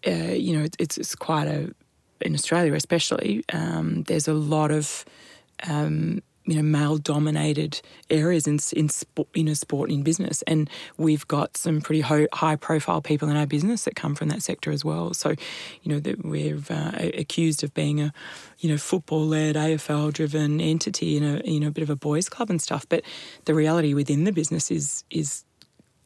uh, 0.07 0.11
you 0.11 0.57
know, 0.57 0.63
it's 0.80 0.97
it's 0.97 1.15
quite 1.15 1.49
a 1.49 1.76
in 2.22 2.34
Australia 2.34 2.74
especially, 2.74 3.43
um, 3.53 4.03
there's 4.03 4.28
a 4.28 4.34
lot 4.34 4.72
of 4.72 5.05
um, 5.68 6.22
you 6.47 6.55
know 6.55 6.61
male 6.61 6.97
dominated 6.97 7.82
areas 8.09 8.47
in 8.47 8.57
in 8.74 8.89
sport, 8.89 9.28
know 9.36 9.53
sport 9.53 9.91
in 9.91 10.01
business, 10.01 10.41
and 10.43 10.70
we've 10.97 11.28
got 11.28 11.57
some 11.57 11.82
pretty 11.82 12.01
ho- 12.01 12.28
high 12.34 12.55
profile 12.55 13.01
people 13.01 13.30
in 13.30 13.36
our 13.36 13.45
business 13.45 13.84
that 13.84 13.95
come 13.95 14.15
from 14.15 14.30
that 14.30 14.41
sector 14.41 14.72
as 14.72 14.84
well. 14.84 15.13
So, 15.13 15.32
you 15.84 15.91
know 15.91 15.99
that 15.99 16.26
we're 16.26 16.59
uh, 16.70 17.09
accused 17.18 17.63
of 17.63 17.74
being 17.74 17.99
a 17.99 18.13
you 18.59 18.70
know 18.70 18.78
football 18.78 19.28
led 19.28 19.55
AFL 19.55 20.13
driven 20.13 20.61
entity 20.61 21.18
in 21.18 21.24
a 21.24 21.41
you 21.43 21.59
know 21.59 21.68
a 21.68 21.72
bit 21.72 21.84
of 21.84 21.89
a 21.89 21.95
boys 21.95 22.30
club 22.30 22.49
and 22.49 22.61
stuff, 22.61 22.88
but 22.88 23.03
the 23.45 23.53
reality 23.53 23.93
within 23.93 24.24
the 24.24 24.32
business 24.32 24.72
is 24.72 25.03
is 25.11 25.43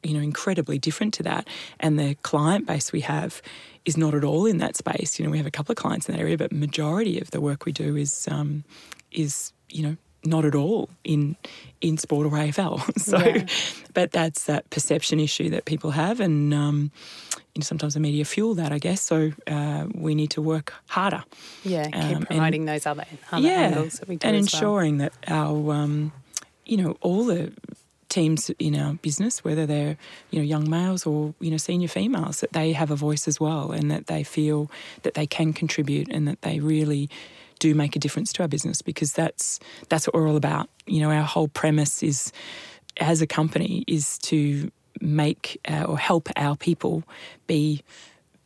you 0.02 0.14
know 0.14 0.20
incredibly 0.20 0.78
different 0.78 1.14
to 1.14 1.22
that, 1.24 1.48
and 1.80 1.98
the 1.98 2.14
client 2.22 2.66
base 2.66 2.92
we 2.92 3.00
have 3.00 3.42
is 3.84 3.96
not 3.96 4.14
at 4.14 4.24
all 4.24 4.46
in 4.46 4.58
that 4.58 4.76
space. 4.76 5.18
You 5.18 5.24
know, 5.24 5.30
we 5.30 5.38
have 5.38 5.46
a 5.46 5.50
couple 5.50 5.72
of 5.72 5.76
clients 5.76 6.08
in 6.08 6.14
that 6.14 6.20
area, 6.20 6.38
but 6.38 6.52
majority 6.52 7.20
of 7.20 7.30
the 7.30 7.40
work 7.40 7.64
we 7.64 7.72
do 7.72 7.96
is 7.96 8.28
um, 8.30 8.64
is 9.10 9.52
you 9.68 9.82
know 9.82 9.96
not 10.24 10.44
at 10.44 10.54
all 10.54 10.88
in 11.04 11.36
in 11.80 11.98
sport 11.98 12.26
or 12.26 12.30
AFL. 12.30 12.98
so, 12.98 13.18
yeah. 13.18 13.46
but 13.94 14.12
that's 14.12 14.44
that 14.44 14.68
perception 14.70 15.20
issue 15.20 15.50
that 15.50 15.64
people 15.64 15.90
have, 15.92 16.20
and 16.20 16.54
um, 16.54 16.90
you 17.54 17.60
know, 17.60 17.64
sometimes 17.64 17.94
the 17.94 18.00
media 18.00 18.24
fuel 18.24 18.54
that, 18.54 18.72
I 18.72 18.78
guess. 18.78 19.00
So 19.00 19.32
uh, 19.46 19.86
we 19.94 20.14
need 20.14 20.30
to 20.30 20.42
work 20.42 20.72
harder. 20.86 21.24
Yeah, 21.64 21.84
keep 21.84 22.16
um, 22.16 22.22
promoting 22.26 22.62
and, 22.62 22.68
those 22.68 22.86
other, 22.86 23.04
other 23.30 23.46
yeah, 23.46 23.52
angles 23.52 23.98
that 23.98 24.08
we 24.08 24.16
do, 24.16 24.26
and 24.26 24.36
ensuring 24.36 24.98
well. 24.98 25.10
that 25.24 25.32
our 25.32 25.72
um, 25.72 26.12
you 26.64 26.76
know 26.76 26.96
all 27.00 27.24
the 27.24 27.52
teams 28.12 28.50
in 28.58 28.76
our 28.76 28.94
business, 28.94 29.42
whether 29.42 29.66
they're 29.66 29.96
you 30.30 30.38
know 30.38 30.44
young 30.44 30.68
males 30.68 31.06
or 31.06 31.34
you 31.40 31.50
know 31.50 31.56
senior 31.56 31.88
females, 31.88 32.40
that 32.40 32.52
they 32.52 32.72
have 32.72 32.90
a 32.90 32.96
voice 32.96 33.26
as 33.26 33.40
well, 33.40 33.72
and 33.72 33.90
that 33.90 34.06
they 34.06 34.22
feel 34.22 34.70
that 35.02 35.14
they 35.14 35.26
can 35.26 35.52
contribute 35.52 36.08
and 36.10 36.28
that 36.28 36.42
they 36.42 36.60
really 36.60 37.08
do 37.58 37.74
make 37.74 37.96
a 37.96 37.98
difference 37.98 38.32
to 38.34 38.42
our 38.42 38.48
business 38.48 38.82
because 38.82 39.12
that's 39.12 39.58
that's 39.88 40.06
what 40.06 40.14
we're 40.14 40.28
all 40.28 40.36
about. 40.36 40.68
You 40.86 41.00
know, 41.00 41.10
our 41.10 41.22
whole 41.22 41.48
premise 41.48 42.02
is 42.02 42.32
as 42.98 43.22
a 43.22 43.26
company 43.26 43.84
is 43.86 44.18
to 44.18 44.70
make 45.00 45.58
uh, 45.68 45.84
or 45.84 45.98
help 45.98 46.28
our 46.36 46.56
people 46.56 47.02
be 47.46 47.82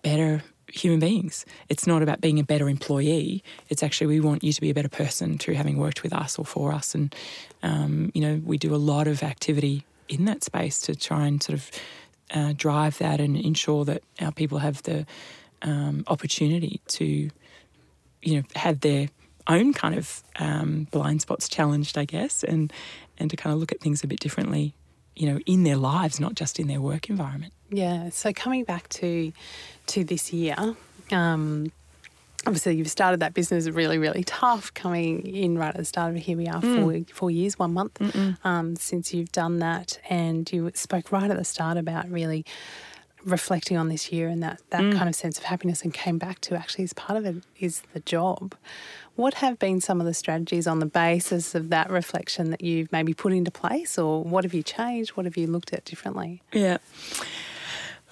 better 0.03 0.43
human 0.77 1.01
beings. 1.01 1.45
It's 1.69 1.87
not 1.87 2.03
about 2.03 2.21
being 2.21 2.39
a 2.39 2.45
better 2.45 2.69
employee. 2.69 3.43
It's 3.69 3.83
actually 3.83 4.09
we 4.09 4.21
want 4.21 4.45
you 4.45 4.53
to 4.53 4.61
be 4.61 4.71
a 4.71 4.75
better 4.75 4.89
person 4.89 5.39
through 5.39 5.55
having 5.55 5.77
worked 5.79 6.03
with 6.03 6.13
us 6.13 6.39
or 6.39 6.45
for 6.45 6.73
us. 6.73 6.95
And 6.95 7.15
um, 7.63 8.11
you 8.15 8.21
know, 8.21 8.41
we 8.45 8.59
do 8.59 8.75
a 8.75 8.77
lot 8.77 9.09
of 9.09 9.23
activity 9.23 9.85
in 10.09 10.25
that 10.27 10.45
space 10.45 10.81
to 10.83 10.95
try 10.95 11.27
and 11.27 11.43
sort 11.43 11.59
of 11.59 11.71
uh, 12.33 12.53
drive 12.57 12.99
that 12.99 13.21
and 13.21 13.37
ensure 13.37 13.85
that 13.85 14.03
our 14.21 14.33
people 14.33 14.59
have 14.59 14.83
the 14.83 15.07
um, 15.63 16.05
opportunity 16.07 16.81
to, 16.89 17.31
you 18.23 18.37
know, 18.37 18.43
have 18.55 18.81
their 18.81 19.09
own 19.47 19.73
kind 19.73 19.95
of 19.95 20.23
um, 20.37 20.89
blind 20.91 21.23
spots 21.23 21.49
challenged, 21.49 21.97
I 21.97 22.05
guess, 22.05 22.45
and 22.45 22.73
and 23.19 23.31
to 23.31 23.37
kind 23.37 23.55
of 23.55 23.61
look 23.61 23.73
at 23.73 23.81
things 23.81 24.05
a 24.05 24.07
bit 24.07 24.21
differently, 24.21 24.75
you 25.15 25.27
know, 25.31 25.39
in 25.47 25.65
their 25.65 25.77
lives, 25.77 26.21
not 26.21 26.35
just 26.35 26.59
in 26.59 26.67
their 26.67 26.81
work 26.81 27.09
environment. 27.09 27.53
Yeah. 27.71 28.11
So 28.11 28.33
coming 28.33 28.65
back 28.65 28.89
to 28.91 29.33
to 29.89 30.05
this 30.05 30.33
year, 30.33 30.57
um, 31.11 31.71
obviously 32.47 32.77
you've 32.77 32.91
started 32.91 33.21
that 33.21 33.35
business 33.35 33.69
really, 33.69 33.99
really 33.99 34.25
tough. 34.25 34.73
Coming 34.75 35.27
in 35.27 35.59
right 35.59 35.69
at 35.71 35.77
the 35.77 35.85
start 35.85 36.11
of 36.11 36.17
it, 36.17 36.21
here 36.23 36.37
we 36.37 36.47
are, 36.47 36.61
Mm. 36.61 37.07
four 37.09 37.15
four 37.15 37.31
years, 37.31 37.59
one 37.59 37.73
month 37.73 38.01
um, 38.45 38.77
since 38.77 39.13
you've 39.15 39.33
done 39.33 39.59
that, 39.59 39.99
and 40.09 40.51
you 40.53 40.71
spoke 40.75 41.11
right 41.13 41.31
at 41.31 41.37
the 41.37 41.45
start 41.45 41.77
about 41.77 42.09
really 42.11 42.45
reflecting 43.25 43.77
on 43.77 43.89
this 43.89 44.13
year 44.13 44.29
and 44.29 44.41
that 44.43 44.61
that 44.71 44.83
Mm. 44.83 44.97
kind 44.97 45.09
of 45.09 45.15
sense 45.17 45.37
of 45.39 45.45
happiness, 45.45 45.83
and 45.83 45.93
came 45.93 46.17
back 46.19 46.41
to 46.43 46.55
actually 46.55 46.85
as 46.85 46.93
part 46.93 47.17
of 47.19 47.25
it 47.27 47.43
is 47.59 47.83
the 47.93 48.01
job. 48.01 48.55
What 49.17 49.35
have 49.35 49.59
been 49.59 49.81
some 49.81 49.99
of 50.01 50.07
the 50.07 50.15
strategies 50.15 50.67
on 50.67 50.79
the 50.79 50.87
basis 50.87 51.55
of 51.55 51.71
that 51.71 51.91
reflection 51.91 52.51
that 52.51 52.61
you've 52.63 52.93
maybe 52.93 53.15
put 53.15 53.33
into 53.33 53.51
place, 53.51 53.99
or 53.99 54.23
what 54.23 54.45
have 54.45 54.55
you 54.55 54.63
changed? 54.63 55.11
What 55.17 55.25
have 55.27 55.37
you 55.37 55.47
looked 55.49 55.73
at 55.73 55.85
differently? 55.87 56.43
Yeah. 56.53 56.77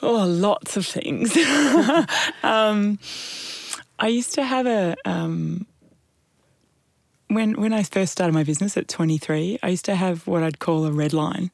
Oh, 0.05 0.27
lots 0.27 0.77
of 0.77 0.87
things. 0.87 1.35
um, 2.43 2.99
I 3.99 4.09
used 4.09 4.35
to 4.35 4.45
have 4.45 4.67
a 4.67 4.95
um, 5.07 5.67
when 7.29 7.55
when 7.55 7.73
I 7.73 7.83
first 7.85 8.13
started 8.13 8.35
my 8.35 8.45
business 8.45 8.77
at 8.77 8.87
23. 8.87 9.61
I 9.63 9.69
used 9.69 9.87
to 9.87 9.95
have 9.95 10.27
what 10.27 10.43
I'd 10.43 10.59
call 10.59 10.85
a 10.85 10.93
red 10.93 11.15
line, 11.15 11.51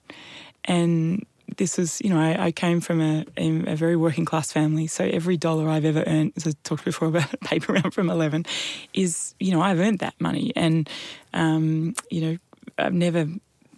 and 0.65 1.25
this 1.59 1.79
was, 1.79 2.01
you 2.01 2.11
know, 2.11 2.19
I, 2.19 2.47
I 2.47 2.53
came 2.53 2.81
from 2.81 3.01
a, 3.01 3.25
a 3.37 3.77
very 3.77 3.97
working 3.97 4.25
class 4.25 4.51
family, 4.51 4.89
so 4.89 5.05
every 5.05 5.37
dollar 5.37 5.69
I've 5.69 5.85
ever 5.85 6.03
earned, 6.07 6.33
as 6.37 6.47
I 6.47 6.53
talked 6.65 6.85
before 6.85 7.09
about 7.09 7.33
a 7.33 7.37
paper 7.39 7.73
round 7.73 7.93
from 7.93 8.09
11, 8.11 8.47
is, 8.95 9.35
you 9.39 9.53
know, 9.53 9.61
I've 9.61 9.79
earned 9.79 10.01
that 10.01 10.15
money, 10.21 10.53
and 10.57 10.89
um, 11.35 11.95
you 12.11 12.21
know, 12.21 12.39
I've 12.79 12.95
never 12.95 13.29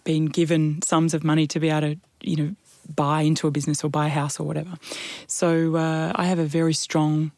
been 0.03 0.25
given 0.25 0.81
sums 0.81 1.13
of 1.13 1.23
money 1.23 1.45
to 1.47 1.59
be 1.59 1.69
able 1.69 1.93
to, 1.93 1.99
you 2.21 2.35
know, 2.37 2.55
buy 2.95 3.21
into 3.21 3.47
a 3.47 3.51
business 3.51 3.83
or 3.83 3.89
buy 3.89 4.07
a 4.07 4.09
house 4.09 4.39
or 4.39 4.43
whatever. 4.45 4.73
So 5.27 5.75
uh, 5.75 6.11
I 6.15 6.25
have 6.25 6.39
a 6.39 6.45
very 6.45 6.73
strong, 6.73 7.31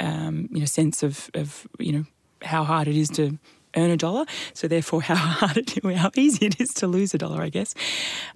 um, 0.00 0.48
you 0.52 0.60
know, 0.60 0.66
sense 0.66 1.02
of, 1.02 1.30
of, 1.34 1.66
you 1.78 1.92
know, 1.92 2.04
how 2.42 2.64
hard 2.64 2.88
it 2.88 2.96
is 2.96 3.08
to 3.10 3.38
earn 3.76 3.90
a 3.90 3.96
dollar. 3.96 4.26
So 4.54 4.68
therefore, 4.68 5.02
how 5.10 5.14
hard 5.14 5.56
it, 5.56 5.96
how 5.96 6.10
easy 6.16 6.46
it 6.46 6.60
is 6.60 6.74
to 6.74 6.86
lose 6.86 7.14
a 7.14 7.18
dollar, 7.18 7.42
I 7.42 7.48
guess. 7.48 7.74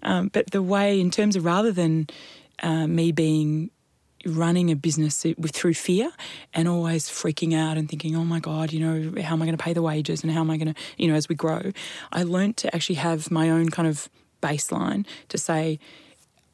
Um, 0.02 0.28
but 0.32 0.50
the 0.50 0.62
way, 0.62 1.00
in 1.00 1.10
terms 1.10 1.36
of 1.36 1.44
rather 1.44 1.72
than 1.72 2.08
uh, 2.62 2.86
me 2.86 3.12
being 3.12 3.70
running 4.24 4.70
a 4.70 4.76
business 4.76 5.24
through 5.52 5.74
fear 5.74 6.10
and 6.52 6.66
always 6.66 7.08
freaking 7.08 7.54
out 7.54 7.76
and 7.76 7.88
thinking, 7.88 8.16
oh 8.16 8.24
my 8.24 8.40
God, 8.40 8.72
you 8.72 8.80
know, 8.80 9.22
how 9.22 9.34
am 9.34 9.42
I 9.42 9.46
going 9.46 9.56
to 9.56 9.62
pay 9.62 9.72
the 9.72 9.82
wages 9.82 10.22
and 10.22 10.32
how 10.32 10.40
am 10.40 10.50
I 10.50 10.56
going 10.56 10.74
to, 10.74 10.80
you 10.96 11.08
know, 11.08 11.14
as 11.14 11.28
we 11.28 11.34
grow, 11.34 11.72
I 12.12 12.24
learned 12.24 12.56
to 12.58 12.74
actually 12.74 12.96
have 12.96 13.30
my 13.30 13.50
own 13.50 13.70
kind 13.70 13.88
of 13.88 14.08
baseline 14.42 15.06
to 15.28 15.38
say, 15.38 15.78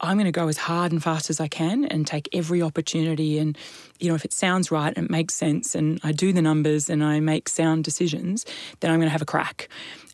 I'm 0.02 0.16
going 0.16 0.26
to 0.26 0.32
go 0.32 0.48
as 0.48 0.56
hard 0.56 0.90
and 0.90 1.02
fast 1.02 1.30
as 1.30 1.38
I 1.38 1.46
can 1.46 1.84
and 1.84 2.06
take 2.06 2.28
every 2.32 2.60
opportunity. 2.60 3.38
And, 3.38 3.56
you 4.00 4.08
know, 4.08 4.16
if 4.16 4.24
it 4.24 4.32
sounds 4.32 4.70
right 4.70 4.92
and 4.96 5.06
it 5.06 5.10
makes 5.10 5.34
sense 5.34 5.74
and 5.76 6.00
I 6.02 6.10
do 6.10 6.32
the 6.32 6.42
numbers 6.42 6.90
and 6.90 7.04
I 7.04 7.20
make 7.20 7.48
sound 7.48 7.84
decisions, 7.84 8.44
then 8.80 8.90
I'm 8.90 8.98
going 8.98 9.06
to 9.06 9.12
have 9.12 9.22
a 9.22 9.26
crack. 9.26 9.68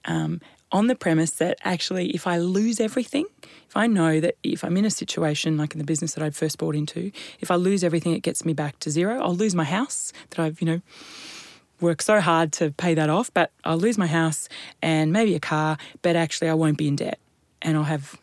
Um, 0.04 0.40
on 0.70 0.86
the 0.86 0.94
premise 0.94 1.30
that 1.32 1.58
actually, 1.64 2.10
if 2.10 2.26
I 2.26 2.36
lose 2.36 2.78
everything, 2.78 3.24
if 3.42 3.76
I 3.76 3.86
know 3.86 4.20
that 4.20 4.36
if 4.42 4.62
I'm 4.62 4.76
in 4.76 4.84
a 4.84 4.90
situation 4.90 5.56
like 5.56 5.72
in 5.72 5.78
the 5.78 5.84
business 5.84 6.12
that 6.12 6.22
I 6.22 6.28
first 6.28 6.58
bought 6.58 6.74
into, 6.74 7.10
if 7.40 7.50
I 7.50 7.54
lose 7.54 7.82
everything, 7.82 8.12
it 8.12 8.20
gets 8.20 8.44
me 8.44 8.52
back 8.52 8.78
to 8.80 8.90
zero. 8.90 9.18
I'll 9.18 9.34
lose 9.34 9.54
my 9.54 9.64
house 9.64 10.12
that 10.30 10.40
I've, 10.40 10.60
you 10.60 10.66
know, 10.66 10.80
worked 11.80 12.02
so 12.02 12.20
hard 12.20 12.52
to 12.54 12.72
pay 12.72 12.92
that 12.94 13.08
off, 13.08 13.32
but 13.32 13.50
I'll 13.64 13.78
lose 13.78 13.96
my 13.96 14.06
house 14.06 14.48
and 14.82 15.12
maybe 15.12 15.34
a 15.34 15.40
car, 15.40 15.78
but 16.02 16.16
actually 16.16 16.50
I 16.50 16.54
won't 16.54 16.76
be 16.76 16.88
in 16.88 16.96
debt 16.96 17.18
and 17.62 17.76
I'll 17.76 17.84
have 17.84 18.18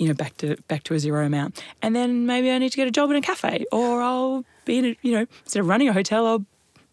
you 0.00 0.08
know 0.08 0.14
back 0.14 0.36
to 0.38 0.56
back 0.66 0.82
to 0.84 0.94
a 0.94 0.98
zero 0.98 1.24
amount. 1.24 1.62
And 1.82 1.94
then 1.94 2.26
maybe 2.26 2.50
i 2.50 2.58
need 2.58 2.70
to 2.70 2.76
get 2.76 2.88
a 2.88 2.90
job 2.90 3.10
in 3.10 3.16
a 3.16 3.20
cafe 3.20 3.66
or 3.70 4.02
i'll 4.02 4.44
be 4.64 4.78
in 4.78 4.84
a 4.86 4.96
you 5.02 5.12
know 5.12 5.26
instead 5.44 5.60
of 5.60 5.68
running 5.68 5.88
a 5.88 5.92
hotel 5.92 6.26
i'll 6.26 6.44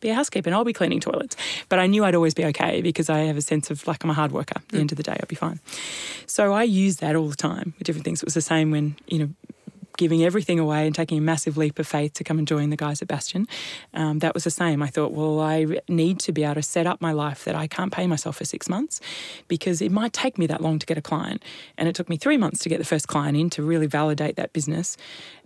be 0.02 0.10
a 0.10 0.14
housekeeper 0.14 0.50
and 0.50 0.56
i'll 0.56 0.66
be 0.66 0.74
cleaning 0.74 1.00
toilets. 1.00 1.36
But 1.70 1.80
i 1.80 1.88
knew 1.88 2.04
i'd 2.04 2.16
always 2.16 2.34
be 2.34 2.46
okay 2.46 2.82
because 2.82 3.10
i 3.10 3.20
have 3.20 3.38
a 3.38 3.42
sense 3.42 3.72
of 3.72 3.88
like 3.88 4.04
i'm 4.04 4.10
a 4.10 4.14
hard 4.14 4.34
worker 4.34 4.56
at 4.58 4.68
the 4.68 4.78
hmm. 4.78 4.82
end 4.82 4.92
of 4.92 4.98
the 4.98 5.04
day 5.04 5.18
i'll 5.20 5.28
be 5.28 5.36
fine. 5.36 5.60
So 6.28 6.52
i 6.52 6.64
use 6.64 6.98
that 6.98 7.16
all 7.16 7.30
the 7.30 7.38
time 7.38 7.74
with 7.78 7.86
different 7.88 8.04
things. 8.04 8.22
It 8.22 8.26
was 8.26 8.36
the 8.36 8.42
same 8.42 8.72
when 8.72 8.98
you 9.08 9.20
know 9.20 9.30
giving 9.98 10.24
everything 10.24 10.60
away 10.60 10.86
and 10.86 10.96
taking 10.96 11.18
a 11.18 11.22
massive 11.22 11.58
leap 11.58 11.80
of 11.80 11.88
faith 11.88 12.14
to 12.14 12.24
come 12.24 12.38
and 12.38 12.48
join 12.48 12.70
the 12.70 12.78
guys 12.78 13.02
at 13.02 13.08
Bastion, 13.08 13.48
um, 13.94 14.20
that 14.20 14.34
was 14.34 14.44
the 14.44 14.52
same. 14.52 14.82
I 14.82 14.88
thought, 14.88 15.12
well, 15.12 15.40
I 15.40 15.66
need 15.88 16.20
to 16.22 16.32
be 16.32 16.44
able 16.44 16.56
to 16.56 16.64
set 16.64 16.88
up 16.88 17.02
my 17.02 17.12
life 17.12 17.44
that 17.46 17.56
I 17.56 17.68
can't 17.68 17.92
pay 17.92 18.08
myself 18.08 18.38
for 18.38 18.46
six 18.46 18.70
months 18.70 19.02
because 19.48 19.82
it 19.82 19.92
might 19.92 20.14
take 20.14 20.38
me 20.38 20.48
that 20.48 20.62
long 20.62 20.80
to 20.80 20.86
get 20.86 20.98
a 20.98 21.02
client. 21.02 21.44
And 21.78 21.90
it 21.90 21.96
took 21.96 22.10
me 22.10 22.18
three 22.18 22.38
months 22.38 22.60
to 22.62 22.70
get 22.70 22.78
the 22.78 22.86
first 22.86 23.08
client 23.08 23.38
in 23.38 23.50
to 23.52 23.64
really 23.64 23.88
validate 23.88 24.36
that 24.38 24.54
business. 24.54 24.96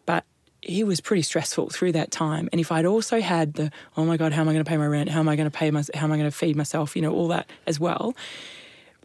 But 0.06 0.26
it 0.62 0.86
was 0.86 1.02
pretty 1.02 1.24
stressful 1.24 1.70
through 1.70 1.94
that 1.94 2.12
time. 2.12 2.48
And 2.52 2.62
if 2.62 2.72
I'd 2.72 2.86
also 2.86 3.20
had 3.20 3.54
the, 3.56 3.72
oh 3.98 4.06
my 4.06 4.18
God, 4.18 4.32
how 4.32 4.42
am 4.42 4.50
I 4.50 4.54
going 4.54 4.64
to 4.64 4.70
pay 4.70 4.78
my 4.78 4.86
rent? 4.86 5.10
How 5.10 5.20
am 5.20 5.30
I 5.30 5.36
going 5.36 5.50
to 5.50 5.58
pay 5.58 5.72
my, 5.72 5.84
how 5.96 6.06
am 6.06 6.12
I 6.12 6.18
going 6.18 6.30
to 6.30 6.36
feed 6.36 6.56
myself? 6.56 6.96
You 6.96 7.02
know, 7.02 7.14
all 7.14 7.30
that 7.30 7.50
as 7.66 7.80
well. 7.80 8.16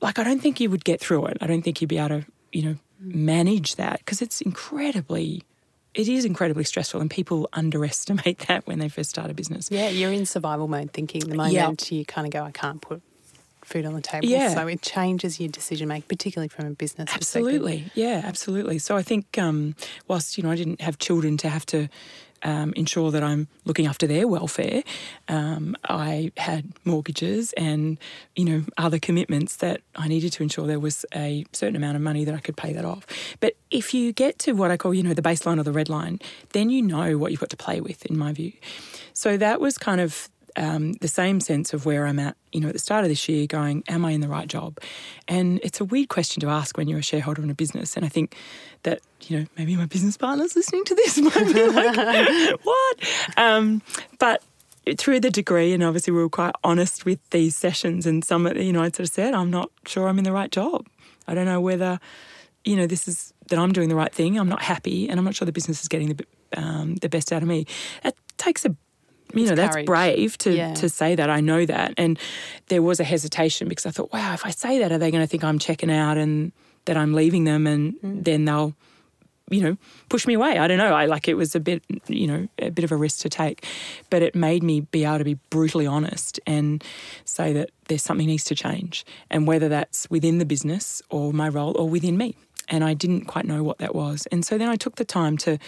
Like, 0.02 0.18
I 0.18 0.24
don't 0.24 0.40
think 0.40 0.60
you 0.60 0.68
would 0.68 0.84
get 0.84 1.00
through 1.00 1.26
it. 1.26 1.38
I 1.40 1.46
don't 1.46 1.62
think 1.62 1.80
you'd 1.80 1.88
be 1.88 1.96
able 1.96 2.20
to, 2.20 2.26
you 2.52 2.62
know, 2.62 2.76
manage 2.98 3.76
that 3.76 3.98
because 4.00 4.22
it's 4.22 4.40
incredibly 4.40 5.42
it 5.94 6.08
is 6.08 6.26
incredibly 6.26 6.64
stressful 6.64 7.00
and 7.00 7.10
people 7.10 7.48
underestimate 7.54 8.38
that 8.48 8.66
when 8.66 8.78
they 8.78 8.88
first 8.88 9.10
start 9.10 9.30
a 9.30 9.34
business 9.34 9.70
Yeah, 9.70 9.88
you're 9.88 10.12
in 10.12 10.26
survival 10.26 10.68
mode 10.68 10.92
thinking 10.92 11.20
the 11.28 11.34
moment 11.34 11.90
Yeah. 11.90 11.98
you 11.98 12.04
kind 12.04 12.26
of 12.26 12.32
go, 12.32 12.42
I 12.42 12.50
can't 12.50 12.80
put 12.82 13.02
food 13.64 13.84
on 13.84 13.94
the 13.94 14.00
table. 14.00 14.28
Yeah. 14.28 14.54
So 14.54 14.66
it 14.68 14.80
changes 14.80 15.40
your 15.40 15.48
decision 15.48 15.88
making, 15.88 16.06
particularly 16.08 16.48
from 16.48 16.66
a 16.66 16.70
business 16.70 17.06
perspective. 17.12 17.42
absolutely 17.42 17.90
yeah 17.94 18.20
absolutely 18.24 18.78
so 18.78 18.96
i 18.96 19.02
think 19.02 19.38
um, 19.38 19.74
whilst 20.06 20.36
you 20.38 20.44
know 20.44 20.50
i 20.50 20.54
didn't 20.56 20.80
have 20.80 20.98
children 20.98 21.36
to 21.38 21.48
have 21.48 21.66
to 21.66 21.88
um, 22.46 22.72
ensure 22.74 23.10
that 23.10 23.22
i'm 23.22 23.48
looking 23.64 23.86
after 23.86 24.06
their 24.06 24.26
welfare. 24.26 24.82
Um, 25.28 25.76
i 25.84 26.32
had 26.36 26.72
mortgages 26.84 27.52
and 27.54 27.98
you 28.34 28.44
know 28.44 28.62
other 28.78 28.98
commitments 28.98 29.56
that 29.56 29.80
i 29.96 30.08
needed 30.08 30.32
to 30.34 30.42
ensure 30.42 30.66
there 30.66 30.80
was 30.80 31.04
a 31.14 31.44
certain 31.52 31.76
amount 31.76 31.96
of 31.96 32.02
money 32.02 32.24
that 32.24 32.34
i 32.34 32.38
could 32.38 32.56
pay 32.56 32.72
that 32.72 32.84
off. 32.84 33.06
But 33.40 33.56
if 33.70 33.92
you 33.92 34.12
get 34.12 34.38
to 34.40 34.52
what 34.52 34.70
i 34.70 34.76
call 34.76 34.94
you 34.94 35.02
know 35.02 35.14
the 35.14 35.28
baseline 35.30 35.58
or 35.60 35.64
the 35.64 35.72
red 35.72 35.88
line 35.88 36.20
then 36.52 36.70
you 36.70 36.80
know 36.80 37.18
what 37.18 37.30
you've 37.30 37.40
got 37.40 37.50
to 37.50 37.56
play 37.56 37.80
with 37.80 38.06
in 38.06 38.16
my 38.16 38.32
view. 38.32 38.52
So 39.12 39.36
that 39.38 39.60
was 39.60 39.78
kind 39.78 40.00
of 40.00 40.28
um, 40.56 40.94
the 40.94 41.08
same 41.08 41.40
sense 41.40 41.72
of 41.74 41.84
where 41.84 42.06
I'm 42.06 42.18
at, 42.18 42.36
you 42.52 42.60
know, 42.60 42.68
at 42.68 42.72
the 42.72 42.78
start 42.78 43.04
of 43.04 43.10
this 43.10 43.28
year, 43.28 43.46
going, 43.46 43.84
am 43.88 44.04
I 44.04 44.12
in 44.12 44.20
the 44.20 44.28
right 44.28 44.48
job? 44.48 44.78
And 45.28 45.60
it's 45.62 45.80
a 45.80 45.84
weird 45.84 46.08
question 46.08 46.40
to 46.40 46.48
ask 46.48 46.76
when 46.76 46.88
you're 46.88 46.98
a 46.98 47.02
shareholder 47.02 47.42
in 47.42 47.50
a 47.50 47.54
business. 47.54 47.96
And 47.96 48.04
I 48.04 48.08
think 48.08 48.34
that, 48.82 49.00
you 49.22 49.38
know, 49.38 49.46
maybe 49.58 49.76
my 49.76 49.86
business 49.86 50.16
partners 50.16 50.56
listening 50.56 50.84
to 50.84 50.94
this 50.94 51.18
might 51.20 51.52
be 51.52 51.66
like, 51.66 52.60
what? 52.62 52.98
Um, 53.36 53.82
but 54.18 54.42
through 54.96 55.20
the 55.20 55.30
degree, 55.30 55.72
and 55.72 55.82
obviously 55.82 56.12
we 56.12 56.20
were 56.20 56.28
quite 56.28 56.54
honest 56.64 57.04
with 57.04 57.18
these 57.30 57.54
sessions, 57.54 58.06
and 58.06 58.24
some, 58.24 58.46
of 58.46 58.56
you 58.56 58.72
know, 58.72 58.80
I 58.80 58.86
sort 58.86 59.00
of 59.00 59.08
said, 59.08 59.34
I'm 59.34 59.50
not 59.50 59.70
sure 59.86 60.08
I'm 60.08 60.18
in 60.18 60.24
the 60.24 60.32
right 60.32 60.50
job. 60.50 60.86
I 61.26 61.34
don't 61.34 61.46
know 61.46 61.60
whether, 61.60 61.98
you 62.64 62.76
know, 62.76 62.86
this 62.86 63.08
is 63.08 63.34
that 63.48 63.58
I'm 63.58 63.72
doing 63.72 63.88
the 63.88 63.96
right 63.96 64.12
thing. 64.12 64.38
I'm 64.38 64.48
not 64.48 64.62
happy, 64.62 65.08
and 65.08 65.18
I'm 65.18 65.24
not 65.24 65.34
sure 65.34 65.46
the 65.46 65.52
business 65.52 65.82
is 65.82 65.88
getting 65.88 66.14
the 66.14 66.24
um, 66.56 66.96
the 66.96 67.08
best 67.08 67.32
out 67.32 67.42
of 67.42 67.48
me. 67.48 67.66
It 68.04 68.16
takes 68.36 68.64
a 68.64 68.76
you 69.34 69.46
know 69.46 69.54
that's 69.54 69.74
courage. 69.74 69.86
brave 69.86 70.38
to 70.38 70.52
Yeah. 70.54 70.74
to 70.74 70.88
say 70.88 71.14
that. 71.14 71.28
I 71.30 71.40
know 71.40 71.66
that, 71.66 71.94
and 71.96 72.18
there 72.68 72.82
was 72.82 73.00
a 73.00 73.04
hesitation 73.04 73.68
because 73.68 73.86
I 73.86 73.90
thought, 73.90 74.12
wow, 74.12 74.32
if 74.34 74.44
I 74.46 74.50
say 74.50 74.78
that, 74.80 74.92
are 74.92 74.98
they 74.98 75.10
going 75.10 75.22
to 75.22 75.26
think 75.26 75.44
I'm 75.44 75.58
checking 75.58 75.90
out 75.90 76.16
and 76.16 76.52
that 76.86 76.96
I'm 76.96 77.12
leaving 77.14 77.44
them, 77.44 77.66
and 77.66 77.94
Mm. 78.00 78.24
then 78.24 78.44
they'll 78.44 78.74
you 79.48 79.60
know 79.60 79.76
push 80.08 80.26
me 80.26 80.34
away 80.34 80.58
i 80.58 80.66
don't 80.66 80.76
know 80.76 80.92
i 80.92 81.06
like 81.06 81.28
it 81.28 81.34
was 81.34 81.54
a 81.54 81.60
bit 81.60 81.80
you 82.08 82.26
know 82.26 82.48
a 82.58 82.68
bit 82.68 82.84
of 82.84 82.90
a 82.90 82.96
risk 82.96 83.20
to 83.20 83.28
take 83.28 83.64
but 84.10 84.20
it 84.20 84.34
made 84.34 84.60
me 84.64 84.80
be 84.80 85.04
able 85.04 85.18
to 85.18 85.24
be 85.24 85.34
brutally 85.50 85.86
honest 85.86 86.40
and 86.48 86.82
say 87.24 87.52
that 87.52 87.70
there's 87.86 88.02
something 88.02 88.26
needs 88.26 88.42
to 88.42 88.56
change 88.56 89.04
and 89.30 89.46
whether 89.46 89.68
that's 89.68 90.10
within 90.10 90.38
the 90.38 90.44
business 90.44 91.00
or 91.10 91.32
my 91.32 91.48
role 91.48 91.76
or 91.78 91.88
within 91.88 92.16
me 92.18 92.34
and 92.68 92.84
i 92.84 92.94
didn't 92.94 93.26
quite 93.26 93.44
know 93.44 93.62
what 93.62 93.78
that 93.78 93.94
was 93.94 94.26
and 94.32 94.44
so 94.44 94.58
then 94.58 94.68
i 94.68 94.76
took 94.76 94.96
the 94.96 95.04
time 95.04 95.36
to 95.36 95.58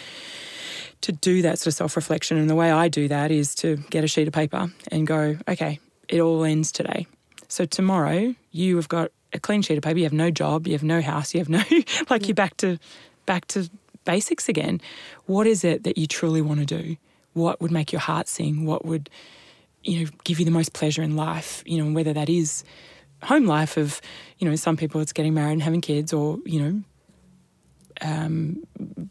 to 1.01 1.11
do 1.11 1.41
that 1.41 1.57
sort 1.57 1.67
of 1.67 1.73
self-reflection 1.75 2.37
and 2.37 2.49
the 2.49 2.55
way 2.55 2.71
i 2.71 2.87
do 2.87 3.07
that 3.07 3.31
is 3.31 3.55
to 3.55 3.77
get 3.89 4.03
a 4.03 4.07
sheet 4.07 4.27
of 4.27 4.33
paper 4.33 4.71
and 4.91 5.07
go 5.07 5.37
okay 5.47 5.79
it 6.07 6.19
all 6.19 6.43
ends 6.43 6.71
today 6.71 7.07
so 7.47 7.65
tomorrow 7.65 8.33
you 8.51 8.75
have 8.75 8.87
got 8.87 9.11
a 9.33 9.39
clean 9.39 9.61
sheet 9.61 9.77
of 9.77 9.83
paper 9.83 9.97
you 9.97 10.03
have 10.03 10.13
no 10.13 10.31
job 10.31 10.67
you 10.67 10.73
have 10.73 10.83
no 10.83 11.01
house 11.01 11.33
you 11.33 11.39
have 11.39 11.49
no 11.49 11.63
like 12.09 12.27
you're 12.27 12.35
back 12.35 12.57
to 12.57 12.77
back 13.25 13.45
to 13.45 13.69
basics 14.09 14.49
again. 14.49 14.81
What 15.27 15.45
is 15.45 15.63
it 15.63 15.83
that 15.83 15.97
you 15.97 16.07
truly 16.07 16.41
want 16.41 16.59
to 16.61 16.65
do? 16.65 16.97
What 17.33 17.61
would 17.61 17.71
make 17.71 17.91
your 17.91 17.99
heart 17.99 18.27
sing? 18.27 18.65
What 18.65 18.83
would, 18.85 19.07
you 19.83 19.99
know, 19.99 20.11
give 20.23 20.39
you 20.39 20.45
the 20.45 20.51
most 20.51 20.73
pleasure 20.73 21.03
in 21.03 21.15
life? 21.15 21.63
You 21.65 21.77
know, 21.77 21.85
and 21.85 21.95
whether 21.95 22.13
that 22.13 22.27
is 22.27 22.63
home 23.21 23.45
life 23.45 23.77
of, 23.77 24.01
you 24.39 24.49
know, 24.49 24.55
some 24.55 24.77
people 24.77 24.99
it's 24.99 25.13
getting 25.13 25.35
married 25.35 25.53
and 25.53 25.61
having 25.61 25.81
kids 25.81 26.11
or, 26.11 26.39
you 26.43 26.59
know, 26.59 26.81
um, 28.01 28.63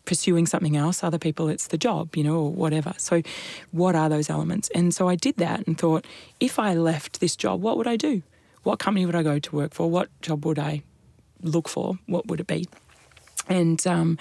pursuing 0.05 0.47
something 0.47 0.76
else. 0.76 1.03
Other 1.03 1.18
people, 1.18 1.49
it's 1.49 1.68
the 1.68 1.78
job, 1.78 2.16
you 2.16 2.24
know, 2.24 2.36
or 2.36 2.53
whatever. 2.53 2.95
So, 2.99 3.22
what 3.70 3.95
are 3.95 4.09
those 4.09 4.30
elements? 4.30 4.70
And 4.74 4.95
so 4.95 5.09
I 5.09 5.16
did 5.16 5.36
that 5.36 5.66
and 5.66 5.78
thought, 5.78 6.07
if 6.41 6.59
I 6.59 6.74
left 6.74 7.20
this 7.20 7.36
job, 7.36 7.61
what 7.62 7.76
would 7.76 7.86
I 7.86 7.97
do? 7.97 8.22
What 8.62 8.78
company 8.78 9.07
would 9.07 9.14
I 9.14 9.22
go 9.22 9.39
to 9.39 9.57
work 9.57 9.74
for? 9.74 9.89
What 9.89 10.09
job 10.20 10.45
would 10.45 10.59
I 10.59 10.82
look 11.43 11.68
for? 11.68 11.99
What 12.07 12.26
would 12.26 12.41
it 12.41 12.47
be? 12.47 12.66
And 13.49 13.84
um, 13.86 14.18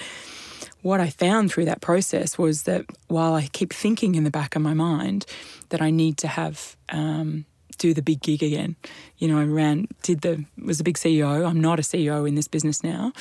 what 0.81 1.01
I 1.01 1.09
found 1.09 1.51
through 1.51 1.65
that 1.65 1.81
process 1.81 2.37
was 2.37 2.63
that 2.63 2.85
while 3.07 3.33
I 3.33 3.47
keep 3.51 3.73
thinking 3.73 4.15
in 4.15 4.23
the 4.23 4.31
back 4.31 4.55
of 4.55 4.61
my 4.61 4.73
mind 4.73 5.25
that 5.69 5.81
I 5.81 5.89
need 5.89 6.17
to 6.19 6.27
have 6.27 6.77
um, 6.89 7.45
do 7.77 7.93
the 7.93 8.01
big 8.01 8.21
gig 8.21 8.43
again. 8.43 8.75
You 9.17 9.27
know, 9.27 9.39
I 9.39 9.45
ran, 9.45 9.87
did 10.03 10.21
the, 10.21 10.43
was 10.63 10.79
a 10.79 10.83
big 10.83 10.97
CEO. 10.97 11.47
I'm 11.47 11.61
not 11.61 11.79
a 11.79 11.81
CEO 11.81 12.27
in 12.27 12.35
this 12.35 12.47
business 12.47 12.83
now, 12.83 13.13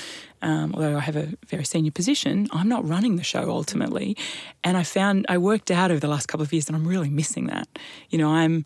um, 0.43 0.75
although 0.75 0.97
I 0.97 1.01
have 1.01 1.17
a 1.17 1.33
very 1.47 1.65
senior 1.65 1.91
position. 1.91 2.49
I'm 2.53 2.69
not 2.69 2.87
running 2.87 3.17
the 3.17 3.25
show 3.25 3.51
ultimately. 3.51 4.17
And 4.65 4.77
I 4.77 4.83
found, 4.83 5.27
I 5.29 5.39
worked 5.39 5.71
out 5.71 5.91
over 5.91 6.01
the 6.01 6.09
last 6.09 6.27
couple 6.27 6.45
of 6.45 6.53
years 6.53 6.67
that 6.67 6.75
I'm 6.75 6.87
really 6.87 7.11
missing 7.11 7.47
that. 7.47 7.69
You 8.11 8.19
know, 8.19 8.31
I'm, 8.31 8.65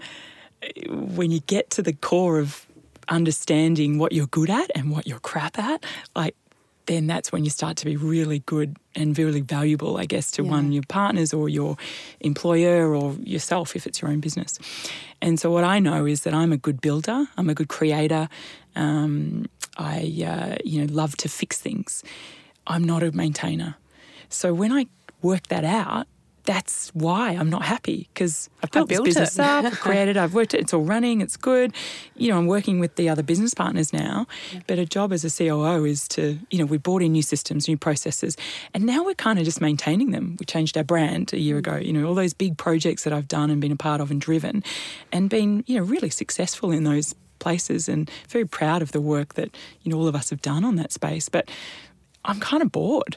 when 0.89 1.31
you 1.31 1.41
get 1.41 1.71
to 1.71 1.83
the 1.83 1.93
core 1.93 2.39
of 2.39 2.67
understanding 3.09 3.99
what 3.99 4.13
you're 4.13 4.27
good 4.27 4.51
at 4.51 4.71
and 4.75 4.91
what 4.91 5.07
you're 5.07 5.21
crap 5.21 5.59
at, 5.59 5.85
like 6.15 6.37
then 6.91 7.07
that's 7.07 7.31
when 7.31 7.45
you 7.45 7.51
start 7.51 7.77
to 7.77 7.85
be 7.85 7.97
really 7.97 8.41
good 8.41 8.77
and 8.97 9.17
really 9.17 9.41
valuable, 9.41 9.97
I 9.97 10.07
guess, 10.07 10.33
to 10.33 10.43
yeah. 10.43 10.51
one 10.51 10.73
your 10.73 10.83
partners 10.89 11.33
or 11.33 11.49
your 11.49 11.77
employer 12.19 12.93
or 12.93 13.13
yourself 13.23 13.77
if 13.77 13.87
it's 13.87 14.03
your 14.03 14.11
own 14.11 14.19
business. 14.19 14.59
And 15.23 15.39
so 15.39 15.53
what 15.53 15.63
I 15.63 15.79
know 15.79 16.05
is 16.05 16.23
that 16.23 16.35
I'm 16.35 16.53
a 16.53 16.57
good 16.57 16.81
builder, 16.81 17.27
I'm 17.37 17.49
a 17.49 17.55
good 17.55 17.69
creator. 17.69 18.29
Um, 18.75 19.47
I 19.77 19.99
uh, 20.27 20.57
you 20.65 20.85
know 20.85 20.93
love 20.93 21.17
to 21.19 21.29
fix 21.29 21.61
things. 21.61 22.03
I'm 22.67 22.83
not 22.83 23.05
a 23.05 23.13
maintainer. 23.13 23.77
So 24.29 24.53
when 24.53 24.73
I 24.73 24.87
work 25.23 25.47
that 25.47 25.65
out, 25.65 26.09
that's 26.45 26.89
why 26.95 27.31
I'm 27.31 27.51
not 27.51 27.63
happy 27.63 28.09
because 28.13 28.49
I've 28.63 28.71
built, 28.71 28.89
built 28.89 29.05
this 29.05 29.15
business 29.15 29.39
it. 29.39 29.45
up, 29.45 29.65
I've 29.65 29.81
created, 29.81 30.17
I've 30.17 30.35
worked 30.35 30.55
it, 30.55 30.61
it's 30.61 30.73
all 30.73 30.83
running, 30.83 31.21
it's 31.21 31.37
good. 31.37 31.75
You 32.17 32.31
know, 32.31 32.39
I'm 32.39 32.47
working 32.47 32.81
with 32.81 32.97
the 32.97 33.09
other 33.09 33.23
business 33.23 33.55
partners 33.55 33.93
now, 33.93 34.27
yeah. 34.53 34.61
but 34.67 34.79
a 34.79 34.87
job 34.87 35.13
as 35.13 35.25
a 35.25 35.31
COO 35.31 35.85
is 35.85 36.09
to, 36.09 36.39
you 36.51 36.59
know, 36.59 36.65
we 36.65 36.79
brought 36.79 37.03
in 37.03 37.13
new 37.13 37.23
systems, 37.23 37.69
new 37.69 37.77
processes, 37.77 38.37
and 38.75 38.85
now 38.85 39.05
we're 39.05 39.15
kind 39.15 39.39
of 39.39 39.45
just 39.45 39.61
maintaining 39.61 40.11
them. 40.11 40.37
We 40.39 40.47
changed 40.47 40.77
our 40.77 40.85
brand 40.85 41.33
a 41.33 41.39
year 41.39 41.57
mm. 41.57 41.61
ago, 41.61 41.77
you 41.77 41.93
know, 41.93 42.07
all 42.07 42.15
those 42.15 42.35
big 42.35 42.57
projects 42.57 43.05
that 43.05 43.13
I've 43.13 43.29
done 43.29 43.51
and 43.51 43.61
been 43.61 43.73
a 43.73 43.77
part 43.77 44.01
of 44.01 44.11
and 44.11 44.21
driven 44.21 44.63
and 45.13 45.29
been, 45.29 45.65
you 45.67 45.77
know, 45.77 45.85
really 45.85 46.11
successful 46.11 46.71
in 46.71 46.85
those 46.85 47.15
places 47.39 47.89
and 47.89 48.11
very 48.29 48.47
proud 48.47 48.83
of 48.83 48.93
the 48.93 49.01
work 49.01 49.35
that, 49.35 49.57
you 49.83 49.91
know, 49.91 49.99
all 49.99 50.09
of 50.09 50.15
us 50.15 50.31
have 50.31 50.43
done 50.43 50.65
on 50.65 50.77
that 50.77 50.93
space. 50.93 51.29
But 51.29 51.51
I'm 52.25 52.41
kind 52.41 52.63
of 52.63 52.71
bored. 52.71 53.17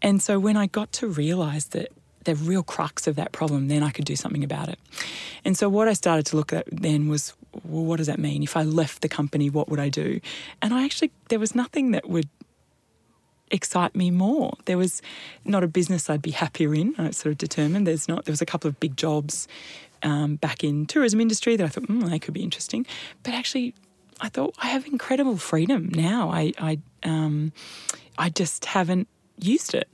And 0.00 0.22
so 0.22 0.38
when 0.38 0.56
I 0.56 0.66
got 0.66 0.92
to 0.92 1.08
realize 1.08 1.66
that 1.66 1.92
the 2.24 2.34
real 2.34 2.62
crux 2.62 3.06
of 3.06 3.16
that 3.16 3.32
problem, 3.32 3.68
then 3.68 3.82
I 3.82 3.90
could 3.90 4.04
do 4.04 4.16
something 4.16 4.44
about 4.44 4.68
it. 4.68 4.78
And 5.44 5.56
so 5.56 5.68
what 5.68 5.88
I 5.88 5.92
started 5.92 6.26
to 6.26 6.36
look 6.36 6.52
at 6.52 6.66
then 6.70 7.08
was, 7.08 7.34
well, 7.64 7.84
what 7.84 7.96
does 7.96 8.06
that 8.06 8.18
mean? 8.18 8.42
If 8.42 8.56
I 8.56 8.62
left 8.62 9.02
the 9.02 9.08
company, 9.08 9.50
what 9.50 9.68
would 9.68 9.80
I 9.80 9.88
do? 9.88 10.20
And 10.62 10.74
I 10.74 10.84
actually, 10.84 11.10
there 11.28 11.38
was 11.38 11.54
nothing 11.54 11.92
that 11.92 12.08
would 12.08 12.28
excite 13.50 13.94
me 13.94 14.10
more. 14.10 14.56
There 14.64 14.78
was 14.78 15.02
not 15.44 15.62
a 15.62 15.68
business 15.68 16.10
I'd 16.10 16.22
be 16.22 16.32
happier 16.32 16.74
in. 16.74 16.94
I 16.98 17.10
sort 17.10 17.32
of 17.32 17.38
determined 17.38 17.86
there's 17.86 18.08
not. 18.08 18.24
There 18.24 18.32
was 18.32 18.42
a 18.42 18.46
couple 18.46 18.68
of 18.68 18.80
big 18.80 18.96
jobs 18.96 19.46
um, 20.02 20.36
back 20.36 20.64
in 20.64 20.86
tourism 20.86 21.20
industry 21.20 21.56
that 21.56 21.64
I 21.64 21.68
thought, 21.68 21.84
mm, 21.84 22.08
they 22.08 22.18
could 22.18 22.34
be 22.34 22.42
interesting. 22.42 22.86
But 23.22 23.34
actually, 23.34 23.74
I 24.20 24.28
thought 24.28 24.54
I 24.62 24.68
have 24.68 24.86
incredible 24.86 25.36
freedom 25.36 25.88
now. 25.92 26.30
I 26.30 26.52
I 26.58 26.78
um, 27.02 27.52
I 28.18 28.28
just 28.30 28.64
haven't 28.64 29.08
used 29.38 29.74
it. 29.74 29.88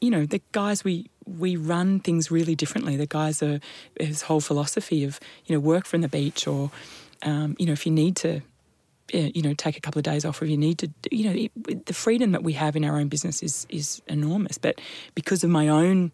You 0.00 0.10
know, 0.10 0.26
the 0.26 0.42
guys 0.52 0.84
we 0.84 1.10
we 1.26 1.56
run 1.56 2.00
things 2.00 2.30
really 2.30 2.54
differently. 2.54 2.96
The 2.96 3.06
guys 3.06 3.42
are 3.42 3.60
his 3.98 4.22
whole 4.22 4.40
philosophy 4.40 5.04
of 5.04 5.20
you 5.46 5.54
know 5.54 5.60
work 5.60 5.86
from 5.86 6.00
the 6.00 6.08
beach 6.08 6.46
or 6.46 6.70
um, 7.22 7.56
you 7.58 7.66
know 7.66 7.72
if 7.72 7.86
you 7.86 7.92
need 7.92 8.16
to 8.16 8.40
you 9.12 9.42
know 9.42 9.54
take 9.54 9.76
a 9.76 9.80
couple 9.80 9.98
of 9.98 10.04
days 10.04 10.24
off 10.24 10.42
if 10.42 10.48
you 10.48 10.56
need 10.56 10.78
to 10.78 10.90
you 11.10 11.24
know 11.24 11.48
it, 11.66 11.86
the 11.86 11.92
freedom 11.92 12.32
that 12.32 12.42
we 12.42 12.54
have 12.54 12.74
in 12.74 12.84
our 12.84 12.98
own 12.98 13.08
business 13.08 13.42
is 13.42 13.66
is 13.68 14.02
enormous. 14.08 14.58
But 14.58 14.80
because 15.14 15.44
of 15.44 15.50
my 15.50 15.68
own 15.68 16.12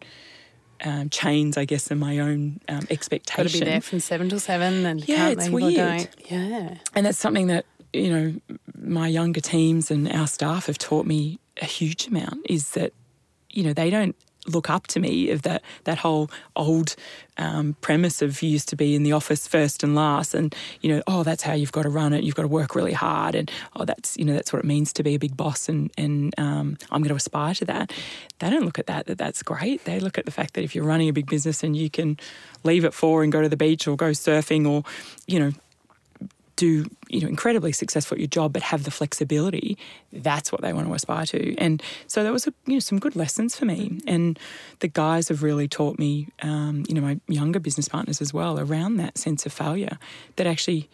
um, 0.83 1.09
chains, 1.09 1.57
I 1.57 1.65
guess, 1.65 1.91
and 1.91 1.99
my 1.99 2.19
own 2.19 2.59
um, 2.67 2.87
expectation. 2.89 3.43
Got 3.43 3.51
to 3.51 3.59
be 3.59 3.65
there 3.65 3.81
from 3.81 3.99
seven 3.99 4.29
till 4.29 4.39
seven, 4.39 4.85
and 4.85 5.07
yeah, 5.07 5.29
it's 5.29 5.49
weird. 5.49 6.09
Yeah, 6.29 6.75
and 6.95 7.05
that's 7.05 7.19
something 7.19 7.47
that 7.47 7.65
you 7.93 8.09
know 8.09 8.57
my 8.81 9.07
younger 9.07 9.41
teams 9.41 9.91
and 9.91 10.11
our 10.11 10.27
staff 10.27 10.65
have 10.65 10.77
taught 10.77 11.05
me 11.05 11.39
a 11.61 11.65
huge 11.65 12.07
amount. 12.07 12.45
Is 12.49 12.71
that 12.71 12.93
you 13.49 13.63
know 13.63 13.73
they 13.73 13.89
don't 13.89 14.15
look 14.47 14.69
up 14.69 14.87
to 14.87 14.99
me 14.99 15.29
of 15.29 15.43
that 15.43 15.61
that 15.83 15.99
whole 15.99 16.29
old 16.55 16.95
um, 17.37 17.75
premise 17.81 18.21
of 18.21 18.41
used 18.41 18.69
to 18.69 18.75
be 18.75 18.95
in 18.95 19.03
the 19.03 19.11
office 19.11 19.47
first 19.47 19.83
and 19.83 19.95
last 19.95 20.33
and 20.33 20.55
you 20.81 20.93
know 20.93 21.01
oh 21.07 21.23
that's 21.23 21.43
how 21.43 21.53
you've 21.53 21.71
got 21.71 21.83
to 21.83 21.89
run 21.89 22.13
it 22.13 22.23
you've 22.23 22.35
got 22.35 22.41
to 22.43 22.47
work 22.47 22.75
really 22.75 22.93
hard 22.93 23.35
and 23.35 23.49
oh 23.75 23.85
that's 23.85 24.17
you 24.17 24.25
know 24.25 24.33
that's 24.33 24.51
what 24.51 24.59
it 24.59 24.65
means 24.65 24.91
to 24.93 25.03
be 25.03 25.15
a 25.15 25.19
big 25.19 25.35
boss 25.37 25.69
and 25.69 25.91
and 25.97 26.33
um, 26.37 26.77
I'm 26.91 27.01
going 27.01 27.09
to 27.09 27.15
aspire 27.15 27.53
to 27.55 27.65
that. 27.65 27.91
They 28.39 28.49
don't 28.49 28.65
look 28.65 28.79
at 28.79 28.87
that 28.87 29.05
that 29.07 29.17
that's 29.17 29.43
great. 29.43 29.85
They 29.85 29.99
look 29.99 30.17
at 30.17 30.25
the 30.25 30.31
fact 30.31 30.53
that 30.55 30.63
if 30.63 30.75
you're 30.75 30.85
running 30.85 31.09
a 31.09 31.13
big 31.13 31.27
business 31.27 31.63
and 31.63 31.75
you 31.75 31.89
can 31.89 32.17
leave 32.63 32.85
at 32.85 32.93
four 32.93 33.23
and 33.23 33.31
go 33.31 33.41
to 33.41 33.49
the 33.49 33.57
beach 33.57 33.87
or 33.87 33.95
go 33.95 34.11
surfing 34.11 34.67
or 34.67 34.83
you 35.27 35.39
know 35.39 35.51
do 36.61 36.85
you 37.09 37.21
know 37.21 37.27
incredibly 37.27 37.71
successful 37.71 38.13
at 38.13 38.19
your 38.19 38.27
job 38.27 38.53
but 38.53 38.61
have 38.61 38.83
the 38.83 38.91
flexibility 38.91 39.75
that's 40.13 40.51
what 40.51 40.61
they 40.61 40.73
want 40.73 40.87
to 40.87 40.93
aspire 40.93 41.25
to. 41.25 41.55
And 41.55 41.81
so 42.05 42.23
that 42.23 42.31
was 42.31 42.45
a, 42.45 42.53
you 42.67 42.73
know 42.73 42.79
some 42.79 42.99
good 42.99 43.15
lessons 43.15 43.55
for 43.55 43.65
me. 43.65 43.99
And 44.05 44.37
the 44.79 44.87
guys 44.87 45.27
have 45.29 45.41
really 45.41 45.67
taught 45.67 45.97
me 45.97 46.27
um, 46.43 46.83
you 46.87 46.93
know 46.93 47.01
my 47.01 47.19
younger 47.27 47.59
business 47.59 47.87
partners 47.87 48.21
as 48.21 48.31
well 48.31 48.59
around 48.59 48.97
that 48.97 49.17
sense 49.17 49.47
of 49.47 49.53
failure 49.53 49.97
that 50.35 50.45
actually 50.45 50.87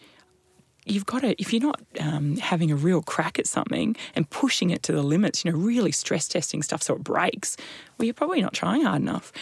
you've 0.86 1.04
got 1.04 1.20
to 1.20 1.38
if 1.38 1.52
you're 1.52 1.60
not 1.60 1.82
um, 2.00 2.38
having 2.38 2.70
a 2.70 2.76
real 2.76 3.02
crack 3.02 3.38
at 3.38 3.46
something 3.46 3.94
and 4.14 4.30
pushing 4.30 4.70
it 4.70 4.82
to 4.84 4.92
the 4.92 5.02
limits 5.02 5.44
you 5.44 5.52
know 5.52 5.58
really 5.58 5.92
stress 5.92 6.26
testing 6.28 6.62
stuff 6.62 6.82
so 6.82 6.94
it 6.94 7.04
breaks 7.04 7.58
well 7.98 8.06
you're 8.06 8.14
probably 8.14 8.40
not 8.40 8.54
trying 8.54 8.84
hard 8.84 9.02
enough 9.02 9.32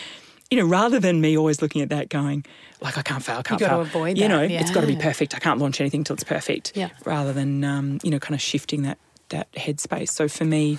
you 0.51 0.59
know, 0.59 0.67
rather 0.67 1.01
than 1.01 1.21
me 1.21 1.37
always 1.37 1.61
looking 1.61 1.83
at 1.83 1.89
that 1.89 2.09
going, 2.09 2.45
like, 2.81 2.97
I 2.99 3.03
can't 3.03 3.23
fail, 3.23 3.39
I 3.39 3.43
can't 3.43 3.61
You've 3.61 3.69
fail. 3.69 3.79
Got 3.79 3.91
to 3.91 3.99
avoid 3.99 4.17
you 4.17 4.23
that. 4.25 4.29
know, 4.29 4.43
yeah. 4.43 4.61
it's 4.61 4.71
got 4.71 4.83
to 4.83 4.87
be 4.87 4.97
perfect. 4.97 5.35
I 5.35 5.39
can't 5.39 5.59
launch 5.59 5.81
anything 5.81 6.05
till 6.05 6.15
it's 6.15 6.25
perfect. 6.25 6.73
Yeah. 6.75 6.91
Rather 7.05 7.33
than, 7.33 7.65
um, 7.65 7.99
you 8.03 8.11
know, 8.11 8.19
kind 8.19 8.35
of 8.35 8.41
shifting 8.41 8.83
that, 8.83 8.99
that 9.31 9.51
headspace. 9.53 10.11
So 10.11 10.29
for 10.29 10.45
me, 10.45 10.79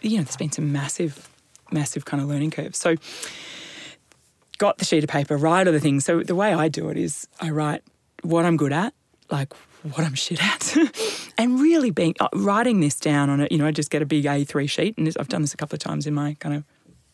you 0.00 0.18
know, 0.18 0.24
there's 0.24 0.36
been 0.36 0.52
some 0.52 0.72
massive, 0.72 1.28
massive 1.70 2.04
kind 2.04 2.22
of 2.22 2.28
learning 2.28 2.50
curves. 2.50 2.78
So 2.78 2.96
got 4.58 4.78
the 4.78 4.84
sheet 4.84 5.04
of 5.04 5.10
paper, 5.10 5.36
write 5.36 5.64
the 5.64 5.80
things. 5.80 6.04
So 6.04 6.22
the 6.22 6.34
way 6.34 6.52
I 6.52 6.68
do 6.68 6.88
it 6.88 6.96
is 6.96 7.28
I 7.40 7.50
write 7.50 7.82
what 8.22 8.44
I'm 8.44 8.56
good 8.56 8.72
at, 8.72 8.94
like 9.30 9.52
what 9.82 10.00
I'm 10.00 10.14
shit 10.14 10.42
at, 10.42 10.76
and 11.38 11.60
really 11.60 11.90
being 11.90 12.14
uh, 12.20 12.28
writing 12.34 12.80
this 12.80 12.98
down 12.98 13.30
on 13.30 13.40
it. 13.40 13.52
You 13.52 13.58
know, 13.58 13.66
I 13.66 13.70
just 13.70 13.90
get 13.90 14.02
a 14.02 14.06
big 14.06 14.24
A3 14.24 14.68
sheet, 14.68 14.96
and 14.98 15.12
I've 15.18 15.28
done 15.28 15.42
this 15.42 15.54
a 15.54 15.56
couple 15.56 15.76
of 15.76 15.80
times 15.80 16.06
in 16.06 16.14
my 16.14 16.36
kind 16.40 16.56
of 16.56 16.64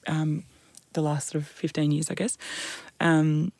um, 0.06 0.44
the 0.92 1.02
last 1.02 1.28
sort 1.28 1.42
of 1.42 1.48
15 1.48 1.90
years, 1.90 2.10
I 2.10 2.14
guess, 2.14 2.36
um, 3.00 3.52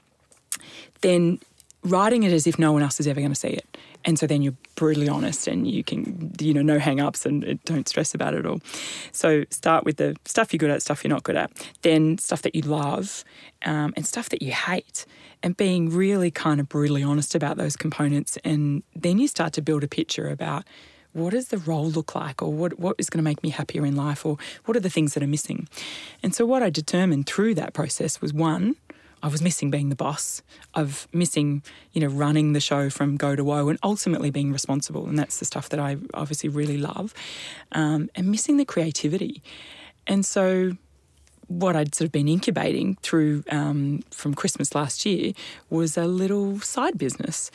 then 1.01 1.41
writing 1.83 2.25
it 2.25 2.33
as 2.33 2.47
if 2.47 2.59
no 2.59 2.73
one 2.73 2.83
else 2.83 3.01
is 3.01 3.07
ever 3.07 3.21
going 3.21 3.33
to 3.33 3.39
see 3.39 3.49
it. 3.49 3.77
And 4.05 4.19
so 4.19 4.27
then 4.27 4.43
you're 4.43 4.57
brutally 4.77 5.09
honest 5.09 5.47
and 5.47 5.67
you 5.67 5.85
can, 5.85 6.33
you 6.41 6.55
know, 6.55 6.63
no 6.63 6.79
hang 6.79 7.01
ups 7.01 7.27
and 7.27 7.63
don't 7.65 7.89
stress 7.89 8.15
about 8.15 8.35
it 8.35 8.47
all. 8.47 8.61
So 9.13 9.45
start 9.51 9.85
with 9.85 9.97
the 9.97 10.17
stuff 10.25 10.53
you're 10.53 10.59
good 10.59 10.71
at, 10.71 10.83
stuff 10.83 11.05
you're 11.05 11.11
not 11.11 11.23
good 11.23 11.37
at, 11.37 11.51
then 11.83 12.17
stuff 12.19 12.43
that 12.43 12.55
you 12.55 12.63
love 12.63 13.25
um, 13.65 13.93
and 13.97 14.07
stuff 14.07 14.31
that 14.31 14.43
you 14.43 14.53
hate. 14.53 15.05
And 15.43 15.57
being 15.57 15.89
really 15.89 16.31
kind 16.31 16.61
of 16.61 16.69
brutally 16.69 17.03
honest 17.03 17.35
about 17.35 17.57
those 17.57 17.75
components. 17.75 18.37
And 18.45 18.83
then 18.95 19.19
you 19.19 19.27
start 19.27 19.55
to 19.55 19.63
build 19.63 19.83
a 19.83 19.89
picture 19.89 20.29
about 20.29 20.65
what 21.13 21.31
does 21.31 21.49
the 21.49 21.59
role 21.59 21.87
look 21.87 22.15
like 22.15 22.43
or 22.43 22.53
what, 22.53 22.79
what 22.79 22.97
is 22.99 23.11
going 23.11 23.19
to 23.19 23.29
make 23.29 23.43
me 23.43 23.51
happier 23.51 23.85
in 23.85 23.97
life 23.97 24.25
or 24.25 24.39
what 24.65 24.77
are 24.77 24.81
the 24.81 24.91
things 24.91 25.15
that 25.15 25.23
are 25.23 25.29
missing? 25.29 25.69
And 26.23 26.35
so 26.35 26.47
what 26.47 26.63
i 26.63 26.71
determined 26.71 27.27
through 27.27 27.55
that 27.55 27.73
process 27.73 28.21
was 28.21 28.33
one 28.33 28.77
i 29.23 29.29
was 29.29 29.43
missing 29.43 29.71
being 29.71 29.89
the 29.89 29.97
boss 29.97 30.43
of 30.75 31.07
missing 31.13 31.63
you 31.93 32.01
know 32.01 32.07
running 32.09 32.53
the 32.53 32.61
show 32.61 32.89
from 32.91 33.17
go 33.17 33.37
to 33.37 33.45
woe 33.45 33.69
and 33.69 33.79
ultimately 33.83 34.31
being 34.31 34.53
responsible 34.53 35.07
and 35.07 35.19
that's 35.19 35.39
the 35.39 35.45
stuff 35.45 35.69
that 35.69 35.79
i 35.79 35.97
obviously 36.15 36.49
really 36.49 36.79
love 36.79 37.15
um, 37.73 38.11
and 38.15 38.31
missing 38.31 38.57
the 38.57 38.65
creativity. 38.65 39.43
And 40.07 40.25
so 40.25 40.77
what 41.51 41.75
I'd 41.75 41.95
sort 41.97 42.07
of 42.07 42.13
been 42.13 42.29
incubating 42.29 42.97
through 43.03 43.43
um, 43.51 44.05
from 44.13 44.35
Christmas 44.35 44.73
last 44.73 45.05
year 45.05 45.33
was 45.69 45.97
a 45.97 46.07
little 46.07 46.61
side 46.61 46.97
business, 46.97 47.51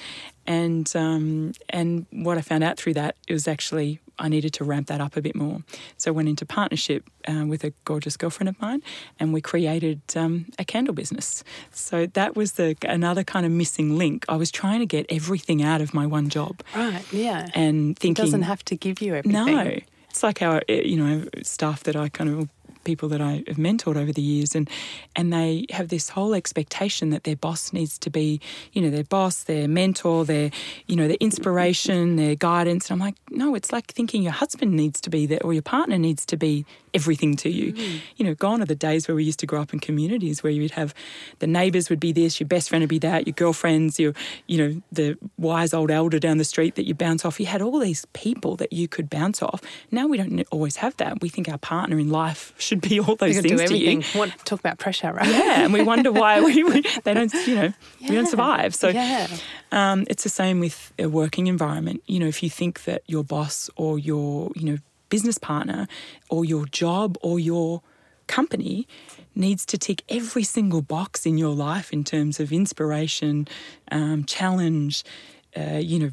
and 0.46 0.92
um, 0.96 1.54
and 1.70 2.06
what 2.12 2.38
I 2.38 2.42
found 2.42 2.64
out 2.64 2.78
through 2.78 2.96
that 2.96 3.16
it 3.26 3.32
was 3.32 3.48
actually 3.48 4.02
I 4.20 4.28
needed 4.28 4.54
to 4.56 4.66
ramp 4.66 4.88
that 4.88 5.00
up 5.00 5.16
a 5.16 5.22
bit 5.22 5.34
more. 5.34 5.62
So 5.96 6.12
I 6.12 6.14
went 6.14 6.28
into 6.28 6.46
partnership 6.46 7.10
uh, 7.26 7.46
with 7.48 7.64
a 7.64 7.72
gorgeous 7.86 8.18
girlfriend 8.18 8.50
of 8.50 8.60
mine, 8.62 8.84
and 9.18 9.32
we 9.32 9.40
created 9.40 10.02
um, 10.14 10.48
a 10.60 10.66
candle 10.66 10.94
business. 10.94 11.46
So 11.72 12.06
that 12.06 12.36
was 12.36 12.54
the 12.54 12.76
another 12.82 13.24
kind 13.24 13.46
of 13.46 13.54
missing 13.54 13.98
link. 13.98 14.26
I 14.28 14.36
was 14.36 14.52
trying 14.52 14.80
to 14.80 14.86
get 14.86 15.06
everything 15.08 15.64
out 15.64 15.80
of 15.80 15.94
my 15.94 16.06
one 16.06 16.28
job, 16.28 16.62
right? 16.76 17.02
Yeah, 17.14 17.48
and 17.56 17.98
thinking 17.98 18.24
it 18.24 18.26
doesn't 18.26 18.42
have 18.42 18.66
to 18.66 18.76
give 18.76 19.02
you 19.02 19.16
everything. 19.16 19.46
No, 19.46 19.78
it's 20.10 20.22
like 20.22 20.42
our 20.42 20.64
you 20.68 20.98
know 20.98 21.26
staff 21.44 21.84
that 21.84 21.96
I 21.96 22.10
kind 22.10 22.30
of 22.30 22.50
people 22.86 23.10
that 23.10 23.22
I 23.22 23.44
have 23.48 23.58
mentored 23.58 23.98
over 23.98 24.14
the 24.14 24.22
years, 24.22 24.56
and 24.56 24.70
and 25.16 25.34
they 25.34 25.66
have 25.72 25.90
this 25.90 26.10
whole 26.10 26.34
expectation 26.34 27.10
that 27.10 27.26
their 27.26 27.36
boss 27.36 27.74
needs 27.74 27.98
to 28.00 28.10
be, 28.10 28.40
you 28.72 28.82
know, 28.82 28.90
their 28.90 29.04
boss, 29.04 29.44
their 29.44 29.68
mentor, 29.68 30.24
their, 30.24 30.52
you 30.88 30.96
know, 30.96 31.08
their 31.08 31.18
inspiration, 31.20 32.16
their 32.16 32.36
guidance. 32.36 32.90
And 32.90 33.02
I'm 33.02 33.06
like, 33.06 33.16
no, 33.30 33.56
it's 33.56 33.72
like 33.72 33.92
thinking 33.92 34.24
your 34.24 34.32
husband 34.32 34.74
needs 34.74 35.02
to 35.02 35.10
be 35.10 35.26
there 35.26 35.44
or 35.44 35.52
your 35.54 35.62
partner 35.62 35.98
needs 35.98 36.26
to 36.28 36.38
be 36.38 36.66
everything 36.96 37.36
to 37.36 37.50
you. 37.50 37.74
Mm. 37.74 38.00
You 38.16 38.26
know, 38.26 38.34
gone 38.34 38.62
are 38.62 38.66
the 38.66 38.76
days 38.76 39.08
where 39.08 39.16
we 39.16 39.24
used 39.24 39.40
to 39.40 39.46
grow 39.46 39.62
up 39.62 39.74
in 39.74 39.80
communities 39.80 40.42
where 40.42 40.52
you'd 40.52 40.72
have 40.72 40.94
the 41.40 41.48
neighbours 41.48 41.90
would 41.90 42.00
be 42.00 42.12
this, 42.12 42.40
your 42.40 42.48
best 42.48 42.70
friend 42.70 42.82
would 42.82 42.90
be 42.90 43.00
that, 43.00 43.28
your 43.28 43.34
girlfriends, 43.34 44.00
your, 44.00 44.14
you 44.48 44.58
know, 44.58 44.82
the 44.92 45.18
wise 45.38 45.74
old 45.74 45.92
elder 45.92 46.18
down 46.20 46.38
the 46.38 46.46
street 46.46 46.76
that 46.76 46.88
you 46.88 46.96
bounce 46.96 47.26
off. 47.26 47.40
You 47.40 47.46
had 47.46 47.62
all 47.62 47.80
these 47.80 48.06
people 48.14 48.56
that 48.56 48.72
you 48.72 48.88
could 48.88 49.10
bounce 49.10 49.42
off. 49.44 49.62
Now 49.92 50.08
we 50.08 50.18
don't 50.18 50.46
always 50.52 50.78
have 50.78 50.96
that. 50.98 51.22
We 51.22 51.30
think 51.30 51.50
our 51.50 51.58
partner 51.58 52.00
in 52.00 52.10
life 52.10 52.54
should 52.58 52.82
be 52.82 53.00
all 53.00 53.16
those 53.16 53.40
things 53.40 53.64
to 53.64 53.78
you. 53.78 54.02
What 54.14 54.32
talk 54.46 54.60
about 54.60 54.80
pressure, 54.80 55.12
right? 55.12 55.28
Yeah, 55.28 55.66
and 55.66 55.74
we 55.74 55.84
wonder 55.84 56.12
why 56.12 56.42
we, 56.42 56.64
we 56.64 56.82
they 57.04 57.14
don't, 57.14 57.34
you 57.46 57.56
know, 57.56 57.74
yeah. 58.00 58.10
we 58.10 58.16
don't 58.16 58.28
survive. 58.28 58.74
So 58.74 58.90
yeah. 58.90 59.28
um, 59.72 60.06
it's 60.10 60.24
the 60.24 60.30
same 60.30 60.60
with 60.60 60.94
a 60.98 61.08
working 61.08 61.48
environment. 61.48 62.02
You 62.08 62.20
know, 62.20 62.28
if 62.28 62.42
you 62.42 62.50
think 62.50 62.86
that 62.86 63.04
your 63.08 63.24
boss 63.24 63.70
or 63.76 64.00
your, 64.00 64.52
you 64.56 64.66
know, 64.66 64.78
business 65.16 65.38
partner 65.38 65.82
or 66.30 66.44
your 66.44 66.66
job 66.82 67.10
or 67.22 67.36
your 67.40 67.82
company 68.28 68.86
needs 69.34 69.66
to 69.72 69.78
tick 69.78 70.00
every 70.10 70.44
single 70.44 70.82
box 70.82 71.26
in 71.26 71.38
your 71.38 71.56
life 71.68 71.88
in 71.98 72.04
terms 72.04 72.36
of 72.42 72.52
inspiration, 72.52 73.48
um, 73.98 74.26
challenge, 74.26 74.94
uh, 75.56 75.80
you 75.92 75.98
know, 76.02 76.12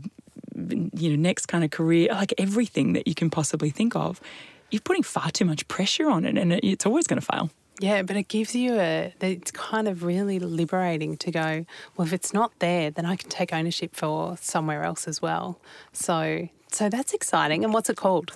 you 1.03 1.09
know, 1.11 1.17
next 1.31 1.47
kind 1.47 1.65
of 1.65 1.71
career, 1.79 2.07
like 2.13 2.33
everything 2.39 2.93
that 2.93 3.09
you 3.09 3.15
can 3.21 3.29
possibly 3.29 3.71
think 3.71 3.97
of. 3.97 4.21
You're 4.71 4.87
putting 4.91 5.03
far 5.03 5.31
too 5.39 5.47
much 5.53 5.67
pressure 5.67 6.09
on 6.17 6.25
it, 6.25 6.39
and 6.39 6.53
it's 6.53 6.87
always 6.87 7.07
going 7.09 7.21
to 7.21 7.27
fail. 7.33 7.51
Yeah, 7.81 8.03
but 8.03 8.17
it 8.17 8.29
gives 8.29 8.55
you 8.55 8.71
a, 8.79 9.13
it's 9.21 9.51
kind 9.51 9.89
of 9.89 10.05
really 10.05 10.39
liberating 10.39 11.17
to 11.25 11.31
go, 11.31 11.67
well, 11.97 12.07
if 12.07 12.13
it's 12.13 12.33
not 12.33 12.51
there, 12.61 12.91
then 12.91 13.07
I 13.13 13.17
can 13.17 13.31
take 13.31 13.53
ownership 13.53 13.97
for 13.97 14.37
somewhere 14.41 14.85
else 14.85 15.09
as 15.09 15.21
well. 15.21 15.59
So 15.93 16.49
so 16.75 16.89
that's 16.89 17.13
exciting. 17.13 17.65
And 17.65 17.73
what's 17.73 17.91
it 17.91 17.97
called? 17.97 18.33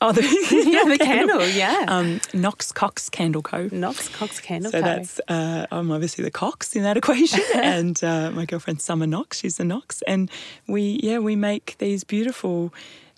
Oh, 0.00 0.12
the, 0.12 0.22
yeah, 0.66 0.84
the 0.84 0.98
candle, 0.98 1.46
yeah. 1.48 1.84
Um, 1.88 2.20
Knox 2.32 2.72
Cox 2.72 3.08
Candle 3.08 3.42
Co. 3.42 3.68
Knox 3.72 4.08
Cox 4.08 4.40
Candle 4.40 4.70
so 4.70 4.80
Co. 4.80 4.86
So 4.86 4.94
that's, 4.94 5.20
uh, 5.28 5.66
I'm 5.70 5.90
obviously 5.90 6.24
the 6.24 6.30
Cox 6.30 6.74
in 6.76 6.82
that 6.82 6.96
equation. 6.96 7.40
and 7.54 8.02
uh, 8.02 8.30
my 8.30 8.44
girlfriend 8.46 8.80
Summer 8.80 9.06
Knox, 9.06 9.40
she's 9.40 9.56
the 9.56 9.64
Knox. 9.64 10.02
And 10.02 10.30
we, 10.66 11.00
yeah, 11.02 11.18
we 11.18 11.36
make 11.36 11.76
these 11.78 12.04
beautiful 12.04 12.72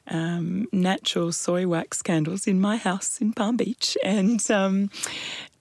um, 0.09 0.67
natural 0.73 1.33
soy 1.33 1.67
wax 1.67 2.03
candles 2.03 2.47
in 2.47 2.61
my 2.61 2.77
house 2.77 3.21
in 3.21 3.33
Palm 3.33 3.57
Beach. 3.57 3.97
And 4.05 4.49
um, 4.51 4.91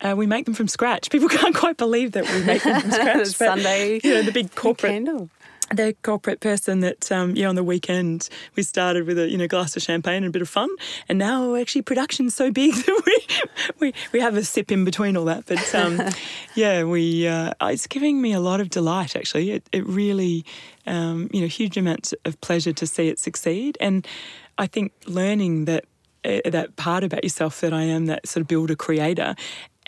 uh, 0.02 0.16
we 0.18 0.28
make 0.28 0.46
them 0.46 0.54
from 0.54 0.68
scratch. 0.68 1.10
People 1.10 1.30
can't 1.30 1.56
quite 1.56 1.78
believe 1.78 2.12
that 2.14 2.30
we 2.32 2.43
make 2.43 2.64
them 2.64 2.82
from 2.82 2.91
scratch. 2.91 3.28
Sunday, 3.28 4.00
you 4.04 4.14
know, 4.14 4.22
the 4.22 4.32
big 4.32 4.54
corporate 4.56 4.91
candle 4.91 5.30
the 5.74 5.95
corporate 6.01 6.39
person 6.39 6.82
that 6.82 7.11
um, 7.11 7.36
yeah 7.36 7.47
on 7.47 7.55
the 7.55 7.63
weekend 7.63 8.30
we 8.55 8.63
started 8.63 9.07
with 9.07 9.18
a 9.18 9.30
you 9.30 9.38
know 9.38 9.47
glass 9.47 9.76
of 9.76 9.82
champagne 9.82 10.18
and 10.18 10.28
a 10.28 10.30
bit 10.30 10.41
of 10.41 10.49
fun. 10.49 10.70
And 11.09 11.18
now 11.18 11.55
actually 11.55 11.82
production's 11.82 12.36
so 12.36 12.51
big 12.51 12.74
that 12.86 13.03
we 13.05 13.28
we, 13.80 13.93
we 14.13 14.20
have 14.20 14.36
a 14.36 14.43
sip 14.43 14.72
in 14.72 14.86
between 14.86 15.18
all 15.18 15.26
that. 15.26 15.45
But 15.45 15.74
um, 15.76 16.01
yeah 16.55 16.84
we 16.84 17.28
uh, 17.28 17.53
it's 17.61 17.88
giving 17.88 18.22
me 18.22 18.34
a 18.34 18.39
lot 18.39 18.59
of 18.59 18.70
delight 18.70 19.16
actually. 19.16 19.51
It, 19.51 19.68
it 19.72 19.86
really 19.86 20.45
um, 20.86 21.30
you 21.34 21.41
know 21.41 21.47
huge 21.47 21.78
amounts 21.78 22.13
of 22.26 22.39
pleasure 22.41 22.74
to 22.74 22.88
see 22.88 23.07
it 23.07 23.20
succeed. 23.20 23.78
And 23.82 24.07
I 24.57 24.68
think 24.68 24.93
learning 25.05 25.66
that 25.66 25.86
uh, 26.24 26.41
that 26.45 26.76
part 26.76 27.03
about 27.03 27.24
yourself 27.24 27.61
that 27.61 27.74
I 27.74 27.84
am 27.84 28.07
that 28.07 28.28
sort 28.28 28.41
of 28.41 28.47
builder 28.47 28.76
creator 28.76 29.36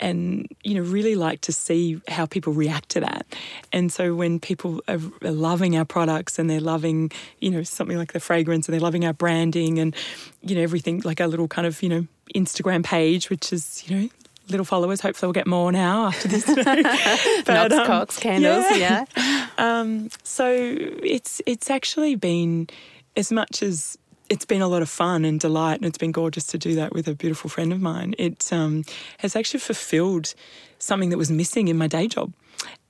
and 0.00 0.48
you 0.62 0.74
know 0.74 0.82
really 0.82 1.14
like 1.14 1.40
to 1.42 1.52
see 1.52 2.00
how 2.08 2.26
people 2.26 2.52
react 2.52 2.88
to 2.90 3.00
that. 3.00 3.26
And 3.72 3.92
so 3.92 4.14
when 4.14 4.40
people 4.40 4.82
are 4.88 4.98
loving 5.22 5.76
our 5.76 5.84
products 5.84 6.38
and 6.38 6.48
they're 6.48 6.60
loving 6.60 7.10
you 7.40 7.50
know 7.50 7.62
something 7.62 7.96
like 7.96 8.12
the 8.12 8.20
fragrance 8.20 8.68
and 8.68 8.72
they're 8.72 8.80
loving 8.80 9.04
our 9.04 9.12
branding 9.12 9.78
and 9.78 9.94
you 10.42 10.54
know 10.54 10.62
everything 10.62 11.00
like 11.04 11.20
our 11.20 11.28
little 11.28 11.48
kind 11.48 11.66
of 11.66 11.82
you 11.82 11.88
know 11.88 12.06
instagram 12.34 12.84
page 12.84 13.30
which 13.30 13.52
is 13.52 13.84
you 13.86 13.96
know 13.96 14.08
little 14.48 14.64
followers 14.64 15.00
hopefully 15.00 15.28
we'll 15.28 15.32
get 15.34 15.46
more 15.46 15.70
now 15.72 16.06
after 16.06 16.28
this 16.28 16.44
but, 17.44 17.72
um, 17.72 17.86
Cox 17.86 18.18
candles 18.18 18.64
yeah, 18.76 19.04
yeah. 19.16 19.46
Um, 19.58 20.08
so 20.22 20.48
it's 20.48 21.42
it's 21.46 21.68
actually 21.68 22.14
been 22.14 22.68
as 23.16 23.32
much 23.32 23.60
as 23.60 23.98
it's 24.28 24.44
been 24.44 24.62
a 24.62 24.68
lot 24.68 24.82
of 24.82 24.88
fun 24.88 25.24
and 25.24 25.40
delight, 25.40 25.76
and 25.76 25.86
it's 25.86 25.98
been 25.98 26.12
gorgeous 26.12 26.46
to 26.48 26.58
do 26.58 26.74
that 26.74 26.92
with 26.92 27.08
a 27.08 27.14
beautiful 27.14 27.48
friend 27.48 27.72
of 27.72 27.80
mine. 27.80 28.14
It 28.18 28.52
um, 28.52 28.84
has 29.18 29.34
actually 29.34 29.60
fulfilled 29.60 30.34
something 30.78 31.10
that 31.10 31.18
was 31.18 31.30
missing 31.30 31.68
in 31.68 31.78
my 31.78 31.86
day 31.86 32.08
job. 32.08 32.32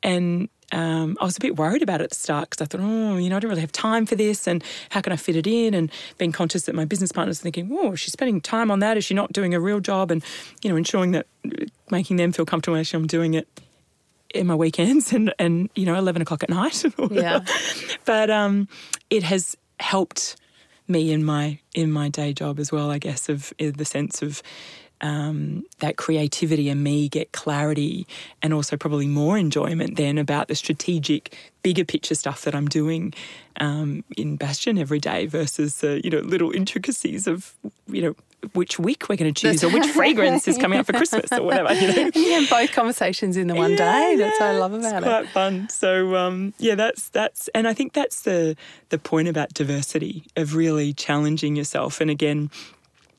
And 0.03 0.49
um, 0.73 1.17
I 1.21 1.25
was 1.25 1.37
a 1.37 1.41
bit 1.41 1.57
worried 1.57 1.83
about 1.83 2.01
it 2.01 2.05
at 2.05 2.11
the 2.11 2.17
start 2.17 2.51
because 2.51 2.63
I 2.63 2.67
thought, 2.67 2.85
oh, 2.85 3.17
you 3.17 3.31
know, 3.31 3.37
I 3.37 3.41
don't 3.41 3.49
really 3.49 3.63
have 3.63 3.73
time 3.73 4.05
for 4.05 4.17
this, 4.17 4.47
and 4.47 4.63
how 4.91 5.01
can 5.01 5.13
I 5.13 5.17
fit 5.17 5.37
it 5.37 5.47
in? 5.47 5.75
And 5.75 5.91
being 6.19 6.33
conscious 6.33 6.65
that 6.65 6.75
my 6.75 6.85
business 6.85 7.13
partner's 7.13 7.41
thinking, 7.41 7.71
oh, 7.73 7.95
she's 7.95 8.13
spending 8.13 8.41
time 8.41 8.71
on 8.71 8.81
that. 8.81 8.97
Is 8.97 9.05
she 9.05 9.15
not 9.15 9.33
doing 9.33 9.55
a 9.55 9.61
real 9.61 9.81
job? 9.81 10.11
And 10.11 10.23
you 10.63 10.71
know, 10.71 10.77
ensuring 10.77 11.13
that 11.13 11.27
making 11.91 12.17
them 12.17 12.33
feel 12.33 12.45
comfortable 12.45 12.77
actually 12.77 12.99
I'm 12.99 13.07
doing 13.07 13.35
it 13.35 13.49
in 14.35 14.47
my 14.47 14.55
weekends 14.55 15.13
and 15.15 15.33
and 15.39 15.71
you 15.75 15.87
know, 15.87 15.95
eleven 15.95 16.21
o'clock 16.21 16.43
at 16.43 16.51
night. 16.51 16.85
yeah. 17.11 17.45
But 18.05 18.31
um, 18.31 18.69
it 19.11 19.23
has 19.23 19.55
helped 19.81 20.37
me 20.89 21.13
in 21.13 21.25
my 21.25 21.59
in 21.75 21.93
my 21.93 22.09
day 22.09 22.33
job 22.33 22.59
as 22.59 22.73
well. 22.73 22.91
I 22.91 22.99
guess 22.99 23.29
of 23.29 23.53
the 23.59 23.85
sense 23.85 24.23
of 24.23 24.43
um, 25.01 25.65
that 25.79 25.97
creativity 25.97 26.69
and 26.69 26.83
me 26.83 27.09
get 27.09 27.33
clarity 27.33 28.07
and 28.43 28.53
also 28.53 28.77
probably 28.77 29.07
more 29.07 29.39
enjoyment 29.39 29.97
then 29.97 30.19
about 30.19 30.49
the 30.49 30.55
strategic 30.55 31.37
bigger 31.63 31.85
picture 31.85 32.15
stuff 32.15 32.43
that 32.43 32.55
I'm 32.55 32.67
doing 32.67 33.15
um, 33.61 34.05
in 34.17 34.37
Bastion 34.37 34.79
every 34.79 34.99
day 34.99 35.27
versus 35.27 35.77
the 35.77 36.01
you 36.03 36.11
know 36.11 36.19
little 36.19 36.51
intricacies 36.51 37.27
of 37.27 37.55
you 37.87 38.03
know 38.03 38.17
which 38.53 38.79
week 38.79 39.09
we're 39.09 39.17
going 39.17 39.33
to 39.33 39.41
choose 39.41 39.65
or 39.65 39.71
which 39.71 39.87
fragrance 39.87 40.47
is 40.47 40.59
coming 40.59 40.79
up 40.79 40.87
for 40.87 40.93
Christmas 40.93 41.31
or 41.33 41.43
whatever. 41.43 41.73
You 41.75 41.87
know, 41.89 42.11
yeah, 42.15 42.47
both 42.49 42.73
conversations 42.73 43.37
in 43.37 43.49
the 43.49 43.55
one 43.55 43.73
yeah, 43.73 43.77
day. 43.77 44.17
That's 44.17 44.39
yeah, 44.39 44.47
what 44.47 44.55
I 44.55 44.59
love 44.59 44.75
about 44.75 45.03
it's 45.03 45.07
it. 45.07 45.09
Quite 45.09 45.29
fun. 45.29 45.69
So 45.69 46.17
um, 46.17 46.55
yeah, 46.59 46.75
that's 46.75 47.09
that's, 47.09 47.49
and 47.49 47.67
I 47.67 47.75
think 47.75 47.93
that's 47.93 48.23
the 48.23 48.57
the 48.91 48.99
point 48.99 49.29
about 49.29 49.55
diversity 49.55 50.25
of 50.37 50.55
really 50.55 50.93
challenging 50.93 51.57
yourself. 51.57 52.01
And 52.01 52.11
again, 52.11 52.51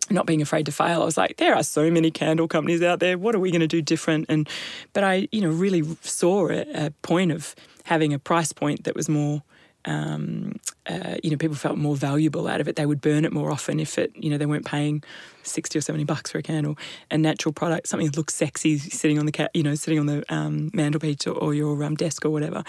not 0.09 0.26
being 0.26 0.41
afraid 0.41 0.65
to 0.65 0.72
fail. 0.72 1.01
I 1.01 1.05
was 1.05 1.17
like, 1.17 1.38
there 1.38 1.55
are 1.55 1.63
so 1.63 1.91
many 1.91 2.11
candle 2.11 2.47
companies 2.47 2.82
out 2.82 2.99
there. 2.99 3.17
What 3.17 3.36
are 3.36 3.39
we 3.39 3.51
going 3.51 3.61
to 3.61 3.67
do 3.67 3.82
different? 3.82 4.26
And 4.30 4.47
but 4.93 5.03
I, 5.03 5.28
you 5.32 5.41
know, 5.41 5.49
really 5.49 5.84
saw 6.01 6.49
a, 6.49 6.65
a 6.74 6.91
point 7.01 7.32
of 7.32 7.55
having 7.86 8.13
a 8.13 8.20
price 8.20 8.53
point 8.53 8.84
that 8.86 8.95
was 8.95 9.09
more 9.09 9.43
um, 9.90 10.60
uh, 10.86 11.16
you 11.24 11.32
know, 11.32 11.38
people 11.38 11.56
felt 11.56 11.78
more 11.78 11.96
valuable 11.96 12.48
out 12.48 12.62
of 12.62 12.68
it. 12.68 12.76
They 12.76 12.86
would 12.86 13.02
burn 13.02 13.26
it 13.26 13.34
more 13.34 13.52
often 13.52 13.80
if 13.80 13.98
it, 13.98 14.12
you 14.16 14.30
know, 14.30 14.38
they 14.38 14.46
weren't 14.46 14.66
paying 14.66 15.04
sixty 15.44 15.80
or 15.80 15.82
seventy 15.82 16.04
bucks 16.04 16.32
for 16.32 16.38
a 16.38 16.44
candle. 16.44 16.78
A 17.10 17.18
natural 17.18 17.54
product, 17.54 17.88
something 17.88 18.06
that 18.08 18.16
looks 18.16 18.36
sexy, 18.36 18.78
sitting 18.78 19.18
on 19.18 19.26
the, 19.26 19.32
ca- 19.32 19.50
you 19.54 19.64
know, 19.64 19.74
sitting 19.76 20.00
on 20.00 20.06
the 20.06 20.24
um, 20.34 20.70
mantelpiece 20.74 21.26
or, 21.26 21.34
or, 21.34 21.54
your 21.56 21.84
um, 21.84 21.96
desk 21.96 22.24
or 22.24 22.30
whatever, 22.30 22.64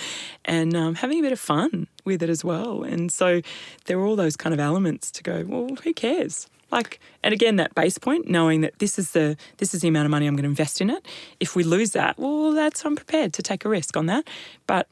and 0.47 0.75
um, 0.75 0.95
having 0.95 1.19
a 1.19 1.23
bit 1.23 1.33
of 1.33 1.41
fun 1.41 1.87
with 2.05 2.23
it 2.23 2.31
as 2.31 2.43
well. 2.43 2.83
And 2.83 3.13
so 3.13 3.43
there 3.85 3.99
were 3.99 4.07
all 4.07 4.17
those 4.17 4.37
kind 4.37 4.55
of 4.55 4.61
elements 4.61 5.11
to 5.13 5.23
go. 5.23 5.45
Well, 5.47 5.77
who 5.85 5.93
cares? 5.93 6.49
Like, 6.73 7.01
and 7.23 7.35
again, 7.35 7.57
that 7.57 7.75
base 7.75 7.99
point, 7.99 8.29
knowing 8.29 8.61
that 8.63 8.79
this 8.79 8.99
is 8.99 9.11
the 9.11 9.37
this 9.59 9.75
is 9.75 9.83
the 9.83 9.89
amount 9.89 10.07
of 10.07 10.11
money 10.11 10.27
I'm 10.27 10.37
going 10.37 10.45
to 10.45 10.49
invest 10.49 10.81
in 10.81 10.89
it. 10.89 11.05
If 11.39 11.55
we 11.55 11.65
lose 11.65 11.91
that, 11.91 12.19
well, 12.19 12.53
that's 12.53 12.85
I'm 12.87 12.97
prepared 12.97 13.33
to 13.35 13.43
take 13.43 13.65
a 13.65 13.69
risk 13.69 13.97
on 13.97 14.07
that. 14.07 14.27
But 14.67 14.87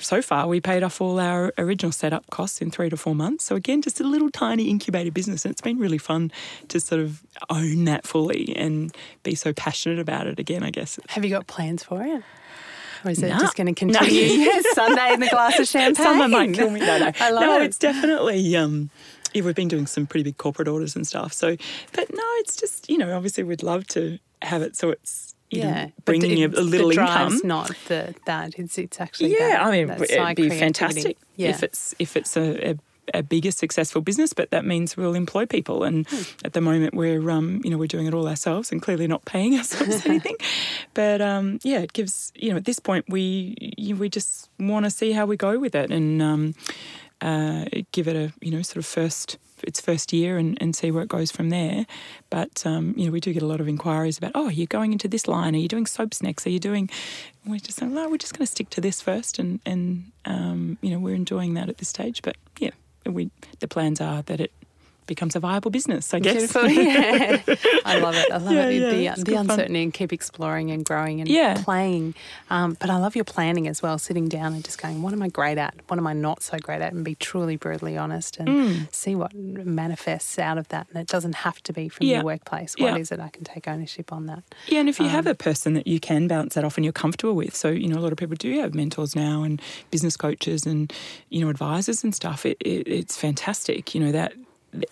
so 0.00 0.22
far, 0.22 0.46
we 0.46 0.60
paid 0.60 0.82
off 0.82 1.00
all 1.00 1.18
our 1.18 1.52
original 1.58 1.92
setup 1.92 2.28
costs 2.30 2.60
in 2.60 2.70
three 2.70 2.90
to 2.90 2.96
four 2.96 3.14
months. 3.14 3.44
So, 3.44 3.56
again, 3.56 3.82
just 3.82 4.00
a 4.00 4.04
little 4.04 4.30
tiny 4.30 4.68
incubator 4.68 5.10
business. 5.10 5.44
And 5.44 5.52
it's 5.52 5.60
been 5.60 5.78
really 5.78 5.98
fun 5.98 6.32
to 6.68 6.80
sort 6.80 7.00
of 7.00 7.22
own 7.50 7.84
that 7.84 8.06
fully 8.06 8.54
and 8.56 8.94
be 9.22 9.34
so 9.34 9.52
passionate 9.52 9.98
about 9.98 10.26
it 10.26 10.38
again, 10.38 10.62
I 10.62 10.70
guess. 10.70 10.98
Have 11.08 11.24
you 11.24 11.30
got 11.30 11.46
plans 11.46 11.82
for 11.82 12.02
it? 12.02 12.22
Or 13.04 13.10
is 13.10 13.22
it 13.22 13.28
no. 13.28 13.38
just 13.38 13.56
going 13.56 13.66
to 13.66 13.74
continue? 13.74 14.44
No. 14.54 14.62
Sunday 14.72 15.12
in 15.12 15.20
the 15.20 15.28
glass 15.28 15.58
of 15.58 15.66
champagne. 15.68 16.04
Someone 16.04 16.30
might 16.30 16.54
kill 16.54 16.70
me. 16.70 16.80
No, 16.80 16.98
no. 16.98 17.12
I 17.20 17.30
love 17.30 17.42
no, 17.42 17.60
it. 17.60 17.66
it's 17.66 17.78
definitely. 17.78 18.56
Um, 18.56 18.90
yeah, 19.32 19.42
we've 19.42 19.54
been 19.54 19.68
doing 19.68 19.86
some 19.86 20.06
pretty 20.06 20.24
big 20.24 20.38
corporate 20.38 20.68
orders 20.68 20.96
and 20.96 21.06
stuff. 21.06 21.32
So, 21.32 21.56
but 21.92 22.10
no, 22.12 22.22
it's 22.38 22.56
just 22.56 22.88
you 22.88 22.96
know, 22.96 23.14
obviously 23.14 23.44
we'd 23.44 23.62
love 23.62 23.86
to 23.88 24.18
have 24.42 24.62
it 24.62 24.76
so 24.76 24.90
it's 24.90 25.23
yeah, 25.50 25.84
know, 25.84 25.92
bringing 26.04 26.36
you 26.36 26.48
a 26.48 26.60
little 26.60 26.88
the 26.88 27.00
income. 27.00 27.40
not 27.44 27.72
the 27.88 28.14
that 28.26 28.58
it's 28.58 28.78
it's 28.78 29.00
actually 29.00 29.32
yeah. 29.32 29.48
That, 29.48 29.62
I 29.62 29.70
mean, 29.70 29.90
it'd 29.90 30.36
be 30.36 30.50
fantastic 30.50 31.16
yeah. 31.36 31.50
if 31.50 31.62
it's 31.62 31.94
if 31.98 32.16
it's 32.16 32.36
a, 32.36 32.70
a 32.70 32.78
a 33.12 33.22
bigger 33.22 33.50
successful 33.50 34.00
business, 34.00 34.32
but 34.32 34.50
that 34.50 34.64
means 34.64 34.96
we'll 34.96 35.14
employ 35.14 35.44
people. 35.44 35.84
And 35.84 36.06
hmm. 36.08 36.22
at 36.44 36.54
the 36.54 36.60
moment, 36.60 36.94
we're 36.94 37.30
um, 37.30 37.60
you 37.64 37.70
know 37.70 37.76
we're 37.76 37.86
doing 37.86 38.06
it 38.06 38.14
all 38.14 38.28
ourselves 38.28 38.72
and 38.72 38.80
clearly 38.80 39.06
not 39.06 39.24
paying 39.24 39.54
ourselves 39.58 40.06
anything. 40.06 40.36
But 40.94 41.20
um, 41.20 41.58
yeah, 41.62 41.80
it 41.80 41.92
gives 41.92 42.32
you 42.34 42.50
know 42.50 42.56
at 42.56 42.64
this 42.64 42.78
point 42.78 43.06
we 43.08 43.74
we 43.78 44.08
just 44.08 44.48
want 44.58 44.84
to 44.84 44.90
see 44.90 45.12
how 45.12 45.26
we 45.26 45.36
go 45.36 45.58
with 45.58 45.74
it 45.74 45.90
and. 45.90 46.22
Um, 46.22 46.54
uh, 47.20 47.64
give 47.92 48.06
it 48.06 48.16
a 48.16 48.32
you 48.42 48.50
know 48.50 48.60
sort 48.60 48.76
of 48.76 48.84
first 48.84 49.38
its 49.66 49.80
first 49.80 50.12
year 50.12 50.38
and, 50.38 50.56
and 50.60 50.74
see 50.74 50.90
where 50.90 51.02
it 51.02 51.08
goes 51.08 51.30
from 51.30 51.50
there. 51.50 51.86
But 52.30 52.64
um, 52.66 52.94
you 52.96 53.06
know, 53.06 53.12
we 53.12 53.20
do 53.20 53.32
get 53.32 53.42
a 53.42 53.46
lot 53.46 53.60
of 53.60 53.68
inquiries 53.68 54.18
about, 54.18 54.32
oh, 54.34 54.48
you're 54.48 54.66
going 54.66 54.92
into 54.92 55.08
this 55.08 55.26
line. 55.26 55.54
Are 55.54 55.58
you 55.58 55.68
doing 55.68 55.86
soaps 55.86 56.22
next? 56.22 56.46
Are 56.46 56.50
you 56.50 56.60
doing? 56.60 56.90
And 57.42 57.52
we're 57.52 57.58
just 57.58 57.78
saying, 57.78 57.94
no, 57.94 58.08
we're 58.08 58.18
just 58.18 58.36
going 58.36 58.46
to 58.46 58.50
stick 58.50 58.70
to 58.70 58.80
this 58.80 59.00
first, 59.00 59.38
and 59.38 59.60
and 59.66 60.12
um, 60.24 60.78
you 60.80 60.90
know, 60.90 60.98
we're 60.98 61.14
enjoying 61.14 61.54
that 61.54 61.68
at 61.68 61.78
this 61.78 61.88
stage. 61.88 62.22
But 62.22 62.36
yeah, 62.58 62.70
we 63.06 63.30
the 63.60 63.68
plans 63.68 64.00
are 64.00 64.22
that 64.22 64.40
it 64.40 64.52
becomes 65.06 65.36
a 65.36 65.40
viable 65.40 65.70
business, 65.70 66.12
I 66.14 66.18
guess. 66.20 66.34
Beautiful. 66.34 66.68
Yeah. 66.70 67.42
I 67.84 67.98
love 67.98 68.14
it. 68.16 68.30
I 68.30 68.36
love 68.38 68.52
Yeah, 68.52 68.68
it. 68.68 68.72
yeah, 68.82 68.90
the 68.90 69.06
it's 69.06 69.18
the 69.20 69.24
good 69.24 69.34
fun. 69.36 69.50
uncertainty 69.50 69.82
and 69.82 69.92
keep 69.94 70.12
exploring 70.12 70.70
and 70.70 70.84
growing 70.84 71.20
and 71.20 71.28
Yeah. 71.28 71.62
playing. 71.62 72.14
Um, 72.50 72.76
but 72.80 72.90
I 72.90 72.96
love 72.98 73.14
your 73.14 73.24
planning 73.24 73.68
as 73.68 73.82
well, 73.82 73.98
sitting 73.98 74.28
down 74.28 74.52
and 74.54 74.64
just 74.64 74.80
going, 74.80 75.02
what 75.02 75.12
am 75.12 75.22
I 75.22 75.28
great 75.28 75.58
at? 75.58 75.74
What 75.88 75.98
am 75.98 76.06
I 76.06 76.12
not 76.14 76.42
so 76.42 76.58
great 76.58 76.80
at? 76.82 76.92
And 76.92 77.04
be 77.04 77.14
truly 77.14 77.56
brutally 77.56 77.96
honest 77.96 78.38
and 78.38 78.48
Mm. 78.48 78.94
see 78.94 79.14
what 79.14 79.32
manifests 79.34 80.38
out 80.38 80.58
of 80.58 80.68
that. 80.68 80.86
And 80.92 81.00
it 81.00 81.08
doesn't 81.08 81.34
have 81.36 81.62
to 81.64 81.72
be 81.72 81.88
from 81.88 82.06
Yeah. 82.06 82.16
your 82.16 82.24
workplace. 82.24 82.74
What 82.78 82.98
is 82.98 83.10
it 83.12 83.20
I 83.20 83.28
can 83.28 83.44
take 83.44 83.68
ownership 83.68 84.12
on 84.12 84.26
that? 84.26 84.42
Yeah, 84.68 84.80
and 84.80 84.88
if 84.88 84.98
you 85.00 85.08
have 85.08 85.26
Um, 85.26 85.32
a 85.32 85.34
person 85.34 85.74
that 85.74 85.86
you 85.86 86.00
can 86.00 86.28
bounce 86.28 86.54
that 86.54 86.64
off 86.64 86.76
and 86.76 86.84
you're 86.84 86.92
comfortable 86.92 87.34
with, 87.34 87.54
so 87.54 87.68
you 87.70 87.88
know 87.88 87.98
a 87.98 88.04
lot 88.04 88.12
of 88.12 88.18
people 88.18 88.36
do 88.38 88.58
have 88.60 88.74
mentors 88.74 89.14
now 89.16 89.42
and 89.42 89.60
business 89.90 90.16
coaches 90.16 90.66
and 90.66 90.92
you 91.30 91.40
know 91.40 91.48
advisors 91.50 92.04
and 92.04 92.14
stuff. 92.14 92.44
It, 92.46 92.56
it, 92.60 92.86
it's 92.88 93.16
fantastic, 93.16 93.94
you 93.94 94.00
know 94.00 94.12
that 94.12 94.32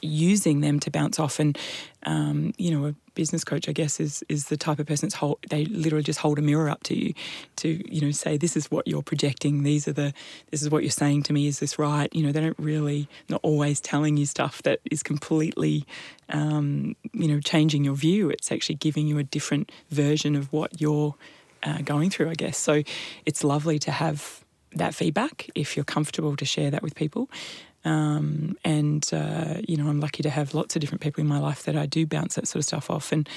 using 0.01 0.61
them 0.61 0.81
to 0.81 0.91
bounce 0.91 1.19
off. 1.19 1.39
And 1.39 1.59
um, 2.05 2.53
you 2.59 2.71
know 2.71 2.87
a 2.87 2.95
business 3.15 3.45
coach 3.45 3.69
I 3.69 3.73
guess 3.73 4.01
is 4.01 4.25
is 4.29 4.47
the 4.47 4.57
type 4.57 4.79
of 4.79 4.87
person 4.87 5.09
that's 5.09 5.15
hold 5.15 5.39
they 5.51 5.67
literally 5.67 6.03
just 6.03 6.19
hold 6.19 6.39
a 6.39 6.43
mirror 6.43 6.69
up 6.69 6.83
to 6.85 6.99
you 6.99 7.15
to 7.57 7.69
you 7.93 8.01
know 8.01 8.11
say 8.11 8.37
this 8.37 8.57
is 8.57 8.71
what 8.71 8.89
you're 8.89 9.03
projecting. 9.03 9.63
These 9.63 9.87
are 9.87 9.93
the 9.93 10.13
this 10.51 10.63
is 10.63 10.71
what 10.71 10.83
you're 10.83 10.91
saying 10.91 11.25
to 11.25 11.33
me. 11.33 11.47
Is 11.47 11.61
this 11.61 11.79
right? 11.79 12.13
You 12.13 12.25
know 12.25 12.33
they 12.33 12.41
don't 12.41 12.59
really 12.59 13.09
not 13.29 13.41
always 13.43 13.81
telling 13.81 14.17
you 14.17 14.27
stuff 14.27 14.63
that 14.63 14.81
is 14.91 15.03
completely 15.03 15.85
um, 16.29 16.97
you 17.13 17.29
know 17.29 17.41
changing 17.41 17.85
your 17.85 17.95
view. 17.95 18.31
It's 18.31 18.51
actually 18.51 18.77
giving 18.77 19.07
you 19.07 19.19
a 19.19 19.25
different 19.25 19.71
version 19.91 20.35
of 20.35 20.53
what 20.53 20.81
you're 20.81 21.15
uh, 21.63 21.83
going 21.83 22.11
through 22.11 22.31
I 22.31 22.35
guess. 22.35 22.59
So 22.59 22.83
it's 23.27 23.45
lovely 23.45 23.79
to 23.81 23.91
have 23.91 24.45
that 24.75 24.95
feedback 24.95 25.51
if 25.55 25.77
you're 25.77 25.85
comfortable 25.85 26.35
to 26.35 26.47
share 26.47 26.71
that 26.71 26.83
with 26.83 26.95
people 26.95 27.29
um, 27.85 28.57
and 28.65 29.09
uh, 29.13 29.57
you 29.67 29.77
know 29.77 29.89
I'm 29.89 30.01
lucky 30.01 30.23
to 30.23 30.31
have 30.31 30.55
lots 30.55 30.77
of 30.77 30.81
different 30.81 31.01
people 31.01 31.21
in 31.21 31.27
my 31.29 31.39
life 31.39 31.65
that 31.65 31.77
I 31.77 31.87
do 31.87 32.07
bounce 32.07 32.35
that 32.37 32.47
sort 32.49 32.61
of 32.61 32.65
stuff 32.65 32.91
off. 32.91 33.13
And 33.13 33.29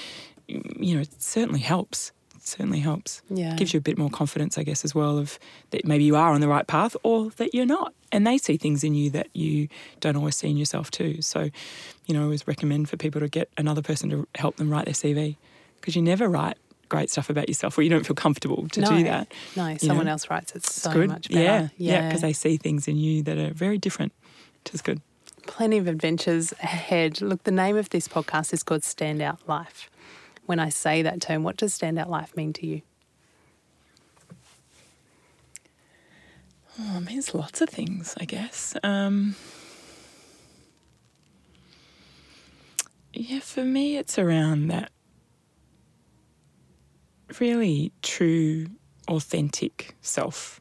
you 0.46 0.94
know 0.94 1.00
it 1.02 1.20
certainly 1.22 1.60
helps. 1.60 2.12
It 2.36 2.46
certainly 2.46 2.78
helps. 2.80 3.22
Yeah. 3.28 3.54
gives 3.56 3.74
you 3.74 3.78
a 3.78 3.80
bit 3.82 3.98
more 3.98 4.10
confidence 4.10 4.56
I 4.58 4.62
guess 4.62 4.84
as 4.84 4.94
well 4.94 5.18
of 5.18 5.38
that 5.70 5.84
maybe 5.84 6.04
you 6.04 6.14
are 6.16 6.32
on 6.32 6.40
the 6.40 6.48
right 6.48 6.66
path 6.66 6.96
or 7.02 7.30
that 7.30 7.54
you're 7.54 7.66
not. 7.66 7.92
And 8.12 8.24
they 8.26 8.38
see 8.38 8.56
things 8.56 8.84
in 8.84 8.94
you 8.94 9.10
that 9.10 9.28
you 9.34 9.68
don't 10.00 10.16
always 10.16 10.36
see 10.36 10.48
in 10.48 10.56
yourself 10.56 10.90
too. 10.90 11.22
So 11.22 11.50
you 12.06 12.14
know 12.14 12.20
I 12.20 12.24
always 12.24 12.46
recommend 12.46 12.88
for 12.88 12.96
people 12.96 13.20
to 13.20 13.28
get 13.28 13.48
another 13.56 13.82
person 13.82 14.10
to 14.10 14.28
help 14.36 14.56
them 14.56 14.70
write 14.70 14.84
their 14.84 14.94
CV 14.94 15.36
because 15.80 15.96
you 15.96 16.02
never 16.02 16.28
write 16.28 16.56
great 16.88 17.10
stuff 17.10 17.28
about 17.28 17.48
yourself 17.48 17.76
or 17.76 17.82
you 17.82 17.90
don't 17.90 18.06
feel 18.06 18.14
comfortable 18.14 18.68
to 18.68 18.80
no, 18.80 18.88
do 18.90 19.02
that 19.02 19.26
No, 19.56 19.76
someone 19.78 20.06
know? 20.06 20.12
else 20.12 20.30
writes 20.30 20.54
it 20.54 20.64
so 20.64 21.04
much 21.08 21.28
better. 21.28 21.42
yeah. 21.42 21.68
Yeah 21.78 22.06
because 22.06 22.20
they 22.20 22.32
see 22.32 22.56
things 22.58 22.86
in 22.86 22.96
you 22.96 23.24
that 23.24 23.36
are 23.38 23.52
very 23.52 23.76
different 23.76 24.12
is 24.74 24.82
good 24.82 25.00
plenty 25.46 25.78
of 25.78 25.86
adventures 25.86 26.52
ahead. 26.62 27.20
Look, 27.20 27.44
the 27.44 27.50
name 27.50 27.76
of 27.76 27.90
this 27.90 28.08
podcast 28.08 28.52
is 28.52 28.62
called 28.62 28.82
Standout 28.82 29.38
Life. 29.46 29.90
When 30.44 30.58
I 30.58 30.68
say 30.68 31.02
that 31.02 31.20
term, 31.20 31.42
what 31.42 31.56
does 31.56 31.76
standout 31.76 32.08
life 32.08 32.36
mean 32.36 32.52
to 32.54 32.66
you? 32.66 32.82
Oh, 36.78 36.98
it 36.98 37.06
means 37.06 37.34
lots 37.34 37.60
of 37.60 37.68
things, 37.68 38.14
I 38.20 38.26
guess. 38.26 38.76
Um, 38.82 39.34
yeah, 43.14 43.40
for 43.40 43.64
me, 43.64 43.96
it's 43.96 44.18
around 44.18 44.68
that 44.68 44.92
really 47.40 47.92
true, 48.02 48.66
authentic 49.08 49.96
self. 50.02 50.60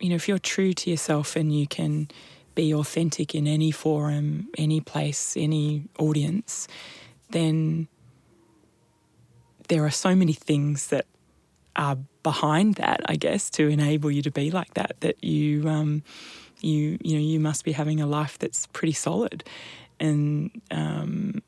You 0.00 0.10
know, 0.10 0.14
if 0.14 0.28
you're 0.28 0.38
true 0.38 0.72
to 0.72 0.90
yourself 0.90 1.36
and 1.36 1.54
you 1.54 1.66
can 1.66 2.08
be 2.54 2.72
authentic 2.74 3.34
in 3.34 3.46
any 3.46 3.70
forum, 3.70 4.48
any 4.58 4.80
place, 4.80 5.36
any 5.36 5.84
audience, 5.98 6.68
then 7.30 7.88
there 9.68 9.84
are 9.84 9.90
so 9.90 10.14
many 10.14 10.32
things 10.32 10.88
that 10.88 11.06
are 11.76 11.96
behind 12.22 12.74
that, 12.74 13.00
I 13.06 13.16
guess, 13.16 13.48
to 13.50 13.68
enable 13.68 14.10
you 14.10 14.22
to 14.22 14.30
be 14.30 14.50
like 14.50 14.74
that. 14.74 14.96
That 15.00 15.22
you, 15.24 15.68
um, 15.68 16.02
you, 16.60 16.98
you 17.02 17.14
know, 17.14 17.22
you 17.22 17.40
must 17.40 17.64
be 17.64 17.72
having 17.72 18.00
a 18.00 18.06
life 18.06 18.38
that's 18.38 18.66
pretty 18.68 18.92
solid, 18.92 19.44
and 19.98 20.50
um, 20.70 21.42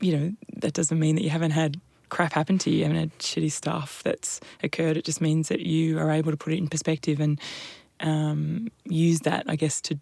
you 0.00 0.16
know 0.16 0.32
that 0.56 0.72
doesn't 0.72 0.98
mean 0.98 1.16
that 1.16 1.22
you 1.22 1.30
haven't 1.30 1.50
had 1.50 1.80
crap 2.08 2.32
happen 2.32 2.58
to 2.58 2.70
you, 2.70 2.78
you 2.78 2.84
haven't 2.84 2.98
had 2.98 3.18
shitty 3.18 3.50
stuff 3.50 4.02
that's 4.04 4.40
occurred. 4.62 4.96
It 4.96 5.04
just 5.04 5.20
means 5.20 5.48
that 5.48 5.60
you 5.60 5.98
are 5.98 6.10
able 6.10 6.30
to 6.30 6.36
put 6.36 6.52
it 6.52 6.58
in 6.58 6.68
perspective 6.68 7.20
and 7.20 7.40
um, 8.00 8.68
use 8.84 9.20
that, 9.20 9.44
I 9.48 9.56
guess, 9.56 9.80
to 9.82 9.98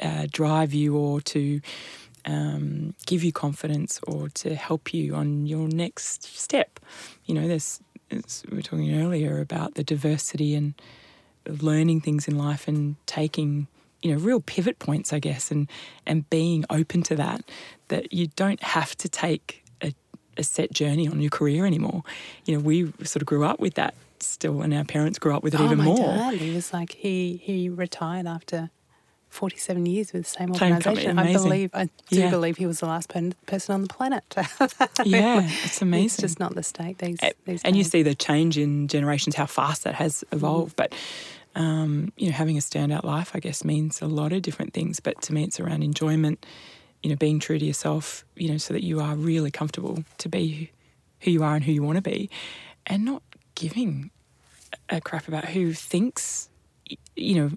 uh, 0.00 0.26
drive 0.30 0.72
you 0.74 0.96
or 0.96 1.20
to 1.20 1.60
um, 2.24 2.94
give 3.06 3.22
you 3.22 3.32
confidence 3.32 4.00
or 4.06 4.28
to 4.30 4.54
help 4.54 4.94
you 4.94 5.14
on 5.14 5.46
your 5.46 5.68
next 5.68 6.24
step. 6.38 6.80
You 7.24 7.34
know, 7.34 7.48
there's 7.48 7.80
we 8.10 8.56
were 8.56 8.62
talking 8.62 8.94
earlier 9.02 9.40
about 9.40 9.74
the 9.74 9.84
diversity 9.84 10.54
and 10.54 10.74
learning 11.46 12.00
things 12.00 12.28
in 12.28 12.38
life 12.38 12.68
and 12.68 12.96
taking 13.06 13.66
you 14.02 14.12
know 14.12 14.18
real 14.18 14.40
pivot 14.40 14.78
points, 14.78 15.12
I 15.12 15.18
guess, 15.18 15.50
and 15.50 15.68
and 16.06 16.28
being 16.30 16.64
open 16.70 17.02
to 17.04 17.16
that. 17.16 17.44
That 17.88 18.12
you 18.12 18.28
don't 18.36 18.62
have 18.62 18.96
to 18.98 19.08
take 19.08 19.64
a, 19.82 19.94
a 20.36 20.42
set 20.42 20.72
journey 20.72 21.08
on 21.08 21.20
your 21.20 21.30
career 21.30 21.66
anymore. 21.66 22.02
You 22.44 22.56
know, 22.56 22.62
we 22.62 22.92
sort 23.02 23.16
of 23.16 23.26
grew 23.26 23.44
up 23.44 23.60
with 23.60 23.74
that 23.74 23.94
still, 24.20 24.62
and 24.62 24.72
our 24.74 24.84
parents 24.84 25.18
grew 25.18 25.34
up 25.34 25.42
with 25.42 25.54
it 25.54 25.60
oh, 25.60 25.64
even 25.64 25.78
my 25.78 25.84
more. 25.84 25.96
dad, 25.96 26.34
he 26.34 26.54
was 26.54 26.72
like, 26.72 26.92
he, 26.92 27.36
he 27.42 27.68
retired 27.68 28.26
after 28.26 28.70
47 29.34 29.86
years 29.86 30.12
with 30.12 30.24
the 30.24 30.30
same 30.30 30.50
organisation. 30.52 31.18
I 31.18 31.32
believe, 31.32 31.70
I 31.74 31.88
do 32.08 32.20
Yeah. 32.20 32.30
believe 32.30 32.56
he 32.56 32.66
was 32.66 32.80
the 32.80 32.86
last 32.86 33.08
pen, 33.08 33.34
person 33.46 33.74
on 33.74 33.82
the 33.82 33.88
planet. 33.88 34.24
Yeah, 35.04 35.50
it's 35.64 35.82
amazing. 35.82 36.04
It's 36.06 36.16
just 36.16 36.40
not 36.40 36.54
the 36.54 36.62
state 36.62 36.98
these, 36.98 37.18
these 37.44 37.62
and 37.64 37.76
you 37.76 37.84
see 37.84 38.02
the 38.02 38.14
change 38.14 38.56
in 38.56 38.88
generations, 38.88 39.34
how 39.34 39.46
fast 39.46 39.84
that 39.84 39.94
has 39.96 40.24
evolved. 40.32 40.76
But 40.76 40.94
um, 41.56 42.12
you 42.16 42.26
know, 42.26 42.32
having 42.32 42.56
a 42.56 42.60
standout 42.60 43.04
life, 43.04 43.32
I 43.34 43.40
guess, 43.40 43.64
means 43.64 44.00
a 44.02 44.06
lot 44.06 44.32
of 44.32 44.42
different 44.42 44.72
things. 44.72 45.00
But 45.00 45.20
to 45.22 45.32
me, 45.32 45.44
it's 45.44 45.60
around 45.60 45.82
enjoyment. 45.82 46.44
You 47.02 47.10
know, 47.10 47.16
being 47.16 47.38
true 47.38 47.58
to 47.58 47.64
yourself. 47.64 48.24
You 48.36 48.50
know, 48.50 48.56
so 48.58 48.72
that 48.74 48.82
you 48.84 49.00
are 49.00 49.14
really 49.16 49.50
comfortable 49.50 50.04
to 50.18 50.28
be 50.28 50.70
who 51.20 51.30
you 51.30 51.42
are 51.42 51.54
and 51.54 51.64
who 51.64 51.72
you 51.72 51.82
want 51.82 51.96
to 51.96 52.02
be, 52.02 52.30
and 52.86 53.04
not 53.04 53.22
giving 53.54 54.10
a 54.88 55.00
crap 55.00 55.28
about 55.28 55.46
who 55.46 55.72
thinks. 55.72 56.48
You 57.16 57.34
know, 57.36 57.50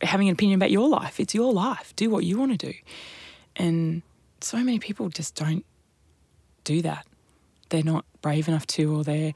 having 0.00 0.28
an 0.28 0.34
opinion 0.34 0.58
about 0.58 0.70
your 0.70 0.88
life. 0.88 1.20
It's 1.20 1.34
your 1.34 1.52
life. 1.52 1.94
Do 1.96 2.10
what 2.10 2.24
you 2.24 2.38
want 2.38 2.58
to 2.58 2.72
do. 2.72 2.78
And 3.56 4.02
so 4.40 4.58
many 4.58 4.78
people 4.78 5.08
just 5.08 5.34
don't 5.34 5.64
do 6.64 6.82
that. 6.82 7.06
They're 7.68 7.82
not 7.82 8.04
brave 8.20 8.48
enough 8.48 8.66
to, 8.68 8.96
or 8.96 9.04
they 9.04 9.34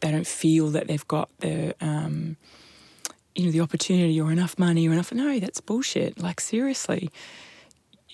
they 0.00 0.10
don't 0.10 0.26
feel 0.26 0.68
that 0.70 0.88
they've 0.88 1.06
got 1.06 1.30
the 1.38 1.74
um, 1.80 2.36
you 3.34 3.46
know 3.46 3.52
the 3.52 3.60
opportunity 3.60 4.20
or 4.20 4.32
enough 4.32 4.58
money 4.58 4.88
or 4.88 4.92
enough. 4.92 5.12
No, 5.12 5.38
that's 5.38 5.60
bullshit. 5.60 6.20
Like 6.20 6.40
seriously, 6.40 7.10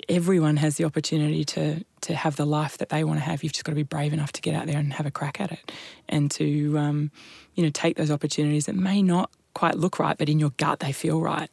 everyone 0.09 0.57
has 0.59 0.77
the 0.77 0.85
opportunity 0.85 1.45
to 1.45 1.85
to 2.03 2.15
have 2.15 2.37
the 2.37 2.47
life 2.47 2.79
that 2.79 2.91
they 2.91 3.05
want 3.05 3.19
to 3.19 3.25
have. 3.25 3.43
You've 3.43 3.53
just 3.53 3.65
got 3.65 3.73
to 3.73 3.77
be 3.77 3.83
brave 3.83 4.13
enough 4.13 4.33
to 4.33 4.41
get 4.41 4.55
out 4.55 4.67
there 4.67 4.79
and 4.79 4.93
have 4.93 5.07
a 5.07 5.11
crack 5.11 5.41
at 5.41 5.53
it, 5.53 5.73
and 6.09 6.31
to 6.33 6.79
um, 6.79 7.11
you 7.55 7.65
know 7.65 7.71
take 7.71 7.97
those 7.97 8.11
opportunities 8.11 8.67
that 8.67 8.77
may 8.77 9.03
not 9.03 9.31
quite 9.59 9.77
look 9.77 9.99
right, 9.99 10.17
but 10.17 10.29
in 10.29 10.39
your 10.39 10.53
gut 10.57 10.79
they 10.79 10.93
feel 10.93 11.21
right. 11.21 11.51